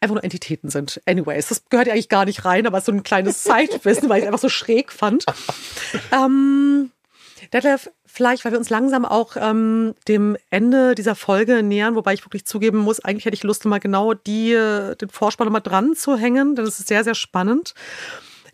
einfach 0.03 0.15
nur 0.15 0.23
Entitäten 0.23 0.69
sind. 0.69 1.01
Anyways, 1.05 1.47
das 1.47 1.63
gehört 1.69 1.87
ja 1.87 1.93
eigentlich 1.93 2.09
gar 2.09 2.25
nicht 2.25 2.45
rein, 2.45 2.67
aber 2.67 2.81
so 2.81 2.91
ein 2.91 3.03
kleines 3.03 3.43
Zeitwissen, 3.43 4.09
weil 4.09 4.17
ich 4.17 4.23
es 4.23 4.27
einfach 4.27 4.39
so 4.39 4.49
schräg 4.49 4.91
fand. 4.91 5.25
ähm, 6.11 6.91
Detlef, 7.51 7.89
vielleicht, 8.05 8.45
weil 8.45 8.51
wir 8.51 8.59
uns 8.59 8.69
langsam 8.69 9.05
auch 9.05 9.35
ähm, 9.35 9.95
dem 10.07 10.37
Ende 10.49 10.95
dieser 10.95 11.15
Folge 11.15 11.63
nähern, 11.63 11.95
wobei 11.95 12.13
ich 12.13 12.25
wirklich 12.25 12.45
zugeben 12.45 12.77
muss, 12.77 12.99
eigentlich 12.99 13.25
hätte 13.25 13.35
ich 13.35 13.43
Lust, 13.43 13.65
mal 13.65 13.79
genau 13.79 14.13
die, 14.13 14.51
den 14.51 15.09
Vorspann 15.09 15.51
mal 15.51 15.59
dran 15.59 15.95
zu 15.95 16.15
hängen, 16.15 16.55
denn 16.55 16.65
es 16.65 16.79
ist 16.79 16.87
sehr, 16.87 17.03
sehr 17.03 17.15
spannend. 17.15 17.73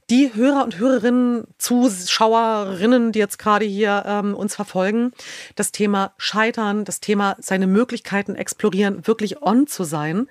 Die 0.09 0.33
Hörer 0.33 0.63
und 0.63 0.79
Hörerinnen, 0.79 1.43
Zuschauerinnen, 1.59 3.11
die 3.11 3.19
jetzt 3.19 3.37
gerade 3.37 3.65
hier 3.65 4.03
ähm, 4.07 4.33
uns 4.33 4.55
verfolgen, 4.55 5.11
das 5.55 5.71
Thema 5.71 6.13
Scheitern, 6.17 6.83
das 6.83 6.99
Thema 6.99 7.35
seine 7.39 7.67
Möglichkeiten 7.67 8.33
explorieren, 8.33 9.05
wirklich 9.05 9.43
on 9.43 9.67
zu 9.67 9.83
sein. 9.83 10.27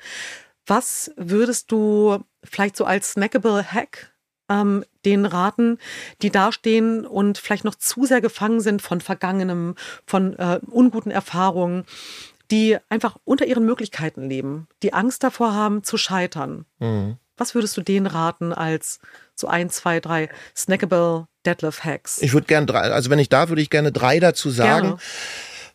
Was 0.68 1.10
würdest 1.16 1.72
du 1.72 2.18
vielleicht 2.44 2.76
so 2.76 2.84
als 2.84 3.12
snackable 3.12 3.64
Hack 3.64 4.12
ähm, 4.50 4.84
den 5.04 5.24
raten, 5.26 5.78
die 6.22 6.30
dastehen 6.30 7.06
und 7.06 7.38
vielleicht 7.38 7.64
noch 7.64 7.74
zu 7.74 8.04
sehr 8.04 8.20
gefangen 8.20 8.60
sind 8.60 8.82
von 8.82 9.00
Vergangenem, 9.00 9.74
von 10.06 10.38
äh, 10.38 10.60
unguten 10.66 11.10
Erfahrungen, 11.10 11.84
die 12.50 12.76
einfach 12.88 13.16
unter 13.24 13.46
ihren 13.46 13.64
Möglichkeiten 13.64 14.28
leben, 14.28 14.68
die 14.82 14.92
Angst 14.92 15.22
davor 15.24 15.54
haben 15.54 15.82
zu 15.84 15.96
scheitern? 15.96 16.66
Mhm. 16.78 17.16
Was 17.36 17.54
würdest 17.54 17.76
du 17.76 17.82
denen 17.82 18.06
raten 18.06 18.52
als 18.52 18.98
so 19.34 19.46
ein, 19.46 19.70
zwei, 19.70 20.00
drei 20.00 20.28
snackable 20.56 21.28
Deadlift 21.46 21.84
Hacks? 21.84 22.20
Ich 22.20 22.32
würde 22.32 22.46
gerne 22.46 22.66
drei, 22.66 22.80
also 22.90 23.10
wenn 23.10 23.18
ich 23.18 23.28
da 23.28 23.48
würde 23.48 23.62
ich 23.62 23.70
gerne 23.70 23.92
drei 23.92 24.18
dazu 24.20 24.50
sagen. 24.50 24.88
Gerne. 24.88 25.00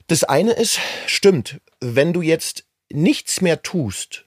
Das 0.07 0.23
eine 0.23 0.51
ist, 0.51 0.79
stimmt, 1.07 1.61
wenn 1.79 2.11
du 2.11 2.21
jetzt 2.21 2.65
nichts 2.91 3.39
mehr 3.39 3.63
tust, 3.63 4.25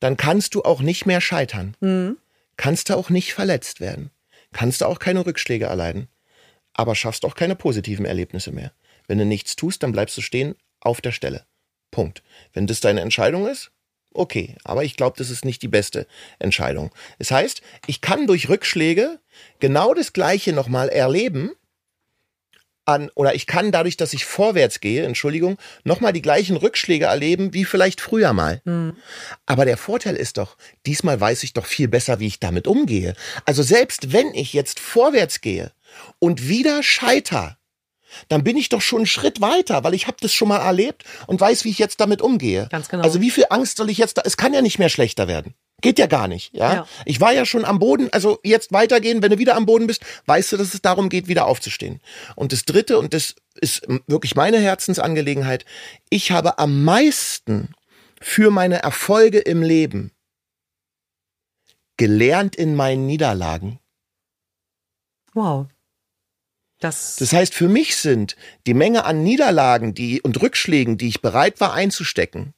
dann 0.00 0.16
kannst 0.16 0.54
du 0.54 0.62
auch 0.62 0.80
nicht 0.80 1.06
mehr 1.06 1.20
scheitern. 1.20 1.76
Mhm. 1.80 2.16
Kannst 2.56 2.88
du 2.88 2.96
auch 2.96 3.10
nicht 3.10 3.32
verletzt 3.32 3.80
werden. 3.80 4.10
Kannst 4.52 4.80
du 4.80 4.86
auch 4.86 4.98
keine 4.98 5.24
Rückschläge 5.24 5.66
erleiden. 5.66 6.08
Aber 6.72 6.94
schaffst 6.94 7.24
auch 7.24 7.34
keine 7.34 7.56
positiven 7.56 8.04
Erlebnisse 8.04 8.52
mehr. 8.52 8.72
Wenn 9.06 9.18
du 9.18 9.24
nichts 9.24 9.56
tust, 9.56 9.82
dann 9.82 9.92
bleibst 9.92 10.16
du 10.16 10.20
stehen 10.20 10.54
auf 10.80 11.00
der 11.00 11.12
Stelle. 11.12 11.46
Punkt. 11.90 12.22
Wenn 12.52 12.66
das 12.66 12.80
deine 12.80 13.00
Entscheidung 13.00 13.46
ist, 13.46 13.70
okay. 14.12 14.56
Aber 14.64 14.84
ich 14.84 14.96
glaube, 14.96 15.16
das 15.18 15.30
ist 15.30 15.44
nicht 15.44 15.62
die 15.62 15.68
beste 15.68 16.06
Entscheidung. 16.38 16.90
Das 17.18 17.30
heißt, 17.30 17.62
ich 17.86 18.00
kann 18.00 18.26
durch 18.26 18.48
Rückschläge 18.48 19.20
genau 19.58 19.94
das 19.94 20.12
Gleiche 20.12 20.52
nochmal 20.52 20.88
erleben, 20.88 21.52
an, 22.84 23.10
oder 23.14 23.34
ich 23.34 23.46
kann 23.46 23.72
dadurch, 23.72 23.96
dass 23.96 24.12
ich 24.12 24.24
vorwärts 24.24 24.80
gehe, 24.80 25.04
Entschuldigung, 25.04 25.58
nochmal 25.84 26.12
die 26.12 26.22
gleichen 26.22 26.56
Rückschläge 26.56 27.06
erleben 27.06 27.52
wie 27.54 27.64
vielleicht 27.64 28.00
früher 28.00 28.32
mal. 28.32 28.60
Mhm. 28.64 28.96
Aber 29.46 29.64
der 29.64 29.76
Vorteil 29.76 30.16
ist 30.16 30.38
doch, 30.38 30.56
diesmal 30.86 31.20
weiß 31.20 31.42
ich 31.42 31.52
doch 31.52 31.66
viel 31.66 31.88
besser, 31.88 32.20
wie 32.20 32.26
ich 32.26 32.40
damit 32.40 32.66
umgehe. 32.66 33.14
Also 33.44 33.62
selbst 33.62 34.12
wenn 34.12 34.34
ich 34.34 34.52
jetzt 34.52 34.80
vorwärts 34.80 35.40
gehe 35.40 35.72
und 36.18 36.48
wieder 36.48 36.82
scheiter, 36.82 37.58
dann 38.28 38.44
bin 38.44 38.56
ich 38.56 38.68
doch 38.68 38.80
schon 38.80 39.00
einen 39.00 39.06
Schritt 39.06 39.40
weiter, 39.40 39.84
weil 39.84 39.94
ich 39.94 40.06
habe 40.06 40.16
das 40.20 40.32
schon 40.32 40.48
mal 40.48 40.58
erlebt 40.58 41.04
und 41.26 41.40
weiß, 41.40 41.64
wie 41.64 41.70
ich 41.70 41.78
jetzt 41.78 42.00
damit 42.00 42.20
umgehe. 42.22 42.68
Ganz 42.70 42.88
genau. 42.88 43.04
Also 43.04 43.20
wie 43.20 43.30
viel 43.30 43.46
Angst 43.50 43.76
soll 43.76 43.90
ich 43.90 43.98
jetzt 43.98 44.18
da? 44.18 44.22
Es 44.24 44.36
kann 44.36 44.52
ja 44.52 44.62
nicht 44.62 44.78
mehr 44.78 44.88
schlechter 44.88 45.28
werden. 45.28 45.54
Geht 45.80 45.98
ja 45.98 46.06
gar 46.06 46.28
nicht, 46.28 46.54
ja? 46.54 46.74
ja? 46.74 46.86
Ich 47.04 47.20
war 47.20 47.32
ja 47.32 47.44
schon 47.44 47.64
am 47.64 47.78
Boden, 47.78 48.08
also 48.12 48.38
jetzt 48.42 48.72
weitergehen, 48.72 49.22
wenn 49.22 49.30
du 49.30 49.38
wieder 49.38 49.56
am 49.56 49.66
Boden 49.66 49.86
bist, 49.86 50.02
weißt 50.26 50.52
du, 50.52 50.56
dass 50.56 50.74
es 50.74 50.82
darum 50.82 51.08
geht, 51.08 51.28
wieder 51.28 51.46
aufzustehen. 51.46 52.00
Und 52.36 52.52
das 52.52 52.64
dritte, 52.64 52.98
und 52.98 53.14
das 53.14 53.34
ist 53.60 53.86
wirklich 54.06 54.34
meine 54.34 54.58
Herzensangelegenheit, 54.58 55.64
ich 56.08 56.30
habe 56.30 56.58
am 56.58 56.84
meisten 56.84 57.74
für 58.20 58.50
meine 58.50 58.82
Erfolge 58.82 59.38
im 59.38 59.62
Leben 59.62 60.12
gelernt 61.96 62.56
in 62.56 62.74
meinen 62.74 63.06
Niederlagen. 63.06 63.78
Wow. 65.34 65.66
Das, 66.80 67.16
das 67.16 67.32
heißt, 67.32 67.54
für 67.54 67.68
mich 67.68 67.96
sind 67.96 68.36
die 68.66 68.72
Menge 68.74 69.04
an 69.04 69.22
Niederlagen 69.22 69.94
die, 69.94 70.22
und 70.22 70.40
Rückschlägen, 70.40 70.96
die 70.96 71.08
ich 71.08 71.20
bereit 71.20 71.60
war 71.60 71.74
einzustecken, 71.74 72.54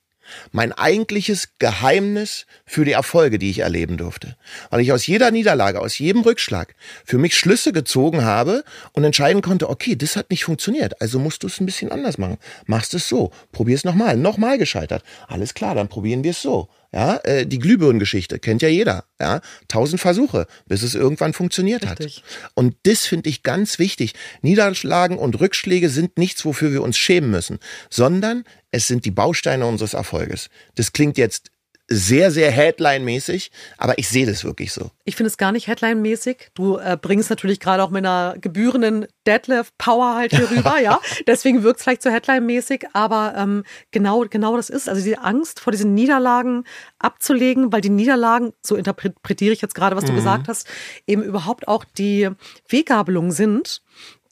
mein 0.51 0.73
eigentliches 0.73 1.51
Geheimnis 1.59 2.47
für 2.67 2.85
die 2.85 2.93
Erfolge, 2.93 3.39
die 3.39 3.51
ich 3.51 3.61
erleben 3.61 3.97
durfte. 3.97 4.37
Weil 4.71 4.81
ich 4.81 4.93
aus 4.93 5.07
jeder 5.07 5.31
Niederlage, 5.31 5.81
aus 5.81 5.99
jedem 5.99 6.23
Rückschlag 6.23 6.75
für 7.05 7.19
mich 7.19 7.37
Schlüsse 7.37 7.73
gezogen 7.73 8.25
habe 8.25 8.65
und 8.93 9.05
entscheiden 9.05 9.43
konnte, 9.43 9.69
okay, 9.69 9.97
das 9.97 10.17
hat 10.17 10.31
nicht 10.31 10.45
funktioniert, 10.45 11.01
also 11.01 11.19
musst 11.19 11.43
du 11.43 11.47
es 11.47 11.61
ein 11.61 11.67
bisschen 11.67 11.93
anders 11.93 12.19
machen. 12.19 12.39
Machst 12.67 12.95
es 12.95 13.09
so, 13.09 13.31
probier 13.53 13.75
es 13.75 13.85
nochmal, 13.85 14.17
nochmal 14.17 14.59
gescheitert. 14.59 15.03
Alles 15.29 15.55
klar, 15.55 15.75
dann 15.75 15.89
probieren 15.89 16.25
wir 16.25 16.33
es 16.33 16.43
so. 16.43 16.69
Ja, 16.95 17.17
äh, 17.25 17.47
die 17.47 17.59
Glühbirnengeschichte 17.59 18.39
kennt 18.39 18.61
ja 18.61 18.69
jeder. 18.69 19.05
Ja, 19.19 19.41
tausend 19.67 20.01
Versuche, 20.01 20.47
bis 20.67 20.83
es 20.83 20.95
irgendwann 20.95 21.33
funktioniert 21.33 21.89
Richtig. 21.89 22.17
hat. 22.17 22.51
Und 22.55 22.77
das 22.83 23.07
finde 23.07 23.31
ich 23.31 23.43
ganz 23.43 23.79
wichtig. 23.79 24.13
Niederschlagen 24.43 25.17
und 25.17 25.41
Rückschläge 25.41 25.89
sind 25.89 26.19
nichts, 26.19 26.45
wofür 26.45 26.71
wir 26.73 26.83
uns 26.83 26.99
schämen 26.99 27.31
müssen, 27.31 27.59
sondern 27.89 28.45
es 28.71 28.89
sind 28.89 29.07
die 29.07 29.11
Bausteine 29.11 29.67
unseres 29.67 29.95
Erfolges. 29.95 30.51
Das 30.75 30.93
klingt 30.93 31.17
jetzt 31.17 31.51
sehr, 31.89 32.31
sehr 32.31 32.51
Headline-mäßig, 32.51 33.51
aber 33.77 33.99
ich 33.99 34.09
sehe 34.09 34.25
das 34.25 34.45
wirklich 34.45 34.73
so. 34.73 34.91
Ich 35.05 35.17
finde 35.17 35.29
es 35.29 35.37
gar 35.37 35.53
nicht 35.53 35.67
Headline-mäßig. 35.67 36.51
Du 36.55 36.79
äh, 36.79 36.97
bringst 37.01 37.29
natürlich 37.29 37.61
gerade 37.61 37.83
auch 37.83 37.91
mit 37.91 38.05
einer 38.05 38.37
gebührenden 38.41 39.07
Deadlift-Power 39.27 40.15
halt 40.15 40.33
hier 40.33 40.51
rüber, 40.51 40.79
ja. 40.81 41.01
Deswegen 41.27 41.63
wirkt 41.63 41.79
es 41.79 41.85
vielleicht 41.85 42.03
so 42.03 42.11
Headline-mäßig, 42.11 42.87
aber 42.93 43.35
ähm, 43.37 43.65
genau, 43.91 44.25
genau 44.31 44.57
das 44.57 44.71
ist. 44.71 44.89
Also 44.89 45.03
die 45.03 45.19
Angst 45.19 45.61
vor 45.61 45.71
diesen 45.73 45.95
Niederlagen 45.95 46.65
abzulegen, 46.99 47.73
weil 47.73 47.81
die 47.81 47.91
Niederlagen, 47.91 48.53
so 48.63 48.77
interpretiere 48.77 49.53
ich 49.53 49.61
jetzt 49.61 49.75
gerade, 49.75 49.97
was 49.97 50.05
du 50.05 50.13
mhm. 50.13 50.17
gesagt 50.17 50.49
hast, 50.49 50.67
eben 51.07 51.23
überhaupt 51.23 51.69
auch 51.69 51.85
die 51.85 52.31
Weggabelungen 52.69 53.33
sind, 53.33 53.83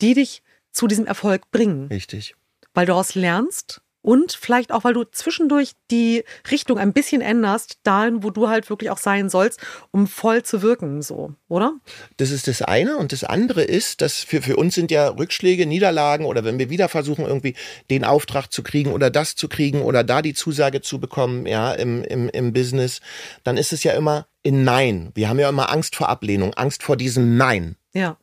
die 0.00 0.14
dich 0.14 0.42
zu 0.72 0.86
diesem 0.86 1.06
Erfolg 1.06 1.50
bringen. 1.50 1.88
Richtig. 1.88 2.34
Weil 2.72 2.86
du 2.86 2.92
daraus 2.92 3.14
lernst, 3.14 3.82
und 4.02 4.32
vielleicht 4.32 4.72
auch, 4.72 4.84
weil 4.84 4.94
du 4.94 5.04
zwischendurch 5.04 5.72
die 5.90 6.24
Richtung 6.50 6.78
ein 6.78 6.92
bisschen 6.92 7.20
änderst, 7.20 7.78
dahin, 7.82 8.22
wo 8.22 8.30
du 8.30 8.48
halt 8.48 8.70
wirklich 8.70 8.90
auch 8.90 8.98
sein 8.98 9.28
sollst, 9.28 9.60
um 9.90 10.06
voll 10.06 10.42
zu 10.42 10.62
wirken, 10.62 11.02
so, 11.02 11.34
oder? 11.48 11.74
Das 12.16 12.30
ist 12.30 12.48
das 12.48 12.62
eine. 12.62 12.96
Und 12.96 13.12
das 13.12 13.24
andere 13.24 13.62
ist, 13.62 14.00
dass 14.00 14.20
für, 14.20 14.40
für 14.40 14.56
uns 14.56 14.74
sind 14.74 14.90
ja 14.90 15.08
Rückschläge, 15.08 15.66
Niederlagen 15.66 16.24
oder 16.24 16.44
wenn 16.44 16.58
wir 16.58 16.70
wieder 16.70 16.88
versuchen, 16.88 17.26
irgendwie 17.26 17.54
den 17.90 18.04
Auftrag 18.04 18.50
zu 18.50 18.62
kriegen 18.62 18.92
oder 18.92 19.10
das 19.10 19.36
zu 19.36 19.48
kriegen 19.48 19.82
oder 19.82 20.02
da 20.02 20.22
die 20.22 20.34
Zusage 20.34 20.80
zu 20.80 20.98
bekommen, 20.98 21.46
ja, 21.46 21.72
im, 21.72 22.02
im, 22.04 22.30
im 22.30 22.52
Business, 22.52 23.00
dann 23.44 23.58
ist 23.58 23.72
es 23.72 23.84
ja 23.84 23.92
immer 23.92 24.26
in 24.42 24.64
Nein. 24.64 25.10
Wir 25.14 25.28
haben 25.28 25.38
ja 25.38 25.48
immer 25.48 25.70
Angst 25.70 25.94
vor 25.94 26.08
Ablehnung, 26.08 26.54
Angst 26.54 26.82
vor 26.82 26.96
diesem 26.96 27.36
Nein. 27.36 27.76
Ja. 27.92 28.16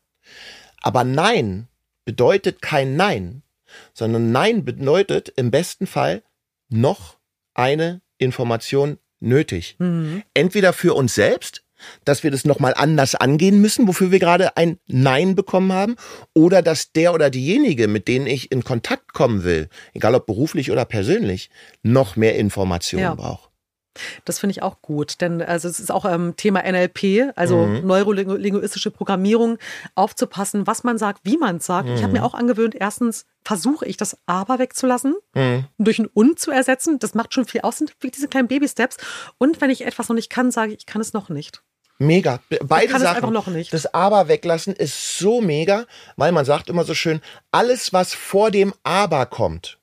Aber 0.82 1.04
Nein 1.04 1.68
bedeutet 2.06 2.62
kein 2.62 2.96
Nein, 2.96 3.44
sondern 3.94 4.32
Nein 4.32 4.66
bedeutet 4.66 5.30
im 5.36 5.52
besten 5.52 5.88
Fall 5.88 6.24
noch 6.70 7.18
eine 7.54 8.02
Information 8.18 8.98
nötig. 9.20 9.76
Mhm. 9.80 10.24
Entweder 10.34 10.74
für 10.74 10.94
uns 10.94 11.16
selbst, 11.16 11.64
dass 12.06 12.24
wir 12.24 12.32
das 12.32 12.46
nochmal 12.46 12.74
anders 12.76 13.16
angehen 13.16 13.62
müssen, 13.62 13.88
wofür 13.88 14.12
wir 14.12 14.20
gerade 14.20 14.58
ein 14.58 14.80
Nein 14.88 15.36
bekommen 15.36 15.72
haben, 15.74 15.96
oder 16.34 16.62
dass 16.62 16.92
der 16.92 17.14
oder 17.14 17.30
diejenige, 17.30 17.88
mit 17.88 18.08
denen 18.08 18.28
ich 18.28 18.52
in 18.52 18.64
Kontakt 18.64 19.14
kommen 19.14 19.44
will, 19.44 19.70
egal 19.94 20.16
ob 20.16 20.26
beruflich 20.26 20.72
oder 20.72 20.86
persönlich, 20.86 21.50
noch 21.84 22.16
mehr 22.16 22.36
Informationen 22.36 23.04
ja. 23.04 23.16
braucht. 23.16 23.52
Das 24.26 24.38
finde 24.40 24.52
ich 24.52 24.62
auch 24.62 24.82
gut, 24.82 25.22
denn 25.22 25.42
also 25.42 25.68
es 25.68 25.80
ist 25.80 25.92
auch 25.92 26.06
ähm, 26.06 26.36
Thema 26.36 26.62
NLP, 26.62 27.32
also 27.36 27.66
mhm. 27.66 27.88
neurolinguistische 27.88 28.92
Programmierung, 28.92 29.58
aufzupassen, 29.96 30.68
was 30.68 30.84
man 30.84 31.00
sagt, 31.00 31.22
wie 31.24 31.38
man 31.38 31.58
es 31.58 31.66
sagt. 31.66 31.90
Mhm. 31.90 31.96
Ich 31.96 32.04
habe 32.04 32.14
mir 32.14 32.24
auch 32.24 32.36
angewöhnt, 32.36 32.76
erstens 32.76 33.26
versuche 33.48 33.86
ich 33.86 33.96
das 33.96 34.18
Aber 34.26 34.60
wegzulassen, 34.60 35.16
mhm. 35.34 35.68
durch 35.78 36.00
ein 36.00 36.08
Und 36.08 36.38
zu 36.38 36.52
ersetzen. 36.52 37.00
Das 37.00 37.14
macht 37.14 37.34
schon 37.34 37.46
viel 37.46 37.62
aus, 37.62 37.78
sind 37.78 37.96
diese 38.04 38.28
kleinen 38.28 38.50
Baby-Steps. 38.50 38.98
Und 39.38 39.62
wenn 39.62 39.70
ich 39.70 39.86
etwas 39.86 40.10
noch 40.10 40.16
nicht 40.18 40.30
kann, 40.30 40.52
sage 40.52 40.74
ich, 40.74 40.80
ich 40.80 40.86
kann 40.86 41.00
es 41.00 41.14
noch 41.14 41.30
nicht. 41.30 41.64
Mega. 41.98 42.42
Beide 42.62 43.00
Sachen. 43.00 43.34
noch 43.34 43.48
nicht. 43.48 43.74
Das 43.74 43.94
Aber 43.94 44.28
weglassen 44.28 44.74
ist 44.74 45.18
so 45.18 45.40
mega, 45.40 45.86
weil 46.18 46.34
man 46.34 46.44
sagt 46.44 46.70
immer 46.70 46.84
so 46.84 46.94
schön, 46.94 47.22
alles, 47.50 47.94
was 47.94 48.14
vor 48.14 48.52
dem 48.52 48.74
Aber 48.84 49.26
kommt, 49.26 49.80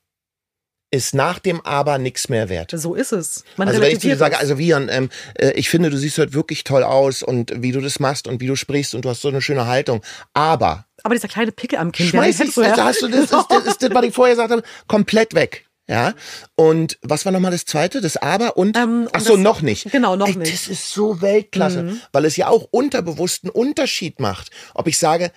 ist 0.91 1.15
nach 1.15 1.39
dem 1.39 1.59
Aber 1.65 1.97
nichts 1.97 2.29
mehr 2.29 2.47
wert. 2.47 2.71
So 2.71 2.93
ist 2.93 3.11
es. 3.13 3.43
Man 3.57 3.67
also 3.67 3.81
wenn 3.81 3.91
ich 3.91 3.99
dir 3.99 4.15
sage, 4.15 4.37
also 4.37 4.59
Vian, 4.59 4.89
ähm, 4.89 5.09
äh, 5.33 5.51
ich 5.53 5.69
finde, 5.69 5.89
du 5.89 5.97
siehst 5.97 6.19
heute 6.19 6.35
wirklich 6.35 6.63
toll 6.63 6.83
aus 6.83 7.23
und 7.23 7.51
wie 7.63 7.71
du 7.71 7.81
das 7.81 7.99
machst 7.99 8.27
und 8.27 8.39
wie 8.41 8.47
du 8.47 8.55
sprichst 8.55 8.93
und 8.93 9.03
du 9.03 9.09
hast 9.09 9.21
so 9.21 9.29
eine 9.29 9.41
schöne 9.41 9.65
Haltung. 9.65 10.01
Aber. 10.33 10.85
Aber 11.05 11.13
dieser 11.13 11.27
kleine 11.27 11.51
Pickel 11.51 11.77
am 11.77 11.91
Kinn, 11.91 12.07
schmeiß 12.07 12.39
ich, 12.39 12.57
also 12.57 12.83
hast 12.83 13.03
du 13.03 13.07
das, 13.07 13.29
das, 13.29 13.47
das, 13.47 13.77
das, 13.77 13.93
was 13.93 14.05
ich 14.05 14.13
vorher 14.15 14.33
gesagt 14.33 14.51
habe, 14.51 14.63
komplett 14.87 15.35
weg. 15.35 15.67
Ja. 15.87 16.15
Und 16.55 16.97
was 17.03 17.25
war 17.25 17.31
nochmal 17.31 17.51
das 17.51 17.65
zweite? 17.65 18.01
Das 18.01 18.17
Aber 18.17 18.57
und, 18.57 18.75
ähm, 18.75 19.07
ach 19.13 19.21
so, 19.21 19.37
noch 19.37 19.61
nicht. 19.61 19.91
Genau, 19.91 20.15
noch 20.15 20.27
Ey, 20.27 20.35
nicht. 20.35 20.51
Das 20.51 20.67
ist 20.67 20.89
so 20.89 21.21
Weltklasse, 21.21 21.83
mhm. 21.83 22.01
weil 22.11 22.25
es 22.25 22.37
ja 22.37 22.47
auch 22.47 22.67
unterbewussten 22.71 23.51
Unterschied 23.51 24.19
macht. 24.19 24.49
Ob 24.73 24.87
ich 24.87 24.97
sage, 24.97 25.31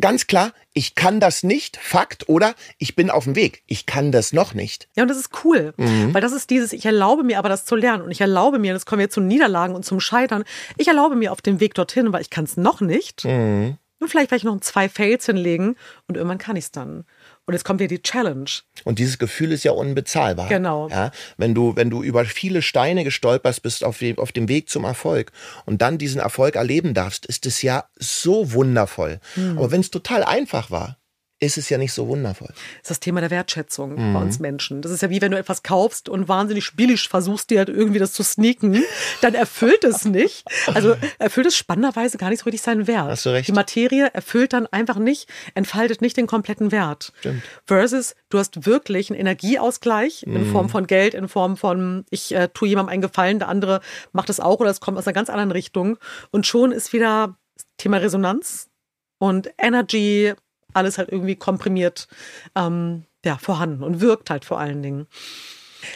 ganz 0.00 0.26
klar, 0.28 0.54
ich 0.72 0.94
kann 0.94 1.20
das 1.20 1.42
nicht, 1.42 1.76
Fakt, 1.76 2.30
oder 2.30 2.54
ich 2.78 2.96
bin 2.96 3.10
auf 3.10 3.24
dem 3.24 3.36
Weg, 3.36 3.64
ich 3.66 3.84
kann 3.84 4.12
das 4.12 4.32
noch 4.32 4.54
nicht. 4.54 4.88
Ja, 4.96 5.02
und 5.02 5.10
das 5.10 5.18
ist 5.18 5.44
cool, 5.44 5.74
mhm. 5.76 6.14
weil 6.14 6.22
das 6.22 6.32
ist 6.32 6.48
dieses, 6.48 6.72
ich 6.72 6.86
erlaube 6.86 7.22
mir 7.22 7.38
aber 7.38 7.50
das 7.50 7.66
zu 7.66 7.76
lernen 7.76 8.02
und 8.02 8.10
ich 8.10 8.22
erlaube 8.22 8.58
mir, 8.58 8.72
das 8.72 8.86
kommen 8.86 9.00
wir 9.00 9.10
zu 9.10 9.20
Niederlagen 9.20 9.74
und 9.74 9.84
zum 9.84 10.00
Scheitern, 10.00 10.44
ich 10.78 10.88
erlaube 10.88 11.16
mir 11.16 11.32
auf 11.32 11.42
dem 11.42 11.60
Weg 11.60 11.74
dorthin, 11.74 12.14
weil 12.14 12.22
ich 12.22 12.30
kann 12.30 12.44
es 12.44 12.56
noch 12.56 12.80
nicht. 12.80 13.26
Mhm. 13.26 13.76
Und 14.06 14.10
vielleicht 14.10 14.30
werde 14.30 14.38
ich 14.38 14.44
noch 14.44 14.60
zwei 14.60 14.88
Fails 14.88 15.26
hinlegen 15.26 15.74
und 16.06 16.16
irgendwann 16.16 16.38
kann 16.38 16.54
ich 16.54 16.66
es 16.66 16.70
dann. 16.70 17.02
Und 17.44 17.54
jetzt 17.54 17.64
kommt 17.64 17.80
ja 17.80 17.88
die 17.88 18.00
Challenge. 18.00 18.48
Und 18.84 19.00
dieses 19.00 19.18
Gefühl 19.18 19.50
ist 19.50 19.64
ja 19.64 19.72
unbezahlbar. 19.72 20.48
Genau. 20.48 20.88
Ja, 20.88 21.10
wenn 21.38 21.56
du, 21.56 21.74
wenn 21.74 21.90
du 21.90 22.04
über 22.04 22.24
viele 22.24 22.62
Steine 22.62 23.02
gestolpert 23.02 23.60
bist 23.62 23.82
auf, 23.82 23.98
dem, 23.98 24.20
auf 24.20 24.30
dem 24.30 24.48
Weg 24.48 24.70
zum 24.70 24.84
Erfolg 24.84 25.32
und 25.64 25.82
dann 25.82 25.98
diesen 25.98 26.20
Erfolg 26.20 26.54
erleben 26.54 26.94
darfst, 26.94 27.26
ist 27.26 27.46
es 27.46 27.62
ja 27.62 27.86
so 27.96 28.52
wundervoll. 28.52 29.18
Mhm. 29.34 29.58
Aber 29.58 29.72
wenn 29.72 29.80
es 29.80 29.90
total 29.90 30.22
einfach 30.22 30.70
war, 30.70 30.98
ist 31.38 31.58
es 31.58 31.68
ja 31.68 31.76
nicht 31.76 31.92
so 31.92 32.08
wundervoll. 32.08 32.48
Das 32.48 32.82
ist 32.82 32.90
das 32.90 33.00
Thema 33.00 33.20
der 33.20 33.30
Wertschätzung 33.30 33.94
mhm. 33.94 34.14
bei 34.14 34.20
uns 34.20 34.38
Menschen. 34.38 34.80
Das 34.80 34.90
ist 34.90 35.02
ja 35.02 35.10
wie 35.10 35.20
wenn 35.20 35.32
du 35.32 35.38
etwas 35.38 35.62
kaufst 35.62 36.08
und 36.08 36.28
wahnsinnig 36.28 36.74
billig 36.76 37.08
versuchst, 37.08 37.50
dir 37.50 37.58
halt 37.58 37.68
irgendwie 37.68 37.98
das 37.98 38.12
zu 38.12 38.22
sneaken, 38.22 38.82
dann 39.20 39.34
erfüllt 39.34 39.84
es 39.84 40.06
nicht. 40.06 40.44
Also 40.66 40.96
erfüllt 41.18 41.46
es 41.46 41.56
spannenderweise 41.56 42.16
gar 42.16 42.30
nicht 42.30 42.40
so 42.40 42.44
richtig 42.44 42.62
seinen 42.62 42.86
Wert. 42.86 43.08
Hast 43.08 43.26
du 43.26 43.30
recht. 43.30 43.48
Die 43.48 43.52
Materie 43.52 44.08
erfüllt 44.14 44.54
dann 44.54 44.66
einfach 44.66 44.98
nicht, 44.98 45.28
entfaltet 45.54 46.00
nicht 46.00 46.16
den 46.16 46.26
kompletten 46.26 46.72
Wert. 46.72 47.12
Stimmt. 47.20 47.42
Versus 47.66 48.14
du 48.30 48.38
hast 48.38 48.64
wirklich 48.64 49.10
einen 49.10 49.20
Energieausgleich 49.20 50.24
mhm. 50.26 50.36
in 50.36 50.52
Form 50.52 50.68
von 50.70 50.86
Geld, 50.86 51.12
in 51.12 51.28
Form 51.28 51.58
von 51.58 52.06
ich 52.08 52.34
äh, 52.34 52.48
tue 52.48 52.68
jemandem 52.68 52.92
einen 52.94 53.02
Gefallen, 53.02 53.38
der 53.40 53.48
andere 53.48 53.80
macht 54.12 54.30
es 54.30 54.40
auch 54.40 54.60
oder 54.60 54.70
es 54.70 54.80
kommt 54.80 54.96
aus 54.96 55.06
einer 55.06 55.14
ganz 55.14 55.28
anderen 55.28 55.50
Richtung 55.50 55.98
und 56.30 56.46
schon 56.46 56.72
ist 56.72 56.94
wieder 56.94 57.36
Thema 57.76 57.98
Resonanz 57.98 58.70
und 59.18 59.50
Energy 59.58 60.34
alles 60.76 60.98
halt 60.98 61.10
irgendwie 61.10 61.36
komprimiert 61.36 62.08
ähm, 62.54 63.04
ja, 63.24 63.38
vorhanden 63.38 63.82
und 63.82 64.00
wirkt 64.00 64.30
halt 64.30 64.44
vor 64.44 64.60
allen 64.60 64.82
Dingen. 64.82 65.06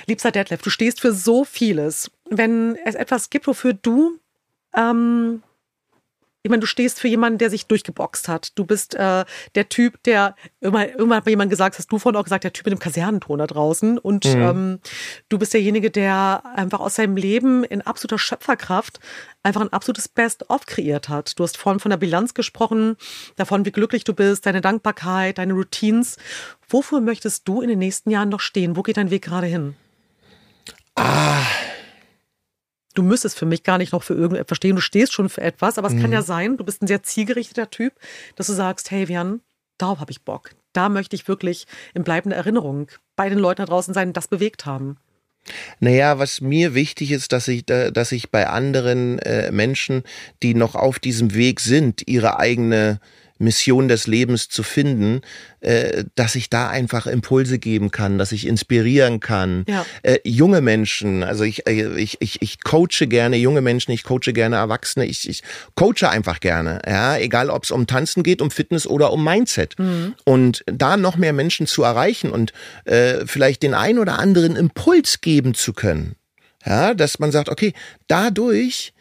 Liebster 0.06 0.30
Detlef, 0.30 0.62
du 0.62 0.70
stehst 0.70 1.00
für 1.00 1.12
so 1.12 1.44
vieles. 1.44 2.10
Wenn 2.28 2.76
es 2.84 2.94
etwas 2.94 3.30
gibt, 3.30 3.46
wofür 3.46 3.72
du 3.72 4.18
ähm, 4.76 5.42
ich 6.42 6.50
meine, 6.50 6.60
du 6.60 6.66
stehst 6.66 7.00
für 7.00 7.08
jemanden, 7.08 7.38
der 7.38 7.50
sich 7.50 7.66
durchgeboxt 7.66 8.28
hat. 8.28 8.52
Du 8.54 8.64
bist 8.64 8.94
äh, 8.94 9.24
der 9.54 9.68
Typ, 9.68 10.02
der 10.04 10.34
immer, 10.60 10.88
irgendwann 10.88 11.18
hat 11.18 11.26
mir 11.26 11.32
jemand 11.32 11.50
gesagt, 11.50 11.76
hast 11.78 11.92
du 11.92 11.98
vorhin 11.98 12.18
auch 12.18 12.24
gesagt, 12.24 12.44
der 12.44 12.52
Typ 12.52 12.64
mit 12.64 12.72
dem 12.72 12.78
Kasernenton 12.78 13.38
da 13.38 13.46
draußen. 13.46 13.98
Und 13.98 14.24
mhm. 14.24 14.40
ähm, 14.40 14.78
du 15.28 15.38
bist 15.38 15.52
derjenige, 15.52 15.90
der 15.90 16.42
einfach 16.54 16.80
aus 16.80 16.94
seinem 16.94 17.16
Leben 17.16 17.62
in 17.64 17.82
absoluter 17.82 18.18
Schöpferkraft 18.18 19.00
einfach 19.42 19.60
ein 19.60 19.72
absolutes 19.72 20.08
Best-of 20.08 20.64
kreiert 20.64 21.10
hat. 21.10 21.38
Du 21.38 21.42
hast 21.42 21.58
vorhin 21.58 21.80
von 21.80 21.90
der 21.90 21.98
Bilanz 21.98 22.32
gesprochen, 22.32 22.96
davon, 23.36 23.66
wie 23.66 23.72
glücklich 23.72 24.04
du 24.04 24.14
bist, 24.14 24.46
deine 24.46 24.62
Dankbarkeit, 24.62 25.36
deine 25.36 25.52
Routines. 25.52 26.16
Wofür 26.68 27.00
möchtest 27.00 27.46
du 27.48 27.60
in 27.60 27.68
den 27.68 27.78
nächsten 27.78 28.10
Jahren 28.10 28.30
noch 28.30 28.40
stehen? 28.40 28.76
Wo 28.76 28.82
geht 28.82 28.96
dein 28.96 29.10
Weg 29.10 29.22
gerade 29.22 29.46
hin? 29.46 29.74
Ah 30.94 31.44
du 32.94 33.02
müsstest 33.02 33.38
für 33.38 33.46
mich 33.46 33.62
gar 33.62 33.78
nicht 33.78 33.92
noch 33.92 34.02
für 34.02 34.14
irgendetwas 34.14 34.48
verstehen, 34.48 34.76
du 34.76 34.82
stehst 34.82 35.12
schon 35.12 35.28
für 35.28 35.40
etwas, 35.40 35.78
aber 35.78 35.88
es 35.88 35.94
mhm. 35.94 36.02
kann 36.02 36.12
ja 36.12 36.22
sein, 36.22 36.56
du 36.56 36.64
bist 36.64 36.82
ein 36.82 36.86
sehr 36.86 37.02
zielgerichteter 37.02 37.70
Typ, 37.70 37.94
dass 38.36 38.46
du 38.46 38.52
sagst, 38.52 38.90
hey 38.90 39.08
Vian, 39.08 39.40
darauf 39.78 40.00
habe 40.00 40.10
ich 40.10 40.22
Bock. 40.22 40.50
Da 40.72 40.88
möchte 40.88 41.16
ich 41.16 41.26
wirklich 41.26 41.66
in 41.94 42.04
bleibender 42.04 42.36
Erinnerung 42.36 42.88
bei 43.16 43.28
den 43.28 43.38
Leuten 43.38 43.62
da 43.62 43.66
draußen 43.66 43.94
sein, 43.94 44.12
das 44.12 44.28
bewegt 44.28 44.66
haben. 44.66 44.98
Naja, 45.80 46.18
was 46.18 46.40
mir 46.40 46.74
wichtig 46.74 47.12
ist, 47.12 47.32
dass 47.32 47.48
ich, 47.48 47.64
dass 47.64 48.12
ich 48.12 48.30
bei 48.30 48.46
anderen 48.46 49.18
äh, 49.20 49.50
Menschen, 49.50 50.02
die 50.42 50.54
noch 50.54 50.74
auf 50.74 50.98
diesem 50.98 51.34
Weg 51.34 51.60
sind, 51.60 52.06
ihre 52.06 52.38
eigene 52.38 53.00
Mission 53.40 53.88
des 53.88 54.06
Lebens 54.06 54.48
zu 54.48 54.62
finden, 54.62 55.22
äh, 55.60 56.04
dass 56.14 56.34
ich 56.34 56.50
da 56.50 56.68
einfach 56.68 57.06
Impulse 57.06 57.58
geben 57.58 57.90
kann, 57.90 58.18
dass 58.18 58.32
ich 58.32 58.46
inspirieren 58.46 59.18
kann. 59.20 59.64
Ja. 59.68 59.84
Äh, 60.02 60.18
junge 60.24 60.60
Menschen, 60.60 61.24
also 61.24 61.44
ich, 61.44 61.66
äh, 61.66 61.98
ich, 61.98 62.18
ich, 62.20 62.42
ich 62.42 62.62
coache 62.62 63.06
gerne 63.06 63.36
junge 63.36 63.62
Menschen, 63.62 63.92
ich 63.92 64.04
coache 64.04 64.32
gerne 64.32 64.56
Erwachsene, 64.56 65.06
ich, 65.06 65.28
ich 65.28 65.42
coache 65.74 66.08
einfach 66.08 66.40
gerne, 66.40 66.80
ja, 66.86 67.16
egal 67.16 67.50
ob 67.50 67.64
es 67.64 67.70
um 67.70 67.86
Tanzen 67.86 68.22
geht, 68.22 68.42
um 68.42 68.50
Fitness 68.50 68.86
oder 68.86 69.12
um 69.12 69.24
Mindset. 69.24 69.78
Mhm. 69.78 70.14
Und 70.24 70.62
da 70.66 70.96
noch 70.96 71.16
mehr 71.16 71.32
Menschen 71.32 71.66
zu 71.66 71.82
erreichen 71.82 72.30
und 72.30 72.52
äh, 72.84 73.26
vielleicht 73.26 73.62
den 73.62 73.74
ein 73.74 73.98
oder 73.98 74.18
anderen 74.18 74.56
Impuls 74.56 75.20
geben 75.20 75.54
zu 75.54 75.72
können. 75.72 76.16
Ja, 76.64 76.92
dass 76.92 77.18
man 77.18 77.32
sagt, 77.32 77.48
okay, 77.48 77.72
dadurch 78.06 78.92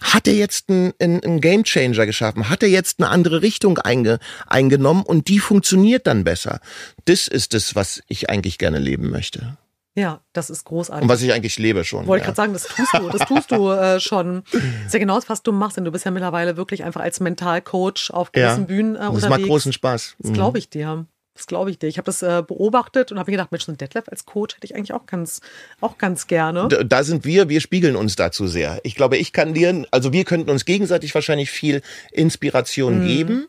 hat 0.00 0.26
er 0.26 0.34
jetzt 0.34 0.68
einen, 0.68 0.92
einen 1.00 1.40
Game 1.40 1.64
Changer 1.64 2.06
geschaffen? 2.06 2.48
Hat 2.48 2.62
er 2.62 2.68
jetzt 2.68 3.00
eine 3.00 3.08
andere 3.08 3.42
Richtung 3.42 3.78
einge, 3.78 4.18
eingenommen 4.46 5.02
und 5.02 5.28
die 5.28 5.38
funktioniert 5.38 6.06
dann 6.06 6.24
besser? 6.24 6.60
Das 7.04 7.28
ist 7.28 7.54
es, 7.54 7.74
was 7.74 8.02
ich 8.08 8.30
eigentlich 8.30 8.58
gerne 8.58 8.78
leben 8.78 9.10
möchte. 9.10 9.56
Ja, 9.96 10.20
das 10.32 10.50
ist 10.50 10.64
großartig. 10.64 11.02
Und 11.02 11.08
was 11.08 11.20
ich 11.20 11.32
eigentlich 11.32 11.58
lebe 11.58 11.84
schon. 11.84 12.06
Wollte 12.06 12.24
ja. 12.24 12.30
ich 12.30 12.34
gerade 12.34 12.36
sagen, 12.36 12.52
das 12.52 12.64
tust 12.64 12.94
du, 12.94 13.08
das 13.08 13.28
tust 13.28 13.50
du 13.50 13.70
äh, 13.70 14.00
schon. 14.00 14.44
Das 14.52 14.62
ist 14.86 14.92
ja 14.92 15.00
genau 15.00 15.16
das, 15.16 15.28
was 15.28 15.42
du 15.42 15.52
machst, 15.52 15.76
denn 15.76 15.84
du 15.84 15.90
bist 15.90 16.04
ja 16.04 16.10
mittlerweile 16.10 16.56
wirklich 16.56 16.84
einfach 16.84 17.00
als 17.00 17.20
Mentalcoach 17.20 18.10
auf 18.10 18.32
gewissen 18.32 18.60
ja. 18.60 18.66
Bühnen 18.66 18.94
äh, 18.94 19.00
unterwegs. 19.00 19.20
Das 19.22 19.30
macht 19.30 19.42
großen 19.42 19.72
Spaß. 19.72 20.16
Das 20.18 20.32
glaube 20.32 20.58
ich 20.58 20.70
dir. 20.70 21.06
Das 21.34 21.46
glaube 21.46 21.70
ich 21.70 21.78
dir. 21.78 21.86
Ich 21.86 21.96
habe 21.96 22.06
das 22.06 22.22
äh, 22.22 22.42
beobachtet 22.46 23.12
und 23.12 23.18
habe 23.18 23.30
mir 23.30 23.36
gedacht, 23.36 23.52
Mensch, 23.52 23.64
so 23.64 23.72
ein 23.72 23.78
Detlef 23.78 24.08
als 24.08 24.26
Coach 24.26 24.56
hätte 24.56 24.66
ich 24.66 24.74
eigentlich 24.74 24.92
auch 24.92 25.06
ganz, 25.06 25.40
auch 25.80 25.96
ganz 25.96 26.26
gerne. 26.26 26.68
Da, 26.68 26.82
da, 26.82 27.04
sind 27.04 27.24
wir, 27.24 27.48
wir 27.48 27.60
spiegeln 27.60 27.96
uns 27.96 28.16
dazu 28.16 28.46
sehr. 28.46 28.80
Ich 28.82 28.94
glaube, 28.94 29.16
ich 29.16 29.32
kann 29.32 29.54
dir, 29.54 29.86
also 29.90 30.12
wir 30.12 30.24
könnten 30.24 30.50
uns 30.50 30.64
gegenseitig 30.64 31.14
wahrscheinlich 31.14 31.50
viel 31.50 31.82
Inspiration 32.10 33.02
mhm. 33.02 33.06
geben, 33.06 33.46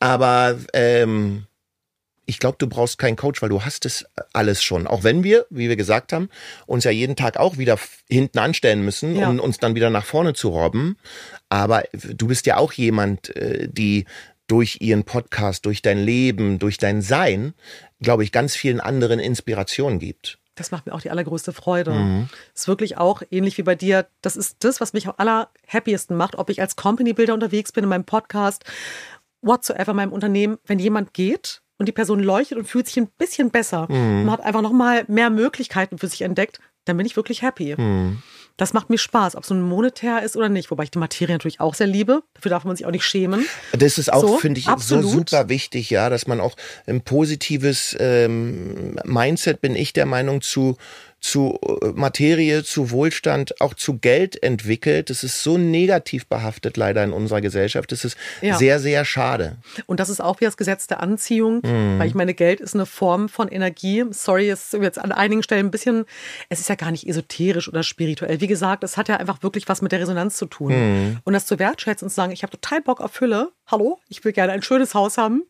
aber 0.00 0.58
ähm, 0.72 1.46
ich 2.30 2.38
glaube, 2.38 2.56
du 2.58 2.68
brauchst 2.68 2.98
keinen 2.98 3.16
Coach, 3.16 3.42
weil 3.42 3.48
du 3.48 3.64
hast 3.64 3.84
es 3.86 4.06
alles 4.32 4.62
schon. 4.62 4.86
Auch 4.86 5.02
wenn 5.02 5.24
wir, 5.24 5.46
wie 5.50 5.68
wir 5.68 5.76
gesagt 5.76 6.12
haben, 6.12 6.28
uns 6.66 6.84
ja 6.84 6.92
jeden 6.92 7.16
Tag 7.16 7.36
auch 7.36 7.58
wieder 7.58 7.76
hinten 8.08 8.38
anstellen 8.38 8.84
müssen, 8.84 9.16
ja. 9.16 9.28
um 9.28 9.40
uns 9.40 9.58
dann 9.58 9.74
wieder 9.74 9.90
nach 9.90 10.04
vorne 10.04 10.32
zu 10.32 10.50
robben. 10.50 10.96
Aber 11.48 11.82
du 11.92 12.28
bist 12.28 12.46
ja 12.46 12.56
auch 12.56 12.72
jemand, 12.72 13.34
äh, 13.34 13.68
die 13.68 14.04
durch 14.50 14.78
ihren 14.80 15.04
Podcast, 15.04 15.64
durch 15.64 15.80
dein 15.80 15.98
Leben, 15.98 16.58
durch 16.58 16.76
dein 16.76 17.02
Sein, 17.02 17.54
glaube 18.00 18.24
ich, 18.24 18.32
ganz 18.32 18.56
vielen 18.56 18.80
anderen 18.80 19.20
Inspirationen 19.20 20.00
gibt. 20.00 20.38
Das 20.56 20.72
macht 20.72 20.86
mir 20.86 20.92
auch 20.92 21.00
die 21.00 21.10
allergrößte 21.10 21.52
Freude. 21.52 21.92
Mhm. 21.92 22.28
Ist 22.54 22.66
wirklich 22.66 22.98
auch 22.98 23.22
ähnlich 23.30 23.56
wie 23.58 23.62
bei 23.62 23.76
dir. 23.76 24.06
Das 24.22 24.36
ist 24.36 24.56
das, 24.60 24.80
was 24.80 24.92
mich 24.92 25.06
am 25.06 25.14
allerhappiesten 25.16 26.16
macht, 26.16 26.36
ob 26.36 26.50
ich 26.50 26.60
als 26.60 26.74
Company 26.74 27.12
Builder 27.12 27.34
unterwegs 27.34 27.70
bin 27.70 27.84
in 27.84 27.90
meinem 27.90 28.04
Podcast, 28.04 28.64
whatsoever, 29.40 29.92
in 29.92 29.96
meinem 29.96 30.12
Unternehmen. 30.12 30.58
Wenn 30.66 30.80
jemand 30.80 31.14
geht 31.14 31.62
und 31.78 31.86
die 31.86 31.92
Person 31.92 32.20
leuchtet 32.20 32.58
und 32.58 32.66
fühlt 32.66 32.88
sich 32.88 32.98
ein 32.98 33.06
bisschen 33.06 33.50
besser, 33.50 33.86
mhm. 33.88 34.24
man 34.24 34.32
hat 34.32 34.40
einfach 34.40 34.62
noch 34.62 34.72
mal 34.72 35.04
mehr 35.06 35.30
Möglichkeiten 35.30 35.96
für 35.96 36.08
sich 36.08 36.22
entdeckt, 36.22 36.60
dann 36.84 36.96
bin 36.96 37.06
ich 37.06 37.16
wirklich 37.16 37.42
happy. 37.42 37.76
Mhm. 37.80 38.22
Das 38.56 38.72
macht 38.72 38.90
mir 38.90 38.98
Spaß, 38.98 39.36
ob 39.36 39.42
es 39.42 39.48
so 39.48 39.54
ein 39.54 39.62
monetär 39.62 40.22
ist 40.22 40.36
oder 40.36 40.48
nicht. 40.48 40.70
Wobei 40.70 40.84
ich 40.84 40.90
die 40.90 40.98
Materie 40.98 41.34
natürlich 41.34 41.60
auch 41.60 41.74
sehr 41.74 41.86
liebe. 41.86 42.22
Dafür 42.34 42.50
darf 42.50 42.64
man 42.64 42.76
sich 42.76 42.86
auch 42.86 42.90
nicht 42.90 43.04
schämen. 43.04 43.46
Das 43.72 43.98
ist 43.98 44.12
auch, 44.12 44.20
so, 44.20 44.38
finde 44.38 44.60
ich, 44.60 44.68
absolut. 44.68 45.04
so 45.04 45.10
super 45.10 45.48
wichtig, 45.48 45.90
ja, 45.90 46.10
dass 46.10 46.26
man 46.26 46.40
auch 46.40 46.56
ein 46.86 47.02
positives 47.02 47.96
ähm, 47.98 48.98
Mindset, 49.04 49.60
bin 49.60 49.74
ich 49.74 49.92
der 49.92 50.06
Meinung, 50.06 50.40
zu 50.40 50.76
zu 51.20 51.58
äh, 51.82 51.88
Materie, 51.94 52.64
zu 52.64 52.90
Wohlstand, 52.90 53.60
auch 53.60 53.74
zu 53.74 53.98
Geld 53.98 54.42
entwickelt. 54.42 55.10
Das 55.10 55.22
ist 55.22 55.42
so 55.42 55.58
negativ 55.58 56.26
behaftet 56.26 56.76
leider 56.76 57.04
in 57.04 57.12
unserer 57.12 57.40
Gesellschaft. 57.40 57.92
Das 57.92 58.04
ist 58.04 58.16
ja. 58.40 58.56
sehr, 58.56 58.80
sehr 58.80 59.04
schade. 59.04 59.58
Und 59.86 60.00
das 60.00 60.08
ist 60.08 60.20
auch 60.20 60.40
wie 60.40 60.46
das 60.46 60.56
Gesetz 60.56 60.86
der 60.86 61.00
Anziehung, 61.00 61.60
mhm. 61.62 61.98
weil 61.98 62.08
ich 62.08 62.14
meine, 62.14 62.34
Geld 62.34 62.60
ist 62.60 62.74
eine 62.74 62.86
Form 62.86 63.28
von 63.28 63.48
Energie. 63.48 64.04
Sorry, 64.10 64.48
es 64.48 64.72
ist 64.72 64.82
jetzt 64.82 64.98
an 64.98 65.12
einigen 65.12 65.42
Stellen 65.42 65.66
ein 65.66 65.70
bisschen, 65.70 66.06
es 66.48 66.60
ist 66.60 66.68
ja 66.68 66.74
gar 66.74 66.90
nicht 66.90 67.06
esoterisch 67.06 67.68
oder 67.68 67.82
spirituell. 67.82 68.40
Wie 68.40 68.46
gesagt, 68.46 68.82
es 68.82 68.96
hat 68.96 69.08
ja 69.08 69.16
einfach 69.16 69.42
wirklich 69.42 69.68
was 69.68 69.82
mit 69.82 69.92
der 69.92 70.00
Resonanz 70.00 70.36
zu 70.36 70.46
tun. 70.46 70.72
Mhm. 70.72 71.18
Und 71.24 71.32
das 71.34 71.46
zu 71.46 71.58
wertschätzen 71.58 72.06
und 72.06 72.10
zu 72.10 72.16
sagen, 72.16 72.32
ich 72.32 72.42
habe 72.42 72.52
total 72.52 72.80
Bock 72.80 73.00
auf 73.00 73.12
Fülle. 73.12 73.52
Hallo, 73.66 74.00
ich 74.08 74.24
will 74.24 74.32
gerne 74.32 74.52
ein 74.52 74.62
schönes 74.62 74.94
Haus 74.94 75.18
haben. 75.18 75.44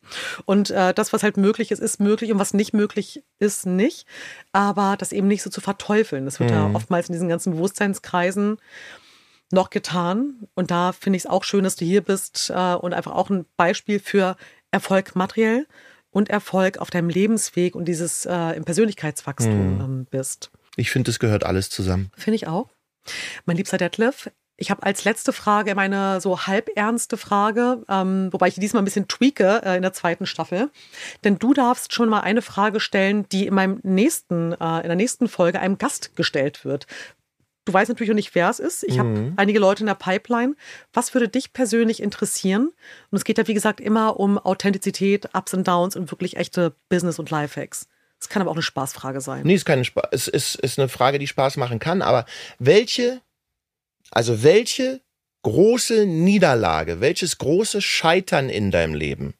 Und 0.44 0.70
äh, 0.70 0.92
das, 0.92 1.12
was 1.12 1.22
halt 1.22 1.36
möglich 1.36 1.70
ist, 1.70 1.78
ist 1.78 2.00
möglich 2.00 2.32
und 2.32 2.38
was 2.38 2.54
nicht 2.54 2.74
möglich 2.74 3.22
ist, 3.38 3.66
nicht. 3.66 4.06
Aber 4.52 4.96
das 4.98 5.12
eben 5.12 5.28
nicht 5.28 5.42
so 5.42 5.48
zu 5.48 5.59
verteufeln. 5.60 6.24
Das 6.24 6.40
wird 6.40 6.50
mhm. 6.50 6.56
ja 6.56 6.70
oftmals 6.72 7.08
in 7.08 7.12
diesen 7.12 7.28
ganzen 7.28 7.52
Bewusstseinskreisen 7.52 8.58
noch 9.52 9.70
getan. 9.70 10.48
Und 10.54 10.70
da 10.70 10.92
finde 10.92 11.16
ich 11.16 11.24
es 11.24 11.30
auch 11.30 11.44
schön, 11.44 11.64
dass 11.64 11.76
du 11.76 11.84
hier 11.84 12.02
bist 12.02 12.50
äh, 12.54 12.74
und 12.74 12.94
einfach 12.94 13.12
auch 13.12 13.30
ein 13.30 13.46
Beispiel 13.56 13.98
für 13.98 14.36
Erfolg 14.70 15.16
materiell 15.16 15.66
und 16.10 16.30
Erfolg 16.30 16.78
auf 16.78 16.90
deinem 16.90 17.08
Lebensweg 17.08 17.74
und 17.74 17.86
dieses 17.86 18.26
äh, 18.26 18.56
im 18.56 18.64
Persönlichkeitswachstum 18.64 19.74
mhm. 19.74 19.80
ähm, 19.80 20.06
bist. 20.10 20.50
Ich 20.76 20.90
finde, 20.90 21.10
es 21.10 21.18
gehört 21.18 21.44
alles 21.44 21.70
zusammen. 21.70 22.10
Finde 22.16 22.36
ich 22.36 22.46
auch. 22.46 22.68
Mein 23.44 23.56
liebster 23.56 23.78
Detlef, 23.78 24.30
ich 24.60 24.70
habe 24.70 24.82
als 24.82 25.04
letzte 25.04 25.32
Frage 25.32 25.74
meine 25.74 26.20
so 26.20 26.46
halb 26.46 26.68
ernste 26.76 27.16
Frage, 27.16 27.82
ähm, 27.88 28.28
wobei 28.30 28.48
ich 28.48 28.54
diesmal 28.54 28.82
ein 28.82 28.84
bisschen 28.84 29.08
tweake 29.08 29.62
äh, 29.64 29.76
in 29.76 29.82
der 29.82 29.94
zweiten 29.94 30.26
Staffel. 30.26 30.70
Denn 31.24 31.38
du 31.38 31.54
darfst 31.54 31.94
schon 31.94 32.10
mal 32.10 32.20
eine 32.20 32.42
Frage 32.42 32.78
stellen, 32.78 33.26
die 33.30 33.46
in 33.46 33.54
meinem 33.54 33.80
nächsten, 33.82 34.52
äh, 34.52 34.80
in 34.82 34.88
der 34.88 34.96
nächsten 34.96 35.28
Folge 35.28 35.60
einem 35.60 35.78
Gast 35.78 36.14
gestellt 36.14 36.66
wird. 36.66 36.86
Du 37.64 37.72
weißt 37.72 37.88
natürlich 37.88 38.10
noch 38.10 38.16
nicht, 38.16 38.34
wer 38.34 38.50
es 38.50 38.58
ist. 38.58 38.84
Ich 38.84 38.96
mhm. 38.96 38.98
habe 38.98 39.32
einige 39.36 39.58
Leute 39.58 39.82
in 39.82 39.86
der 39.86 39.94
Pipeline. 39.94 40.54
Was 40.92 41.14
würde 41.14 41.28
dich 41.28 41.54
persönlich 41.54 42.02
interessieren? 42.02 42.70
Und 43.10 43.16
es 43.16 43.24
geht 43.24 43.38
ja, 43.38 43.48
wie 43.48 43.54
gesagt, 43.54 43.80
immer 43.80 44.20
um 44.20 44.38
Authentizität, 44.38 45.30
Ups 45.34 45.54
und 45.54 45.66
Downs 45.66 45.96
und 45.96 46.10
wirklich 46.10 46.36
echte 46.36 46.74
Business- 46.90 47.18
und 47.18 47.30
Lifehacks. 47.30 47.88
Es 48.20 48.28
kann 48.28 48.42
aber 48.42 48.50
auch 48.50 48.56
eine 48.56 48.62
Spaßfrage 48.62 49.22
sein. 49.22 49.42
Nee, 49.44 49.54
es 49.54 49.62
ist 49.62 49.64
keine 49.64 49.86
Spaß. 49.86 50.08
Es 50.10 50.28
ist, 50.28 50.56
ist 50.56 50.78
eine 50.78 50.90
Frage, 50.90 51.18
die 51.18 51.26
Spaß 51.26 51.56
machen 51.56 51.78
kann. 51.78 52.02
Aber 52.02 52.26
welche 52.58 53.22
also 54.10 54.42
welche 54.42 55.00
große 55.42 56.06
Niederlage, 56.06 57.00
welches 57.00 57.38
große 57.38 57.80
Scheitern 57.80 58.48
in 58.48 58.70
deinem 58.70 58.94
Leben 58.94 59.34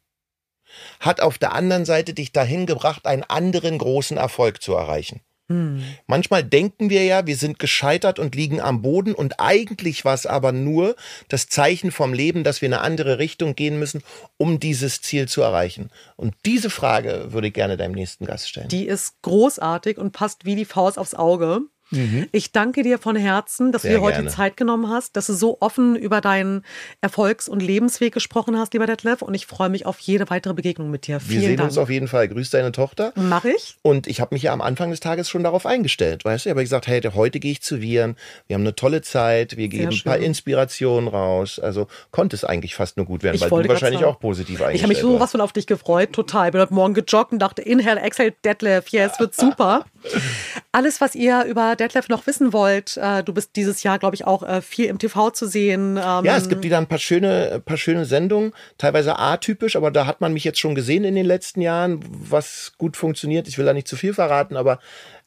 hat 1.01 1.21
auf 1.21 1.37
der 1.37 1.53
anderen 1.53 1.85
Seite 1.85 2.15
dich 2.15 2.33
dahin 2.33 2.67
gebracht, 2.67 3.07
einen 3.07 3.25
anderen 3.25 3.79
großen 3.79 4.17
Erfolg 4.17 4.63
zu 4.63 4.75
erreichen? 4.75 5.21
Hm. 5.51 5.83
Manchmal 6.07 6.45
denken 6.45 6.91
wir 6.91 7.05
ja, 7.05 7.27
wir 7.27 7.37
sind 7.37 7.59
gescheitert 7.59 8.21
und 8.21 8.37
liegen 8.37 8.61
am 8.61 8.83
Boden 8.83 9.17
und 9.17 9.41
eigentlich 9.41 10.05
war 10.05 10.15
es 10.15 10.25
aber 10.25 10.53
nur 10.53 10.95
das 11.29 11.49
Zeichen 11.49 11.91
vom 11.91 12.15
Leben, 12.15 12.45
dass 12.45 12.61
wir 12.61 12.69
in 12.69 12.75
eine 12.75 12.85
andere 12.85 13.19
Richtung 13.19 13.57
gehen 13.57 13.77
müssen, 13.77 14.05
um 14.37 14.61
dieses 14.61 15.03
Ziel 15.03 15.27
zu 15.27 15.43
erreichen. 15.43 15.91
Und 16.15 16.37
diese 16.47 16.71
Frage 16.71 17.33
würde 17.33 17.49
ich 17.49 17.55
gerne 17.55 17.77
deinem 17.77 17.95
nächsten 17.95 18.27
Gast 18.27 18.49
stellen. 18.49 18.69
Die 18.69 18.87
ist 18.87 19.21
großartig 19.23 19.99
und 19.99 20.13
passt 20.13 20.45
wie 20.45 20.55
die 20.55 20.65
Faust 20.65 21.01
aufs 21.01 21.15
Auge. 21.15 21.63
Mhm. 21.91 22.29
Ich 22.33 22.53
danke 22.53 22.83
dir 22.83 22.99
von 22.99 23.17
Herzen, 23.17 23.73
dass 23.73 23.83
Sehr 23.83 23.93
du 23.93 23.99
dir 23.99 24.03
heute 24.03 24.17
gerne. 24.17 24.31
Zeit 24.31 24.57
genommen 24.57 24.89
hast, 24.89 25.17
dass 25.17 25.27
du 25.27 25.33
so 25.35 25.59
offen 25.61 25.97
über 25.97 26.21
deinen 26.21 26.65
Erfolgs- 27.01 27.49
und 27.49 27.61
Lebensweg 27.61 28.13
gesprochen 28.15 28.57
hast, 28.59 28.73
lieber 28.73 28.87
Detlef. 28.87 29.23
Und 29.23 29.35
ich 29.35 29.47
freue 29.47 29.69
mich 29.69 29.87
auf 29.87 29.99
jede 29.99 30.31
weitere 30.31 30.55
Begegnung 30.55 30.91
mit 30.91 31.07
dir. 31.07 31.21
Vielen 31.21 31.41
Wir 31.41 31.49
sehen 31.49 31.57
Dank. 31.57 31.71
uns 31.71 31.79
auf 31.79 31.91
jeden 31.91 32.09
Fall. 32.09 32.29
Grüß 32.29 32.51
deine 32.51 32.73
Tochter. 32.73 33.13
Mach 33.17 33.45
ich. 33.45 33.77
Und 33.83 34.07
ich 34.07 34.21
habe 34.21 34.35
mich 34.35 34.43
ja 34.43 34.53
am 34.53 34.61
Anfang 34.61 34.91
des 34.91 35.01
Tages 35.01 35.29
schon 35.29 35.43
darauf 35.43 35.67
eingestellt. 35.67 36.25
Weißt 36.25 36.45
du, 36.45 36.49
ich 36.49 36.53
habe 36.53 36.63
gesagt, 36.63 36.87
hey, 36.87 37.01
heute 37.15 37.41
gehe 37.41 37.53
ich 37.53 37.63
zu 37.63 37.81
Viren. 37.81 38.17
Wir 38.47 38.55
haben 38.55 38.63
eine 38.63 38.75
tolle 38.75 39.03
Zeit. 39.03 39.57
Wir 39.57 39.69
geben 39.69 39.93
ein 39.93 40.03
paar 40.05 40.19
Inspirationen 40.19 41.09
raus. 41.09 41.59
Also 41.59 41.87
konnte 42.11 42.37
es 42.37 42.45
eigentlich 42.45 42.75
fast 42.75 42.97
nur 42.97 43.07
gut 43.07 43.23
werden, 43.23 43.37
ich 43.37 43.51
weil 43.51 43.63
du 43.63 43.69
wahrscheinlich 43.69 44.05
auch 44.05 44.21
positiv 44.21 44.61
eingestellt 44.61 44.77
Ich 44.77 44.83
habe 44.83 44.93
mich 44.93 45.01
so 45.01 45.21
was 45.21 45.33
von 45.33 45.41
auf 45.41 45.53
dich 45.53 45.67
gefreut. 45.67 46.13
Total. 46.13 46.47
Ich 46.49 46.53
bin 46.53 46.61
heute 46.61 46.75
Morgen 46.75 46.95
gejoggt 46.95 47.33
und 47.33 47.39
dachte, 47.41 47.63
inhale, 47.63 48.01
exhale, 48.01 48.33
Detlef. 48.45 48.89
Yes, 48.89 49.19
wird 49.19 49.35
super. 49.35 49.85
Alles, 50.73 51.01
was 51.01 51.15
ihr 51.15 51.45
über 51.45 51.77
Detlef 51.81 52.09
noch 52.09 52.27
wissen 52.27 52.53
wollt, 52.53 52.97
äh, 52.97 53.23
du 53.25 53.33
bist 53.33 53.57
dieses 53.57 53.83
Jahr, 53.83 53.99
glaube 53.99 54.15
ich, 54.15 54.27
auch 54.27 54.43
äh, 54.43 54.63
viel 54.63 54.87
im 54.87 54.99
TV 54.99 55.31
zu 55.31 55.47
sehen. 55.47 55.97
Ähm 55.97 56.25
ja, 56.25 56.37
es 56.37 56.49
gibt 56.49 56.63
wieder 56.63 56.79
ein 56.79 56.87
paar 56.87 56.99
schöne, 56.99 57.61
paar 57.65 57.77
schöne 57.77 58.05
Sendungen, 58.05 58.53
teilweise 58.79 59.19
atypisch, 59.19 59.77
aber 59.77 59.91
da 59.91 60.07
hat 60.07 60.21
man 60.21 60.33
mich 60.33 60.45
jetzt 60.45 60.61
schon 60.61 60.75
gesehen 60.75 61.05
in 61.05 61.15
den 61.15 61.27
letzten 61.27 61.61
Jahren, 61.61 62.05
was 62.09 62.73
gut 62.79 62.97
funktioniert. 62.97 63.49
Ich 63.49 63.59
will 63.59 63.65
da 63.65 63.73
nicht 63.73 63.89
zu 63.89 63.97
viel 63.97 64.15
verraten, 64.15 64.57
aber 64.57 64.79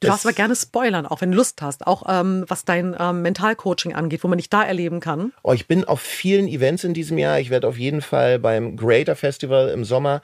Du 0.03 0.09
darfst 0.09 0.25
aber 0.25 0.33
gerne 0.33 0.55
spoilern, 0.55 1.05
auch 1.05 1.21
wenn 1.21 1.31
du 1.31 1.37
Lust 1.37 1.61
hast, 1.61 1.87
auch 1.87 2.03
ähm, 2.07 2.43
was 2.47 2.65
dein 2.65 2.95
ähm, 2.99 3.21
Mentalcoaching 3.21 3.93
angeht, 3.93 4.23
wo 4.23 4.27
man 4.27 4.37
dich 4.37 4.49
da 4.49 4.63
erleben 4.63 4.99
kann. 4.99 5.31
Oh, 5.43 5.53
ich 5.53 5.67
bin 5.67 5.85
auf 5.85 6.01
vielen 6.01 6.47
Events 6.47 6.83
in 6.83 6.93
diesem 6.93 7.17
Jahr. 7.17 7.39
Ich 7.39 7.49
werde 7.49 7.67
auf 7.67 7.77
jeden 7.77 8.01
Fall 8.01 8.37
beim 8.37 8.75
Greater 8.75 9.15
Festival 9.15 9.69
im 9.69 9.85
Sommer 9.85 10.21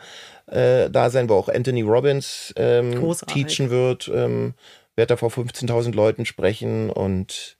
äh, 0.48 0.90
da 0.90 1.10
sein, 1.10 1.30
wo 1.30 1.36
auch 1.36 1.48
Anthony 1.48 1.82
Robbins 1.82 2.54
ähm, 2.58 3.16
teachen 3.28 3.70
wird. 3.70 4.12
Ähm, 4.14 4.54
werde 5.00 5.14
da 5.14 5.18
vor 5.18 5.30
15.000 5.30 5.96
Leuten 5.96 6.26
sprechen 6.26 6.92
und 6.92 7.58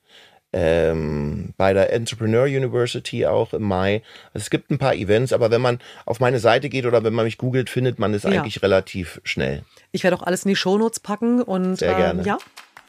ähm, 0.52 1.54
bei 1.56 1.72
der 1.72 1.92
Entrepreneur 1.92 2.44
University 2.44 3.26
auch 3.26 3.52
im 3.52 3.62
Mai. 3.62 4.02
Also 4.34 4.44
es 4.44 4.50
gibt 4.50 4.70
ein 4.70 4.78
paar 4.78 4.94
Events, 4.94 5.32
aber 5.32 5.50
wenn 5.50 5.60
man 5.60 5.78
auf 6.06 6.20
meine 6.20 6.38
Seite 6.38 6.68
geht 6.68 6.86
oder 6.86 7.02
wenn 7.02 7.12
man 7.12 7.24
mich 7.24 7.38
googelt, 7.38 7.70
findet 7.70 7.98
man 7.98 8.14
es 8.14 8.24
ja. 8.24 8.30
eigentlich 8.30 8.62
relativ 8.62 9.20
schnell. 9.24 9.62
Ich 9.92 10.04
werde 10.04 10.16
auch 10.16 10.22
alles 10.22 10.44
in 10.44 10.50
die 10.50 10.56
Shownotes 10.56 11.00
packen 11.00 11.42
und 11.42 11.76
Sehr 11.76 11.94
gerne. 11.94 12.20
Ähm, 12.20 12.26
ja, 12.26 12.38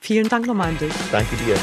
Vielen 0.01 0.27
Dank 0.27 0.47
nochmal 0.47 0.69
an 0.69 0.77
dich. 0.79 0.93
Danke 1.11 1.35
dir. 1.37 1.55